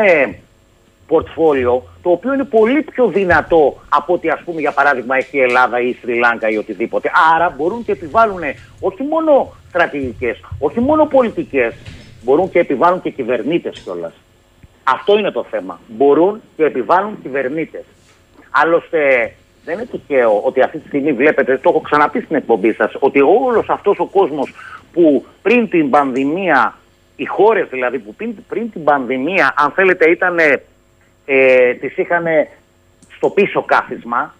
πορτφόλιο 1.07 1.83
το 2.03 2.11
οποίο 2.11 2.33
είναι 2.35 2.45
πολύ 2.45 2.83
πιο 2.83 3.07
δυνατό 3.07 3.77
από 3.89 4.13
ότι 4.13 4.31
ας 4.31 4.41
πούμε 4.45 4.61
για 4.61 4.73
παράδειγμα 4.73 5.17
έχει 5.17 5.37
η 5.37 5.41
Ελλάδα 5.41 5.81
ή 5.81 5.89
η 5.89 5.97
Σρι 6.01 6.19
Λάγκα 6.19 6.49
ή 6.49 6.57
οτιδήποτε. 6.57 7.11
Άρα 7.35 7.55
μπορούν 7.57 7.85
και 7.85 7.93
επιβάλλουν 7.93 8.43
όχι 8.81 9.03
μόνο 9.03 9.53
στρατηγικές, 9.69 10.41
όχι 10.59 10.81
μόνο 10.81 11.07
πολιτικές, 11.07 11.75
μπορούν 12.23 12.51
και 12.51 12.59
επιβάλλουν 12.59 13.03
και 13.03 13.11
κυβερνήτες 13.11 13.81
κιόλας. 13.81 14.13
Αυτό 14.85 15.19
είναι 15.19 15.31
το 15.31 15.45
θέμα. 15.51 15.81
Μπορούν 15.87 16.41
και 16.57 16.65
επιβάλλουν 16.65 17.19
κυβερνήτες. 17.23 17.85
Άλλωστε 18.51 19.33
δεν 19.67 19.75
είναι 19.75 19.87
τυχαίο 19.87 20.41
ότι 20.45 20.61
αυτή 20.61 20.79
τη 20.79 20.87
στιγμή 20.87 21.13
βλέπετε, 21.13 21.59
το 21.59 21.69
έχω 21.69 21.81
ξαναπεί 21.81 22.21
στην 22.21 22.37
εκπομπή 22.37 22.73
σας, 22.73 22.97
ότι 22.99 23.21
όλος 23.21 23.69
αυτός 23.69 23.99
ο 23.99 24.07
κόσμος 24.07 24.55
που 24.93 25.25
πριν 25.43 25.69
την 25.69 25.91
πανδημία, 25.91 26.77
οι 27.17 27.25
χώρες 27.25 27.69
δηλαδή 27.69 27.99
που 27.99 28.15
πριν, 28.15 28.35
πριν 28.49 28.71
την 28.71 28.85
πανδημία, 28.85 29.55
αν 29.57 29.71
θέλετε, 29.71 30.11
ήταν, 30.11 30.39
ε, 31.27 31.75
τις 31.75 31.97
είχαν 31.97 32.25
στο 33.17 33.29
πίσω 33.31 33.63
κάθισμα, 33.63 34.35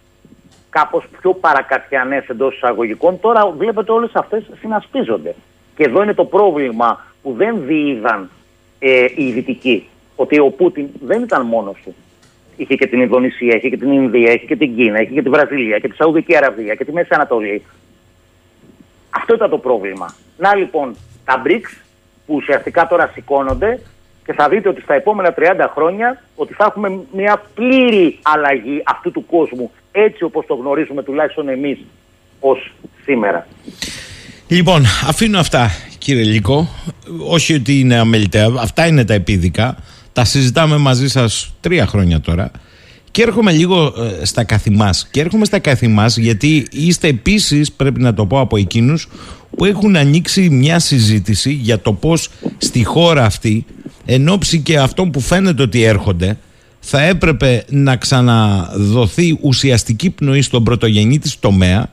κάπως 0.71 1.05
πιο 1.21 1.35
παρακατιανές 1.35 2.29
εντός 2.29 2.55
εισαγωγικών, 2.55 3.21
τώρα 3.21 3.51
βλέπετε 3.51 3.93
όλες 3.93 4.11
αυτές 4.15 4.51
συνασπίζονται. 4.61 5.35
Και 5.77 5.85
εδώ 5.85 6.03
είναι 6.03 6.15
το 6.15 6.25
πρόβλημα 6.25 7.05
που 7.23 7.33
δεν 7.33 7.67
διείδαν 7.67 8.31
ε, 8.79 9.07
οι 9.17 9.33
Δυτικοί, 9.33 9.89
ότι 10.17 10.39
ο 10.39 10.51
Πούτιν 10.51 10.89
δεν 11.01 11.23
ήταν 11.23 11.47
μόνος 11.47 11.81
του. 11.85 11.95
Είχε 12.57 12.75
και 12.75 12.87
την 12.87 13.01
Ινδονησία, 13.01 13.57
είχε 13.57 13.69
και 13.69 13.77
την 13.77 13.93
Ινδία, 13.93 14.33
είχε 14.33 14.47
και 14.47 14.57
την 14.57 14.77
Κίνα, 14.77 15.01
είχε 15.01 15.13
και 15.13 15.23
τη 15.23 15.29
Βραζιλία 15.29 15.79
και 15.79 15.89
τη 15.89 15.97
Σαουδική 15.97 16.37
Αραβία 16.37 16.75
και 16.75 16.85
τη 16.85 16.93
Μέση 16.93 17.09
Ανατολή. 17.11 17.63
Αυτό 19.11 19.35
ήταν 19.35 19.51
το 19.51 19.59
πρόβλημα. 19.59 20.15
Να 20.37 20.55
λοιπόν 20.55 20.97
τα 21.25 21.43
BRICS 21.47 21.83
που 22.27 22.35
ουσιαστικά 22.35 22.87
τώρα 22.87 23.11
σηκώνονται 23.15 23.81
και 24.25 24.33
θα 24.33 24.49
δείτε 24.49 24.69
ότι 24.69 24.81
στα 24.81 24.95
επόμενα 24.95 25.35
30 25.39 25.43
χρόνια 25.75 26.23
ότι 26.35 26.53
θα 26.53 26.65
έχουμε 26.65 27.01
μια 27.13 27.43
πλήρη 27.55 28.19
αλλαγή 28.23 28.83
αυτού 28.85 29.11
του 29.11 29.27
κόσμου 29.27 29.71
έτσι 29.93 30.25
όπως 30.25 30.47
το 30.47 30.55
γνωρίζουμε 30.55 31.03
τουλάχιστον 31.03 31.49
εμείς 31.49 31.79
ως 32.41 32.73
σήμερα. 33.05 33.47
Λοιπόν, 34.49 34.85
αφήνω 35.09 35.39
αυτά 35.39 35.71
κύριε 35.99 36.25
Λίκο. 36.25 36.69
Όχι 37.29 37.55
ότι 37.55 37.81
είναι 37.81 37.97
αμεληταία, 37.97 38.49
αυτά 38.59 38.87
είναι 38.87 39.05
τα 39.05 39.15
επίδικα. 39.15 39.77
Τα 40.17 40.25
συζητάμε 40.25 40.77
μαζί 40.77 41.09
σας 41.09 41.53
τρία 41.61 41.87
χρόνια 41.87 42.21
τώρα. 42.21 42.51
Και 43.11 43.23
έρχομαι 43.23 43.53
λίγο 43.53 43.95
ε, 44.21 44.25
στα 44.25 44.45
καθημάς. 44.45 45.09
Και 45.11 45.21
έρχομαι 45.21 45.45
στα 45.45 45.59
καθημάς 45.59 46.17
γιατί 46.17 46.67
είστε 46.71 47.09
επίσης, 47.09 47.73
πρέπει 47.73 48.01
να 48.01 48.15
το 48.15 48.27
πω 48.27 48.41
από 48.41 48.57
εκείνους, 48.57 49.09
που 49.57 49.65
έχουν 49.65 49.97
ανοίξει 49.97 50.49
μια 50.49 50.79
συζήτηση 50.79 51.53
για 51.53 51.79
το 51.81 51.93
πώς 51.93 52.29
στη 52.59 52.85
χώρα 52.85 53.25
αυτή, 53.25 53.67
εν 54.05 54.29
ώψη 54.29 54.61
και 54.61 54.79
αυτό 54.79 55.07
που 55.07 55.21
φαίνεται 55.21 55.63
ότι 55.63 55.83
έρχονται, 55.83 56.39
θα 56.81 57.03
έπρεπε 57.03 57.65
να 57.69 57.97
ξαναδοθεί 57.97 59.39
ουσιαστική 59.41 60.11
πνοή 60.11 60.43
στον 60.43 60.65
πρωτογενή 60.65 61.19
της 61.19 61.39
τομέα, 61.39 61.91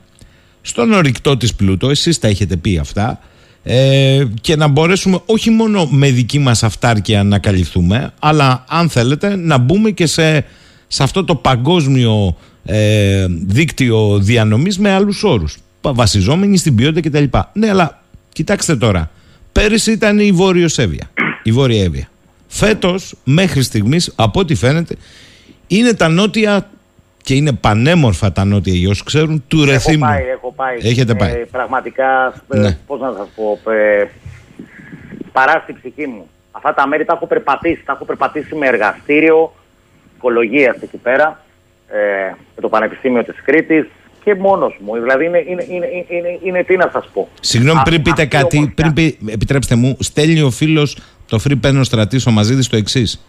στον 0.62 0.92
ορυκτό 0.92 1.36
της 1.36 1.54
πλούτο, 1.54 1.90
εσείς 1.90 2.18
τα 2.18 2.28
έχετε 2.28 2.56
πει 2.56 2.78
αυτά, 2.78 3.20
ε, 3.66 4.24
και 4.40 4.56
να 4.56 4.68
μπορέσουμε 4.68 5.18
όχι 5.26 5.50
μόνο 5.50 5.86
με 5.90 6.10
δική 6.10 6.38
μας 6.38 6.62
αυτάρκεια 6.62 7.22
να 7.22 7.38
καλυφθούμε 7.38 8.12
αλλά 8.18 8.64
αν 8.68 8.88
θέλετε 8.88 9.36
να 9.36 9.58
μπούμε 9.58 9.90
και 9.90 10.06
σε, 10.06 10.44
σε 10.86 11.02
αυτό 11.02 11.24
το 11.24 11.34
παγκόσμιο 11.34 12.36
ε, 12.64 13.26
δίκτυο 13.46 14.18
διανομής 14.18 14.78
με 14.78 14.90
άλλους 14.90 15.22
όρους 15.22 15.56
βασιζόμενοι 15.80 16.56
στην 16.56 16.74
ποιότητα 16.74 17.08
κτλ. 17.08 17.38
Ναι 17.52 17.68
αλλά 17.68 18.02
κοιτάξτε 18.32 18.76
τώρα 18.76 19.10
πέρυσι 19.52 19.92
ήταν 19.92 20.18
η 20.18 20.32
Βόρειο 20.32 20.68
Εύβοια 20.76 21.10
η 21.42 21.52
Βόρεια 21.52 21.82
Εύβοια 21.82 22.08
φέτος 22.46 23.14
μέχρι 23.24 23.62
στιγμής 23.62 24.12
από 24.14 24.40
ό,τι 24.40 24.54
φαίνεται 24.54 24.96
είναι 25.66 25.92
τα 25.92 26.08
νότια 26.08 26.68
και 27.24 27.34
είναι 27.34 27.52
πανέμορφα 27.52 28.32
τα 28.32 28.44
νότια 28.44 28.74
γιος, 28.74 29.02
ξέρουν, 29.02 29.44
του 29.48 29.64
Ρεθύμνου. 29.64 30.04
Έχω 30.04 30.14
πάει, 30.14 30.24
έχω 30.28 30.43
πάει. 30.56 30.76
Έχετε 30.82 31.14
πάει. 31.14 31.30
Ε, 31.30 31.44
πραγματικά, 31.50 32.34
ε, 32.48 32.58
ναι. 32.58 32.78
πώς 32.86 33.00
να 33.00 33.12
σας 33.12 33.28
πω, 33.34 33.70
ε, 33.70 34.04
παρά 35.32 35.60
στην 35.62 35.74
ψυχή 35.74 36.06
μου. 36.06 36.28
Αυτά 36.52 36.74
τα 36.74 36.86
μέρη 36.86 37.04
τα 37.04 37.12
έχω 37.12 37.26
περπατήσει, 37.26 37.82
τα 37.84 37.92
έχω 37.92 38.04
περπατήσει 38.04 38.54
με 38.54 38.66
εργαστήριο 38.66 39.54
οικολογίας 40.16 40.76
εκεί 40.82 40.96
πέρα, 40.96 41.44
ε, 41.88 42.34
με 42.54 42.60
το 42.60 42.68
Πανεπιστήμιο 42.68 43.24
της 43.24 43.42
Κρήτης 43.44 43.86
και 44.24 44.34
μόνος 44.34 44.78
μου. 44.84 44.94
Δηλαδή 44.94 45.24
είναι, 45.24 45.44
είναι, 45.48 45.66
είναι, 45.68 45.86
είναι, 46.08 46.38
είναι 46.42 46.62
τι 46.62 46.76
να 46.76 46.90
σας 46.92 47.08
πω. 47.12 47.28
Συγγνώμη, 47.40 47.80
πριν 47.84 48.02
πείτε 48.02 48.26
κάτι, 48.26 48.72
πριν 48.74 48.92
πει, 48.92 49.18
επιτρέψτε 49.26 49.74
μου, 49.74 49.96
στέλνει 50.00 50.40
ο 50.40 50.50
φίλος 50.50 50.98
το 51.28 51.40
Free 51.48 51.66
Pen 51.66 51.80
Στρατής 51.82 52.26
ο 52.26 52.30
Μαζίδης 52.30 52.68
το 52.68 52.76
εξής. 52.76 53.24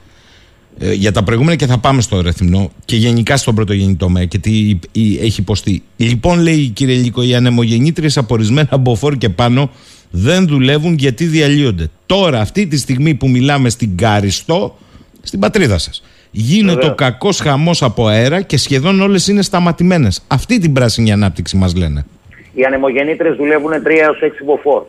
Ε, 0.79 0.93
για 0.93 1.11
τα 1.11 1.23
προηγούμενα 1.23 1.55
και 1.55 1.65
θα 1.65 1.77
πάμε 1.77 2.01
στο 2.01 2.21
Ρεθυμνό 2.21 2.71
και 2.85 2.95
γενικά 2.95 3.37
στον 3.37 3.55
πρωτογενή 3.55 3.95
τομέα 3.95 4.25
και 4.25 4.37
τι 4.37 4.79
έχει 5.21 5.41
υποστεί. 5.41 5.83
Λοιπόν, 5.95 6.39
λέει 6.39 6.67
κύριε 6.67 6.95
Λίκο, 6.95 7.23
οι 7.23 7.35
ανεμογεννήτριες 7.35 8.17
από 8.17 8.33
ορισμένα 8.33 8.77
μποφόρ 8.79 9.15
και 9.15 9.29
πάνω 9.29 9.69
δεν 10.11 10.47
δουλεύουν 10.47 10.93
γιατί 10.93 11.25
διαλύονται. 11.25 11.89
Τώρα, 12.05 12.39
αυτή 12.39 12.67
τη 12.67 12.77
στιγμή 12.77 13.13
που 13.13 13.29
μιλάμε 13.29 13.69
στην 13.69 13.97
Κάριστο, 13.97 14.77
στην 15.21 15.39
πατρίδα 15.39 15.77
σας, 15.77 16.03
γίνεται 16.31 16.85
ο 16.85 16.95
κακός 16.95 17.39
χαμός 17.39 17.83
από 17.83 18.07
αέρα 18.07 18.41
και 18.41 18.57
σχεδόν 18.57 19.01
όλες 19.01 19.27
είναι 19.27 19.41
σταματημένες. 19.41 20.23
Αυτή 20.27 20.59
την 20.59 20.73
πράσινη 20.73 21.11
ανάπτυξη 21.11 21.57
μας 21.57 21.75
λένε. 21.75 22.05
Οι 22.53 22.63
ανεμογεννήτριες 22.63 23.35
δουλεύουν 23.35 23.71
3 23.71 24.01
έως 24.01 24.19
6 24.21 24.43
μποφόρ. 24.45 24.83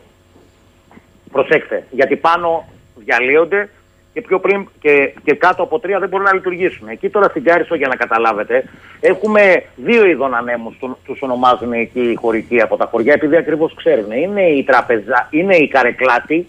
Προσέξτε, 1.31 1.85
γιατί 1.91 2.15
πάνω 2.15 2.67
διαλύονται 3.05 3.69
και, 4.17 4.23
πιο 4.27 4.39
πριν, 4.39 4.69
και, 4.79 5.13
και 5.23 5.33
κάτω 5.35 5.63
από 5.63 5.79
τρία 5.79 5.99
δεν 5.99 6.09
μπορούν 6.09 6.25
να 6.25 6.33
λειτουργήσουν. 6.33 6.87
Εκεί 6.87 7.09
τώρα 7.09 7.27
στην 7.29 7.43
Κάρισο, 7.43 7.75
για 7.75 7.87
να 7.87 7.95
καταλάβετε, 7.95 8.63
έχουμε 8.99 9.63
δύο 9.75 10.05
είδων 10.05 10.35
ανέμους, 10.35 10.77
του 10.77 11.17
ονομάζουν 11.19 11.73
εκεί 11.73 11.99
οι 11.99 12.15
χωρικοί 12.15 12.61
από 12.61 12.77
τα 12.77 12.85
χωριά, 12.85 13.13
επειδή 13.13 13.35
ακριβώς 13.35 13.73
ξέρουν. 13.73 14.11
Είναι 14.11 14.41
οι, 14.41 14.63
τραπεζα, 14.63 15.27
είναι 15.29 15.55
οι 15.55 15.67
καρεκλάτοι, 15.67 16.47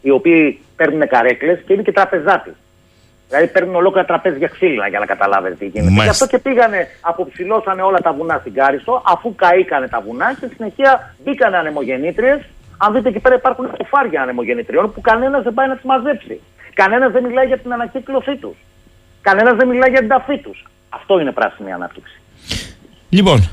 οι 0.00 0.10
οποίοι 0.10 0.60
παίρνουν 0.76 1.08
καρέκλες 1.08 1.62
και 1.66 1.72
είναι 1.72 1.82
και 1.82 1.92
τραπεζάτι. 1.92 2.52
Δηλαδή 3.28 3.46
παίρνουν 3.46 3.74
ολόκληρα 3.74 4.06
τραπέζια 4.06 4.48
ξύλινα 4.48 4.88
για 4.88 4.98
να 4.98 5.06
καταλάβετε 5.06 5.54
τι 5.54 5.66
γίνεται. 5.66 6.02
Γι' 6.02 6.08
αυτό 6.08 6.26
και 6.26 6.38
πήγανε, 6.38 6.88
αποψηλώσανε 7.00 7.82
όλα 7.82 7.98
τα 7.98 8.12
βουνά 8.12 8.38
στην 8.40 8.54
Κάριστο, 8.54 9.02
αφού 9.06 9.34
καήκανε 9.34 9.88
τα 9.88 10.00
βουνά 10.00 10.36
και 10.40 10.46
συνεχεία 10.56 11.14
μπήκανε 11.24 11.56
ανεμογεννήτριες. 11.56 12.40
Αν 12.82 12.92
δείτε 12.92 13.08
εκεί 13.08 13.18
πέρα 13.18 13.34
υπάρχουν 13.34 13.70
κουφάρια 13.70 14.22
ανεμογεννητριών 14.22 14.92
που 14.92 15.00
κανένας 15.00 15.42
δεν 15.42 15.54
πάει 15.54 15.68
να 15.68 15.74
τις 15.74 15.84
μαζέψει. 15.84 16.40
Κανένας 16.74 17.12
δεν 17.12 17.24
μιλάει 17.24 17.46
για 17.46 17.58
την 17.58 17.72
ανακύκλωσή 17.72 18.36
τους. 18.36 18.56
Κανένας 19.20 19.56
δεν 19.56 19.68
μιλάει 19.68 19.90
για 19.90 19.98
την 19.98 20.08
ταφή 20.08 20.38
τους. 20.38 20.64
Αυτό 20.88 21.20
είναι 21.20 21.32
πράσινη 21.32 21.72
ανάπτυξη. 21.72 22.20
Λοιπόν, 23.08 23.48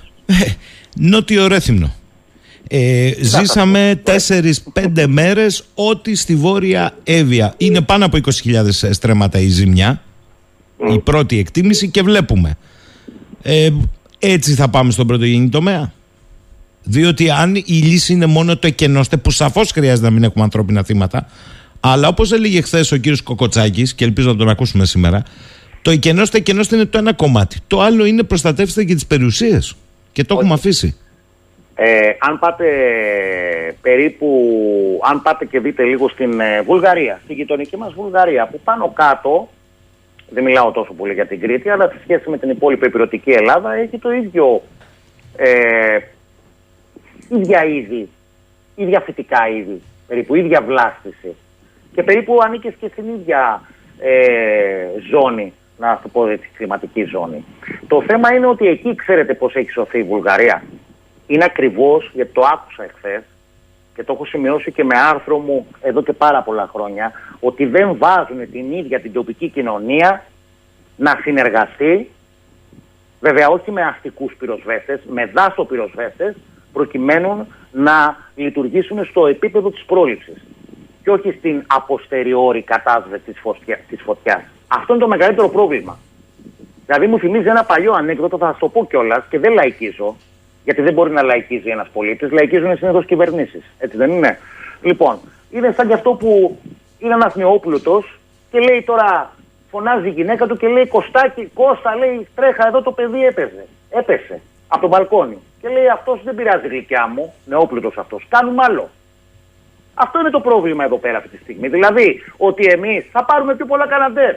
Νότιο 1.10 1.48
Ρέθυμνο. 1.48 1.94
Ε, 2.70 3.12
ζήσαμε 3.22 4.02
4-5 4.74 5.06
μέρες 5.08 5.64
ό,τι 5.76 6.16
στη 6.16 6.36
Βόρεια 6.36 6.94
Εύβοια. 7.04 7.54
Είναι 7.58 7.82
πάνω 7.82 8.06
από 8.06 8.18
20.000 8.44 8.66
στρέμματα 8.90 9.40
η 9.40 9.48
ζημιά. 9.48 10.02
Η 10.94 11.00
πρώτη 11.00 11.40
εκτίμηση 11.40 11.90
και 11.90 12.02
βλέπουμε. 12.02 12.58
Ε, 13.42 13.70
έτσι 14.20 14.54
θα 14.54 14.70
πάμε 14.70 14.92
στον 14.92 15.08
πρωτογενή 15.08 15.50
τομέα. 15.50 15.92
Διότι 16.84 17.30
αν 17.30 17.56
η 17.56 17.64
λύση 17.66 18.14
είναι 18.14 18.26
μόνο 18.26 18.58
το 18.58 18.68
εκενώστε, 18.68 19.18
που 19.18 19.32
σαφώς 19.32 19.72
χρειάζεται 19.72 20.08
να 20.08 20.14
μην 20.14 20.24
έχουμε 20.24 20.44
ανθρώπινα 20.44 20.84
θύματα, 20.84 21.28
αλλά 21.80 22.08
όπως 22.08 22.32
έλεγε 22.32 22.62
χθες 22.62 22.92
ο 22.92 22.98
κύριος 22.98 23.22
Κοκοτσάκης, 23.22 23.94
και 23.94 24.04
ελπίζω 24.04 24.30
να 24.30 24.36
τον 24.36 24.50
ακούσουμε 24.50 24.86
σήμερα, 24.86 25.24
το 25.82 25.92
εκενώστε, 25.92 26.38
εκενώστε 26.38 26.76
είναι 26.76 26.86
το 26.86 26.98
ένα 26.98 27.14
κομμάτι. 27.14 27.58
Το 27.68 27.82
άλλο 27.82 28.06
είναι 28.06 28.24
προστατεύστε 28.24 28.84
και 28.84 28.94
τις 28.94 29.06
περιουσίες. 29.06 29.76
Και 30.12 30.24
το 30.24 30.34
έχουμε 30.34 30.54
αφήσει. 30.54 30.96
Ε, 31.76 32.10
αν 32.20 32.40
πάτε 32.40 32.66
περίπου, 33.82 34.30
αν 35.10 35.22
πάτε 35.22 35.46
και 35.46 35.60
δείτε 35.60 35.84
λίγο 35.84 36.10
στην 36.10 36.40
ε, 36.40 36.62
Βουλγαρία, 36.62 37.20
στην 37.24 37.36
γειτονική 37.36 37.78
μας 37.78 37.94
Βουλγαρία, 37.94 38.48
που 38.48 38.60
πάνω 38.64 38.92
κάτω, 38.96 39.50
δεν 40.30 40.44
μιλάω 40.44 40.72
τόσο 40.72 40.94
πολύ 40.94 41.14
για 41.14 41.28
την 41.28 41.40
Κρήτη, 41.40 41.70
αλλά 41.70 41.88
σε 41.88 41.98
σχέση 42.04 42.30
με 42.30 42.38
την 42.38 42.50
υπόλοιπη 42.50 42.86
επιρωτική 42.86 43.32
Ελλάδα, 43.32 43.74
έχει 43.74 43.98
το 43.98 44.12
ίδιο, 44.12 44.62
ε, 45.36 45.98
ίδια 47.30 47.66
είδη, 47.66 48.10
ίδια 48.76 49.00
φυτικά 49.00 49.50
είδη, 49.50 49.82
περίπου 50.08 50.36
ίδια 50.36 50.62
βλάστηση. 50.62 51.36
Και 51.98 52.04
περίπου 52.04 52.38
ανήκεις 52.44 52.76
και 52.80 52.88
στην 52.88 53.04
ίδια 53.08 53.62
ε, 54.00 54.88
ζώνη, 55.10 55.54
να 55.78 56.00
το 56.04 56.10
πω 56.10 56.28
έτσι, 56.28 56.50
κλιματική 56.58 57.04
ζώνη. 57.04 57.46
Το 57.88 58.02
θέμα 58.02 58.34
είναι 58.34 58.48
ότι 58.48 58.68
εκεί 58.68 58.96
ξέρετε 58.96 59.34
πώς 59.34 59.56
έχει 59.56 59.70
σωθεί 59.70 60.00
η 60.00 60.04
Βουλγαρία 60.04 60.64
είναι 61.28 61.44
ακριβώς, 61.44 62.12
γιατί 62.14 62.34
το 62.34 62.42
άκουσα 62.54 62.84
εχθές 62.84 63.24
και 63.96 64.04
το 64.04 64.14
έχω 64.14 64.26
σημειώσει 64.26 64.72
και 64.72 64.84
με 64.84 64.98
άρθρο 64.98 65.38
μου 65.38 65.68
εδώ 65.82 66.04
και 66.04 66.14
πάρα 66.14 66.42
πολλά 66.42 66.70
χρόνια, 66.74 67.12
ότι 67.40 67.66
δεν 67.66 67.98
βάζουν 67.98 68.52
την 68.52 68.72
ίδια 68.72 69.00
την 69.00 69.14
τοπική 69.14 69.50
κοινωνία 69.50 70.24
να 70.96 71.20
συνεργαστεί, 71.22 72.10
βέβαια 73.20 73.48
όχι 73.48 73.72
με 73.72 73.82
αστικούς 73.82 74.36
πυροσβέστες, 74.40 75.00
με 75.10 75.26
δάσο 75.26 75.66
πυροσβέστες, 75.66 76.36
προκειμένου 76.74 77.48
να 77.72 78.18
λειτουργήσουν 78.36 79.06
στο 79.06 79.28
επίπεδο 79.28 79.72
της 79.72 79.84
πρόληψης 79.86 80.44
και 81.08 81.14
όχι 81.14 81.32
στην 81.32 81.64
αποστεριόρη 81.68 82.62
κατάσβεση 82.62 83.24
της, 83.24 83.40
φωτιά, 83.40 83.80
της 83.90 84.02
φωτιάς. 84.02 84.42
Αυτό 84.68 84.94
είναι 84.94 85.02
το 85.02 85.08
μεγαλύτερο 85.08 85.50
πρόβλημα. 85.50 85.98
Δηλαδή 86.86 87.08
μου 87.08 87.20
θυμίζει 87.20 87.48
ένα 87.48 87.64
παλιό 87.64 87.94
ανέκδοτο, 87.94 88.38
θα 88.38 88.52
σα 88.52 88.60
το 88.60 88.70
πω 88.70 88.86
κιόλας 88.86 89.24
και 89.30 89.40
δεν 89.40 89.54
λαϊκίζω, 89.54 90.16
γιατί 90.64 90.82
δεν 90.82 90.94
μπορεί 90.94 91.12
να 91.12 91.22
λαϊκίζει 91.22 91.70
ένας 91.70 91.90
πολίτης. 91.94 92.32
Λαϊκίζουν 92.32 92.78
συνήθως 92.78 93.06
κυβερνήσεις. 93.06 93.64
Έτσι 93.80 93.98
δεν 93.98 94.12
είναι; 94.12 94.40
Λοιπόν, 94.82 95.20
είναι 95.52 95.72
σαν 95.72 95.88
και 95.88 95.94
αυτό 95.94 96.12
που 96.12 96.60
είναι 97.00 97.14
ένας 97.14 97.36
νεόπλουτος 97.36 98.20
και 98.52 98.60
λέει 98.60 98.82
τώρα, 98.82 99.32
φωνάζει 99.72 100.08
η 100.08 100.12
γυναίκα 100.12 100.48
του 100.48 100.58
και 100.58 100.68
λέει 100.68 100.88
Κωστάκι, 100.88 101.52
Κώστα, 101.54 101.96
λέει 101.96 102.28
τρέχα 102.36 102.68
εδώ 102.68 102.82
το 102.82 102.92
παιδί 102.92 103.26
έπεσε. 103.26 103.68
Έπεσε 103.90 104.42
από 104.68 104.82
τον 104.82 104.90
μπαλκόνι. 104.90 105.38
Και 105.62 105.70
λέει 105.70 105.88
αυτός 105.88 106.20
δεν 106.24 106.36
πειράζει 106.36 106.68
γλυκιά 106.68 107.08
μου, 107.08 107.34
νεόπλουτος 107.46 107.98
αυτός. 107.98 108.26
Κάνουμε 108.30 108.64
άλλο. 108.64 108.90
Αυτό 110.00 110.20
είναι 110.20 110.30
το 110.30 110.40
πρόβλημα 110.40 110.84
εδώ 110.84 110.98
πέρα 110.98 111.18
αυτή 111.18 111.30
τη 111.30 111.38
στιγμή. 111.38 111.68
Δηλαδή 111.68 112.24
ότι 112.38 112.66
εμείς 112.66 113.06
θα 113.12 113.26
πάρουμε 113.26 113.56
πιο 113.56 113.66
πολλά 113.66 113.88
καναντέρ. 113.88 114.36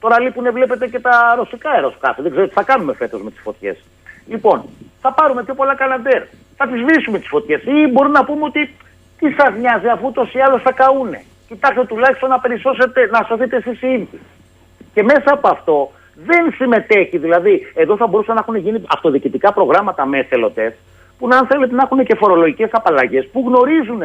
Τώρα 0.00 0.20
λείπουν, 0.20 0.52
βλέπετε, 0.52 0.86
και 0.86 1.00
τα 1.00 1.34
ρωσικά 1.36 1.70
αεροσκάφη. 1.70 2.22
Δεν 2.22 2.30
ξέρω 2.30 2.46
τι 2.46 2.52
θα 2.52 2.62
κάνουμε 2.62 2.92
φέτος 2.94 3.22
με 3.22 3.30
τις 3.30 3.40
φωτιές. 3.40 3.76
Λοιπόν, 4.28 4.64
θα 5.00 5.12
πάρουμε 5.12 5.42
πιο 5.44 5.54
πολλά 5.54 5.74
καλαντέρ. 5.74 6.22
Θα 6.56 6.66
τις 6.68 6.82
βρίσκουμε 6.82 7.18
τις 7.18 7.28
φωτιές. 7.28 7.62
Ή 7.62 7.86
μπορούμε 7.92 8.18
να 8.18 8.24
πούμε 8.24 8.44
ότι 8.44 8.74
τι 9.18 9.30
σας 9.30 9.54
νοιάζει 9.60 9.88
αφού 9.88 10.12
τόσο 10.12 10.38
ή 10.38 10.40
άλλω 10.40 10.58
θα 10.58 10.72
καούνε. 10.72 11.24
Κοιτάξτε 11.48 11.84
τουλάχιστον 11.84 12.28
να 12.28 12.40
περισσώσετε, 12.40 13.08
να 13.10 13.24
σωθείτε 13.28 13.56
εσείς 13.56 13.82
οι 13.82 13.88
ίδιοι. 13.92 14.20
Και 14.94 15.02
μέσα 15.02 15.32
από 15.32 15.48
αυτό 15.48 15.92
δεν 16.14 16.52
συμμετέχει. 16.56 17.18
Δηλαδή, 17.18 17.72
εδώ 17.74 17.96
θα 17.96 18.06
μπορούσαν 18.06 18.34
να 18.34 18.40
έχουν 18.40 18.56
γίνει 18.56 18.82
αυτοδιοικητικά 18.88 19.52
προγράμματα 19.52 20.06
με 20.06 20.18
εθελοντές, 20.18 20.72
που 21.18 21.28
να 21.28 21.36
αν 21.38 21.46
θέλετε 21.46 21.74
να 21.74 21.82
έχουν 21.82 22.04
και 22.04 22.14
φορολογικές 22.14 22.68
απαλλαγές, 22.72 23.28
που 23.32 23.44
γνωρίζουν, 23.46 24.02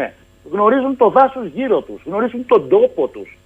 γνωρίζουν 0.51 0.97
το 0.97 1.09
δάσος 1.09 1.45
γύρω 1.53 1.81
τους, 1.81 2.01
γνωρίζουν 2.05 2.45
τον 2.45 2.69
τόπο 2.69 3.07
τους, 3.07 3.37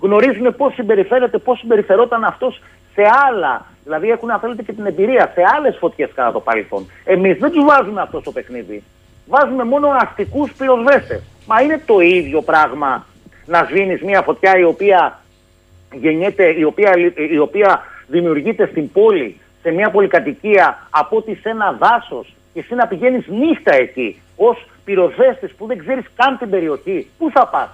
γνωρίζουν 0.00 0.56
πώς 0.56 0.74
συμπεριφέρεται, 0.74 1.38
πώς 1.38 1.58
συμπεριφερόταν 1.58 2.24
αυτός 2.24 2.60
σε 2.94 3.02
άλλα. 3.28 3.66
Δηλαδή 3.84 4.10
έχουν, 4.10 4.30
αν 4.30 4.40
θέλετε, 4.40 4.62
και 4.62 4.72
την 4.72 4.86
εμπειρία 4.86 5.30
σε 5.34 5.42
άλλες 5.56 5.76
φωτιές 5.78 6.10
κατά 6.14 6.32
το 6.32 6.40
παρελθόν. 6.40 6.86
Εμείς 7.04 7.38
δεν 7.38 7.50
τους 7.50 7.64
βάζουμε 7.64 8.00
αυτό 8.00 8.20
στο 8.20 8.32
παιχνίδι. 8.32 8.82
Βάζουμε 9.28 9.64
μόνο 9.64 9.88
αστικούς 9.88 10.52
πυροσβέστες. 10.52 11.22
Μα 11.46 11.60
είναι 11.60 11.82
το 11.86 12.00
ίδιο 12.00 12.42
πράγμα 12.42 13.06
να 13.46 13.66
σβήνεις 13.70 14.02
μια 14.02 14.22
φωτιά 14.22 14.58
η 14.58 14.64
οποία 14.64 15.20
γεννιέται, 15.92 16.54
η 16.58 16.64
οποία, 16.64 16.92
η 17.30 17.38
οποία 17.38 17.82
δημιουργείται 18.06 18.66
στην 18.66 18.92
πόλη, 18.92 19.40
σε 19.62 19.70
μια 19.70 19.90
πολυκατοικία, 19.90 20.86
από 20.90 21.16
ότι 21.16 21.34
σε 21.34 21.48
ένα 21.48 21.72
δάσος 21.72 22.34
και 22.52 22.60
εσύ 22.60 22.74
να 22.74 22.86
πηγαίνεις 22.86 23.24
νύχτα 23.26 23.74
εκεί 23.74 24.20
ως 24.36 24.66
πυροσβέστης 24.84 25.52
που 25.56 25.66
δεν 25.66 25.78
ξέρεις 25.78 26.04
καν 26.16 26.38
την 26.38 26.50
περιοχή. 26.50 26.98
Πού 27.18 27.30
θα 27.34 27.46
πας; 27.46 27.70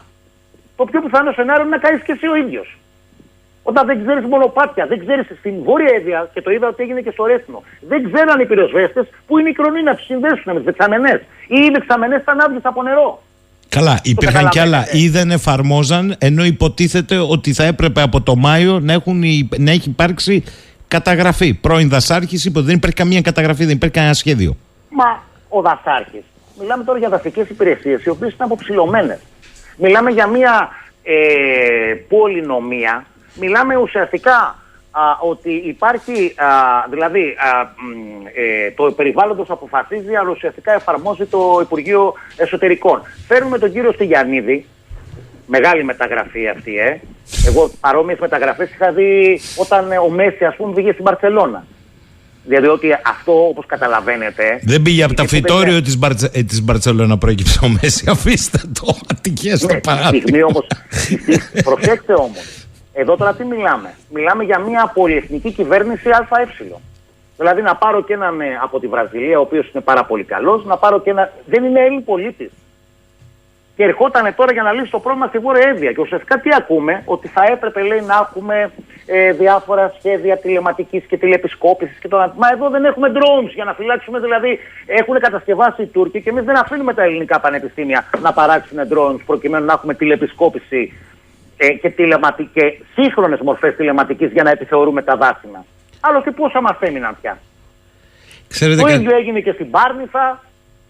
Το 0.76 0.84
πιο 0.84 1.00
πιθανό 1.02 1.32
σενάριο 1.32 1.64
είναι 1.66 1.76
να 1.76 1.82
κάνεις 1.84 2.02
και 2.02 2.12
εσύ 2.12 2.26
ο 2.26 2.36
ίδιος. 2.36 2.76
Όταν 3.62 3.86
δεν 3.86 3.96
ξέρεις 4.04 4.24
μονοπάτια, 4.24 4.86
δεν 4.86 4.98
ξέρεις 5.04 5.26
στην 5.38 5.54
Βόρεια 5.62 5.92
Εύβοια 5.98 6.30
και 6.34 6.42
το 6.42 6.50
είδα 6.50 6.66
ότι 6.68 6.82
έγινε 6.82 7.00
και 7.00 7.10
στο 7.10 7.24
Ρέθινο. 7.24 7.62
Δεν 7.88 8.12
ξέραν 8.12 8.40
οι 8.40 8.46
πυροσβέστες 8.46 9.06
που 9.26 9.38
είναι 9.38 9.48
οι 9.48 9.52
κρονοί 9.52 9.82
να 9.82 9.94
τους 9.94 10.06
συνδέσουν 10.06 10.42
με 10.44 10.54
τις 10.54 10.64
δεξαμενές. 10.64 11.20
Ή 11.56 11.58
οι 11.66 11.70
δεξαμενές 11.72 12.20
ήταν 12.20 12.40
άδειες 12.40 12.64
από 12.64 12.82
νερό. 12.82 13.22
Καλά, 13.68 14.00
υπήρχαν 14.02 14.48
κι 14.48 14.58
άλλα. 14.58 14.88
Ή 14.92 15.08
δεν 15.08 15.30
εφαρμόζαν, 15.30 16.14
ενώ 16.18 16.44
υποτίθεται 16.44 17.18
ότι 17.18 17.52
θα 17.52 17.64
έπρεπε 17.64 18.00
από 18.02 18.20
το 18.20 18.36
Μάιο 18.36 18.80
να, 18.80 18.92
έχουν, 18.92 19.22
να 19.56 19.70
έχει 19.70 19.88
υπάρξει 19.88 20.44
καταγραφή. 20.88 21.54
Πρώην 21.54 21.88
Δασάρχης 21.88 22.44
είπε 22.44 22.58
ότι 22.58 22.66
δεν 22.66 22.76
υπάρχει 22.76 22.96
καμία 22.96 23.20
καταγραφή, 23.20 23.64
δεν 23.64 23.74
υπάρχει 23.74 23.94
κανένα 23.94 24.14
σχέδιο. 24.14 24.56
Μα 24.88 25.22
ο 25.48 25.60
Δασάρχη. 25.60 26.24
Μιλάμε 26.58 26.84
τώρα 26.84 26.98
για 26.98 27.08
δασικές 27.08 27.48
υπηρεσίες, 27.48 28.04
οι 28.04 28.08
οποίες 28.08 28.32
είναι 28.32 28.44
αποψηλωμένες. 28.44 29.20
Μιλάμε 29.76 30.10
για 30.10 30.26
μια 30.26 30.68
ε, 31.02 31.94
πολυνομία 32.08 33.06
μιλάμε 33.38 33.76
ουσιαστικά 33.76 34.56
α, 34.90 35.00
ότι 35.20 35.52
υπάρχει, 35.52 36.34
α, 36.36 36.46
δηλαδή 36.90 37.36
α, 37.38 37.60
ε, 38.34 38.70
το 38.70 38.92
περιβάλλοντος 38.92 39.50
αποφασίζει, 39.50 40.14
αλλά 40.14 40.30
ουσιαστικά 40.30 40.72
εφαρμόζει 40.72 41.24
το 41.24 41.58
Υπουργείο 41.62 42.14
Εσωτερικών. 42.36 43.02
Φέρνουμε 43.26 43.58
τον 43.58 43.72
κύριο 43.72 43.92
Στυγιαννίδη, 43.92 44.66
μεγάλη 45.46 45.84
μεταγραφή 45.84 46.48
αυτή, 46.48 46.78
ε. 46.78 47.00
Εγώ 47.46 47.70
παρόμοιες 47.80 48.18
μεταγραφές 48.18 48.70
είχα 48.70 48.92
δει 48.92 49.40
όταν 49.56 49.92
ο 49.92 50.08
Μέση, 50.08 50.44
ας 50.44 50.56
πούμε, 50.56 50.74
πήγε 50.74 50.92
στην 50.92 51.04
Παρσελώνα. 51.04 51.64
Δηλαδή 52.48 52.66
ότι 52.66 52.88
αυτό 53.06 53.48
όπως 53.48 53.66
καταλαβαίνετε... 53.66 54.60
Δεν 54.62 54.82
πήγε 54.82 55.02
από 55.02 55.14
τα 55.14 55.26
φυτόριο 55.26 55.82
της, 55.82 55.98
Μπαρτζε... 55.98 56.30
Ε, 56.32 56.42
της 56.42 56.62
Μπαρτσελώνα 56.62 57.18
προέκυψε 57.18 57.58
ο 57.64 57.68
Μέση. 57.68 58.04
Αφήστε 58.14 58.60
το, 58.80 58.96
ατυχές 59.10 59.60
το 59.60 59.78
παράδειγμα. 59.82 60.46
Όμως, 60.46 60.66
προσέξτε 61.64 62.12
όμως, 62.12 62.66
εδώ 62.92 63.16
τώρα 63.16 63.34
τι 63.34 63.44
μιλάμε. 63.44 63.94
Μιλάμε 64.08 64.44
για 64.44 64.58
μια 64.58 64.90
πολυεθνική 64.94 65.52
κυβέρνηση 65.52 66.08
ΑΕ. 66.10 66.46
Δηλαδή 67.36 67.62
να 67.62 67.76
πάρω 67.76 68.04
και 68.04 68.12
έναν 68.12 68.40
ε, 68.40 68.58
από 68.62 68.80
τη 68.80 68.86
Βραζιλία, 68.86 69.38
ο 69.38 69.40
οποίος 69.40 69.70
είναι 69.72 69.82
πάρα 69.82 70.04
πολύ 70.04 70.24
καλός, 70.24 70.64
να 70.64 70.76
πάρω 70.76 71.00
και 71.00 71.10
ένα. 71.10 71.32
Δεν 71.46 71.64
είναι 71.64 71.80
Έλλην 71.80 72.04
πολίτης. 72.04 72.50
Και 73.78 73.84
ερχόταν 73.84 74.34
τώρα 74.36 74.52
για 74.52 74.62
να 74.62 74.72
λύσει 74.72 74.90
το 74.90 74.98
πρόβλημα 74.98 75.26
στη 75.26 75.38
Βόρεια 75.38 75.68
Εύβοια. 75.68 75.92
Και 75.92 76.00
ουσιαστικά 76.00 76.40
τι 76.40 76.48
ακούμε, 76.56 77.02
ότι 77.04 77.28
θα 77.28 77.42
έπρεπε 77.52 77.80
λέει 77.82 78.00
να 78.00 78.14
έχουμε 78.14 78.70
ε, 79.06 79.32
διάφορα 79.32 79.94
σχέδια 79.98 80.36
τηλεματικής 80.36 81.04
και 81.04 81.16
τηλεπισκόπησης 81.16 81.98
και 81.98 82.08
το 82.08 82.16
Μα 82.16 82.48
εδώ 82.52 82.70
δεν 82.70 82.84
έχουμε 82.84 83.12
drones 83.14 83.52
για 83.54 83.64
να 83.64 83.74
φυλάξουμε. 83.74 84.18
Δηλαδή 84.20 84.58
έχουν 84.86 85.18
κατασκευάσει 85.18 85.82
οι 85.82 85.86
Τούρκοι 85.86 86.22
και 86.22 86.30
εμείς 86.30 86.44
δεν 86.44 86.56
αφήνουμε 86.56 86.94
τα 86.94 87.02
ελληνικά 87.02 87.40
πανεπιστήμια 87.40 88.04
να 88.22 88.32
παράξουν 88.32 88.78
drones 88.92 89.20
προκειμένου 89.26 89.64
να 89.64 89.72
έχουμε 89.72 89.94
τηλεπισκόπηση 89.94 90.92
ε, 91.56 91.68
και, 91.68 91.90
τηλεματι... 91.90 92.48
και 92.52 92.78
σύγχρονες 92.94 93.40
μορφές 93.40 93.76
τηλεματικής 93.76 94.32
για 94.32 94.42
να 94.42 94.50
επιθεωρούμε 94.50 95.02
τα 95.02 95.16
δάσημα. 95.16 95.64
Άλλωστε 96.00 96.30
πόσα 96.30 96.60
μας 96.60 96.76
έμειναν 96.80 97.16
πια. 97.20 97.38
Ξέρετε 98.48 98.82
το 98.82 98.88
ίδιο 98.88 99.16
έγινε 99.16 99.40
και 99.40 99.52
στην 99.52 99.70
Πάρνηθα, 99.70 100.42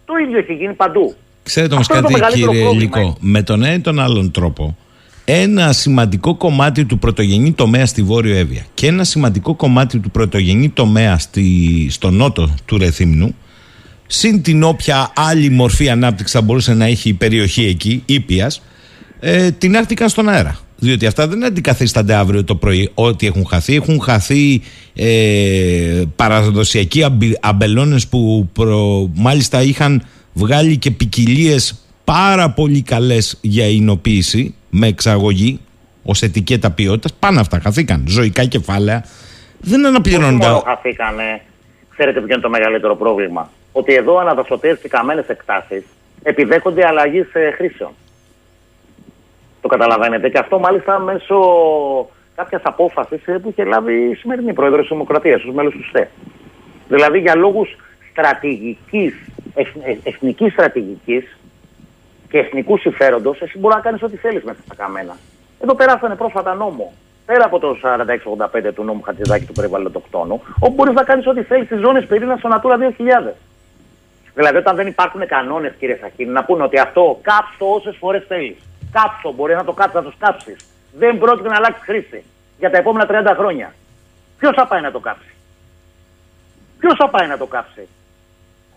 το 0.05 0.17
ίδιο 0.17 0.39
έχει 0.39 0.55
γίνει 0.55 0.73
παντού. 0.73 1.17
Ξέρετε 1.49 1.75
όμως 1.75 1.87
κάτι, 1.87 2.15
κύριε 2.33 2.73
Λυκό, 2.73 3.17
με 3.21 3.43
τον 3.43 3.63
ένα 3.63 3.75
ή 3.75 3.81
τον 3.81 4.01
άλλον 4.01 4.31
τρόπο, 4.31 4.77
ένα 5.25 5.73
σημαντικό 5.73 6.35
κομμάτι 6.35 6.85
του 6.85 6.99
πρωτογενή 6.99 7.53
τομέα 7.53 7.87
στη 7.87 8.03
Βόρειο 8.03 8.37
Εύβοια 8.37 8.67
και 8.75 8.87
ένα 8.87 9.05
σημαντικό 9.05 9.55
κομμάτι 9.55 9.99
του 9.99 10.11
πρωτογενή 10.11 10.69
τομέα 10.69 11.19
στη, 11.19 11.87
στο 11.91 12.11
νότο 12.11 12.55
του 12.65 12.79
Ρεθύμνου, 12.79 13.35
συν 14.07 14.43
την 14.43 14.63
όποια 14.63 15.13
άλλη 15.17 15.51
μορφή 15.51 15.89
ανάπτυξης 15.89 16.35
θα 16.35 16.43
μπορούσε 16.43 16.75
να 16.75 16.85
έχει 16.85 17.09
η 17.09 17.13
περιοχή 17.13 17.65
εκεί, 17.65 18.03
ήπιας, 18.07 18.63
ε, 19.21 19.51
την 19.51 19.77
άρθηκαν 19.77 20.09
στον 20.09 20.29
αέρα. 20.29 20.59
Διότι 20.81 21.07
αυτά 21.07 21.29
δεν 21.29 21.45
αντικαθίστανται 21.45 22.15
αύριο 22.15 22.45
το 22.45 22.55
πρωί. 22.55 22.91
Ό,τι 22.95 23.27
έχουν 23.27 23.47
χαθεί, 23.47 23.75
έχουν 23.75 24.01
χαθεί 24.01 24.61
ε, 24.95 26.03
παραδοσιακοί 26.17 27.05
αμπελώνες 27.41 28.07
που 28.07 28.49
μάλιστα 29.15 29.63
είχαν 29.63 30.03
βγάλει 30.39 30.77
και 30.79 30.91
ποικιλίες 30.91 31.85
πάρα 32.05 32.51
πολύ 32.51 32.83
καλές 32.83 33.39
για 33.43 33.67
εινοποίηση 33.67 34.55
με 34.71 34.87
εξαγωγή 34.87 35.61
ως 36.03 36.23
ετικέτα 36.23 36.71
ποιότητας. 36.71 37.15
Πάνω 37.15 37.41
αυτά 37.41 37.61
χαθήκαν. 37.61 38.05
Ζωικά 38.09 38.45
κεφάλαια 38.45 39.05
δεν 39.61 39.87
αναπληρώνονται. 39.87 40.45
Όχι 40.45 40.53
μόνο 40.53 40.63
χαθήκανε. 40.67 41.41
Ξέρετε 41.89 42.21
ποιο 42.21 42.33
είναι 42.33 42.43
το 42.43 42.49
μεγαλύτερο 42.49 42.97
πρόβλημα; 42.97 43.51
Ότι 43.73 43.95
εδώ 43.95 44.19
αναδασωτέ 44.19 44.79
και 44.83 44.89
καμένες 44.89 45.27
εκτάσεις 45.29 45.85
επιδέχονται 46.23 46.87
αλλαγής 46.87 47.27
χρήσεων. 47.57 47.91
Το 49.61 49.69
καταλαβαίνετε. 49.69 50.29
Και 50.29 50.39
αυτό 50.39 50.59
μάλιστα 50.59 50.99
μέσω 50.99 51.37
κάποιας 52.35 52.63
απόφασης 52.65 53.23
που 53.43 53.49
είχε 53.49 53.65
λάβει 53.65 53.95
η 54.11 54.15
σημερινή 54.15 54.53
πρόεδρος 54.53 54.81
της 54.81 54.91
Δημοκρατίας, 54.91 55.45
ω 55.45 55.53
μέλο 55.53 55.71
του 55.71 55.85
ΣΤΕ. 55.89 56.11
Δηλαδή 56.89 57.19
για 57.19 57.35
λόγους 57.35 57.77
στρατηγικής, 58.11 59.15
εθνικής 60.03 60.53
στρατηγικής 60.53 61.37
και 62.29 62.39
εθνικού 62.39 62.79
συμφέροντος, 62.79 63.41
εσύ 63.41 63.59
μπορείς 63.59 63.77
να 63.77 63.83
κάνεις 63.83 64.03
ό,τι 64.03 64.17
θέλεις 64.17 64.43
μέσα 64.43 64.59
στα 64.65 64.75
καμένα. 64.75 65.17
Εδώ 65.63 65.75
περάσανε 65.75 66.15
πρόσφατα 66.15 66.55
νόμο, 66.55 66.93
πέρα 67.27 67.45
από 67.45 67.59
το 67.59 67.77
4685 67.83 68.73
του 68.75 68.85
νόμου 68.85 69.03
Χατζηδάκη 69.03 69.45
του 69.45 69.53
περιβαλλοντοκτόνου, 69.53 70.43
όπου 70.61 70.75
μπορείς 70.75 70.95
να 70.95 71.03
κάνεις 71.03 71.27
ό,τι 71.27 71.43
θέλεις 71.43 71.67
στις 71.67 71.81
ζώνες 71.81 72.07
πυρήνας 72.07 72.39
στο 72.39 72.49
Natura 72.53 72.77
2000. 72.79 73.35
Δηλαδή, 74.35 74.57
όταν 74.57 74.77
δεν 74.77 74.87
υπάρχουν 74.87 75.27
κανόνες, 75.27 75.73
κύριε 75.79 75.99
Σαχίνη, 76.01 76.31
να 76.31 76.45
πούνε 76.45 76.63
ότι 76.63 76.79
αυτό 76.79 77.19
κάψω 77.23 77.67
όσες 77.75 77.97
φορές 77.97 78.25
θέλεις. 78.29 78.57
Κάψω, 78.93 79.33
μπορεί 79.33 79.55
να 79.55 79.65
το 79.65 79.73
κάψεις, 79.73 79.95
να 79.95 80.03
το 80.03 80.13
κάψει. 80.19 80.57
Δεν 80.93 81.19
πρόκειται 81.19 81.49
να 81.49 81.57
αλλάξει 81.57 81.81
χρήση 81.81 82.25
για 82.59 82.71
τα 82.71 82.77
επόμενα 82.77 83.07
30 83.07 83.35
χρόνια. 83.37 83.75
Ποιος 84.39 84.55
θα 84.55 84.67
πάει 84.67 84.81
να 84.81 84.91
το 84.91 84.99
κάψει; 84.99 85.35
Ποιος 86.79 86.95
θα 86.99 87.09
πάει 87.09 87.29
να 87.29 87.39
το 87.39 87.47
κάψει; 87.47 87.89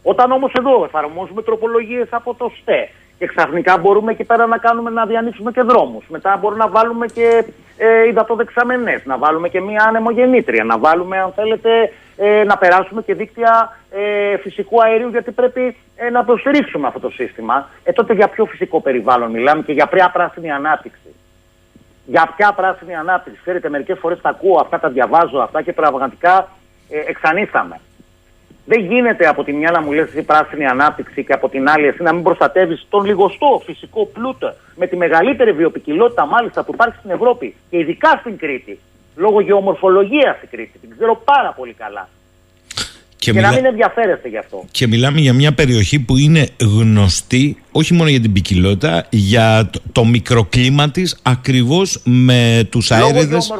Όταν 0.04 0.32
όμως 0.32 0.54
εδώ 0.58 0.84
εφαρμόζουμε 0.84 1.42
τροπολογίες 1.42 2.08
από 2.12 2.34
το 2.34 2.52
ΣΤΕ 2.60 2.90
και 3.22 3.28
ξαφνικά 3.28 3.78
μπορούμε 3.78 4.12
εκεί 4.12 4.24
πέρα 4.24 4.46
να 4.46 4.58
κάνουμε 4.58 4.90
να 4.90 5.06
διανοίξουμε 5.06 5.52
και 5.52 5.62
δρόμους. 5.62 6.06
Μετά 6.08 6.38
μπορούμε 6.42 6.64
να 6.64 6.70
βάλουμε 6.70 7.06
και 7.08 7.46
ε, 7.78 8.08
υδατοδεξαμενές, 8.08 9.06
να 9.06 9.18
βάλουμε 9.18 9.50
και 9.50 9.62
μία 9.62 9.84
ανεμογεννήτρια, 9.88 10.64
να 10.64 10.78
βάλουμε, 10.78 11.20
αν 11.20 11.32
θέλετε, 11.36 11.92
ε, 12.18 12.44
να 12.44 12.58
περάσουμε 12.58 13.02
και 13.02 13.14
δίκτυα 13.14 13.78
ε, 13.92 14.38
φυσικού 14.38 14.82
αερίου, 14.84 15.10
γιατί 15.10 15.32
πρέπει 15.32 15.76
ε, 15.96 16.10
να 16.10 16.26
το 16.26 16.38
στηρίξουμε 16.38 16.88
αυτό 16.88 17.00
το 17.00 17.10
σύστημα. 17.10 17.70
Ε, 17.84 17.92
τότε 17.92 18.14
για 18.14 18.28
ποιο 18.28 18.46
φυσικό 18.46 18.82
περιβάλλον 18.82 19.32
μιλάμε 19.32 19.62
και 19.62 19.72
για 19.74 19.88
ποια 19.88 20.10
πράσινη 20.10 20.52
ανάπτυξη. 20.52 21.16
Για 22.06 22.34
ποια 22.36 22.54
πράσινη 22.54 22.96
ανάπτυξη. 22.96 23.40
Ξέρετε, 23.42 23.70
μερικές 23.70 24.00
φορές 24.00 24.22
τα 24.22 24.30
ακούω 24.30 24.60
αυτά, 24.60 24.80
τα 24.80 24.90
διαβάζω 24.90 25.40
αυτά 25.40 25.62
και 25.62 25.74
πραγματικά 25.74 26.48
ε, 26.90 27.00
εξανίσταμε. 27.08 27.80
Δεν 28.66 28.80
γίνεται 28.80 29.28
από 29.28 29.44
τη 29.44 29.54
μια 29.54 29.72
να 29.72 29.82
μου 29.82 29.92
λες 29.92 30.08
εσύ 30.08 30.24
πράσινη 30.24 30.66
ανάπτυξη 30.66 31.24
και 31.24 31.34
από 31.34 31.50
την 31.50 31.70
άλλη 31.70 31.88
εσύ 31.88 32.04
να 32.04 32.14
μην 32.14 32.24
προστατεύεις 32.24 32.86
τον 32.90 33.06
λιγοστό 33.06 33.62
φυσικό 33.66 34.06
πλούτο 34.06 34.54
με 34.76 34.88
τη 34.88 34.96
μεγαλύτερη 34.98 35.52
βιοπικιλότητα 35.52 36.26
μάλιστα 36.26 36.64
που 36.64 36.74
υπάρχει 36.74 36.96
στην 36.98 37.12
Ευρώπη 37.12 37.56
και 37.70 37.78
ειδικά 37.78 38.18
στην 38.20 38.38
Κρήτη. 38.38 38.80
Λόγω 39.16 39.42
γεωμορφολογίας 39.42 40.36
στην 40.38 40.50
Κρήτη. 40.50 40.80
Την 40.80 40.90
ξέρω 40.90 41.22
πάρα 41.26 41.54
πολύ 41.58 41.74
καλά. 41.74 42.10
Και, 43.22 43.32
και 43.32 43.42
να 43.42 43.52
μην 43.52 43.66
ενδιαφέρεστε 43.66 44.28
γι' 44.28 44.38
αυτό. 44.38 44.64
Και 44.72 44.88
μιλάμε 44.88 45.20
για 45.20 45.34
μια 45.34 45.54
περιοχή 45.54 46.00
που 46.00 46.18
είναι 46.18 46.48
γνωστή 46.60 47.58
όχι 47.72 47.94
μόνο 47.94 48.10
για 48.10 48.20
την 48.20 48.34
ποικιλότητα, 48.34 49.06
για 49.10 49.70
το, 49.72 49.80
το 49.92 50.06
μικροκλίμα 50.06 50.90
της 50.92 51.20
ακριβώς 51.24 52.02
με 52.04 52.68
τους 52.72 52.92
αέριδες. 52.92 53.54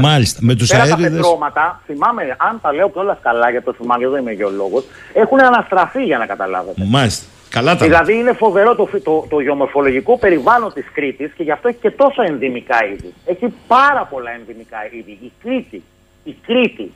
Μάλιστα. 0.00 0.38
Με 0.42 0.54
τους 0.54 0.72
αέριδες. 0.72 1.02
Τα 1.02 1.10
πετρώματα, 1.10 1.82
θυμάμαι, 1.86 2.22
αν 2.38 2.58
τα 2.62 2.72
λέω 2.72 2.90
κιόλας 2.90 3.18
καλά 3.22 3.50
για 3.50 3.62
το 3.62 3.72
θυμάμαι, 3.72 4.08
δεν 4.08 4.20
είμαι 4.20 4.32
γεωλόγος, 4.32 4.84
έχουν 5.12 5.40
αναστραφεί 5.40 6.02
για 6.04 6.18
να 6.18 6.26
καταλάβετε. 6.26 6.84
Μάλιστα. 6.88 7.24
Καλά 7.48 7.76
τα 7.76 7.84
δηλαδή 7.84 8.14
είναι 8.14 8.32
φοβερό 8.32 8.74
το, 8.74 8.88
το, 9.02 9.26
το 9.28 9.40
γεωμορφολογικό 9.40 10.18
περιβάλλον 10.18 10.72
της 10.72 10.84
Κρήτης 10.92 11.32
και 11.36 11.42
γι' 11.42 11.50
αυτό 11.50 11.68
έχει 11.68 11.78
και 11.80 11.90
τόσα 11.90 12.22
ενδυμικά 12.24 12.76
είδη. 12.92 13.12
Έχει 13.24 13.52
πάρα 13.66 14.08
πολλά 14.10 14.30
ενδυμικά 14.30 14.78
είδη. 14.92 15.18
Η 15.22 15.32
Κρήτη, 15.42 15.82
η 16.24 16.34
Κρήτη 16.46 16.92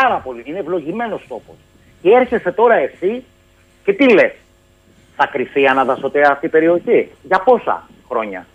Πάρα 0.00 0.16
πολύ. 0.16 0.42
Είναι 0.46 0.58
ευλογημένος 0.58 1.24
τόπος. 1.28 1.54
Και 2.02 2.10
έρχεσαι 2.10 2.52
τώρα 2.52 2.74
εσύ 2.74 3.24
και 3.84 3.92
τι 3.92 4.12
λες, 4.12 4.32
θα 5.16 5.26
κρυφεί 5.26 5.66
αναδασωτέα 5.66 6.28
αυτή 6.32 6.46
η 6.46 6.48
περιοχή; 6.48 7.08
Για 7.22 7.38
πόσα 7.38 7.88
χρόνια; 8.08 8.46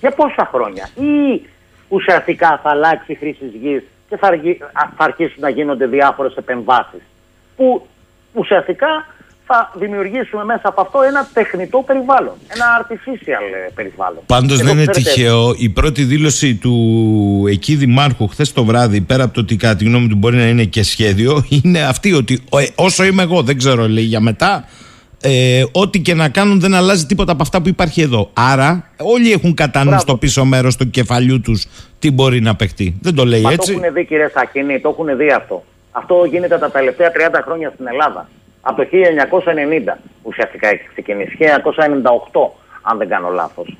Για 0.00 0.10
πόσα 0.10 0.48
χρόνια; 0.52 0.88
Ή 0.94 1.42
ουσιαστικά 1.88 2.60
θα 2.62 2.70
αλλάξει 2.70 3.12
η 3.12 3.14
χρήση 3.14 3.46
γης 3.46 3.82
και 4.08 4.16
θα, 4.16 4.30
θα 4.96 5.04
αρχίσουν 5.04 5.40
να 5.40 5.48
γίνονται 5.48 5.86
διάφορες 5.86 6.34
επεμβάσεις. 6.36 7.02
Που 7.56 7.86
ουσιαστικά 8.32 9.06
θα 9.52 9.70
δημιουργήσουμε 9.74 10.44
μέσα 10.44 10.68
από 10.68 10.80
αυτό 10.80 11.02
ένα 11.02 11.28
τεχνητό 11.32 11.82
περιβάλλον. 11.86 12.34
Ένα 12.48 12.64
artificial 12.80 13.44
ε, 13.66 13.70
περιβάλλον. 13.74 14.22
Πάντως 14.26 14.58
δεν 14.58 14.78
είναι 14.78 14.86
τυχαίο. 14.86 15.54
Η 15.56 15.68
πρώτη 15.68 16.02
δήλωση 16.02 16.54
του 16.54 16.74
εκεί 17.48 17.74
δημάρχου 17.74 18.28
χθες 18.28 18.52
το 18.52 18.64
βράδυ, 18.64 19.00
πέρα 19.00 19.24
από 19.24 19.34
το 19.34 19.40
ότι 19.40 19.56
κατά 19.56 19.76
τη 19.76 19.84
γνώμη 19.84 20.08
του 20.08 20.16
μπορεί 20.16 20.36
να 20.36 20.48
είναι 20.48 20.64
και 20.64 20.82
σχέδιο, 20.82 21.44
είναι 21.62 21.82
αυτή 21.82 22.12
ότι 22.12 22.42
ε, 22.52 22.66
όσο 22.74 23.04
είμαι 23.04 23.22
εγώ, 23.22 23.42
δεν 23.42 23.58
ξέρω, 23.58 23.88
λέει 23.88 24.04
για 24.04 24.20
μετά. 24.20 24.64
Ε, 25.22 25.64
ό,τι 25.72 26.00
και 26.00 26.14
να 26.14 26.28
κάνουν 26.28 26.60
δεν 26.60 26.74
αλλάζει 26.74 27.06
τίποτα 27.06 27.32
από 27.32 27.42
αυτά 27.42 27.62
που 27.62 27.68
υπάρχει 27.68 28.00
εδώ. 28.00 28.30
Άρα, 28.32 28.90
όλοι 28.96 29.32
έχουν 29.32 29.54
κατά 29.54 29.84
νου 29.84 29.98
στο 29.98 30.16
πίσω 30.16 30.44
μέρος 30.44 30.76
του 30.76 30.90
κεφαλιού 30.90 31.40
τους 31.40 31.66
τι 31.98 32.10
μπορεί 32.10 32.40
να 32.40 32.56
παιχτεί. 32.56 32.96
Δεν 33.00 33.14
το 33.14 33.24
λέει 33.24 33.40
Μα 33.40 33.52
έτσι. 33.52 33.72
Το 33.72 33.80
έχουν 33.80 33.94
δει, 33.94 34.04
κύριε 34.04 34.28
Σακίνη, 34.28 34.80
το 34.80 34.88
έχουν 34.88 35.16
δει 35.16 35.30
αυτό. 35.30 35.64
Αυτό 35.90 36.24
γίνεται 36.24 36.58
τα 36.58 36.70
τελευταία 36.70 37.10
30 37.14 37.40
χρόνια 37.44 37.70
στην 37.74 37.86
Ελλάδα 37.86 38.28
από 38.60 38.76
το 38.76 38.88
1990 38.92 39.96
ουσιαστικά 40.22 40.68
έχει 40.68 40.88
ξεκινήσει, 40.88 41.36
1998 42.32 42.50
αν 42.82 42.98
δεν 42.98 43.08
κάνω 43.08 43.28
λάθος, 43.28 43.76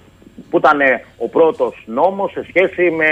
που 0.51 0.59
ήταν 0.59 0.81
ο 1.17 1.29
πρώτος 1.29 1.83
νόμος 1.87 2.33
σε 2.33 2.45
σχέση 2.49 2.91
με 2.91 3.09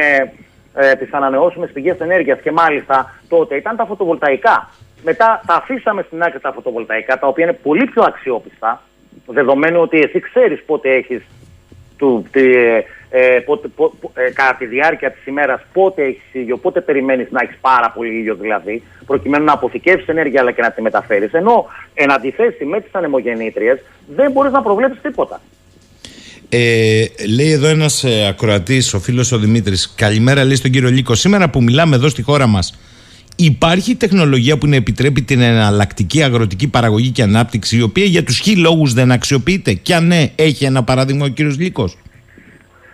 ε, 0.75 0.95
τις 0.95 1.13
ανανεώσιμες 1.13 1.71
πηγές 1.73 1.99
ενέργειας 2.01 2.41
και 2.41 2.53
μάλιστα 2.53 3.15
τότε 3.29 3.57
ήταν 3.57 3.77
τα 3.77 3.85
φωτοβολταϊκά. 3.85 4.71
Μετά 5.03 5.43
τα 5.47 5.55
αφήσαμε 5.55 6.03
στην 6.03 6.23
άκρη 6.23 6.41
τα 6.41 6.53
φωτοβολταϊκά, 6.53 7.19
τα 7.19 7.27
οποία 7.27 7.45
είναι 7.45 7.59
πολύ 7.63 7.85
πιο 7.85 8.03
αξιόπιστα, 8.03 8.83
δεδομένου 9.27 9.81
ότι 9.81 9.99
εσύ 9.99 10.21
ξέρεις 10.21 10.63
πότε 10.65 10.95
έχεις 10.95 11.23
του, 11.97 12.27
ε, 13.11 13.39
πότε, 13.45 13.69
ε, 14.15 14.31
κατά 14.31 14.57
τη 14.59 14.67
διάρκεια 14.67 15.11
της 15.13 15.27
ημέρας 15.27 15.61
πότε 15.73 16.03
έχεις 16.03 16.23
ήλιο, 16.33 16.57
πότε 16.57 16.81
περιμένεις 16.81 17.31
να 17.31 17.41
έχεις 17.43 17.57
πάρα 17.61 17.91
πολύ 17.91 18.19
ήλιο 18.19 18.35
δηλαδή, 18.35 18.83
προκειμένου 19.07 19.45
να 19.45 19.53
αποθηκεύσεις 19.53 20.09
ενέργεια 20.09 20.41
αλλά 20.41 20.53
και 20.53 20.63
να 20.63 20.71
τη 20.71 20.83
μεταφέρεις. 20.83 21.33
Ενώ 21.33 21.67
εν 21.95 22.13
αντιθέσει 22.13 22.65
με 22.65 22.81
τις 22.81 22.93
ανεμογεννήτριες 22.93 23.79
δεν 24.17 24.33
μπορείς 24.33 24.53
να 24.53 24.63
προβλέψεις 24.63 25.01
τίποτα. 25.03 25.41
Ε, 26.49 27.05
λέει 27.37 27.51
εδώ 27.51 27.67
ένας 27.67 28.05
ε, 28.05 28.27
ακροατής, 28.27 28.95
ο 28.95 29.01
φίλος 29.01 29.33
ο 29.33 29.39
Δημήτρης. 29.39 29.95
Καλημέρα, 29.97 30.45
λέει 30.45 30.55
στον 30.55 30.71
κύριο 30.71 30.91
Λίκο. 30.91 31.15
Σήμερα 31.15 31.51
που 31.51 31.63
μιλάμε 31.63 31.97
εδώ 31.97 32.09
στη 32.09 32.23
χώρα 32.23 32.47
μας, 32.47 32.79
υπάρχει 33.37 33.95
τεχνολογία 33.95 34.59
που 34.59 34.67
να 34.67 34.77
επιτρέπει 34.77 35.23
την 35.23 35.41
εναλλακτική 35.41 36.23
αγροτική 36.23 36.69
παραγωγή 36.69 37.11
και 37.11 37.23
ανάπτυξη, 37.23 37.77
η 37.77 37.83
οποία 37.83 38.05
για 38.05 38.25
τους 38.25 38.39
χι 38.39 38.57
λόγους 38.57 38.93
δεν 38.93 39.13
αξιοποιείται; 39.13 39.73
Και 39.73 39.95
αν 39.95 40.07
ναι, 40.07 40.31
έχει 40.35 40.65
ένα 40.65 40.83
παράδειγμα 40.85 41.25
ο 41.25 41.29
κύριος 41.29 41.59
Λίκος. 41.59 41.97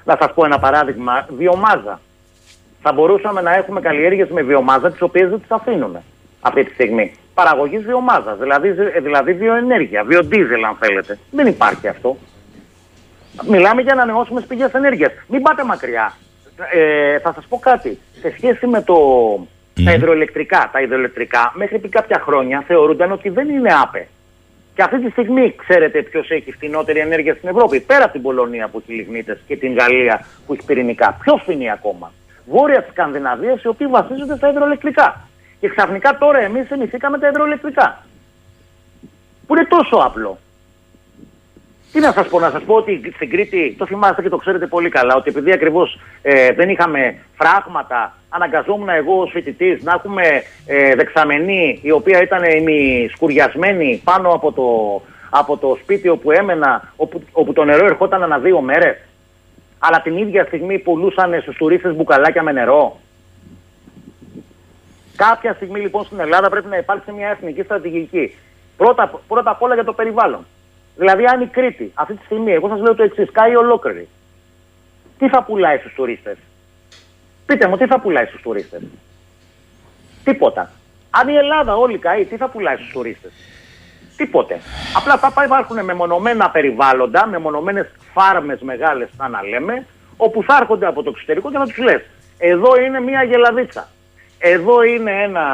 Να 0.05 0.17
σας 0.21 0.33
πω 0.35 0.45
ένα 0.45 0.59
παράδειγμα. 0.59 1.27
Βιομάζα. 1.37 2.01
Θα 2.83 2.93
μπορούσαμε 2.93 3.41
να 3.41 3.55
έχουμε 3.55 3.81
καλλιέργειες 3.81 4.29
με 4.29 4.43
βιομάζα, 4.43 4.91
τις 4.91 5.03
οποίες 5.03 5.29
δεν 5.29 5.41
τις 5.41 5.51
αφήνουμε 5.51 6.03
αυτή 6.41 6.65
τη 6.65 6.73
στιγμή. 6.73 7.15
Παραγωγής 7.35 7.85
βιομάζας, 7.85 8.39
δηλαδή, 8.39 8.71
δηλαδή 9.03 9.33
βιοενέργεια, 9.33 10.05
βιοντίζελ, 10.05 10.65
αν 10.65 10.77
θέλετε. 10.81 11.19
Δεν 11.31 11.47
υπάρχει 11.47 11.89
αυτό. 11.89 12.17
Μιλάμε 13.49 13.83
για 13.83 13.93
ανανεώσιμε 13.93 14.41
πηγές 14.41 14.73
ενέργειας. 14.73 15.13
Μην 15.29 15.43
πάτε 15.43 15.65
μακριά. 15.65 16.13
Ε, 16.73 17.19
θα 17.19 17.33
σας 17.33 17.47
πω 17.47 17.59
κάτι. 17.59 17.99
Σε 18.21 18.33
σχέση 18.37 18.67
με 18.67 18.83
το, 18.83 18.97
τα 19.85 19.93
υδροελεκτρικά, 19.93 20.71
τα 20.73 20.81
υδροελεκτρικά 20.81 21.53
μέχρι 21.55 21.79
πριν 21.79 21.91
κάποια 21.91 22.23
χρόνια 22.25 22.65
θεωρούνταν 22.67 23.13
ότι 23.13 23.29
δεν 23.29 23.49
είναι 23.49 23.71
άπε. 23.83 24.09
Και 24.75 24.83
αυτή 24.83 25.01
τη 25.01 25.11
στιγμή 25.11 25.55
ξέρετε 25.57 26.03
ποιος 26.03 26.31
έχει 26.31 26.53
φθηνότερη 26.53 26.99
ενέργεια 26.99 27.35
στην 27.35 27.49
Ευρώπη. 27.49 27.81
Πέρα 27.81 28.05
από 28.05 28.13
την 28.13 28.23
Πολωνία 28.23 28.69
που 28.69 28.79
έχει 28.79 28.93
λιγνίτες 28.93 29.39
και 29.47 29.57
την 29.57 29.75
Γαλλία 29.75 30.27
που 30.47 30.53
έχει 30.53 30.65
πυρηνικά. 30.65 31.19
Ποιος 31.23 31.41
φθηνεί 31.43 31.71
ακόμα; 31.71 32.13
Βόρεια 32.47 32.83
τη 32.83 32.91
Σκανδιναβία 32.91 33.61
οι 33.65 33.69
οποίοι 33.69 33.87
βασίζονται 33.87 34.37
στα 34.37 34.49
υδροελεκτρικά. 34.49 35.29
Και 35.61 35.69
ξαφνικά 35.69 36.19
τώρα 36.19 36.39
εμείς 36.39 36.71
εμηθήκαμε 36.71 37.19
τα 37.19 37.29
υδροελεκτρικά. 37.29 38.05
Που 39.47 39.55
είναι 39.57 39.67
τόσο 39.67 39.97
απλό. 39.97 40.39
Τι 41.95 42.01
να 42.01 42.13
σας 42.13 42.29
πω, 42.29 42.39
να 42.41 42.51
σας 42.51 42.63
πω 42.63 42.75
ότι 42.75 43.13
στην 43.15 43.31
Κρήτη, 43.31 43.75
το 43.79 43.87
θυμάστε 43.87 44.23
και 44.23 44.29
το 44.29 44.37
ξέρετε 44.37 44.67
πολύ 44.67 44.89
καλά, 44.89 45.15
ότι 45.17 45.29
επειδή 45.29 45.53
ακριβώς 45.53 45.99
ε, 46.23 46.53
δεν 46.53 46.69
είχαμε 46.69 47.19
φράγματα, 47.37 48.17
αναγκαζόμουν 48.29 48.89
εγώ 48.89 49.21
ως 49.21 49.31
φοιτητής 49.31 49.83
να 49.83 49.93
έχουμε 49.93 50.23
ε, 50.67 50.95
δεξαμενή 50.95 51.79
η 51.83 51.91
οποία 51.91 52.23
ήταν 52.23 52.43
σκουριασμένη 53.15 54.01
πάνω 54.05 54.29
από 54.29 54.53
το, 54.53 54.67
από 55.31 55.57
το 55.57 55.79
σπίτι 55.83 56.09
όπου 56.09 56.31
έμενα, 56.31 56.93
όπου, 56.97 57.23
όπου 57.33 57.53
το 57.53 57.65
νερό 57.65 57.85
ερχόταν 57.85 58.23
ανά 58.23 58.39
δύο 58.39 58.61
μέρες. 58.61 58.97
αλλά 59.79 60.01
την 60.03 60.17
ίδια 60.17 60.45
στιγμή 60.45 60.79
πουλούσαν 60.79 61.41
στους 61.43 61.57
τουρίστες 61.57 61.95
μπουκαλάκια 61.95 62.43
με 62.43 62.53
νερό. 62.53 62.99
Κάποια 65.17 65.53
στιγμή 65.55 65.81
λοιπόν 65.81 66.05
στην 66.05 66.21
Ελλάδα 66.21 66.49
πρέπει 66.49 66.69
να 66.69 66.77
υπάρξει 66.77 67.13
μια 67.13 67.29
εθνική 67.29 67.63
στρατηγική. 67.63 68.35
Πρώτα, 68.77 69.21
πρώτα 69.29 69.51
απ' 69.51 69.63
όλα 69.63 69.75
για 69.75 69.85
το 69.85 69.93
περιβάλλον. 69.93 70.47
Δηλαδή, 70.97 71.25
αν 71.25 71.41
η 71.41 71.47
Κρήτη 71.47 71.93
αυτή 71.95 72.15
τη 72.15 72.25
στιγμή, 72.25 72.53
εγώ 72.53 72.69
σας 72.69 72.81
λέω 72.81 72.95
το 72.95 73.03
εξής, 73.03 73.31
κάει 73.33 73.57
ολόκληρη, 73.57 74.09
τι 75.19 75.29
θα 75.29 75.43
πουλάει 75.43 75.79
στους 75.79 75.95
τουρίστες; 75.95 76.37
Πείτε 77.47 77.67
μου, 77.69 77.77
τι 77.77 77.87
θα 77.87 78.01
πουλάει 78.01 78.25
στους 78.27 78.43
τουρίστες; 78.43 78.83
Τίποτα. 80.25 80.71
Αν 81.11 81.29
η 81.29 81.35
Ελλάδα 81.35 81.77
όλη 81.77 81.99
καεί, 81.99 82.25
τι 82.25 82.37
θα 82.37 82.49
πουλάει 82.49 82.77
στους 82.77 82.91
τουρίστες; 82.93 83.33
Τίποτε. 84.17 84.61
Απλά 84.97 85.19
θα 85.19 85.45
υπάρχουν 85.45 85.85
μεμονωμένα 85.85 86.51
περιβάλλοντα, 86.51 87.27
μεμονωμένες 87.27 87.91
φάρμες 88.13 88.61
μεγάλες, 88.61 89.09
θα 89.17 89.29
να 89.29 89.43
λέμε, 89.43 89.87
όπου 90.17 90.43
θα 90.43 90.57
έρχονται 90.61 90.87
από 90.87 91.03
το 91.03 91.11
εξωτερικό 91.11 91.51
και 91.51 91.59
να 91.59 91.67
τους 91.67 91.79
λες: 91.79 92.03
Εδώ 92.39 92.81
είναι 92.81 93.01
μια 93.01 93.23
γελαδίτσα. 93.23 93.89
Εδώ 94.39 94.83
είναι 94.83 95.23
ένα. 95.23 95.45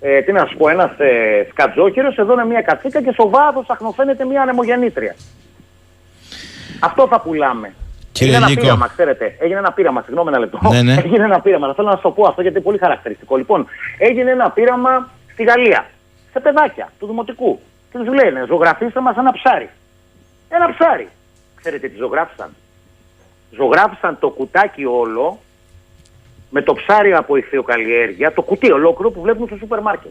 Ε, 0.00 0.20
τι 0.20 0.32
να 0.32 0.46
σου 0.46 0.56
πω, 0.56 0.68
ένας 0.68 0.90
ε, 0.98 1.46
σκατζόχυρο, 1.50 2.12
εδώ 2.16 2.32
είναι 2.32 2.44
μια 2.44 2.62
κατσίκα 2.62 3.02
και 3.02 3.12
στο 3.12 3.28
βάθος 3.28 3.64
αχνοφαίνεται 3.68 4.24
μια 4.24 4.42
ανεμογεννήτρια. 4.42 5.14
Αυτό 6.80 7.06
θα 7.06 7.20
πουλάμε. 7.20 7.74
Κύριε 8.12 8.34
Έγινε 8.34 8.44
ένα 8.44 8.48
Νίκο. 8.48 8.60
πείραμα, 8.60 8.88
ξέρετε. 8.88 9.36
Έγινε 9.38 9.58
ένα 9.58 9.72
πείραμα, 9.72 10.02
συγγνώμη 10.02 10.28
ένα 10.28 10.38
λεπτό. 10.38 10.58
Ναι, 10.70 10.82
ναι. 10.82 10.94
Έγινε 11.04 11.24
ένα 11.24 11.40
πείραμα. 11.40 11.74
Θέλω 11.74 11.88
να 11.88 11.96
σα 11.96 12.00
το 12.00 12.10
πω 12.10 12.26
αυτό 12.26 12.40
γιατί 12.42 12.56
είναι 12.56 12.64
πολύ 12.64 12.78
χαρακτηριστικό. 12.78 13.36
Λοιπόν, 13.36 13.66
έγινε 13.98 14.30
ένα 14.30 14.50
πείραμα 14.50 15.08
στη 15.32 15.42
Γαλλία. 15.42 15.86
Σε 16.32 16.40
παιδάκια 16.40 16.88
του 16.98 17.06
Δημοτικού. 17.06 17.60
Και 17.92 17.98
τους 17.98 18.14
λένε, 18.14 18.44
ζωγραφίστε 18.46 19.00
μας 19.00 19.16
ένα 19.16 19.32
ψάρι. 19.32 19.70
Ένα 20.48 20.74
ψάρι. 20.74 21.08
Ξέρετε 21.60 21.88
τι 21.88 21.96
ζωγράφισαν. 21.96 22.54
Ζωγράφισαν 23.50 24.18
το 24.20 24.28
κουτάκι 24.28 24.84
όλο 24.84 25.38
με 26.50 26.62
το 26.62 26.74
ψάρι 26.74 27.12
από 27.12 27.36
ηχθειοκαλλιέργεια, 27.36 28.32
το 28.32 28.42
κουτί 28.42 28.70
ολόκληρο 28.70 29.10
που 29.10 29.20
βλέπουμε 29.20 29.46
στο 29.46 29.56
σούπερ 29.56 29.80
μάρκετ. 29.80 30.10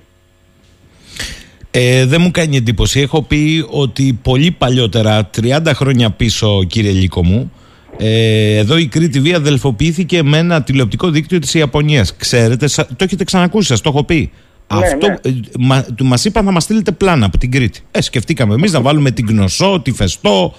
Ε, 1.72 2.06
δεν 2.06 2.22
μου 2.22 2.32
κάνει 2.32 2.58
εντύπωση. 2.58 3.00
Έχω 3.00 3.22
πει 3.22 3.66
ότι 3.70 4.20
πολύ 4.22 4.52
παλιότερα, 4.52 5.30
30 5.42 5.72
χρόνια 5.74 6.10
πίσω, 6.10 6.64
κύριε 6.68 6.92
Λίκο 6.92 7.26
μου, 7.26 7.52
ε, 7.98 8.56
εδώ 8.58 8.78
η 8.78 8.88
Κρήτη 8.88 9.20
Βία 9.20 9.36
αδελφοποιήθηκε 9.36 10.24
με 10.24 10.38
ένα 10.38 10.64
τηλεοπτικό 10.64 11.10
δίκτυο 11.10 11.40
της 11.40 11.54
Ιαπωνίας. 11.54 12.16
Ξέρετε, 12.16 12.68
σα- 12.68 12.86
το 12.86 12.96
έχετε 13.04 13.24
ξανακούσει, 13.24 13.68
σας 13.68 13.82
το 13.82 13.90
έχω 13.90 14.04
πει. 14.04 14.32
Ναι, 14.74 14.80
Αυτό, 14.86 15.08
ναι. 15.08 15.14
ε, 15.14 15.34
μα, 15.60 15.84
του 15.96 16.06
μας 16.06 16.26
είπαν 16.26 16.46
θα 16.46 16.52
μας 16.52 16.64
στείλετε 16.64 16.92
πλάνα 16.92 17.26
από 17.26 17.38
την 17.38 17.52
Κρήτη. 17.52 17.80
Ε, 17.92 18.02
σκεφτήκαμε 18.02 18.54
εμείς 18.54 18.72
να 18.72 18.82
βάλουμε 18.82 19.12
την 19.12 19.26
Γνωσό, 19.30 19.80
τη 19.84 19.92
Φεστό, 19.92 20.54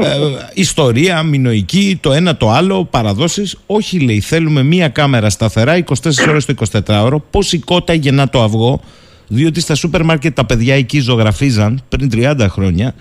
ε, 0.00 0.06
ιστορία, 0.54 1.22
μινοϊκή, 1.22 1.98
το 2.02 2.12
ένα 2.12 2.36
το 2.36 2.50
άλλο, 2.50 2.84
παραδόσεις. 2.84 3.58
Όχι 3.66 4.00
λέει, 4.00 4.20
θέλουμε 4.20 4.62
μία 4.62 4.88
κάμερα 4.88 5.30
σταθερά 5.30 5.84
24 5.84 6.28
ώρες 6.28 6.44
το 6.44 6.54
24ωρο. 6.86 7.16
Πώς 7.30 7.46
σηκώτα 7.46 7.92
γεννά 7.92 8.28
το 8.28 8.42
αυγό, 8.42 8.80
διότι 9.28 9.60
στα 9.60 9.74
σούπερ 9.74 10.04
μάρκετ 10.04 10.34
τα 10.34 10.46
παιδιά 10.46 10.74
εκεί 10.74 11.00
ζωγραφίζαν 11.00 11.82
πριν 11.88 12.10
30 12.14 12.46
χρόνια 12.48 12.94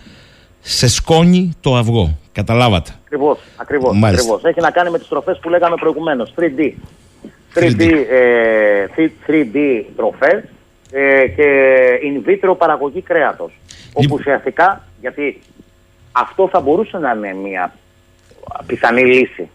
σε 0.59 0.87
σκόνη 0.87 1.53
το 1.61 1.75
αυγό. 1.75 2.17
Καταλάβατε. 2.31 2.91
Ακριβώς. 3.05 3.39
Ακριβώς, 3.55 3.97
Μάλιστα. 3.97 4.21
ακριβώς. 4.23 4.51
Έχει 4.51 4.61
να 4.61 4.71
κάνει 4.71 4.89
με 4.89 4.97
τις 4.97 5.07
τροφές 5.07 5.39
που 5.41 5.49
λέγαμε 5.49 5.75
προηγουμένως. 5.75 6.33
3D. 6.35 6.73
3D, 7.53 7.81
3D. 7.81 7.91
ε, 8.09 9.09
3D 9.27 9.83
τροφές 9.95 10.43
ε, 10.91 11.27
και 11.27 11.45
in 12.03 12.29
vitro 12.29 12.57
παραγωγή 12.57 13.01
κρέατος. 13.01 13.51
Όπου 13.89 14.01
Λοιπόν. 14.01 14.19
ουσιαστικά, 14.19 14.87
γιατί 15.01 15.41
αυτό 16.11 16.47
θα 16.47 16.59
μπορούσε 16.59 16.97
να 16.97 17.11
είναι 17.11 17.33
μια 17.33 17.73
πιθανή 18.65 19.01
λύση 19.05 19.49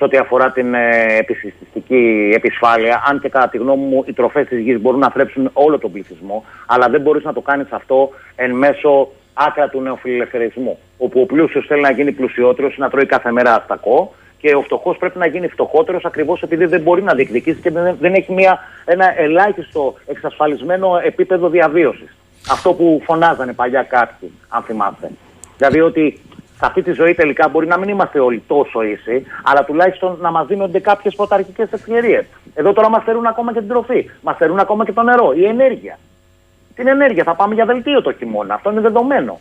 σε 0.00 0.04
ό,τι 0.04 0.16
αφορά 0.16 0.50
την 0.50 0.74
ε, 0.74 1.16
επισυστιστική 1.18 2.32
επισφάλεια, 2.34 3.02
αν 3.06 3.20
και 3.20 3.28
κατά 3.28 3.48
τη 3.48 3.58
γνώμη 3.58 3.84
μου 3.84 4.04
οι 4.06 4.12
τροφές 4.12 4.46
της 4.46 4.58
γης 4.58 4.80
μπορούν 4.80 5.00
να 5.00 5.10
θρέψουν 5.10 5.50
όλο 5.52 5.78
τον 5.78 5.92
πληθυσμό, 5.92 6.44
αλλά 6.66 6.88
δεν 6.88 7.00
μπορείς 7.00 7.24
να 7.24 7.32
το 7.32 7.40
κάνεις 7.40 7.66
αυτό 7.70 8.10
εν 8.36 8.50
μέσω 8.50 9.08
άκρα 9.34 9.68
του 9.68 9.80
νεοφιλελευθερισμού, 9.80 10.78
όπου 10.98 11.20
ο 11.20 11.26
πλούσιος 11.26 11.66
θέλει 11.66 11.80
να 11.80 11.90
γίνει 11.90 12.12
πλουσιότερος, 12.12 12.76
να 12.78 12.90
τρώει 12.90 13.06
κάθε 13.06 13.32
μέρα 13.32 13.54
αστακό 13.54 14.14
και 14.38 14.54
ο 14.54 14.62
φτωχός 14.62 14.96
πρέπει 14.96 15.18
να 15.18 15.26
γίνει 15.26 15.48
φτωχότερος 15.48 16.04
ακριβώς 16.04 16.42
επειδή 16.42 16.64
δεν 16.64 16.80
μπορεί 16.80 17.02
να 17.02 17.14
διεκδικήσει 17.14 17.60
και 17.60 17.70
δεν, 17.70 17.96
δεν 18.00 18.14
έχει 18.14 18.32
μια, 18.32 18.58
ένα 18.84 19.20
ελάχιστο 19.20 19.94
εξασφαλισμένο 20.06 21.00
επίπεδο 21.04 21.48
διαβίωσης. 21.48 22.16
Αυτό 22.50 22.72
που 22.72 23.02
φωνάζανε 23.04 23.52
παλιά 23.52 23.82
κάποιοι, 23.82 24.32
αν 24.48 24.62
θυμάστε. 24.62 25.10
Δηλαδή 25.60 25.80
ότι 25.80 26.20
σε 26.58 26.66
αυτή 26.66 26.82
τη 26.82 26.92
ζωή 26.92 27.14
τελικά 27.14 27.48
μπορεί 27.48 27.66
να 27.66 27.78
μην 27.78 27.88
είμαστε 27.88 28.20
όλοι 28.20 28.42
τόσο 28.46 28.82
ίσοι, 28.82 29.26
αλλά 29.42 29.64
τουλάχιστον 29.64 30.18
να 30.20 30.30
μας 30.30 30.46
δίνονται 30.46 30.78
κάποιες 30.78 31.14
πρωταρχικές 31.14 31.72
ευκαιρίες. 31.72 32.24
Εδώ 32.54 32.72
τώρα 32.72 32.88
μας 32.88 33.04
θερούν 33.04 33.26
ακόμα 33.26 33.52
και 33.52 33.58
την 33.58 33.68
τροφή, 33.68 34.10
μας 34.22 34.36
θερούν 34.36 34.58
ακόμα 34.58 34.84
και 34.84 34.92
το 34.92 35.02
νερό, 35.02 35.32
η 35.32 35.44
ενέργεια. 35.44 35.98
Την 36.74 36.86
ενέργεια 36.86 37.24
θα 37.24 37.34
πάμε 37.34 37.54
για 37.54 37.64
δελτίο 37.64 38.02
το 38.02 38.12
χειμώνα, 38.12 38.54
αυτό 38.54 38.70
είναι 38.70 38.80
δεδομένο. 38.80 39.40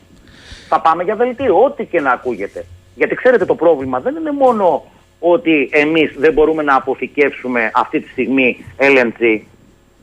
Θα 0.70 0.82
πάμε 0.82 1.04
για 1.04 1.16
δελτίο, 1.16 1.64
ό,τι 1.64 1.86
και 1.86 2.02
να 2.02 2.12
ακούγεται. 2.12 2.66
Γιατί 2.96 3.16
ξέρετε 3.16 3.46
το 3.46 3.56
πρόβλημα 3.56 4.00
δεν 4.00 4.16
είναι 4.16 4.32
μόνο 4.32 4.84
ότι 5.20 5.70
εμείς 5.72 6.16
δεν 6.18 6.34
μπορούμε 6.34 6.64
να 6.64 6.76
αποθηκεύσουμε 6.76 7.72
αυτή 7.74 8.00
τη 8.00 8.10
στιγμή 8.10 8.66
LNG. 8.78 9.42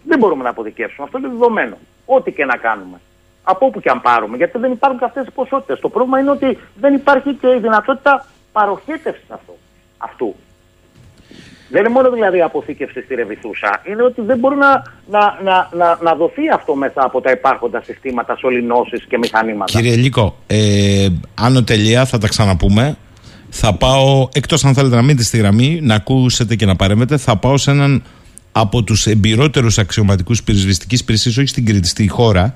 Δεν 0.04 0.18
μπορούμε 0.18 0.42
να 0.42 0.50
αποθηκεύσουμε, 0.50 1.04
αυτό 1.06 1.18
είναι 1.18 1.28
δεδομένο. 1.28 1.76
Ό,τι 2.06 2.32
και 2.32 2.44
να 2.44 2.56
κάνουμε 2.56 3.00
από 3.48 3.66
όπου 3.66 3.80
και 3.80 3.90
αν 3.90 4.00
πάρουμε, 4.00 4.36
γιατί 4.36 4.58
δεν 4.58 4.72
υπάρχουν 4.72 4.98
και 4.98 5.04
αυτές 5.04 5.26
οι 5.26 5.30
ποσότητες. 5.30 5.80
Το 5.80 5.88
πρόβλημα 5.88 6.18
είναι 6.20 6.30
ότι 6.30 6.58
δεν 6.80 6.94
υπάρχει 6.94 7.34
και 7.34 7.46
η 7.46 7.60
δυνατότητα 7.60 8.26
παροχέτευσης 8.52 9.28
αυτού. 9.98 10.34
Δεν 11.70 11.80
είναι 11.84 11.92
μόνο 11.92 12.10
δηλαδή 12.10 12.42
αποθήκευση 12.42 13.02
στη 13.02 13.14
Ρεβιθούσα, 13.14 13.82
είναι 13.84 14.02
ότι 14.02 14.20
δεν 14.22 14.38
μπορεί 14.38 14.56
να, 14.56 14.82
να, 15.10 15.38
να, 15.44 15.68
να, 15.72 15.98
να 16.02 16.14
δοθεί 16.14 16.48
αυτό 16.48 16.74
μέσα 16.74 17.04
από 17.04 17.20
τα 17.20 17.30
υπάρχοντα 17.30 17.82
συστήματα 17.82 18.36
σωληνώσεις 18.36 19.04
και 19.04 19.18
μηχανήματα. 19.18 19.72
Κύριε 19.72 19.96
Λίκο, 19.96 20.36
ε, 20.46 21.08
άνω 21.34 21.62
τελεία 21.62 22.04
θα 22.04 22.18
τα 22.18 22.28
ξαναπούμε. 22.28 22.96
Θα 23.50 23.74
πάω, 23.74 24.28
εκτός 24.32 24.64
αν 24.64 24.74
θέλετε 24.74 24.94
να 24.94 25.02
μείνετε 25.02 25.22
στη 25.22 25.36
γραμμή, 25.38 25.80
να 25.82 25.94
ακούσετε 25.94 26.56
και 26.56 26.66
να 26.66 26.76
παρέμβετε, 26.76 27.16
θα 27.16 27.36
πάω 27.36 27.56
σε 27.56 27.70
έναν 27.70 28.02
από 28.52 28.82
τους 28.82 29.06
εμπειρότερους 29.06 29.78
αξιωματικούς 29.78 30.42
πυροσβεστικής 30.42 31.00
υπηρεσίας, 31.00 31.36
όχι 31.36 31.46
στην 31.46 31.66
Κρήτη, 31.66 31.88
στη 31.88 32.08
χώρα, 32.08 32.44
ε, 32.44 32.54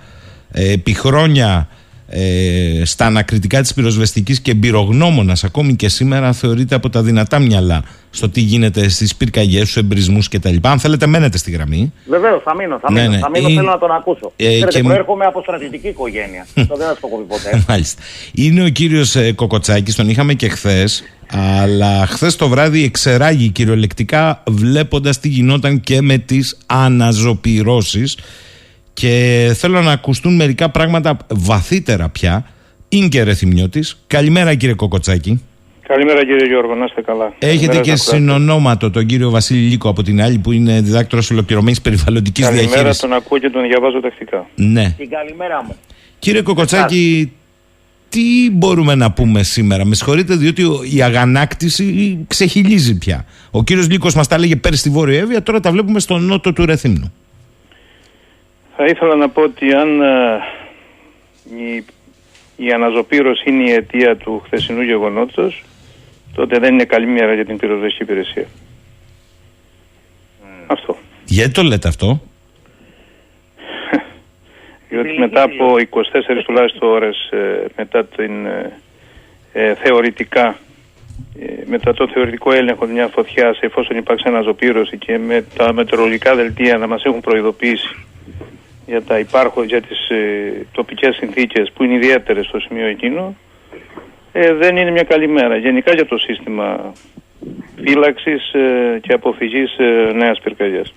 επί 0.52 0.92
χρόνια 0.94 1.68
ε, 2.12 2.82
στα 2.84 3.06
ανακριτικά 3.06 3.60
της 3.60 3.74
πυροσβεστικής 3.74 4.40
και 4.40 4.50
εμπειρογνώμονας 4.50 5.44
ακόμη 5.44 5.74
και 5.76 5.88
σήμερα 5.88 6.32
θεωρείται 6.32 6.74
από 6.74 6.90
τα 6.90 7.02
δυνατά 7.02 7.38
μυαλά 7.38 7.82
στο 8.10 8.28
τι 8.28 8.40
γίνεται 8.40 8.88
στις 8.88 9.16
πυρκαγιές, 9.16 9.62
στους 9.62 9.76
εμπρισμούς 9.76 10.28
κτλ. 10.28 10.56
Αν 10.62 10.78
θέλετε 10.78 11.06
μένετε 11.06 11.38
στη 11.38 11.50
γραμμή. 11.50 11.92
Βεβαίως, 12.08 12.42
θα 12.42 12.54
μείνω, 12.54 12.78
θα 12.82 12.92
Ναι, 12.92 13.00
μείνω, 13.00 13.12
ναι. 13.12 13.18
θα 13.18 13.30
μείνω 13.30 13.48
Ε, 13.48 13.52
θέλω 13.54 13.70
να 13.70 13.78
τον 13.78 13.90
ακούσω. 13.90 14.32
ε, 14.36 14.44
Ξέρετε, 14.44 14.70
και- 14.78 14.82
προέρχομαι 14.82 15.24
από 15.24 15.42
στρατιωτική 15.42 15.88
οικογένεια. 15.88 16.46
Αυτό 16.56 16.76
δεν 16.76 16.86
θα 16.86 16.94
σου 16.94 17.00
το 17.00 17.08
έχω 17.12 17.16
πει 17.22 17.24
ποτέ. 17.28 17.62
Μάλιστα. 17.68 18.02
Είναι 18.34 18.62
ο 18.64 18.68
κύριος 18.68 19.16
ε, 19.16 19.32
Κοκοτσάκης, 19.32 19.94
τον 19.94 20.08
είχαμε 20.08 20.34
και 20.34 20.48
χθες. 20.48 21.02
Αλλά 21.32 22.06
χθες 22.06 22.36
το 22.36 22.48
βράδυ 22.48 22.84
εξεράγει 22.84 23.48
κυριολεκτικά 23.48 24.42
βλέποντας 24.48 25.20
τι 25.20 25.28
γινόταν 25.28 25.80
και 25.80 26.00
με 26.00 26.18
τις 26.18 26.58
αναζωπυρώσεις 26.66 28.16
και 29.00 29.52
θέλω 29.56 29.80
να 29.82 29.92
ακουστούν 29.92 30.34
μερικά 30.36 30.68
πράγματα 30.70 31.16
βαθύτερα 31.28 32.08
πια. 32.08 32.44
Είναι 32.88 33.08
και 33.08 33.22
ρεθυμιώτης. 33.22 34.02
Καλημέρα 34.06 34.54
κύριε 34.54 34.74
Κοκοτσάκη. 34.74 35.42
Καλημέρα 35.86 36.20
κύριε 36.24 36.46
Γιώργο, 36.46 36.74
να 36.74 36.84
είστε 36.84 37.00
καλά. 37.02 37.32
Έχετε 37.38 37.56
Καλημέρα 37.66 37.80
και 37.80 37.96
στα 37.96 38.10
κράτη. 38.10 38.22
συνονόματο 38.24 38.90
τον 38.90 39.06
κύριο 39.06 39.30
Βασίλη 39.30 39.60
Λίκο 39.68 39.88
από 39.88 40.02
την 40.02 40.22
άλλη 40.22 40.38
που 40.38 40.52
είναι 40.52 40.80
διδάκτορος 40.80 41.30
ολοκληρωμένης 41.30 41.80
περιβαλλοντικής 41.80 42.44
Καλημέρα, 42.44 42.68
διαχείρισης. 42.68 43.00
τον 43.00 43.12
ακούω 43.12 43.38
και 43.38 43.50
τον 43.50 43.62
διαβάζω 43.62 44.00
τακτικά. 44.00 44.46
Ναι. 44.54 44.94
Την 44.98 45.10
καλημέρα 45.10 45.64
μου. 45.66 45.76
Κύριε 46.18 46.42
Κοκοτσάκη, 46.42 47.32
τι 48.08 48.50
μπορούμε 48.52 48.94
να 48.94 49.10
πούμε 49.12 49.42
σήμερα; 49.42 49.84
Με 49.84 49.94
συγχωρείτε, 49.94 50.34
διότι 50.34 50.62
ο- 50.64 50.80
η 50.94 51.02
αγανάκτηση 51.02 52.18
ξεχυλίζει 52.28 52.98
πια. 52.98 53.24
Ο 53.50 53.64
κύριος 53.64 53.88
Λίκος 53.88 54.14
μας 54.14 54.26
τα 54.28 54.34
έλεγε 54.34 54.56
πέρσι 54.56 54.78
στη 54.78 54.90
Βόρεια 54.90 55.18
Εύβοια, 55.18 55.42
τώρα 55.42 55.60
τα 55.60 55.70
βλέπουμε 55.72 56.00
στο 56.00 56.18
νότο 56.18 56.52
του 56.52 56.66
Ρεθύμνου. 56.66 57.12
Θα 58.82 58.88
ήθελα 58.88 59.14
να 59.14 59.28
πω 59.28 59.42
ότι 59.42 59.72
αν 59.72 60.02
ε, 60.02 60.40
η, 61.44 61.84
η 62.56 62.72
αναζωπήρωση 62.72 63.50
είναι 63.50 63.70
η 63.70 63.72
αιτία 63.72 64.16
του 64.16 64.42
χθεσινού 64.44 64.82
γεγονότος, 64.82 65.64
τότε 66.34 66.58
δεν 66.58 66.72
είναι 66.72 66.84
καλή 66.84 67.06
μέρα 67.06 67.34
για 67.34 67.44
την 67.44 67.56
πυροσβεστική 67.56 68.02
υπηρεσία. 68.02 68.46
Αυτό. 70.66 70.96
Γιατί 71.24 71.50
το 71.50 71.62
λέτε 71.62 71.88
αυτό; 71.88 72.06
Διότι 74.88 75.04
Τελική 75.04 75.20
μετά 75.20 75.42
από 75.42 75.56
τελείωση. 75.56 75.88
24 76.38 76.42
τουλάχιστον 76.44 76.88
ώρες 76.88 77.28
ε, 77.30 77.64
μετά 77.76 78.04
την 78.04 78.46
ε, 78.46 78.80
ε, 79.52 79.74
θεωρητικά 79.74 80.58
ε, 81.40 81.46
μετά 81.66 81.94
το 81.94 82.08
θεωρητικό 82.08 82.52
έλεγχο 82.52 82.86
μια 82.86 83.08
φωτιάς 83.08 83.58
εφόσον 83.60 83.96
υπάρξει 83.96 84.28
αναζωπήρωση 84.28 84.98
και 84.98 85.18
με 85.18 85.44
τα 85.56 85.72
μετεωρολογικά 85.72 86.34
δελτία 86.34 86.78
να 86.78 86.86
μας 86.86 87.02
έχουν 87.04 87.20
προειδοποιήσει 87.20 87.96
για, 88.90 89.02
τα 89.02 89.18
υπάρχον, 89.18 89.64
για 89.64 89.80
τις 89.80 90.08
ε, 90.08 90.66
τοπικές 90.72 91.16
συνθήκες 91.16 91.70
που 91.74 91.84
είναι 91.84 91.94
ιδιαίτερες 91.94 92.46
στο 92.46 92.58
σημείο 92.58 92.86
εκείνο 92.86 93.36
ε, 94.32 94.52
δεν 94.54 94.76
είναι 94.76 94.90
μια 94.90 95.02
καλή 95.02 95.28
μέρα. 95.28 95.56
Γενικά 95.56 95.94
για 95.94 96.06
το 96.06 96.16
σύστημα 96.18 96.92
φύλαξης 97.84 98.52
ε, 98.52 98.98
και 99.00 99.12
αποφυγής 99.12 99.76
ε, 99.78 100.12
νέας 100.12 100.40
πυρκαγιάς. 100.42 100.92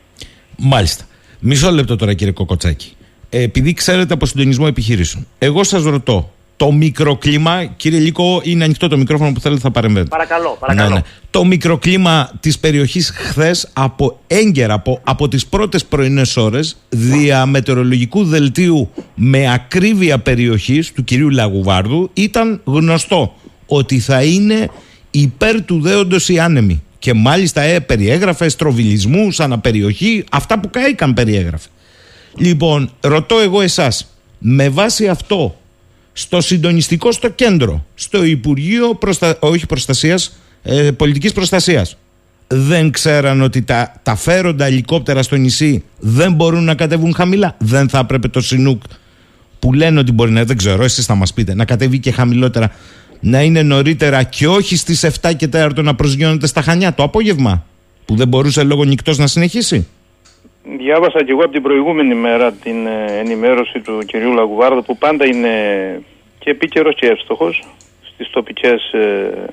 Μάλιστα. 0.57 1.03
Μισό 1.39 1.71
λεπτό 1.71 1.95
τώρα 1.95 2.13
κύριε 2.13 2.33
Κοκοτσάκη. 2.33 2.93
Ε, 3.29 3.41
επειδή 3.41 3.73
ξέρετε 3.73 4.13
από 4.13 4.25
συντονισμό 4.25 4.65
επιχειρήσεων, 4.69 5.27
εγώ 5.39 5.63
σας 5.63 5.83
ρωτώ, 5.83 6.33
το 6.55 6.71
μικροκλίμα, 6.71 7.65
κύριε 7.65 7.99
Λίκο, 7.99 8.41
είναι 8.43 8.63
ανοιχτό 8.63 8.87
το 8.87 8.97
μικρόφωνο 8.97 9.31
που 9.31 9.39
θέλετε 9.39 9.61
θα 9.61 9.71
παρεμβαίνετε. 9.71 10.09
Παρακαλώ, 10.09 10.57
παρακαλώ. 10.59 10.89
Ναι, 10.89 10.95
ναι. 10.95 11.01
Το 11.29 11.45
μικροκλίμα 11.45 12.31
της 12.39 12.59
περιοχής 12.59 13.11
χθες 13.15 13.69
από 13.73 14.19
έγκαιρα, 14.27 14.73
από, 14.73 14.99
από 15.03 15.27
τις 15.27 15.45
πρώτες 15.45 15.85
πρωινές 15.85 16.37
ώρες, 16.37 16.77
δια 16.89 17.45
μετεωρολογικού 17.45 18.23
δελτίου 18.23 18.89
με 19.15 19.53
ακρίβεια 19.53 20.19
περιοχής 20.19 20.91
του 20.91 21.03
κυρίου 21.03 21.29
Λαγουβάρδου, 21.29 22.09
ήταν 22.13 22.61
γνωστό 22.63 23.35
ότι 23.65 23.99
θα 23.99 24.23
είναι 24.23 24.69
υπέρ 25.11 25.61
του 25.61 25.81
δέοντος 25.81 26.29
οι 26.29 26.39
άνεμοι. 26.39 26.83
Και 26.99 27.13
μάλιστα 27.13 27.61
ε, 27.61 27.79
περιέγραφες 27.79 28.51
στροβιλισμούς, 28.51 29.39
αναπεριοχή, 29.39 30.23
αυτά 30.31 30.59
που 30.59 30.69
καήκαν 30.69 31.13
περιέγραφε. 31.13 31.67
Λοιπόν, 32.37 32.91
ρωτώ 32.99 33.39
εγώ 33.39 33.61
εσάς, 33.61 34.07
με 34.39 34.69
βάση 34.69 35.07
αυτό 35.07 35.55
στο 36.13 36.41
συντονιστικό 36.41 37.11
στο 37.11 37.29
κέντρο, 37.29 37.85
στο 37.95 38.23
Υπουργείο 38.23 38.95
προστα... 38.95 39.37
όχι 39.39 39.65
προστασίας, 39.65 40.37
ε, 40.63 40.91
πολιτικής 40.91 41.31
προστασίας. 41.31 41.97
Δεν 42.47 42.91
ξέραν 42.91 43.41
ότι 43.41 43.61
τα, 43.61 43.93
τα 44.03 44.15
φέροντα 44.15 44.65
ελικόπτερα 44.65 45.23
στο 45.23 45.35
νησί 45.35 45.83
δεν 45.99 46.33
μπορούν 46.33 46.63
να 46.63 46.75
κατέβουν 46.75 47.13
χαμηλά. 47.13 47.55
Δεν 47.59 47.89
θα 47.89 47.99
έπρεπε 47.99 48.27
το 48.27 48.41
Σινούκ 48.41 48.83
που 49.59 49.73
λένε 49.73 49.99
ότι 49.99 50.11
μπορεί 50.11 50.31
να, 50.31 50.43
δεν 50.43 50.57
ξέρω, 50.57 50.83
εσείς 50.83 51.05
θα 51.05 51.15
μας 51.15 51.33
πείτε, 51.33 51.53
να 51.53 51.65
κατέβει 51.65 51.99
και 51.99 52.11
χαμηλότερα, 52.11 52.71
να 53.19 53.41
είναι 53.41 53.61
νωρίτερα 53.61 54.23
και 54.23 54.47
όχι 54.47 54.75
στις 54.75 55.05
7 55.21 55.31
και 55.37 55.49
4 55.53 55.69
να 55.83 55.95
προσγειώνεται 55.95 56.47
στα 56.47 56.61
Χανιά 56.61 56.93
το 56.93 57.03
απόγευμα, 57.03 57.65
που 58.05 58.15
δεν 58.15 58.27
μπορούσε 58.27 58.63
λόγω 58.63 58.83
νυχτός 58.83 59.17
να 59.17 59.27
συνεχίσει. 59.27 59.87
Διάβασα 60.63 61.23
και 61.23 61.31
εγώ 61.31 61.41
από 61.41 61.51
την 61.51 61.61
προηγούμενη 61.61 62.15
μέρα 62.15 62.51
την 62.51 62.87
ε, 62.87 63.19
ενημέρωση 63.19 63.79
του 63.79 63.99
κυρίου 64.05 64.33
Λαγουβάρδου 64.33 64.83
που 64.83 64.97
πάντα 64.97 65.25
είναι 65.25 65.55
και 66.39 66.49
επίκαιρος 66.49 66.95
και 66.95 67.07
εύστοχος 67.07 67.63
στις 68.13 68.29
τοπικές 68.29 68.91
ε, 68.91 69.45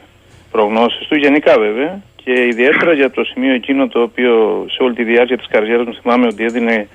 προγνώσεις 0.51 1.07
του, 1.07 1.16
γενικά 1.16 1.59
βέβαια 1.59 2.03
και 2.16 2.47
ιδιαίτερα 2.47 2.93
για 2.93 3.11
το 3.11 3.24
σημείο 3.24 3.55
εκείνο 3.55 3.89
το 3.89 4.03
οποίο 4.03 4.66
σε 4.70 4.82
όλη 4.82 4.95
τη 4.95 5.05
διάρκεια 5.05 5.37
της 5.37 5.47
καριέρας 5.47 5.87
μου 5.87 5.95
θυμάμαι 6.03 6.27
ότι 6.27 6.45
έδινε 6.45 6.89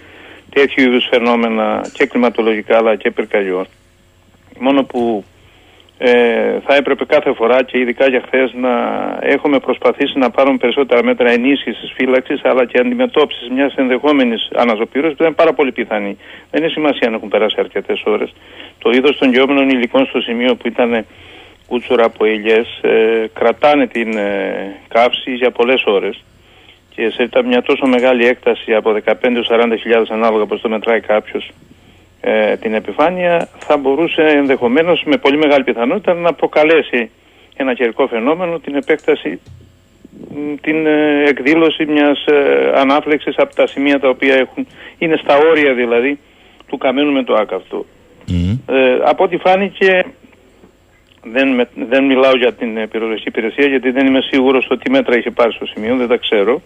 τέτοιου 0.50 0.84
είδους 0.84 1.08
φαινόμενα 1.10 1.90
και 1.94 2.06
κλιματολογικά 2.06 2.78
αλλά 2.78 2.96
και 2.96 3.12
πυρκαγιών. 3.12 3.66
Μόνο 4.60 4.84
που 4.84 5.24
ε, 5.98 6.60
θα 6.66 6.76
έπρεπε 6.76 7.06
κάθε 7.06 7.34
φορά 7.34 7.64
και 7.64 7.80
ειδικά 7.80 8.10
για 8.10 8.22
χθες 8.26 8.54
να 8.54 8.74
έχουμε 9.22 9.60
προσπαθήσει 9.60 10.18
να 10.18 10.30
πάρουμε 10.30 10.58
περισσότερα 10.58 11.04
μέτρα 11.04 11.32
ενίσχυσης 11.32 11.92
φύλαξης 11.96 12.44
αλλά 12.44 12.66
και 12.66 12.80
αντιμετώπισης 12.80 13.50
μιας 13.50 13.76
ενδεχόμενης 13.76 14.50
αναζωπήρωσης 14.56 15.12
που 15.12 15.18
δεν 15.18 15.28
είναι 15.28 15.36
πάρα 15.36 15.54
πολύ 15.54 15.72
πιθανή. 15.72 16.18
Δεν 16.52 16.62
είναι 16.62 16.72
σημασία 16.72 17.08
αν 17.08 17.14
έχουν 17.14 17.30
περάσει 17.30 17.56
αρκετές 17.60 18.04
ώρες. 18.06 18.34
Το 18.80 18.90
είδος 18.90 19.18
των 19.18 19.34
γεώμενων 19.34 19.70
υλικών 19.70 20.06
στο 20.06 20.22
σημείο 20.22 20.56
που 20.56 20.68
ήταν 20.68 21.06
κούτσουρα 21.68 22.06
από 22.06 22.26
ελιές 22.26 22.80
ε, 22.82 23.26
κρατάνε 23.34 23.88
την 23.88 24.18
ε, 24.18 24.76
καύση 24.88 25.34
για 25.34 25.52
πολλές 25.52 25.84
ώρες. 25.86 26.24
Και 26.96 27.10
σε 27.10 27.30
μια 27.46 27.62
τόσο 27.62 27.86
μεγάλη 27.86 28.26
έκταση 28.26 28.74
από 28.74 28.96
15-40 29.06 29.76
χιλιάδες 29.80 30.10
ανάλογα 30.10 30.46
πώς 30.46 30.62
το 30.62 30.70
μετράει 30.70 31.00
κάποιος 31.00 31.52
ε, 32.28 32.58
την 32.58 32.74
επιφάνεια 32.74 33.48
θα 33.58 33.78
μπορούσε 33.78 34.22
ενδεχομένως 34.22 35.04
με 35.06 35.18
πολύ 35.18 35.38
μεγάλη 35.38 35.64
πιθανότητα 35.64 36.14
να 36.14 36.34
προκαλέσει 36.34 37.10
ένα 37.56 37.74
καιρικό 37.74 38.08
φαινόμενο 38.08 38.60
την 38.60 38.76
επέκταση 38.76 39.40
την 40.62 40.86
ε, 40.86 41.24
εκδήλωση 41.28 41.86
μιας 41.86 42.26
ε, 42.26 42.72
ανάφλεξης 42.76 43.36
από 43.38 43.56
τα 43.56 43.68
σημεία 43.68 44.00
τα 44.00 44.10
οποία 44.10 44.36
έχουν, 44.36 44.68
είναι 44.98 45.20
στα 45.24 45.38
όρια 45.38 45.74
δηλαδή 45.74 46.20
του 46.68 46.78
καμένου 46.78 47.12
με 47.12 47.24
το 47.24 47.34
άκαυτο. 47.34 47.86
Ε, 48.68 48.98
από 49.04 49.24
ό,τι 49.24 49.38
φάνηκε 49.38 50.06
δεν, 51.24 51.68
δεν 51.90 52.04
μιλάω 52.06 52.36
για 52.38 52.54
την 52.54 52.90
πυροσβεστική 52.90 53.28
υπηρεσία 53.28 53.68
γιατί 53.68 53.92
δεν 53.92 54.08
είμαι 54.08 54.22
σίγουρος 54.22 54.68
ότι 54.70 54.90
μέτρα 54.90 55.18
είχε 55.18 55.32
πάρει 55.32 55.52
στο 55.52 55.66
σημείο, 55.66 55.96
δεν 55.96 56.08
τα 56.08 56.18
ξέρω. 56.18 56.62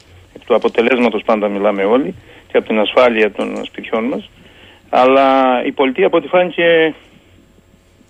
του 0.46 0.56
αποτελέσματος 0.56 1.24
πάντα 1.24 1.48
μιλάμε 1.48 1.84
όλοι 1.84 2.16
και 2.52 2.58
από 2.58 2.68
την 2.68 2.80
ασφάλεια 2.80 3.32
των 3.32 3.66
σπιτιών 3.66 4.04
μας. 4.04 4.30
Αλλά 4.90 5.62
η 5.66 5.72
πολιτεία 5.72 6.06
από 6.06 6.18
ό,τι 6.18 6.28
φάνηκε 6.28 6.94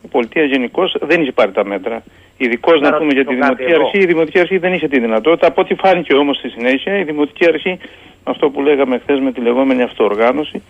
η 0.04 0.08
πολιτεία 0.08 0.44
γενικώς 0.44 0.96
δεν 1.02 1.22
είχε 1.22 1.32
πάρει 1.32 1.52
τα 1.52 1.66
μέτρα. 1.66 2.04
Ειδικώς 2.38 2.82
να 2.82 2.98
πούμε 2.98 3.14
για 3.14 3.26
τη 3.26 3.36
Δημοτική 3.36 3.74
Αρχή, 3.74 4.00
η 4.00 4.06
Δημοτική 4.06 4.40
Αρχή 4.40 4.58
δεν 4.58 4.74
είχε 4.74 4.88
τη 4.88 5.00
δυνατότητα. 5.00 5.48
Από 5.48 5.62
ό,τι 5.62 5.76
φάνηκε 5.76 6.14
όμως 6.14 6.38
στη 6.38 6.50
συνέχεια, 6.50 6.98
η 6.98 7.04
Δημοτική 7.04 7.46
Αρχή, 7.48 7.80
αυτό 8.24 8.50
που 8.50 8.62
λέγαμε 8.62 8.98
χθες 8.98 9.20
με 9.20 9.32
τη 9.32 9.42
λεγόμενη 9.42 9.82
αυτοοργάνωση 9.82 10.64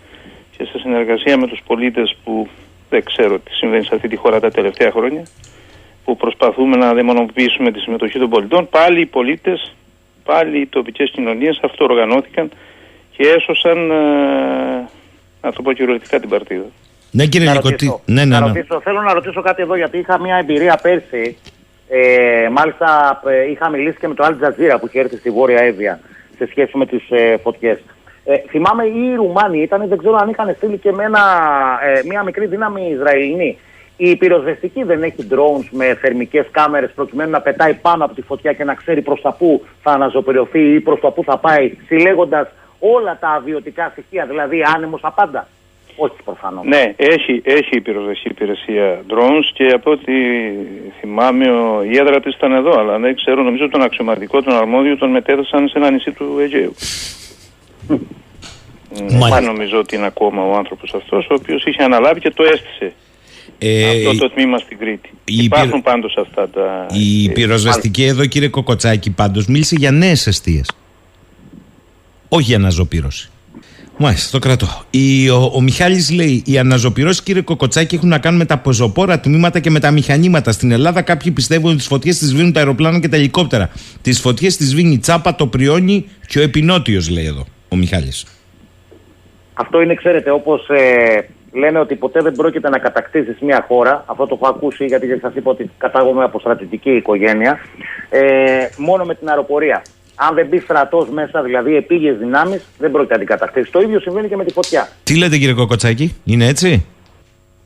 και 0.56 0.64
σε 0.64 0.78
συνεργασία 0.78 1.38
με 1.38 1.46
τους 1.46 1.60
πολίτες 1.66 2.16
που 2.24 2.48
δεν 2.88 3.04
ξέρω 3.04 3.38
τι 3.38 3.54
συμβαίνει 3.54 3.84
σε 3.84 3.94
αυτή 3.94 4.08
τη 4.08 4.16
χώρα 4.16 4.40
τα 4.40 4.50
τελευταία 4.50 4.90
χρόνια, 4.90 5.22
που 6.04 6.16
προσπαθούμε 6.16 6.76
να 6.76 6.92
δαιμονοποιήσουμε 6.94 7.70
τη 7.72 7.80
συμμετοχή 7.80 8.18
των 8.18 8.30
πολιτών, 8.30 8.68
πάλι 8.68 9.00
οι 9.00 9.06
πολίτες, 9.06 9.74
πάλι 10.24 10.60
οι 10.60 10.66
τοπικές 10.66 11.10
κοινωνίες 11.10 11.60
αυτοοργανώθηκαν 11.62 12.50
και 13.16 13.28
έσωσαν 13.28 13.90
ε, 13.90 14.88
να 15.42 15.52
το 15.52 15.62
πω 15.62 15.72
κυριολεκτικά 15.72 16.20
την 16.20 16.28
παρτίδα. 16.28 16.64
Ναι, 17.10 17.26
κύριε 17.26 17.46
να 17.46 17.60
ρωτήσω, 17.60 18.00
ναι, 18.04 18.24
ναι, 18.24 18.40
ναι. 18.40 18.52
θέλω 18.82 19.00
να 19.00 19.12
ρωτήσω 19.12 19.42
κάτι 19.42 19.62
εδώ, 19.62 19.76
γιατί 19.76 19.98
είχα 19.98 20.20
μια 20.20 20.36
εμπειρία 20.36 20.78
πέρσι. 20.82 21.36
Ε, 21.88 22.48
μάλιστα, 22.50 23.20
ε, 23.26 23.50
είχα 23.50 23.68
μιλήσει 23.68 23.98
και 23.98 24.08
με 24.08 24.14
το 24.14 24.24
Al 24.26 24.44
Jazeera 24.44 24.76
που 24.80 24.86
είχε 24.86 25.00
έρθει 25.00 25.16
στη 25.16 25.30
Βόρεια 25.30 25.62
Εύβοια 25.62 26.00
σε 26.36 26.46
σχέση 26.50 26.76
με 26.76 26.86
τις 26.86 27.10
ε, 27.10 27.36
φωτιές. 27.42 27.78
Ε, 28.24 28.36
θυμάμαι 28.48 28.84
οι 28.84 29.14
Ρουμάνοι 29.14 29.62
ήταν, 29.62 29.88
δεν 29.88 29.98
ξέρω 29.98 30.16
αν 30.16 30.28
είχαν 30.28 30.54
στείλει 30.56 30.78
και 30.78 30.92
με 30.92 31.04
ένα, 31.04 31.20
ε, 31.82 32.00
μια 32.04 32.22
μικρή 32.22 32.46
δύναμη 32.46 32.90
Ισραηλινή. 32.90 33.58
Η 33.96 34.16
πυροσβεστική 34.16 34.82
δεν 34.82 35.02
έχει 35.02 35.26
drones 35.30 35.68
με 35.70 35.94
θερμικές 36.00 36.46
κάμερες 36.50 36.90
προκειμένου 36.94 37.30
να 37.30 37.40
πετάει 37.40 37.74
πάνω 37.74 38.04
από 38.04 38.14
τη 38.14 38.22
φωτιά 38.22 38.52
και 38.52 38.64
να 38.64 38.74
ξέρει 38.74 39.02
προς 39.02 39.20
τα 39.20 39.32
πού 39.32 39.64
θα 39.82 39.90
αναζωπηριωθεί 39.90 40.74
ή 40.74 40.80
προς 40.80 41.00
τα 41.00 41.10
πού 41.10 41.24
θα 41.24 41.38
πάει, 41.38 41.76
συλλέγοντας 41.86 42.48
όλα 42.80 43.18
τα 43.20 43.28
αβιωτικά 43.28 43.88
στοιχεία, 43.92 44.26
δηλαδή 44.26 44.62
άνεμος 44.74 45.00
απάντα. 45.02 45.48
Όχι 45.96 46.14
προφανώς. 46.24 46.64
Ναι, 46.64 46.94
έχει, 46.96 47.42
έχει 47.44 47.76
η 47.76 47.80
πυροσβεστική 47.80 48.28
υπηρεσία 48.28 49.00
drones 49.08 49.50
και 49.52 49.66
από 49.66 49.90
ό,τι 49.90 50.12
θυμάμαι 51.00 51.50
ο, 51.50 51.82
η 51.82 51.96
έδρα 51.96 52.20
της 52.20 52.34
ήταν 52.34 52.52
εδώ, 52.52 52.78
αλλά 52.78 52.98
δεν 52.98 53.14
ξέρω, 53.14 53.42
νομίζω 53.42 53.68
τον 53.68 53.82
αξιωματικό, 53.82 54.42
τον 54.42 54.54
αρμόδιο 54.54 54.96
τον 54.96 55.10
μετέδωσαν 55.10 55.68
σε 55.68 55.78
ένα 55.78 55.90
νησί 55.90 56.12
του 56.12 56.38
Αιγαίου. 56.40 56.74
Δεν 59.30 59.44
νομίζω 59.44 59.78
ότι 59.78 59.96
είναι 59.96 60.06
ακόμα 60.06 60.42
ο 60.42 60.56
άνθρωπος 60.56 60.94
αυτός, 60.94 61.26
ο 61.30 61.34
οποίος 61.34 61.64
είχε 61.64 61.82
αναλάβει 61.82 62.20
και 62.20 62.30
το 62.30 62.42
έστησε. 62.42 62.92
Ε, 63.58 63.90
αυτό 63.90 64.16
το 64.16 64.30
τμήμα 64.30 64.58
στην 64.58 64.78
Κρήτη. 64.78 65.10
Υπάρχουν 65.24 65.82
πυρ... 65.82 65.92
πάντως 65.92 66.16
αυτά 66.16 66.48
τα... 66.48 66.86
Η 66.92 67.30
πυροσβεστική 67.32 68.04
εδώ 68.04 68.26
κύριε 68.26 68.48
Κοκοτσάκη 68.48 69.10
πάντως 69.10 69.46
μίλησε 69.46 69.74
για 69.78 69.90
νέες 69.90 70.26
αιστείες 70.26 70.70
όχι 72.32 72.44
για 72.44 72.56
αναζωπήρωση. 72.56 73.30
Μάλιστα, 74.02 74.38
το 74.38 74.46
κρατώ. 74.46 74.66
Η, 74.90 75.28
ο, 75.28 75.50
ο 75.54 75.60
Μιχάλης 75.60 76.10
λέει: 76.10 76.42
Οι 76.46 76.58
αναζωπηρώσεις, 76.58 77.22
κύριε 77.22 77.42
Κοκοτσάκη, 77.42 77.94
έχουν 77.94 78.08
να 78.08 78.18
κάνουν 78.18 78.38
με 78.38 78.44
τα 78.44 78.58
ποζοπόρα 78.58 79.20
τμήματα 79.20 79.60
και 79.60 79.70
με 79.70 79.80
τα 79.80 79.90
μηχανήματα. 79.90 80.52
Στην 80.52 80.70
Ελλάδα, 80.70 81.02
κάποιοι 81.02 81.32
πιστεύουν 81.32 81.68
ότι 81.68 81.76
τις 81.76 81.86
φωτιές 81.86 82.18
τις 82.18 82.28
σβήνουν 82.28 82.52
τα 82.52 82.58
αεροπλάνα 82.60 83.00
και 83.00 83.08
τα 83.08 83.16
ελικόπτερα. 83.16 83.70
Τις 84.02 84.20
φωτιές 84.20 84.56
τις 84.56 84.68
σβήνει 84.68 84.92
η 84.92 84.98
τσάπα, 84.98 85.34
το 85.34 85.46
πριόνι 85.46 86.08
και 86.26 86.38
ο 86.38 86.42
επινότιος, 86.42 87.10
λέει 87.10 87.24
εδώ 87.24 87.46
ο 87.68 87.76
Μιχάλης. 87.76 88.26
Αυτό 89.54 89.80
είναι, 89.80 89.94
ξέρετε, 89.94 90.30
όπως 90.30 90.68
ε, 90.68 91.28
λένε 91.52 91.78
ότι 91.78 91.94
ποτέ 91.94 92.20
δεν 92.22 92.32
πρόκειται 92.32 92.68
να 92.68 92.78
κατακτήσεις 92.78 93.36
μια 93.40 93.64
χώρα. 93.68 94.04
Αυτό 94.06 94.26
το 94.26 94.38
έχω 94.40 94.54
ακούσει 94.54 94.84
γιατί 94.84 95.18
σας 95.20 95.34
είπα 95.34 95.50
ότι 95.50 95.70
κατάγομαι 95.78 96.24
από 96.24 96.40
στρατιωτική 96.40 96.90
οικογένεια. 96.90 97.58
Ε, 98.10 98.20
μόνο 98.76 99.04
με 99.04 99.14
την 99.14 99.28
αεροπορία. 99.28 99.82
Αν 100.28 100.34
δεν 100.34 100.46
μπει 100.46 100.58
στρατός 100.58 101.08
μέσα, 101.10 101.42
δηλαδή 101.42 101.76
επίγειες 101.76 102.18
δυνάμεις, 102.18 102.60
δεν 102.78 102.90
πρόκειται 102.90 103.14
να 103.14 103.20
αντικαταστήσει. 103.20 103.70
Το 103.70 103.80
ίδιο 103.80 104.00
συμβαίνει 104.00 104.28
και 104.28 104.36
με 104.36 104.44
τη 104.44 104.52
φωτιά. 104.52 104.88
Τι 105.02 105.16
λέτε, 105.16 105.38
κύριε 105.38 105.54
Κοκοτσάκη, 105.54 106.14
είναι 106.24 106.46
έτσι; 106.46 106.84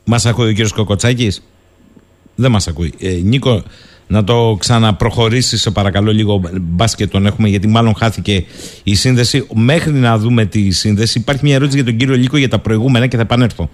Μας 0.05 0.27
ακούει 0.27 0.49
ο 0.49 0.51
κύριος 0.51 0.73
Κοκοτσάκης; 0.73 1.43
Δεν 2.35 2.51
μας 2.51 2.69
ακούει. 2.69 2.95
Ε, 2.99 3.09
Νίκο, 3.23 3.63
να 4.07 4.25
το 4.25 4.57
ξαναπροχωρήσεις, 4.59 5.61
σε 5.61 5.71
παρακαλώ 5.71 6.13
λίγο. 6.13 6.43
Μπα 6.61 6.85
και 6.85 7.07
τον 7.07 7.27
έχουμε, 7.27 7.49
γιατί 7.49 7.69
μάλλον 7.69 7.95
χάθηκε 7.95 8.45
η 8.83 8.95
σύνδεση. 8.95 9.47
Μέχρι 9.55 9.93
να 9.93 10.19
δούμε 10.19 10.45
τη 10.45 10.71
σύνδεση, 10.71 11.19
υπάρχει 11.19 11.45
μια 11.45 11.55
ερώτηση 11.55 11.77
για 11.77 11.85
τον 11.85 11.97
κύριο 11.97 12.15
Λίκο 12.15 12.37
για 12.37 12.49
τα 12.49 12.59
προηγούμενα 12.59 13.07
και 13.07 13.17
θα 13.17 13.23
επανέλθω. 13.23 13.71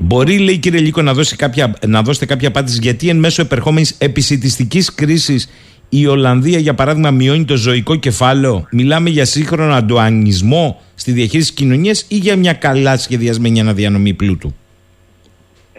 Μπορεί, 0.00 0.38
λέει 0.38 0.58
κύριε 0.58 0.80
Λίκο, 0.80 1.02
να, 1.02 1.14
δώσει 1.14 1.36
κάποια, 1.36 1.74
να 1.86 2.02
δώσετε 2.02 2.26
κάποια 2.26 2.48
απάντηση 2.48 2.78
γιατί 2.82 3.08
εν 3.08 3.16
μέσω 3.16 3.42
επερχόμενης 3.42 3.94
επισητιστικής 3.98 4.94
κρίσης 4.94 5.48
η 5.96 6.06
Ολλανδία, 6.06 6.58
για 6.58 6.74
παράδειγμα, 6.74 7.10
μειώνει 7.10 7.44
το 7.44 7.56
ζωικό 7.56 7.96
κεφάλαιο. 7.96 8.66
Μιλάμε 8.70 9.10
για 9.10 9.24
σύγχρονο 9.24 9.74
αντοανισμό 9.74 10.80
στη 10.94 11.12
διαχείριση 11.12 11.50
της 11.50 11.60
κοινωνίας 11.60 12.06
ή 12.08 12.16
για 12.16 12.36
μια 12.36 12.52
καλά 12.52 12.96
σχεδιασμένη 12.96 13.60
αναδιανομή 13.60 14.14
πλούτου; 14.14 14.54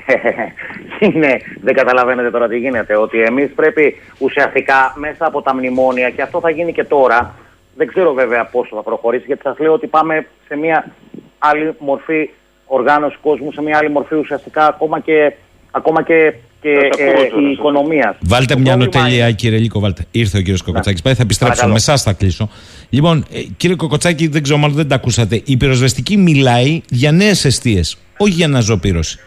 είναι, 1.13 1.41
δεν 1.61 1.73
καταλαβαίνετε 1.73 2.31
τώρα 2.31 2.47
τι 2.47 2.57
γίνεται, 2.57 2.97
ότι 2.97 3.21
εμείς 3.21 3.51
πρέπει 3.55 3.95
ουσιαστικά 4.17 4.93
μέσα 4.97 5.25
από 5.25 5.41
τα 5.41 5.55
μνημόνια, 5.55 6.09
και 6.09 6.21
αυτό 6.21 6.39
θα 6.39 6.49
γίνει 6.49 6.73
και 6.73 6.83
τώρα, 6.83 7.35
δεν 7.75 7.87
ξέρω 7.87 8.13
βέβαια 8.13 8.45
πόσο 8.45 8.75
θα 8.75 8.81
προχωρήσει, 8.81 9.23
γιατί 9.27 9.41
σας 9.41 9.59
λέω 9.59 9.73
ότι 9.73 9.87
πάμε 9.87 10.27
σε 10.47 10.55
μια 10.55 10.91
άλλη 11.39 11.73
μορφή 11.79 12.29
οργάνωσης 12.65 13.19
κόσμου, 13.21 13.51
σε 13.51 13.61
μια 13.61 13.77
άλλη 13.77 13.89
μορφή 13.89 14.15
ουσιαστικά 14.15 14.67
ακόμα 14.67 14.99
και, 14.99 15.33
ακόμα 15.71 16.03
και, 16.03 16.33
και 16.65 17.03
ε, 17.03 17.41
η 17.47 17.51
οικονομία. 17.51 18.17
Βάλτε 18.19 18.57
μια 18.57 18.75
νοτελεία, 18.75 19.31
κύριε 19.31 19.59
Λίκο, 19.59 19.79
βάλτε. 19.79 20.05
Ήρθε 20.11 20.37
ο 20.37 20.41
κύριος 20.41 20.61
Κοκοτσάκης. 20.61 21.01
Πάει, 21.01 21.13
θα 21.13 21.21
επιστρέψω. 21.21 21.67
Με 21.67 21.73
εσάς 21.73 22.03
θα 22.03 22.13
κλείσω. 22.13 22.49
Λοιπόν, 22.89 23.25
ε, 23.33 23.39
κύριε 23.57 23.75
Κοκοτσάκη, 23.75 24.27
δεν 24.27 24.43
ξέρω, 24.43 24.59
μάλλον 24.59 24.75
δεν 24.75 24.87
τα 24.87 24.95
ακούσατε. 24.95 25.41
Η 25.45 25.57
πυροσβεστική 25.57 26.17
μιλάει 26.17 26.81
για 26.89 27.11
νέες 27.11 27.45
αιστείες, 27.45 27.97
όχι 28.17 28.31
για 28.31 28.45
αναζωπήρωση. 28.45 29.19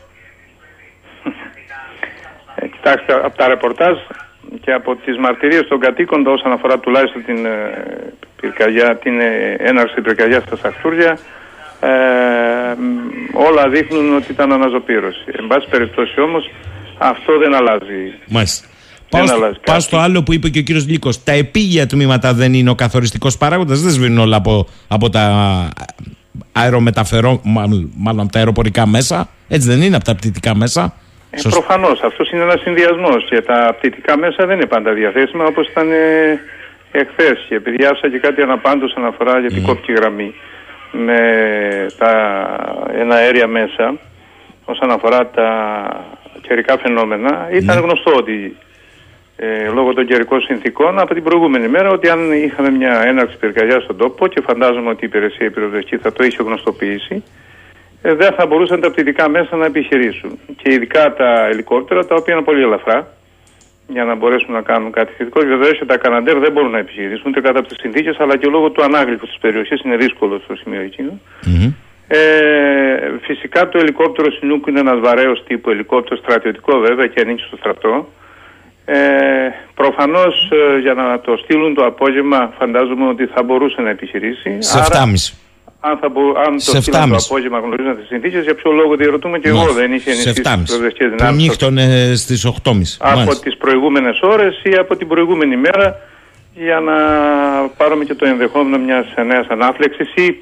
Ε, 2.55 2.67
κοιτάξτε, 2.67 3.13
από 3.13 3.37
τα 3.37 3.49
ρεπορτάζ 3.49 3.97
και 4.61 4.73
από 4.73 4.97
τις 4.97 5.17
μαρτυρίες 5.19 5.67
των 5.69 5.81
κατοίκων 5.81 6.27
όσον 6.27 6.53
αφορά 6.53 6.79
τουλάχιστον 6.79 7.25
την, 7.25 7.47
ε, 7.47 7.51
πυρκαγιά, 8.41 8.97
την 8.97 9.21
ε, 9.21 9.57
έναρξη 9.59 10.01
πυρκαγιάς 10.01 10.43
στα 10.43 10.57
Σαχτούρια 10.57 11.19
ε, 11.81 11.89
όλα 13.33 13.69
δείχνουν 13.69 14.17
ότι 14.17 14.33
ήταν 14.33 14.53
αναζωπήρωση. 14.53 15.25
Εν 15.27 15.47
πάση 15.47 15.69
περιπτώσει 15.69 16.21
όμως 16.21 16.51
αυτό 16.99 17.39
δεν 17.39 17.55
αλλάζει. 17.55 18.13
Μάλιστα. 18.29 18.67
Πάω, 19.11 19.25
πάω 19.65 19.81
στο 19.81 19.97
άλλο 19.97 20.23
που 20.23 20.33
είπε 20.33 20.49
και 20.49 20.59
ο 20.59 20.63
κύριος 20.63 20.87
Λίκος. 20.87 21.25
Τα 21.25 21.33
επίγεια 21.33 21.87
τμήματα 21.87 22.35
δεν 22.35 22.55
είναι 22.55 22.71
ο 22.71 22.75
καθοριστικός 22.75 23.37
παράγοντας. 23.37 23.81
Δεν 23.81 23.93
σβήνουν 23.93 24.19
όλα 24.19 24.37
από, 24.37 24.69
από 24.89 25.11
τα 25.11 25.25
αερομεταφερό, 26.53 27.41
μάλλον 27.97 28.21
από 28.21 28.33
τα 28.33 28.39
αεροπορικά 28.39 28.87
μέσα. 28.87 29.29
Έτσι 29.49 29.69
δεν 29.69 29.83
είναι 29.83 29.97
από 29.97 30.05
τα 30.05 30.15
πτυτικά 30.15 30.55
μέσα. 30.55 30.95
Ε, 31.31 31.41
Προφανώς. 31.51 32.01
Αυτός 32.03 32.31
είναι 32.31 32.43
ένας 32.43 32.61
συνδυασμός. 32.61 33.27
Και 33.29 33.41
τα 33.43 33.75
πτυτικά 33.79 34.19
μέσα 34.19 34.47
δεν 34.47 34.57
είναι 34.57 34.67
πάντα 34.67 34.93
διαθέσιμα 34.93 35.45
όπως 35.45 35.69
ήταν 35.69 35.91
ε, 35.91 36.41
εχθές. 36.93 37.47
Και 37.49 37.55
επειδή 37.55 37.85
άφησα 37.85 38.11
και 38.11 38.19
κάτι 38.19 38.43
αναπάντως 38.43 38.95
αναφορά 38.97 39.41
για 39.41 39.49
την 39.51 39.65
mm. 39.67 39.97
γραμμή 39.97 40.35
με 40.93 41.21
τα 41.99 42.13
ένα 42.99 43.15
αέρια 43.15 43.47
μέσα 43.47 43.95
όσον 44.65 44.91
αφορά 44.91 45.27
τα 45.27 45.51
καιρικά 46.49 46.79
φαινόμενα, 46.79 47.49
ήταν 47.53 47.77
ναι. 47.77 47.83
γνωστό 47.83 48.13
ότι 48.15 48.57
ε, 49.37 49.69
λόγω 49.75 49.93
των 49.93 50.07
καιρικών 50.07 50.41
συνθήκων 50.41 50.99
από 50.99 51.15
την 51.15 51.23
προηγούμενη 51.23 51.69
μέρα 51.69 51.89
ότι 51.91 52.09
αν 52.09 52.33
είχαμε 52.33 52.71
μια 52.71 53.03
έναρξη 53.07 53.37
πυρκαγιά 53.37 53.81
στον 53.81 53.97
τόπο 53.97 54.27
και 54.27 54.41
φαντάζομαι 54.41 54.89
ότι 54.89 55.05
η 55.05 55.07
υπηρεσία 55.07 55.51
πυροδευτική 55.51 55.97
θα 55.97 56.13
το 56.13 56.25
είχε 56.25 56.43
γνωστοποιήσει, 56.43 57.23
ε, 58.03 58.15
δεν 58.15 58.33
θα 58.33 58.47
μπορούσαν 58.47 58.81
τα 58.81 58.91
πτυτικά 58.91 59.29
μέσα 59.29 59.57
να 59.57 59.67
επιχειρήσουν. 59.67 60.39
Και 60.57 60.73
ειδικά 60.73 61.15
τα 61.15 61.47
ελικόπτερα, 61.47 62.07
τα 62.07 62.15
οποία 62.15 62.35
είναι 62.35 62.43
πολύ 62.43 62.63
ελαφρά, 62.63 63.13
για 63.89 64.05
να 64.05 64.15
μπορέσουν 64.15 64.53
να 64.53 64.63
κάνουν 64.63 64.91
κάτι 64.93 65.13
θετικό. 65.17 65.41
Βεβαίως 65.41 65.79
και 65.79 65.85
τα 65.85 65.97
Καναντέρ 65.97 66.39
δεν 66.39 66.53
μπορούν 66.53 66.71
να 66.71 66.79
επιχειρήσουν 66.79 67.25
ούτε 67.31 67.41
κατά 67.41 67.63
τις 67.63 67.77
συνθήκες, 67.81 68.17
αλλά 68.21 68.37
και 68.37 68.49
λόγω 68.49 68.71
του 68.71 68.83
ανάγλυφου 68.83 69.27
της 69.27 69.39
περιοχής 69.41 69.81
είναι 69.85 69.97
δύσκολο 69.97 70.41
στο 70.45 70.55
σημείο 70.57 70.81
εκείνο. 70.81 71.21
Ε, 72.09 72.19
φυσικά 73.23 73.69
το 73.69 73.79
ελικόπτερο 73.79 74.31
Σινούκ 74.31 74.67
είναι 74.67 74.81
ένας 74.81 75.01
βαρέω 75.01 75.43
τύπου 75.43 75.71
ελικόπτερο, 75.71 76.17
στρατιωτικό 76.17 76.79
βέβαια 76.79 77.07
και 77.07 77.21
ανήκει 77.21 77.43
στο 77.43 77.57
στρατό. 77.57 78.09
Ε, 78.85 78.97
Προφανώς 79.75 80.51
ε, 80.53 80.79
για 80.79 80.95
να 80.95 81.21
το 81.21 81.37
στείλουν 81.37 81.75
το 81.75 81.85
απόγευμα, 81.85 82.53
φαντάζομαι 82.59 83.09
ότι 83.09 83.27
θα 83.27 83.43
μπορούσε 83.43 83.81
να 83.81 83.91
επιχειρήσει. 83.91 84.57
Σε 84.59 84.79
7.30 84.93 85.39
αν, 85.81 85.99
θα 85.99 86.09
μπο, 86.09 86.21
αν 86.47 86.57
το 86.65 86.81
στείλουν 86.81 87.11
το 87.11 87.17
απόγευμα 87.25 87.59
γνωρίζουν 87.59 87.97
τις 87.97 88.07
συνθήκες, 88.07 88.45
για 88.45 88.55
ποιο 88.55 88.71
λόγο 88.71 88.97
διαρωτούμε 88.97 89.39
και 89.39 89.49
εγώ 89.49 89.73
δεν 89.73 89.93
είχε 89.93 90.11
ενισχύσει 90.11 90.43
τις 90.43 90.63
προοδευτικές 90.67 91.11
δυνάμεις. 91.11 91.37
Που 91.37 91.49
νύχτωνε 91.49 92.15
στις 92.15 92.47
8.30. 92.47 92.81
Από 92.99 93.41
τις 93.41 93.57
προηγούμενες 93.57 94.21
ώρες 94.23 94.61
ή 94.63 94.75
από 94.75 94.97
την 94.97 95.09
προηγούμενη 95.09 95.57
μέρα 95.57 96.01
για 96.55 96.81
να 96.81 96.97
πάρουμε 97.77 98.05
και 98.05 98.15
το 98.15 98.27
ενδεχόμενο 98.27 98.85
μιας 98.85 99.07
νέας 99.27 99.47
ανάφλεξη 99.49 100.03
ή 100.15 100.37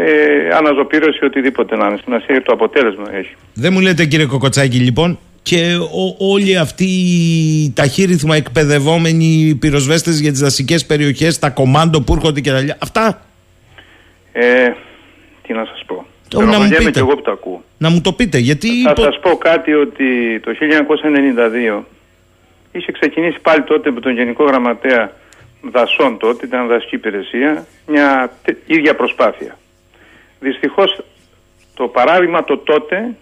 ε, 0.00 0.48
αναζωπήρωση 0.56 1.24
οτιδήποτε 1.24 1.76
να 1.76 1.86
είναι. 1.86 1.98
Σημασία 2.04 2.42
το 2.42 2.52
αποτέλεσμα 2.52 3.14
έχει. 3.14 3.34
Δεν 3.54 3.72
μου 3.72 3.80
λέτε 3.80 4.04
κύριε 4.04 4.26
Κοκοτσάκη 4.26 4.78
λοιπόν 4.78 5.18
και 5.42 5.74
ο, 5.74 6.30
όλοι 6.32 6.56
αυτοί 6.56 6.84
οι 6.84 7.72
ταχύρυθμα 7.74 8.36
εκπαιδευόμενοι 8.36 9.56
πυροσβέστες 9.60 10.20
για 10.20 10.30
τις 10.30 10.40
δασικές 10.40 10.86
περιοχές, 10.86 11.38
τα 11.38 11.50
κομμάντο 11.50 12.02
που 12.02 12.12
έρχονται 12.12 12.40
και 12.40 12.50
τα 12.50 12.76
Αυτά; 12.78 13.22
Ε, 14.32 14.72
τι 15.46 15.52
να 15.52 15.64
σας 15.64 15.82
πω. 15.86 16.06
Το 16.28 16.40
να 16.40 16.58
μου 16.58 16.68
πείτε. 16.68 16.90
Και 16.90 16.98
εγώ 16.98 17.14
που 17.14 17.22
το 17.22 17.30
ακούω. 17.30 17.62
Να 17.78 17.90
μου 17.90 18.00
το 18.00 18.12
πείτε, 18.12 18.38
γιατί... 18.38 18.82
Θα 18.82 18.90
υπο... 18.90 19.02
σας 19.02 19.18
πω 19.20 19.36
κάτι 19.36 19.72
ότι 19.72 20.40
το 20.40 20.50
1992 21.78 21.82
είχε 22.72 22.92
ξεκινήσει 22.92 23.38
πάλι 23.42 23.62
τότε 23.62 23.90
με 23.90 24.00
τον 24.00 24.12
Γενικό 24.12 24.44
Γραμματέα 24.44 25.12
Δασών 25.60 26.18
τότε, 26.18 26.46
ήταν 26.46 26.66
δασική 26.66 26.94
υπηρεσία, 26.94 27.66
μια 27.86 28.32
ίδια 28.66 28.94
προσπάθεια. 28.94 29.56
Δυστυχώς 30.40 31.04
το 31.74 31.88
παράδειγμα 31.88 32.44
το 32.44 32.58
τότε 32.58 33.16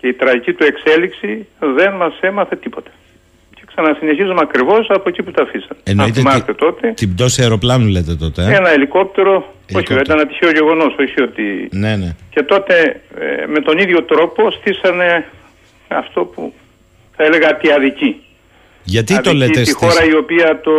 και 0.00 0.08
η 0.08 0.14
τραγική 0.14 0.52
του 0.52 0.64
εξέλιξη 0.64 1.46
δεν 1.58 1.92
μας 1.92 2.18
έμαθε 2.20 2.56
τίποτα 2.56 2.90
ξανασυνεχίζουμε 3.74 4.40
ακριβώς 4.42 4.86
από 4.88 5.08
εκεί 5.08 5.22
που 5.22 5.30
τα 5.30 5.42
αφήσαμε. 5.42 5.80
Εννοείται 5.84 6.22
τη, 6.46 6.54
τότε. 6.54 6.92
Την 6.96 7.14
πτώση 7.14 7.42
αεροπλάνου 7.42 7.86
λέτε 7.86 8.14
τότε. 8.14 8.42
Ε; 8.42 8.54
Ένα 8.54 8.70
ελικόπτερο. 8.70 9.54
Όχι, 9.74 9.92
ήταν 9.92 10.18
ένα 10.18 10.26
τυχαίο 10.26 10.50
γεγονός, 10.50 10.94
όχι 10.98 11.22
ότι. 11.22 11.68
Ναι, 11.70 11.96
ναι. 11.96 12.16
Και 12.30 12.42
τότε 12.42 13.00
ε, 13.18 13.46
με 13.46 13.60
τον 13.60 13.78
ίδιο 13.78 14.02
τρόπο 14.02 14.50
στήσανε 14.50 15.26
αυτό 15.88 16.24
που 16.24 16.52
θα 17.16 17.24
έλεγα 17.24 17.56
τι 17.56 17.70
αδική. 17.70 18.22
Γιατί 18.82 19.20
το 19.20 19.32
λέτε 19.32 19.64
στη 19.64 19.74
χώρα 19.74 20.04
η 20.04 20.14
οποία 20.14 20.60
το 20.60 20.72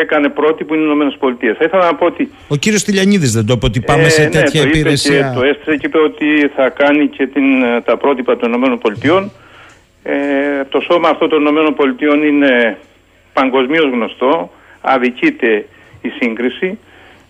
έκανε 0.00 0.28
πρώτη 0.28 0.64
που 0.64 0.74
είναι 0.74 0.82
οι 0.82 0.86
Ηνωμένες 0.86 1.16
Πολιτείες. 1.18 1.56
Θα 1.56 1.64
ήθελα 1.64 1.84
να 1.84 1.94
πω 1.94 2.06
ότι. 2.06 2.30
Ο 2.48 2.56
κύριος 2.56 2.82
Τηλιανίδη 2.82 3.26
δεν 3.26 3.46
το 3.46 3.52
είπε 3.52 3.66
ότι 3.66 3.80
πάμε 3.80 4.08
σε 4.08 4.22
ε, 4.22 4.24
ναι, 4.24 4.30
τέτοια 4.30 4.64
ναι, 4.64 4.70
το 4.70 4.78
υπηρεσία. 4.78 5.28
Και 5.28 5.38
το 5.38 5.44
έστησε 5.44 5.76
και 5.76 5.86
είπε 5.86 5.98
ότι 5.98 6.50
θα 6.56 6.68
κάνει 6.68 7.08
και 7.08 7.26
την, 7.26 7.62
ε, 7.62 7.80
τα 7.80 7.96
πρότυπα 7.96 8.36
των 8.36 8.48
Ηνωμένων 8.48 8.78
Πολιτειών. 8.78 9.30
Ε, 10.02 10.14
το 10.68 10.80
σώμα 10.80 11.08
αυτό 11.08 11.28
των 11.28 11.46
ΗΠΑ 11.46 12.26
είναι 12.26 12.78
παγκοσμίως 13.32 13.90
γνωστό, 13.92 14.50
αδικείται 14.80 15.66
η 16.02 16.08
σύγκριση. 16.08 16.78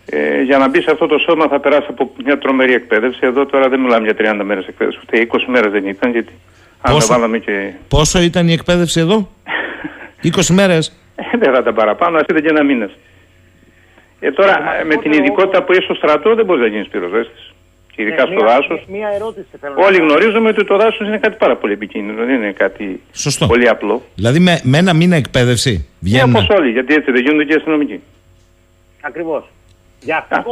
Ε, 0.07 0.43
για 0.43 0.59
να 0.59 0.69
μπει 0.69 0.81
σε 0.81 0.91
αυτό 0.91 1.07
το 1.07 1.19
σώμα 1.19 1.49
θα 1.49 1.61
περάσει 1.61 1.87
από 1.91 2.13
μια 2.25 2.39
τρομερή 2.39 2.75
εκπαίδευση. 2.75 3.21
Εδώ 3.23 3.47
τώρα 3.47 3.69
δεν 3.69 3.81
μιλάμε 3.81 4.07
για 4.07 4.35
30 4.41 4.45
μέρες 4.45 4.67
εκπαίδευση, 4.67 5.01
ούτε 5.03 5.29
20 5.33 5.39
μέρες 5.47 5.73
δεν 5.73 5.87
ήταν. 5.87 6.11
Γιατί 6.11 6.33
πόσο, 6.83 7.13
αν 7.13 7.41
και... 7.41 7.73
πόσο 7.89 8.21
ήταν 8.21 8.49
η 8.49 8.53
εκπαίδευση 8.53 9.01
εδώ, 9.01 9.29
20 10.37 10.47
μέρες; 10.51 11.04
Ε, 11.17 11.39
δεν 11.39 11.53
θα 11.53 11.59
ήταν 11.59 11.75
παραπάνω, 11.75 12.17
ας 12.17 12.25
ήταν 12.29 12.43
και 12.43 12.49
ένα 12.49 12.63
μήνα. 12.63 12.91
Ε, 14.21 14.33
τώρα 14.33 14.63
με 14.87 14.97
την 14.97 15.13
ειδικότητα 15.13 15.63
που 15.63 15.73
είσαι 15.73 15.83
στο 15.83 15.95
στρατό 15.95 16.35
δεν 16.35 16.45
μπορεί 16.45 16.61
να 16.61 16.67
γίνεις 16.67 16.89
πυροσβέστης 16.89 17.55
ειδικά 17.97 18.27
ναι, 18.27 18.37
στο 18.37 18.45
δάσος. 18.47 18.87
Όλοι 19.77 19.97
γνωρίζουμε 19.97 20.49
ότι 20.49 20.65
το 20.65 20.77
δάσος 20.77 21.07
είναι 21.07 21.19
κάτι 21.19 21.37
πάρα 21.39 21.57
πολύ 21.57 21.73
επικίνδυνο, 21.73 22.25
δεν 22.25 22.35
είναι 22.35 22.53
κάτι 22.53 23.01
Σωστό. 23.13 23.47
πολύ 23.47 23.69
απλό. 23.69 24.03
Δηλαδή 24.15 24.39
με, 24.39 24.61
με 24.63 24.79
ένα 24.79 24.93
μήνα 24.95 25.17
εκπαίδευση 25.17 25.89
βγαίνουν. 26.01 26.31
Ναι, 26.31 26.39
όπως 26.39 26.57
όλοι, 26.57 26.71
γιατί 26.71 26.95
έτσι 26.95 27.11
δεν 27.11 27.23
γίνονται 27.23 27.45
και 27.45 27.55
αστυνομικοί. 27.55 28.01
Ακριβώς. 29.01 29.45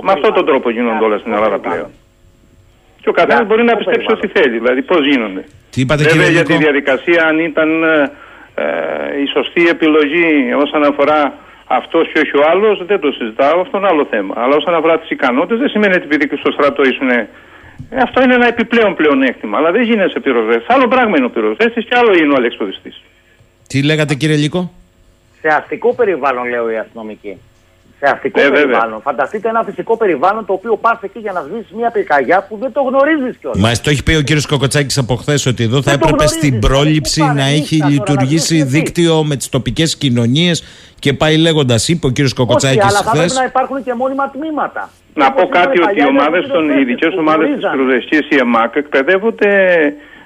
Με 0.02 0.12
αυτόν 0.12 0.34
τον 0.34 0.47
τρόπο 0.47 0.70
γίνονται 0.70 1.05
όλα 1.05 1.18
στην 1.18 1.32
Ελλάδα 1.32 1.59
πλέον. 1.59 1.90
Και 3.01 3.09
ο 3.09 3.12
καθένας 3.12 3.47
μπορεί 3.47 3.62
να 3.62 3.76
πιστέψει 3.76 4.06
ό,τι 4.10 4.28
θέλει. 4.28 4.59
Δηλαδή, 4.59 4.82
πώς 4.82 5.06
γίνονται. 5.06 5.44
Τι 5.70 5.80
είπατε, 5.80 6.02
Βέβαια, 6.02 6.28
για 6.28 6.44
τη 6.44 6.56
διαδικασία, 6.56 7.24
αν 7.24 7.39
ήταν 7.39 7.68
ε, 8.54 8.62
ε, 8.62 9.22
η 9.22 9.26
σωστή 9.26 9.68
επιλογή 9.68 10.52
όσον 10.64 10.84
αφορά 10.84 11.20
αυτός 11.66 12.08
και 12.12 12.18
όχι 12.18 12.36
ο 12.36 12.44
άλλος, 12.50 12.84
δεν 12.86 13.00
το 13.00 13.10
συζητάω. 13.12 13.60
Αυτό 13.60 13.78
είναι 13.78 13.86
άλλο 13.86 14.06
θέμα. 14.10 14.34
Αλλά 14.36 14.56
όσον 14.56 14.74
αφορά 14.74 14.98
τις 14.98 15.10
ικανότητες, 15.10 15.58
δεν 15.58 15.68
σημαίνει 15.68 15.94
ότι 15.94 16.04
επειδή 16.04 16.28
και 16.28 16.36
στο 16.36 16.50
στρατό 16.50 16.82
ήσουν. 16.82 17.10
Ε, 17.10 17.28
αυτό 18.02 18.22
είναι 18.22 18.34
ένα 18.34 18.46
επιπλέον 18.46 18.94
πλεονέκτημα. 18.94 19.58
Αλλά 19.58 19.70
δεν 19.70 19.82
γίνεσαι 19.82 20.20
πυροσβέστης. 20.20 20.68
Άλλο 20.68 20.88
πράγμα 20.88 21.16
είναι 21.16 21.26
ο 21.26 21.30
πυροσβέστης 21.30 21.84
και 21.84 21.94
άλλο 21.96 22.12
είναι 22.14 22.32
ο 22.32 22.36
αλεξποδιστή. 22.36 22.92
Τι 23.66 23.82
λέγατε 23.82 24.14
κύριε 24.14 24.36
Λίκο. 24.36 24.72
Σε 25.40 25.48
αστικό 25.48 25.94
περιβάλλον, 25.94 26.48
λέω 26.48 26.70
η 26.70 26.76
αστυνομική 26.76 27.38
σε 28.04 28.10
αστικό 28.14 28.40
ε, 28.40 28.48
περιβάλλον. 28.48 28.82
Βέβαια. 28.82 28.98
Φανταστείτε 28.98 29.48
ένα 29.48 29.62
φυσικό 29.62 29.96
περιβάλλον 29.96 30.46
το 30.46 30.52
οποίο 30.52 30.76
πας 30.76 30.98
εκεί 31.02 31.18
για 31.18 31.32
να 31.32 31.40
σβήσεις 31.40 31.72
μια 31.72 31.90
πυρκαγιά 31.90 32.46
που 32.48 32.56
δεν 32.60 32.72
το 32.72 32.82
γνωρίζεις 32.82 33.36
κιόλας. 33.40 33.60
Μα 33.60 33.72
το 33.82 33.90
έχει 33.90 34.02
πει 34.02 34.14
ο 34.14 34.22
κύριος 34.22 34.46
Κοκοτσάκης 34.46 34.98
από 34.98 35.14
χθες 35.16 35.46
ότι 35.46 35.62
εδώ 35.62 35.82
θα 35.82 35.92
έπρεπε 35.92 36.26
στην 36.26 36.58
πρόληψη 36.58 37.22
να 37.22 37.44
έχει 37.44 37.76
λειτουργήσει 37.90 38.62
δίκτυο 38.62 39.24
με 39.24 39.36
τις 39.36 39.48
τοπικές 39.48 39.96
κοινωνίες 39.96 40.64
και 40.98 41.12
πάει 41.12 41.36
λέγοντας, 41.36 41.88
είπε 41.88 42.06
ο 42.06 42.10
κύριος 42.10 42.32
Κοκοτσάκης 42.32 42.84
χθε. 42.84 42.88
Αλλά 42.88 43.02
θα 43.02 43.10
πρέπει 43.10 43.32
να 43.32 43.44
υπάρχουν 43.44 43.82
και 43.84 43.94
μόνιμα 43.94 44.30
τμήματα. 44.30 44.90
Να 45.14 45.32
πω 45.32 45.48
κάτι 45.48 45.80
ότι 45.82 46.00
οι 46.00 46.06
ομάδες 46.06 46.46
των 46.46 46.78
ειδικέ 46.78 47.06
ομάδες 47.18 47.48
της 47.54 47.70
πυροδεσία, 47.70 48.24
η 48.30 48.36
ΕΜΑΚ, 48.36 48.76
εκπαιδεύονται 48.76 49.50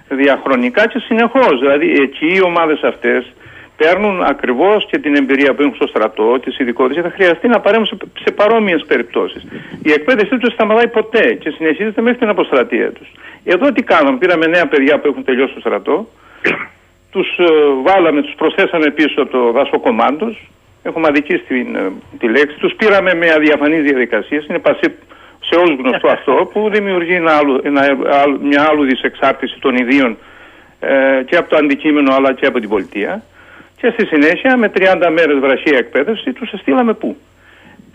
διαχρονικά 0.08 0.86
και 0.86 0.98
συνεχώς. 0.98 1.58
Δηλαδή 1.60 1.92
εκεί 1.92 2.26
οι 2.34 2.42
ομάδες 2.42 2.82
αυτές 2.82 3.32
παίρνουν 3.76 4.22
ακριβώς 4.22 4.86
και 4.90 4.98
την 4.98 5.16
εμπειρία 5.16 5.54
που 5.54 5.62
έχουν 5.62 5.74
στο 5.74 5.86
στρατό, 5.86 6.38
τι 6.40 6.56
ειδικότητες, 6.58 7.02
θα 7.02 7.10
χρειαστεί 7.10 7.48
να 7.48 7.60
παρέμβουν 7.60 7.86
σε, 7.86 7.96
σε 8.24 8.30
παρόμοιες 8.30 8.84
περιπτώσεις. 8.86 9.46
Η 9.82 9.92
εκπαίδευσή 9.92 10.38
τους 10.38 10.52
σταματάει 10.52 10.88
ποτέ 10.88 11.34
και 11.34 11.50
συνεχίζεται 11.50 12.00
μέχρι 12.00 12.18
την 12.18 12.28
αποστρατεία 12.28 12.92
τους. 12.92 13.08
Εδώ 13.44 13.72
τι 13.72 13.82
κάναμε, 13.82 14.18
πήραμε 14.18 14.46
νέα 14.46 14.66
παιδιά 14.66 14.98
που 14.98 15.08
έχουν 15.08 15.24
τελειώσει 15.24 15.54
το 15.54 15.60
στρατό, 15.60 16.08
τους 17.12 17.38
ε, 17.38 17.44
βάλαμε, 17.82 18.22
τους 18.22 18.34
προσθέσαμε 18.36 18.90
πίσω 18.90 19.22
από 19.22 19.30
το 19.30 19.50
δασοκομάντο, 19.52 20.34
έχουμε 20.82 21.06
αδικήσει 21.08 21.44
την, 21.48 21.74
ε, 21.76 21.92
τη 22.18 22.28
λέξη, 22.28 22.58
τους 22.58 22.74
πήραμε 22.74 23.14
με 23.14 23.30
αδιαφανείς 23.30 23.82
διαδικασίες, 23.82 24.46
είναι 24.46 24.58
πασί, 24.58 24.94
σε 25.40 25.54
όλους 25.54 25.78
γνωστό 25.78 26.08
αυτό, 26.08 26.34
που 26.52 26.68
δημιουργεί 26.72 27.14
ένα 27.14 27.32
άλλο, 27.36 27.60
ένα, 27.62 27.82
μια 28.42 28.66
άλλου 28.70 28.84
δυσεξάρτηση 28.84 29.56
των 29.60 29.76
ιδίων 29.76 30.16
ε, 30.80 31.22
και 31.26 31.36
από 31.36 31.48
το 31.48 31.56
αντικείμενο 31.56 32.14
αλλά 32.14 32.32
και 32.32 32.46
από 32.46 32.60
την 32.60 32.68
πολιτεία. 32.68 33.22
Και 33.76 33.90
στη 33.90 34.06
συνέχεια 34.06 34.56
με 34.56 34.72
30 34.74 35.10
μέρες 35.10 35.38
βραχία 35.38 35.78
εκπαίδευση 35.78 36.32
τους 36.32 36.50
στείλαμε 36.60 36.94
πού. 36.94 37.16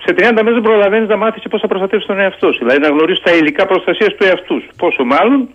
Σε 0.05 0.13
30 0.17 0.31
μέρες 0.33 0.53
δεν 0.53 0.61
προλαβαίνεις 0.61 1.09
να 1.09 1.17
μάθεις 1.17 1.43
πώς 1.49 1.61
θα 1.61 1.67
προστατεύσεις 1.67 2.07
τον 2.07 2.19
εαυτό 2.19 2.51
σου. 2.51 2.59
Δηλαδή 2.59 2.79
να 2.79 2.87
γνωρίσεις 2.87 3.23
τα 3.23 3.31
υλικά 3.31 3.65
προστασίας 3.65 4.15
του 4.15 4.23
εαυτούς 4.23 4.63
σου. 4.63 4.69
Πόσο 4.77 5.03
μάλλον 5.03 5.49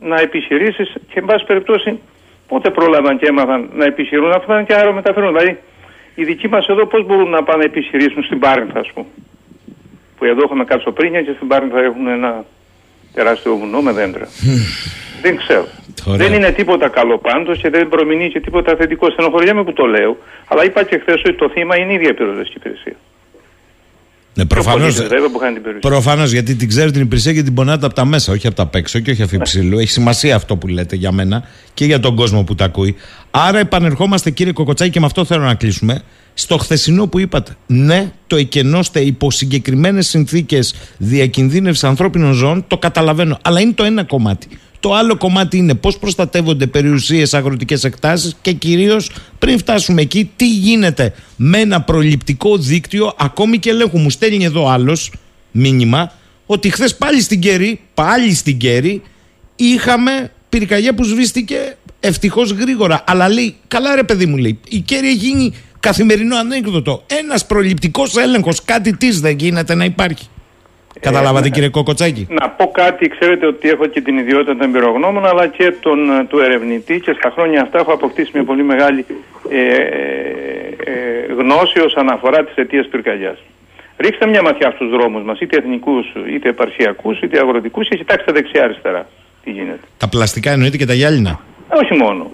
να 0.00 0.20
επιχειρήσεις 0.20 0.92
και 1.08 1.18
εν 1.18 1.24
πάση 1.24 1.44
περιπτώσει 1.44 2.00
πότε 2.48 2.70
πρόλαβαν 2.70 3.18
και 3.18 3.26
έμαθαν 3.26 3.70
να 3.72 3.84
επιχειρούν. 3.84 4.32
Αυτά 4.32 4.54
είναι 4.54 4.64
και 4.64 4.74
αερομεταφέρουν. 4.74 5.32
Δηλαδή 5.32 5.58
οι 6.14 6.24
δικοί 6.24 6.48
μας 6.48 6.66
εδώ 6.66 6.86
πώς 6.86 7.06
μπορούν 7.06 7.30
να 7.30 7.42
πάνε 7.42 7.58
να 7.58 7.64
επιχειρήσουν 7.64 8.22
στην 8.22 8.38
Πάρνθα, 8.38 8.80
ας 8.80 8.90
πούμε. 8.92 9.06
Που 10.16 10.24
εδώ 10.24 10.40
έχουμε 10.44 10.64
κατσοπρίνια 10.64 11.22
και 11.22 11.32
στην 11.36 11.48
Πάρνθα 11.48 11.80
έχουν 11.80 12.06
ένα 12.06 12.44
τεράστιο 13.14 13.56
βουνό 13.56 13.80
με 13.80 13.92
δέντρα. 13.92 14.28
δεν 15.22 15.36
ξέρω. 15.36 15.66
Δεν 16.04 16.32
είναι 16.32 16.50
τίποτα 16.50 16.88
καλό 16.88 17.18
πάντως 17.18 17.58
και 17.58 17.70
δεν 17.70 17.88
προμηνύει 17.88 18.30
και 18.30 18.40
τίποτα 18.40 18.76
θετικό. 18.76 19.10
Στενοχωριέμαι 19.10 19.64
που 19.64 19.72
το 19.72 19.84
λέω. 19.84 20.16
Αλλά 20.46 20.64
είπα 20.64 20.84
και 20.84 20.98
χθες 20.98 21.20
ότι 21.20 21.34
το 21.34 21.50
θύμα 21.54 21.76
είναι 21.78 21.92
η 21.92 21.94
ίδια 21.94 22.14
πυροσβεστική 22.14 22.56
υπηρεσία. 22.58 22.96
Ναι, 24.34 24.46
προφανώς. 24.46 26.32
γιατί 26.32 26.54
την 26.54 26.68
ξέρει 26.68 26.90
την 26.90 27.00
υπηρεσία 27.00 27.32
και 27.32 27.42
την 27.42 27.54
πονάτε 27.54 27.86
από 27.86 27.94
τα 27.94 28.04
μέσα, 28.04 28.32
όχι 28.32 28.46
από 28.46 28.56
τα 28.56 28.66
παίξω 28.66 28.98
και 28.98 29.10
όχι 29.10 29.22
αφιψηλού. 29.22 29.78
Έχει 29.78 29.90
σημασία 29.90 30.36
αυτό 30.36 30.56
που 30.56 30.66
λέτε 30.68 30.96
για 30.96 31.12
μένα 31.12 31.44
και 31.74 31.84
για 31.84 32.00
τον 32.00 32.16
κόσμο 32.16 32.44
που 32.44 32.54
τα 32.54 32.64
ακούει. 32.64 32.96
Άρα, 33.30 33.58
επανερχόμαστε, 33.58 34.30
κύριε 34.30 34.52
Κοκοτσάκη, 34.52 34.90
και 34.90 35.00
με 35.00 35.06
αυτό 35.06 35.24
θέλω 35.24 35.42
να 35.42 35.54
κλείσουμε. 35.54 36.02
Στο 36.40 36.58
χθεσινό 36.58 37.06
που 37.06 37.18
είπατε, 37.18 37.56
ναι, 37.66 38.12
το 38.26 38.36
εκενώστε 38.36 39.00
υπό 39.00 39.30
συγκεκριμένε 39.30 40.02
συνθήκες 40.02 40.74
διακινδύνευσης 40.98 41.84
ανθρώπινων 41.84 42.32
ζώων, 42.32 42.64
το 42.66 42.78
καταλαβαίνω. 42.78 43.38
Αλλά 43.42 43.60
είναι 43.60 43.72
το 43.72 43.84
ένα 43.84 44.04
κομμάτι. 44.04 44.48
Το 44.80 44.94
άλλο 44.94 45.16
κομμάτι 45.16 45.56
είναι 45.56 45.74
πώς 45.74 45.98
προστατεύονται 45.98 46.66
περιουσίες 46.66 47.34
αγροτικές 47.34 47.84
εκτάσεις 47.84 48.36
και 48.42 48.52
κυρίως 48.52 49.10
πριν 49.38 49.58
φτάσουμε 49.58 50.02
εκεί 50.02 50.30
τι 50.36 50.48
γίνεται 50.48 51.14
με 51.36 51.58
ένα 51.58 51.82
προληπτικό 51.82 52.56
δίκτυο 52.56 53.14
ακόμη 53.18 53.58
και 53.58 53.70
ελέγχου. 53.70 53.98
Μου 53.98 54.10
στέλνει 54.10 54.44
εδώ 54.44 54.68
άλλος 54.68 55.12
μήνυμα 55.50 56.12
ότι 56.46 56.70
χθες 56.70 56.96
πάλι 56.96 57.20
στην 57.20 57.40
Κέρη, 57.40 57.80
πάλι 57.94 58.34
στην 58.34 58.58
Κέρη 58.58 59.02
είχαμε 59.56 60.32
πυρκαγιά 60.48 60.94
που 60.94 61.04
σβήστηκε 61.04 61.76
ευτυχώς 62.00 62.50
γρήγορα. 62.50 63.04
Αλλά 63.06 63.28
λέει, 63.28 63.56
καλά 63.68 63.94
ρε 63.94 64.02
παιδί 64.02 64.26
μου 64.26 64.36
λέει, 64.36 64.58
η 64.68 64.78
Κέρη 64.78 65.08
έχει 65.08 65.16
γίνει 65.16 65.52
καθημερινό 65.80 66.36
ανέκδοτο. 66.36 67.02
Ένας 67.06 67.46
προληπτικός 67.46 68.16
έλεγχος, 68.16 68.64
κάτι 68.64 68.96
της 68.96 69.20
δεν 69.20 69.36
γίνεται 69.36 69.74
να 69.74 69.84
υπάρχει. 69.84 70.28
Καταλάβατε 71.00 71.46
ε, 71.46 71.50
κύριε 71.50 71.68
Κοκοτσάκη; 71.68 72.26
Να 72.30 72.48
πω 72.48 72.70
κάτι, 72.70 73.08
ξέρετε 73.08 73.46
ότι 73.46 73.68
έχω 73.68 73.86
και 73.86 74.00
την 74.00 74.18
ιδιότητα 74.18 74.56
των 74.56 74.62
εμπειρογνώμων 74.62 75.26
αλλά 75.26 75.46
και 75.46 75.72
τον, 75.80 76.10
ε, 76.10 76.24
του 76.24 76.38
ερευνητή 76.38 77.00
και 77.00 77.12
στα 77.18 77.30
χρόνια 77.30 77.62
αυτά 77.62 77.78
έχω 77.78 77.92
αποκτήσει 77.92 78.30
μια 78.34 78.44
πολύ 78.44 78.62
μεγάλη 78.62 79.06
ε, 79.50 79.60
ε, 79.60 79.80
ε 80.84 81.32
γνώση 81.38 81.78
όσον 81.80 82.08
αφορά 82.08 82.44
τις 82.44 82.54
αιτίες 82.54 82.88
πυρκαγιάς. 82.90 83.38
Ρίξτε 83.96 84.26
μια 84.26 84.42
ματιά 84.42 84.70
στους 84.70 84.90
δρόμους 84.90 85.22
μας, 85.22 85.40
είτε 85.40 85.56
εθνικούς, 85.56 86.06
είτε 86.34 86.48
επαρχιακούς, 86.48 87.20
είτε 87.20 87.38
αγροτικούς 87.38 87.88
και 87.88 87.96
κοιτάξτε 87.96 88.32
δεξιά-αριστερά 88.32 89.06
τι 89.44 89.50
γίνεται. 89.50 89.86
Τα 89.96 90.08
πλαστικά 90.08 90.50
εννοείται 90.50 90.76
και 90.76 90.86
τα 90.86 90.94
γυάλινα. 90.94 91.40
όχι 91.82 91.94
μόνο. 91.94 92.30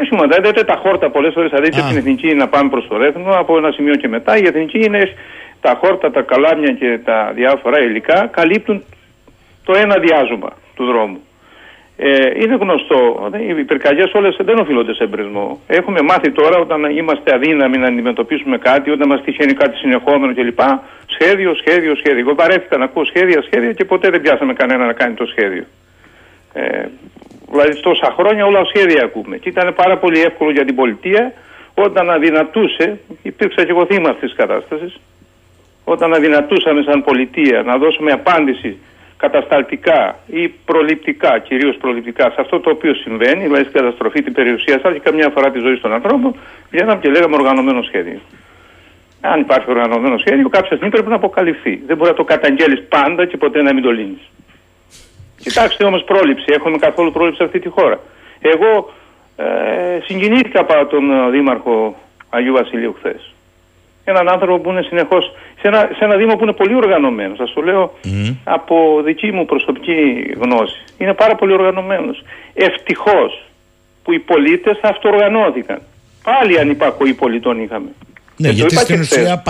Όχι 0.00 0.14
μόνο. 0.14 0.28
Δηλαδή 0.28 0.64
τα 0.64 0.76
χόρτα 0.82 1.10
πολλές 1.10 1.32
φορές 1.34 1.50
θα 1.50 1.60
δείτε 1.60 1.82
την 1.88 1.96
εθνική 1.96 2.34
να 2.34 2.48
πάμε 2.48 2.70
προς 2.70 2.86
το 2.88 2.96
ρέθμο 2.96 3.32
από 3.32 3.56
ένα 3.56 3.70
σημείο 3.70 3.94
και 3.94 4.08
μετά. 4.08 4.36
Η 4.36 4.46
εθνική 4.46 4.84
είναι 4.84 5.12
τα 5.60 5.78
χόρτα, 5.80 6.10
τα 6.10 6.22
καλάμια 6.22 6.72
και 6.72 6.98
τα 7.04 7.32
διάφορα 7.34 7.82
υλικά 7.82 8.26
καλύπτουν 8.26 8.84
το 9.64 9.72
ένα 9.76 9.98
διάζωμα 9.98 10.50
του 10.74 10.84
δρόμου. 10.84 11.20
Ε, 12.00 12.42
είναι 12.42 12.54
γνωστό, 12.54 13.30
οι 13.48 13.64
πυρκαγιές 13.64 14.12
όλες 14.12 14.36
δεν 14.40 14.58
οφείλονται 14.58 14.94
σε 14.94 15.04
εμπρισμό. 15.04 15.60
Έχουμε 15.66 16.02
μάθει 16.02 16.30
τώρα 16.30 16.58
όταν 16.58 16.84
είμαστε 16.96 17.34
αδύναμοι 17.34 17.78
να 17.78 17.86
αντιμετωπίσουμε 17.86 18.58
κάτι, 18.58 18.90
όταν 18.90 19.08
μας 19.08 19.22
τυχαίνει 19.22 19.52
κάτι 19.52 19.76
συνεχόμενο 19.76 20.34
κλπ. 20.34 20.60
Σχέδιο, 21.06 21.54
σχέδιο, 21.54 21.94
σχέδιο. 21.94 22.18
Εγώ 22.18 22.34
βαρέθηκα 22.34 22.76
να 22.76 22.84
ακούω 22.84 23.04
σχέδια, 23.04 23.42
σχέδια 23.42 23.72
και 23.72 23.84
ποτέ 23.84 24.10
δεν 24.10 24.20
πιάσαμε 24.20 24.52
κανένα 24.52 24.86
να 24.86 24.92
κάνει 24.92 25.14
το 25.14 25.26
σχέδιο. 25.26 25.64
Ε, 26.52 26.84
δηλαδή 27.50 27.80
τόσα 27.80 28.14
χρόνια 28.16 28.46
όλα 28.46 28.64
σχέδια 28.64 29.04
ακούμε. 29.04 29.36
Και 29.36 29.48
ήταν 29.48 29.74
πάρα 29.74 29.98
πολύ 29.98 30.20
εύκολο 30.20 30.50
για 30.50 30.64
την 30.64 30.74
πολιτεία 30.74 31.32
όταν 31.74 32.10
αδυνατούσε, 32.10 33.00
υπήρξα 33.22 33.64
και 33.64 33.70
εγώ 33.70 33.86
θύμα 33.86 34.08
αυτής 34.08 34.28
της 34.28 34.38
κατάστασης, 34.38 35.00
όταν 35.84 36.14
αδυνατούσαμε 36.14 36.82
σαν 36.82 37.04
πολιτεία 37.04 37.62
να 37.62 37.76
δώσουμε 37.76 38.12
απάντηση 38.12 38.78
κατασταλτικά 39.16 40.18
ή 40.26 40.48
προληπτικά, 40.48 41.38
κυρίως 41.38 41.76
προληπτικά, 41.76 42.24
σε 42.30 42.40
αυτό 42.40 42.60
το 42.60 42.70
οποίο 42.70 42.94
συμβαίνει, 42.94 43.42
δηλαδή 43.42 43.62
στην 43.62 43.80
καταστροφή, 43.80 44.22
την 44.22 44.32
περιουσία 44.32 44.78
σας 44.82 44.92
και 44.92 44.98
καμιά 44.98 45.30
φορά 45.34 45.50
τη 45.50 45.58
ζωή 45.58 45.78
των 45.78 45.92
ανθρώπων, 45.92 46.34
βγαίναμε 46.70 47.00
και 47.00 47.08
λέγαμε 47.08 47.34
οργανωμένο 47.34 47.82
σχέδιο. 47.82 48.20
Αν 49.20 49.40
υπάρχει 49.40 49.70
οργανωμένο 49.70 50.18
σχέδιο, 50.18 50.48
κάποια 50.48 50.76
στιγμή 50.76 50.90
πρέπει 50.90 51.08
να 51.08 51.14
αποκαλυφθεί. 51.14 51.82
Δεν 51.86 51.96
μπορεί 51.96 52.10
να 52.10 52.16
το 52.16 52.24
καταγγέλεις 52.24 52.82
πάντα 52.88 53.26
και 53.26 53.36
ποτέ 53.36 53.62
να 53.62 53.72
μην 53.74 53.82
το 53.82 53.90
λύνεις. 53.90 54.30
Κοιτάξτε 55.38 55.84
όμως 55.84 56.04
πρόληψη. 56.04 56.44
Έχουμε 56.48 56.78
καθόλου 56.78 57.12
πρόληψη 57.12 57.38
σε 57.38 57.44
αυτή 57.44 57.58
τη 57.58 57.68
χώρα. 57.68 58.00
Εγώ 58.40 58.92
ε, 59.36 59.44
συγκινήθηκα 60.04 60.60
από 60.60 60.86
τον 60.86 61.10
ε, 61.10 61.30
Δήμαρχο 61.30 61.96
Αγίου 62.30 62.52
Βασιλείου 62.52 62.94
χθες 62.98 63.32
έναν 64.10 64.28
άνθρωπο 64.28 64.58
που 64.58 64.70
είναι 64.70 64.82
συνεχώς 64.82 65.32
σε 65.60 65.68
ένα, 65.68 65.90
σε 65.96 66.04
ένα 66.04 66.16
Δήμο 66.16 66.36
που 66.36 66.42
είναι 66.42 66.52
πολύ 66.52 66.74
οργανωμένος. 66.74 67.36
Σα 67.36 67.52
το 67.52 67.60
λέω 67.60 67.94
από 68.44 69.02
δική 69.04 69.32
μου 69.32 69.44
προσωπική 69.44 69.96
γνώση. 70.40 70.84
Είναι 70.98 71.14
πάρα 71.14 71.34
πολύ 71.34 71.52
οργανωμένος. 71.52 72.22
Ευτυχώς 72.54 73.42
που 74.02 74.12
οι 74.12 74.18
πολίτες 74.18 74.78
αυτοοργανώθηκαν. 74.82 75.78
Πάλι 76.22 76.58
ανυπακοή 76.58 77.14
πολιτών 77.14 77.62
είχαμε. 77.62 77.88
Ναι, 78.36 78.48
γιατί 78.48 78.76
στην 78.76 79.00
ουσία 79.00 79.42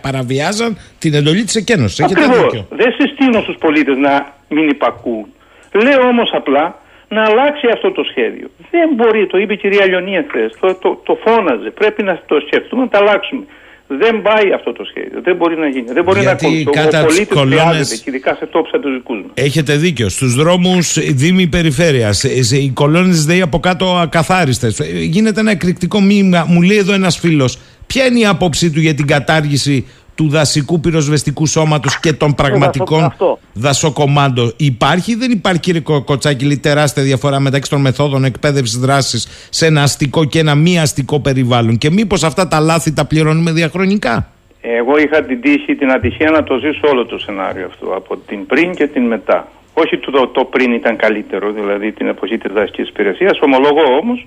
παραβιάζαν 0.00 0.78
την 0.98 1.14
εντολή 1.14 1.44
της 1.44 1.54
εκένωσης. 1.54 2.00
Ακριβώς. 2.00 2.64
Δεν 2.70 2.92
συστήνω 2.98 3.40
στους 3.40 3.56
πολίτες 3.58 3.96
να 3.96 4.36
μην 4.48 4.68
υπακούν. 4.68 5.26
Λέω 5.72 6.00
όμως 6.08 6.30
απλά 6.32 6.80
να 7.08 7.22
αλλάξει 7.24 7.66
αυτό 7.72 7.92
το 7.92 8.02
σχέδιο. 8.10 8.50
Δεν 8.70 8.88
μπορεί, 8.94 9.26
το 9.26 9.38
είπε 9.38 9.52
η 9.52 9.56
κυρία 9.56 9.84
Λιονία 9.86 10.24
χθε, 10.28 10.50
το, 10.60 10.74
το, 10.74 11.00
το 11.04 11.18
φώναζε. 11.24 11.70
Πρέπει 11.70 12.02
να 12.02 12.22
το 12.26 12.36
σκεφτούμε, 12.46 12.82
να 12.82 12.88
τα 12.88 12.98
αλλάξουμε. 12.98 13.44
Δεν 13.90 14.22
πάει 14.22 14.52
αυτό 14.52 14.72
το 14.72 14.84
σχέδιο. 14.84 15.20
Δεν 15.22 15.36
μπορεί 15.36 15.56
να 15.56 15.68
γίνει. 15.68 15.92
Δεν 15.92 16.04
μπορεί 16.04 16.20
Γιατί 16.20 16.46
να 16.46 16.70
ακολουθεί. 16.70 16.98
Ο 16.98 17.04
πολίτης 17.04 17.34
κολόνες... 17.34 18.00
και 18.04 18.10
ειδικά 18.10 18.34
σε 18.34 18.46
τόπους 18.46 18.70
σαν 18.70 18.80
τους 18.80 18.92
δικούς 18.92 19.16
μας. 19.16 19.30
Έχετε 19.34 19.76
δίκιο. 19.76 20.08
Στους 20.08 20.34
δρόμους 20.34 20.98
Δήμη 20.98 21.46
Περιφέρειας, 21.46 22.24
οι 22.52 22.70
κολόνες 22.74 23.24
ΔΕΗ 23.24 23.40
από 23.40 23.58
κάτω 23.60 23.96
ακαθάριστες. 23.96 24.80
Γίνεται 24.94 25.40
ένα 25.40 25.50
εκρηκτικό 25.50 26.00
μήνυμα. 26.00 26.44
Μου 26.48 26.62
λέει 26.62 26.76
εδώ 26.76 26.92
ένας 26.92 27.18
φίλος, 27.18 27.58
ποια 27.86 28.04
είναι 28.04 28.18
η 28.18 28.26
άποψή 28.26 28.70
του 28.70 28.80
για 28.80 28.94
την 28.94 29.06
κατάργηση 29.06 29.86
του 30.18 30.28
δασικού 30.28 30.80
πυροσβεστικού 30.80 31.46
σώματος 31.46 32.00
και 32.00 32.12
των 32.12 32.34
πραγματικών 32.34 33.14
δασοκομάντων. 33.52 34.52
Υπάρχει 34.56 35.12
ή 35.12 35.14
δεν 35.14 35.30
υπάρχει 35.30 35.60
κύριε 35.60 35.80
Κοτσάκη 35.80 36.56
τεράστια 36.56 37.02
διαφορά 37.02 37.40
μεταξύ 37.40 37.70
των 37.70 37.80
μεθόδων 37.80 38.24
εκπαίδευσης 38.24 38.78
δράσης 38.78 39.48
σε 39.50 39.66
ένα 39.66 39.82
αστικό 39.82 40.24
και 40.24 40.38
ένα 40.38 40.54
μη 40.54 40.80
αστικό 40.80 41.20
περιβάλλον; 41.20 41.78
Και 41.78 41.90
μήπως 41.90 42.24
αυτά 42.24 42.48
τα 42.48 42.60
λάθη 42.60 42.92
τα 42.92 43.04
πληρώνουμε 43.04 43.52
διαχρονικά; 43.52 44.30
Εγώ 44.60 44.98
είχα 44.98 45.22
την 45.22 45.40
τύχη, 45.40 45.74
την 45.74 45.90
ατυχία 45.90 46.30
να 46.30 46.44
το 46.44 46.58
ζήσω 46.58 46.88
όλο 46.92 47.06
το 47.06 47.18
σενάριο 47.18 47.66
αυτό 47.66 47.86
από 47.96 48.16
την 48.16 48.46
πριν 48.46 48.74
και 48.74 48.86
την 48.86 49.02
μετά. 49.02 49.48
Όχι 49.72 49.98
το, 49.98 50.26
το 50.26 50.44
πριν 50.44 50.72
ήταν 50.72 50.96
καλύτερο, 50.96 51.52
δηλαδή 51.52 51.92
την 51.92 52.06
εποχή 52.08 52.38
της 52.38 52.52
δασικής 52.52 52.88
υπηρεσίας. 52.88 53.40
Ομολογώ 53.40 53.82
όμως 54.00 54.26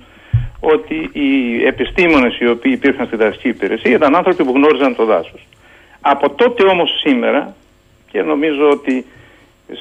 ότι 0.60 1.10
οι 1.14 1.30
επιστήμονες 1.66 2.40
οι 2.40 2.48
οποίοι 2.48 2.72
υπήρχαν 2.76 3.06
στη 3.06 3.16
δασική 3.16 3.48
υπηρεσία 3.48 3.96
ήταν 3.96 4.16
άνθρωποι 4.16 4.44
που 4.44 4.54
γνώριζαν 4.56 4.96
το 4.96 5.06
δάσος. 5.06 5.42
Από 6.02 6.30
τότε 6.30 6.64
όμως 6.68 7.00
σήμερα 7.00 7.56
και 8.12 8.22
νομίζω 8.22 8.70
ότι 8.70 9.06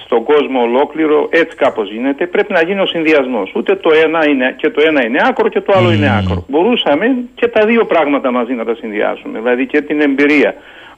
στον 0.05 0.25
κόσμο 0.25 0.61
ολόκληρο 0.63 1.29
έτσι 1.31 1.57
κάπως 1.57 1.91
γίνεται 1.91 2.27
πρέπει 2.27 2.53
να 2.53 2.63
γίνει 2.63 2.81
ο 2.81 2.87
συνδυασμός. 2.87 3.53
Ούτε 3.55 3.77
το 3.77 3.91
ένα 4.05 4.29
είναι 4.29 4.55
και 4.59 4.71
το 4.71 4.83
ένα 4.87 5.05
είναι 5.05 5.21
άκρο 5.25 5.49
και 5.49 5.61
το 5.61 5.73
άλλο 5.77 5.93
είναι 5.93 6.17
άκρο. 6.19 6.45
Μπορούσαμε 6.49 7.17
και 7.35 7.49
τα 7.49 7.67
δύο 7.67 7.85
πράγματα 7.85 8.31
μαζί 8.31 8.53
να 8.53 8.65
τα 8.65 8.75
συνδυάσουμε. 8.75 9.39
Δηλαδή 9.39 9.67
και 9.67 9.81
την 9.81 10.01
εμπειρία 10.01 10.55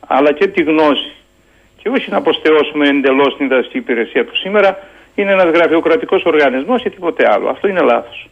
αλλά 0.07 0.33
και 0.33 0.47
τη 0.47 0.63
γνώση. 0.63 1.13
Και 1.83 1.89
όχι 1.89 2.11
να 2.11 2.17
αποστεώσουμε 2.17 2.89
εντελώς 2.89 3.37
την 3.37 3.49
δραστική 3.49 3.79
υπηρεσία 3.79 4.25
που 4.25 4.35
σήμερα 4.35 4.79
είναι 5.15 5.33
ένας 5.33 5.51
γραφειοκρατικός 5.55 6.25
οργανισμός 6.25 6.83
και 6.83 6.91
τίποτε 6.91 7.33
άλλο. 7.33 7.49
Αυτό 7.49 7.69
είναι 7.69 7.81
λάθος. 7.81 8.29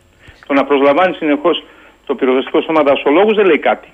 Το 0.46 0.54
να 0.54 0.64
προσλαμβάνει 0.64 1.14
συνεχώς 1.14 1.64
στο 2.02 2.14
πυροσβεστικό 2.14 2.60
σώμα 2.60 2.82
δασολόγους 2.82 3.34
δεν 3.34 3.46
λέει 3.46 3.58
κάτι. 3.58 3.88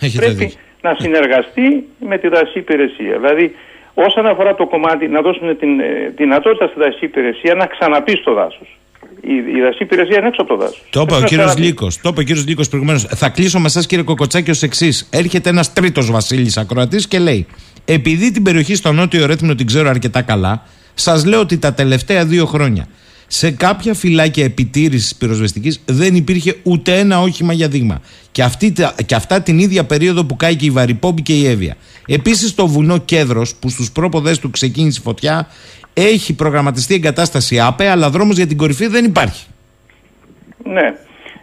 Έχετε 0.00 0.24
Πρέπει 0.24 0.38
δίκιο. 0.38 0.58
Να 0.80 0.96
συνεργαστεί 0.98 1.84
με 2.08 2.18
τη 2.18 2.28
δασική 2.28 2.58
υπηρεσία. 2.58 3.18
Δηλαδή, 3.18 3.54
όσον 3.94 4.26
αφορά 4.26 4.54
το 4.54 4.66
κομμάτι, 4.66 5.08
να 5.08 5.20
δώσουμε 5.20 5.54
την 5.54 5.80
ε, 5.80 6.12
δυνατότητα 6.16 6.66
στη 6.66 6.78
δασική 6.80 7.04
υπηρεσία 7.04 7.54
να 7.54 7.66
ξαναπεί 7.66 8.16
στο 8.16 8.32
δάσος. 8.34 8.78
Η, 9.20 9.34
η 9.34 9.60
δασική 9.60 9.82
υπηρεσία 9.82 10.16
είναι 10.18 10.26
έξω 10.26 10.42
από 10.42 10.50
το 10.50 10.60
δάσος. 10.62 10.82
Το 10.90 11.00
είπε 11.00 11.14
ο 11.14 11.22
κύριος 11.22 11.56
Λύκος. 11.58 12.00
Το 12.00 12.08
είπε 12.08 12.20
ο 12.20 12.22
κύριος 12.22 12.46
Λύκος 12.46 12.68
προηγουμένως. 12.68 13.04
Θα 13.04 13.28
κλείσω 13.28 13.58
με 13.58 13.66
εσάς, 13.66 13.86
κύριε 13.86 14.04
Κοκοτσάκη, 14.04 14.50
ως 14.50 14.62
εξής. 14.62 15.08
Έρχεται 15.12 15.48
ένας 15.48 15.72
τρίτος 15.72 16.10
Βασίλης 16.10 16.56
Ακροατής 16.56 17.08
και 17.08 17.18
λέει: 17.18 17.46
Επειδή 17.84 18.32
την 18.32 18.42
περιοχή 18.42 18.74
στο 18.74 18.92
νότιο 18.92 19.26
Ρέθμινο 19.26 19.54
την 19.54 19.66
ξέρω 19.66 19.88
αρκετά 19.88 20.22
καλά, 20.22 20.62
σας 20.94 21.24
λέω 21.24 21.40
ότι 21.40 21.58
τα 21.58 21.74
τελευταία 21.74 22.24
δύο 22.24 22.46
χρόνια 22.46 22.86
σε 23.32 23.50
κάποια 23.50 23.94
φυλάκια 23.94 24.44
επιτήρησης 24.44 25.16
πυροσβεστικής 25.16 25.82
δεν 25.86 26.14
υπήρχε 26.14 26.56
ούτε 26.62 26.98
ένα 26.98 27.20
όχημα 27.20 27.52
για 27.52 27.68
δείγμα. 27.68 28.00
Και, 28.32 28.42
αυτή, 28.42 28.72
τα- 28.72 28.94
και 29.06 29.14
αυτά 29.14 29.42
την 29.42 29.58
ίδια 29.58 29.84
περίοδο 29.84 30.24
που 30.24 30.36
κάει 30.36 30.56
και 30.56 30.64
η 30.66 30.70
Βαρυπόμπη 30.70 31.22
και 31.22 31.32
η 31.32 31.46
Εύβοια. 31.46 31.76
Επίσης, 32.06 32.50
στο 32.50 32.66
βουνό 32.66 32.98
Κέδρος, 32.98 33.54
που 33.54 33.68
στους 33.68 33.92
πρόποδες 33.92 34.38
του 34.38 34.50
ξεκίνησε 34.50 34.98
η 35.00 35.04
φωτιά, 35.04 35.48
έχει 35.94 36.34
προγραμματιστεί 36.34 36.94
εγκατάσταση 36.94 37.60
ΑΠΕ, 37.60 37.88
αλλά 37.88 38.10
δρόμος 38.10 38.36
για 38.36 38.46
την 38.46 38.56
κορυφή 38.56 38.86
δεν 38.86 39.04
υπάρχει. 39.04 39.46
Ναι. 40.64 40.94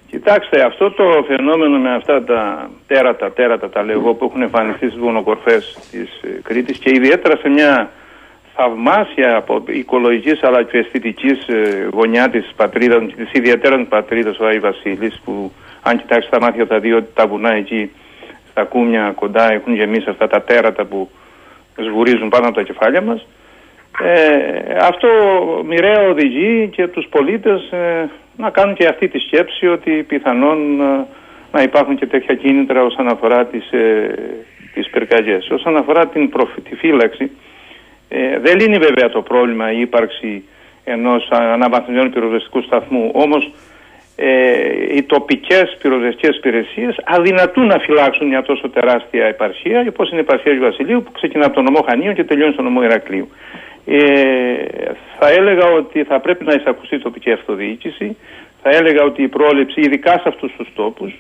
Κοιτάξτε, 0.10 0.62
αυτό 0.66 0.92
το 0.92 1.04
φαινόμενο 1.28 1.78
με 1.78 1.94
αυτά 1.96 2.24
τα 2.24 2.70
τέρατα, 2.88 3.32
τέρατα 3.32 3.70
τα 3.70 3.84
λέω 3.84 4.00
εγώ, 4.00 4.14
που 4.14 4.26
έχουν 4.26 4.42
εμφανιστεί 4.42 4.86
στις 4.88 5.00
βουνοκορφές 5.00 5.78
της 5.92 6.10
ε, 6.22 6.28
Κρήτης 6.44 6.78
και 6.78 6.90
ιδιαίτερα 6.94 7.36
σε 7.38 7.50
μια 7.50 7.92
θαυμάσια 8.58 9.36
από 9.36 9.64
οικολογικής 9.68 10.44
αλλά 10.44 10.64
και 10.64 10.78
αισθητικής 10.78 11.48
ε, 11.48 11.90
γωνιά 11.94 12.30
της 12.30 12.54
πατρίδας, 12.56 13.04
της 13.16 13.30
ιδιαίτερας 13.32 13.88
πατρίδας 13.90 14.40
ο 14.40 14.46
Άι 14.46 14.60
Βασίλης 14.60 15.22
που 15.26 15.52
αν 15.82 15.98
κοιτάξεις 15.98 16.30
τα 16.30 16.40
μάτια 16.42 16.68
τα 16.68 16.80
δύο 16.80 17.04
τα 17.04 17.28
βουνά 17.28 17.54
εκεί 17.54 17.92
στα 18.52 18.64
κούμια 18.64 19.14
κοντά 19.16 19.54
έχουν 19.54 19.74
γεμίσει 19.74 20.10
αυτά 20.10 20.28
τα 20.28 20.42
τέρατα 20.42 20.86
που 20.86 21.10
σβουρίζουν 21.78 22.30
πάνω 22.30 22.48
από 22.48 22.56
τα 22.56 22.64
κεφάλια 22.64 23.02
μας 23.02 23.28
ε, 24.04 24.78
αυτό 24.82 25.08
μοιραία 25.68 26.02
οδηγεί 26.10 26.70
και 26.72 26.88
τους 26.88 27.08
πολίτες 27.10 27.72
ε, 27.72 28.10
να 28.38 28.50
κάνουν 28.50 28.76
και 28.76 28.88
αυτή 28.88 29.08
τη 29.08 29.20
σκέψη 29.20 29.68
ότι 29.68 29.92
πιθανόν 29.92 30.82
ε, 30.82 31.06
να 31.52 31.62
υπάρχουν 31.62 31.96
και 31.96 32.06
τέτοια 32.06 32.36
κίνητρα 32.36 32.84
όσον 32.84 33.08
αφορά 33.08 33.46
τις, 33.46 33.72
ε, 33.72 34.16
τις 34.74 34.90
πυρκαγιές. 34.90 35.50
Όσον 35.50 35.78
αφορά 35.78 36.08
την 36.08 36.30
προφ- 36.30 36.62
τη 36.70 36.76
φύλαξη, 36.76 37.32
ε, 38.10 38.40
δεν 38.40 38.60
λύνει 38.60 38.78
βέβαια 38.78 39.10
το 39.10 39.22
πρόβλημα 39.22 39.72
η 39.72 39.80
ύπαρξη 39.80 40.44
ενός 40.84 41.28
αναβαθμισμένου 41.30 42.10
πυροσβεστικού 42.10 42.62
σταθμού. 42.62 43.12
Όμως 43.14 43.52
ε, 44.16 44.96
οι 44.96 45.04
τοπικές 45.04 45.78
πυροσβεστικές 45.82 46.38
υπηρεσίες 46.38 46.96
αδυνατούν 47.04 47.66
να 47.66 47.80
φυλάξουν 47.80 48.28
μια 48.28 48.42
τόσο 48.42 48.70
τεράστια 48.70 49.26
επαρχία 49.26 49.86
όπως 49.90 50.10
είναι 50.10 50.20
η 50.20 50.24
επαρχία 50.28 50.54
του 50.54 50.62
Βασιλείου 50.62 51.04
που 51.04 51.12
ξεκινά 51.12 51.46
από 51.46 51.56
τον 51.56 51.64
νομό 51.64 51.82
Χανίων 51.88 52.14
και 52.14 52.24
τελειώνει 52.24 52.54
στον 52.54 52.66
νομό 52.66 52.84
Ηρακλείου. 52.84 53.30
Ε, 53.86 54.02
θα 55.20 55.30
έλεγα 55.30 55.66
ότι 55.66 56.04
θα 56.04 56.20
πρέπει 56.20 56.44
να 56.44 56.54
εισακουστεί 56.54 56.96
η 56.96 57.00
τοπική 57.00 57.32
αυτοδιοίκηση. 57.32 58.18
Θα 58.62 58.70
έλεγα 58.70 59.04
ότι 59.04 59.24
η 59.24 59.28
πρόληψη, 59.28 59.82
ειδικά 59.82 60.12
σε 60.12 60.24
αυτούς 60.26 60.52
τους 60.58 60.68
τόπους, 60.76 61.14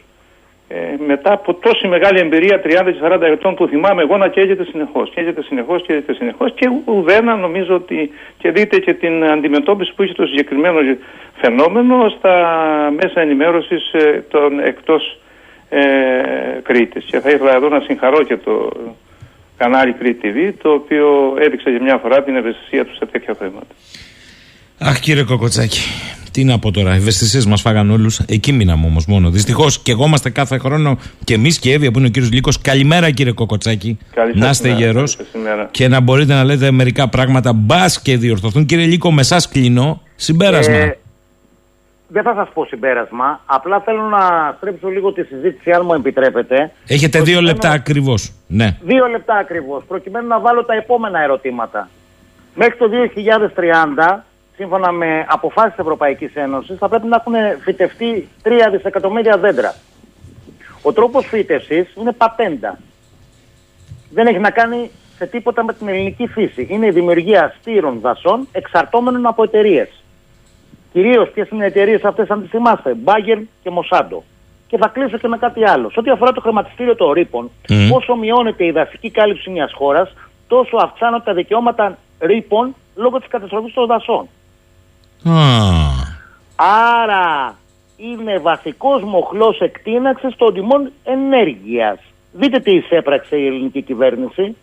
ε, 0.69 0.77
μετά 1.07 1.31
από 1.33 1.53
τόση 1.53 1.87
μεγάλη 1.87 2.19
εμπειρία 2.19 2.61
30 2.63 2.67
και 2.67 2.99
40 3.03 3.21
ετών 3.21 3.55
που 3.55 3.67
θυμάμαι 3.67 4.01
εγώ 4.01 4.17
να 4.17 4.27
καίγεται 4.27 4.63
συνεχώς, 4.63 5.11
καίγεται 5.13 5.41
συνεχώς, 5.41 5.83
καίγεται 5.85 6.13
συνεχώς 6.13 6.53
και 6.53 6.69
ουδένα 6.85 7.35
νομίζω 7.35 7.75
ότι 7.75 8.11
και 8.37 8.51
δείτε 8.51 8.79
και 8.79 8.93
την 8.93 9.23
αντιμετώπιση 9.23 9.93
που 9.95 10.03
είχε 10.03 10.13
το 10.13 10.25
συγκεκριμένο 10.25 10.79
φαινόμενο 11.41 12.09
στα 12.17 12.35
μέσα 13.01 13.21
ενημέρωσης 13.21 13.91
ε, 13.93 14.25
των 14.29 14.59
εκτός 14.59 15.19
ε, 15.69 15.81
Κρήτης. 16.63 17.05
Και 17.05 17.19
θα 17.19 17.29
ήθελα 17.29 17.55
εδώ 17.55 17.69
να 17.69 17.79
συγχαρώ 17.79 18.23
και 18.23 18.37
το 18.37 18.71
κανάλι 19.57 19.93
Κρήτη 19.93 20.33
TV, 20.33 20.53
το 20.61 20.69
οποίο 20.71 21.35
έδειξε 21.39 21.69
για 21.69 21.81
μια 21.81 21.97
φορά 21.97 22.23
την 22.23 22.35
ευαισθησία 22.35 22.85
του 22.85 22.95
σε 22.95 23.05
τέτοια 23.05 23.33
θέματα. 23.33 23.73
Αχ, 24.79 24.99
κύριε 24.99 25.23
Κοκοτσάκη, 25.23 25.79
τι 26.37 26.43
να 26.43 26.59
πω 26.59 26.71
τώρα. 26.71 26.93
Οι 26.93 26.97
ευαισθησίες 26.97 27.45
μας 27.45 27.61
φάγαν 27.61 27.91
όλους. 27.91 28.19
Εκεί 28.19 28.51
μείναμε 28.51 28.85
όμως 28.85 29.05
μόνο. 29.05 29.29
Δυστυχώς 29.29 29.79
και 29.79 29.91
εγώ 29.91 30.05
είμαστε 30.05 30.29
κάθε 30.29 30.57
χρόνο 30.57 30.97
και 31.23 31.33
εμείς 31.33 31.59
και 31.59 31.69
η 31.69 31.73
Εύη 31.73 31.91
που 31.91 31.97
είναι 31.99 32.07
ο 32.07 32.09
κύριος 32.11 32.31
Λύκος. 32.31 32.61
Καλημέρα, 32.61 33.11
κύριε 33.11 33.31
Κοκοτσάκη. 33.31 33.97
Καλή 34.13 34.31
σας 34.31 34.41
να 34.41 34.49
είστε 34.49 34.67
ημέρα, 34.67 34.85
γερός 34.85 35.15
καλή 35.15 35.29
σας 35.31 35.41
ημέρα. 35.41 35.67
και 35.71 35.87
να 35.87 35.99
μπορείτε 35.99 36.33
να 36.33 36.43
λέτε 36.43 36.71
μερικά 36.71 37.07
πράγματα 37.09 37.53
μπας 37.53 38.01
και 38.01 38.17
διορθωθούν. 38.17 38.65
Κύριε 38.65 38.85
Λύκο, 38.85 39.11
με 39.11 39.21
εσάς 39.21 39.47
κλείνω. 39.49 40.01
Συμπέρασμα. 40.15 40.75
Ε, 40.75 40.97
δεν 42.07 42.23
θα 42.23 42.33
σας 42.35 42.49
πω 42.53 42.65
συμπέρασμα. 42.65 43.41
Απλά 43.45 43.79
θέλω 43.85 44.01
να 44.01 44.53
στρέψω 44.57 44.87
λίγο 44.87 45.13
τη 45.13 45.23
συζήτηση, 45.23 45.71
αν 45.71 45.81
μου 45.85 45.93
επιτρέπετε. 45.93 46.71
Έχετε 46.87 47.17
δύο 47.17 47.23
προκειμένου- 47.23 47.47
λεπτά 47.47 47.69
ακριβώς. 47.71 48.31
Ναι. 48.47 48.77
Δύο 48.81 49.05
λεπτά 49.07 49.35
ακριβώς, 49.35 49.83
προκειμένου 49.87 50.27
να 50.27 50.39
βάλω 50.39 50.65
τα 50.65 50.73
επόμενα 50.73 51.21
ερωτήματα. 51.21 51.89
Μέχρι 52.55 52.77
το 52.77 52.87
2030, 52.89 54.25
σύμφωνα 54.57 54.91
με 54.91 55.25
αποφάσεις 55.27 55.71
της 55.71 55.79
Ευρωπαϊκής 55.79 56.35
Ένωσης, 56.35 56.77
θα 56.77 56.89
πρέπει 56.89 57.07
να 57.07 57.15
έχουν 57.15 57.59
φυτευτεί 57.61 58.27
3 58.43 58.69
δισεκατομμύρια 58.71 59.37
δέντρα. 59.37 59.75
Ο 60.81 60.93
τρόπος 60.93 61.25
φύτευσης 61.25 61.93
είναι 61.95 62.11
πατέντα. 62.11 62.79
Δεν 64.09 64.27
έχει 64.27 64.39
να 64.39 64.49
κάνει 64.49 64.91
σε 65.17 65.25
τίποτα 65.25 65.63
με 65.63 65.73
την 65.73 65.87
ελληνική 65.87 66.27
φύση. 66.27 66.67
Είναι 66.69 66.85
η 66.85 66.91
δημιουργία 66.91 67.55
στήρων 67.59 67.99
δασών 67.99 68.47
εξαρτώμενων 68.51 69.25
από 69.25 69.43
εταιρείες. 69.43 69.89
Κυρίως 70.93 71.29
ποιες 71.29 71.49
είναι 71.49 71.63
οι 71.63 71.67
εταιρείες 71.67 72.03
αυτές, 72.03 72.29
αν 72.29 72.41
τις 72.41 72.49
θυμάστε, 72.49 72.95
Bayer 73.05 73.41
και 73.63 73.71
Monsanto. 73.73 74.21
Και 74.67 74.77
θα 74.77 74.87
κλείσω 74.87 75.17
και 75.17 75.27
με 75.27 75.37
κάτι 75.37 75.67
άλλο. 75.69 75.89
Σε 75.89 75.99
ό,τι 75.99 76.09
αφορά 76.09 76.31
το 76.31 76.41
χρηματιστήριο 76.41 76.95
των 76.95 77.11
ρήπων, 77.11 77.51
Μμμ. 77.69 77.91
όσο 77.91 78.15
μειώνεται 78.15 78.65
η 78.65 78.71
δασική 78.71 79.11
κάλυψη 79.11 79.49
μιας 79.49 79.73
χώρας, 79.73 80.13
τόσο 80.47 80.77
αυξάνονται 80.77 81.23
τα 81.23 81.33
δικαιώματα 81.33 81.97
ρήπων 82.19 82.75
λόγω 82.95 83.19
της 83.19 83.27
καταστροφής 83.27 83.73
των 83.73 83.85
δασών. 83.85 84.27
Α, 85.23 86.05
Άρα 86.55 87.57
είναι 87.97 88.37
βασικός 88.39 89.03
μοχλός 89.03 89.59
εκτείναξης 89.59 90.35
των 90.35 90.53
τιμών 90.53 90.91
ενέργειας. 91.03 91.99
Δείτε 92.33 92.59
τι 92.59 92.71
εισέπραξε 92.71 93.35
η 93.35 93.45
ελληνική 93.45 93.81
κυβέρνηση. 93.81 94.55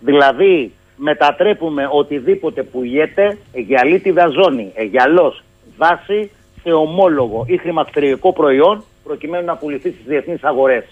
Δηλαδή 0.00 0.72
μετατρέπουμε 0.96 1.88
οτιδήποτε 1.90 2.62
πουλιέται 2.62 3.38
εγιαλίτιδα 3.52 4.28
ζώνη, 4.28 4.72
εγιαλός, 4.74 5.42
βάση 5.76 6.30
σε 6.62 6.72
ομόλογο 6.72 7.44
ή 7.48 7.56
χρηματιστηριακό 7.56 8.32
προϊόν 8.32 8.84
προκειμένου 9.04 9.44
να 9.44 9.56
πουληθεί 9.56 9.90
στις 9.90 10.04
διεθνείς 10.06 10.44
αγορές. 10.44 10.84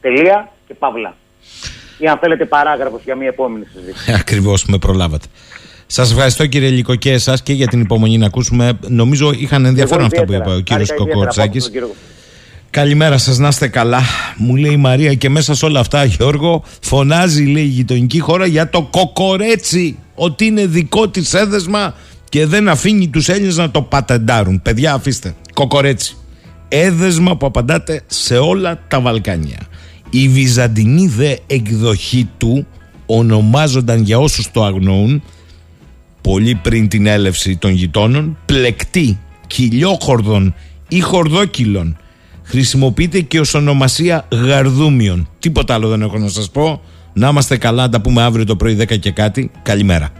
Τελεία 0.00 0.52
και 0.66 0.74
παύλα. 0.74 1.14
Ή 1.98 2.08
αν 2.08 2.18
θέλετε 2.18 2.44
παράγραφος 2.44 3.02
για 3.02 3.16
μια 3.16 3.28
επόμενη 3.28 3.64
συζήτηση. 3.64 4.12
Ακριβώς 4.12 4.64
με 4.64 4.78
προλάβατε. 4.78 5.26
Σας 5.92 6.10
ευχαριστώ 6.10 6.46
κύριε 6.46 6.68
Λύκο 6.68 6.94
και 6.94 7.12
εσάς 7.12 7.42
και 7.42 7.52
για 7.52 7.66
την 7.66 7.80
υπομονή 7.80 8.18
να 8.18 8.26
ακούσουμε. 8.26 8.72
Νομίζω 8.88 9.32
είχαν 9.38 9.64
ενδιαφέρον 9.64 9.98
Εγώ 9.98 10.06
αυτά 10.06 10.24
που 10.24 10.32
ιδιαίτερα. 10.32 10.50
είπε 10.50 10.60
ο 10.60 10.62
κύριος 10.62 10.88
Χάρηκα 10.88 11.02
ιδιαίτερα 11.02 11.30
από 11.30 11.40
Κοκοτσάκη. 11.42 11.58
τον 11.58 11.70
κύριο 11.70 11.94
Καλημέρα 12.70 13.18
σας, 13.18 13.38
να 13.38 13.48
είστε 13.48 13.68
καλά. 13.68 14.00
Μου 14.36 14.56
λέει 14.56 14.72
η 14.72 14.76
Μαρία 14.76 15.14
και 15.14 15.28
μέσα 15.28 15.54
σε 15.54 15.64
όλα 15.64 15.80
αυτά, 15.80 16.04
Γιώργο, 16.04 16.62
φωνάζει 16.80 17.44
λέει 17.44 17.62
η 17.62 17.66
γειτονική 17.66 18.18
χώρα 18.18 18.46
για 18.46 18.70
το 18.70 18.82
κοκορέτσι. 18.82 19.98
Ότι 20.14 20.44
είναι 20.44 20.66
δικό 20.66 21.08
της 21.08 21.34
έδεσμα 21.34 21.94
και 22.28 22.46
δεν 22.46 22.68
αφήνει 22.68 23.08
τους 23.08 23.28
Έλληνες 23.28 23.56
να 23.56 23.70
το 23.70 23.82
πατεντάρουν. 23.82 24.62
Παιδιά, 24.62 24.92
αφήστε. 24.92 25.34
Κοκορέτσι. 25.54 26.16
Έδεσμα 26.68 27.36
που 27.36 27.46
απαντάτε 27.46 28.02
σε 28.06 28.36
όλα 28.36 28.80
τα 28.88 29.00
Βαλκάνια. 29.00 29.58
Η 30.10 30.28
βυζαντινή 30.28 31.06
δε 31.06 31.36
εκδοχή 31.46 32.28
του 32.38 32.66
ονομάζονταν 33.06 34.02
για 34.02 34.18
όσους 34.18 34.50
το 34.50 34.64
αγνοούν 34.64 35.22
πολύ 36.20 36.54
πριν 36.54 36.88
την 36.88 37.06
έλευση 37.06 37.56
των 37.56 37.70
γειτόνων, 37.70 38.38
πλεκτή, 38.46 39.18
κυλιόχορδων 39.46 40.54
ή 40.88 41.00
χορδόκυλων. 41.00 41.96
Χρησιμοποιείται 42.42 43.20
και 43.20 43.40
ως 43.40 43.54
ονομασία 43.54 44.28
γαρδούμιων. 44.32 45.28
Τίποτα 45.38 45.74
άλλο 45.74 45.88
δεν 45.88 46.02
έχω 46.02 46.18
να 46.18 46.28
σας 46.28 46.50
πω. 46.50 46.80
Να 47.12 47.28
είμαστε 47.28 47.56
καλά, 47.56 47.82
να 47.82 47.88
τα 47.88 48.00
πούμε 48.00 48.22
αύριο 48.22 48.44
το 48.44 48.56
πρωί 48.56 48.76
10 48.80 48.98
και 48.98 49.10
κάτι. 49.10 49.50
Καλημέρα. 49.62 50.12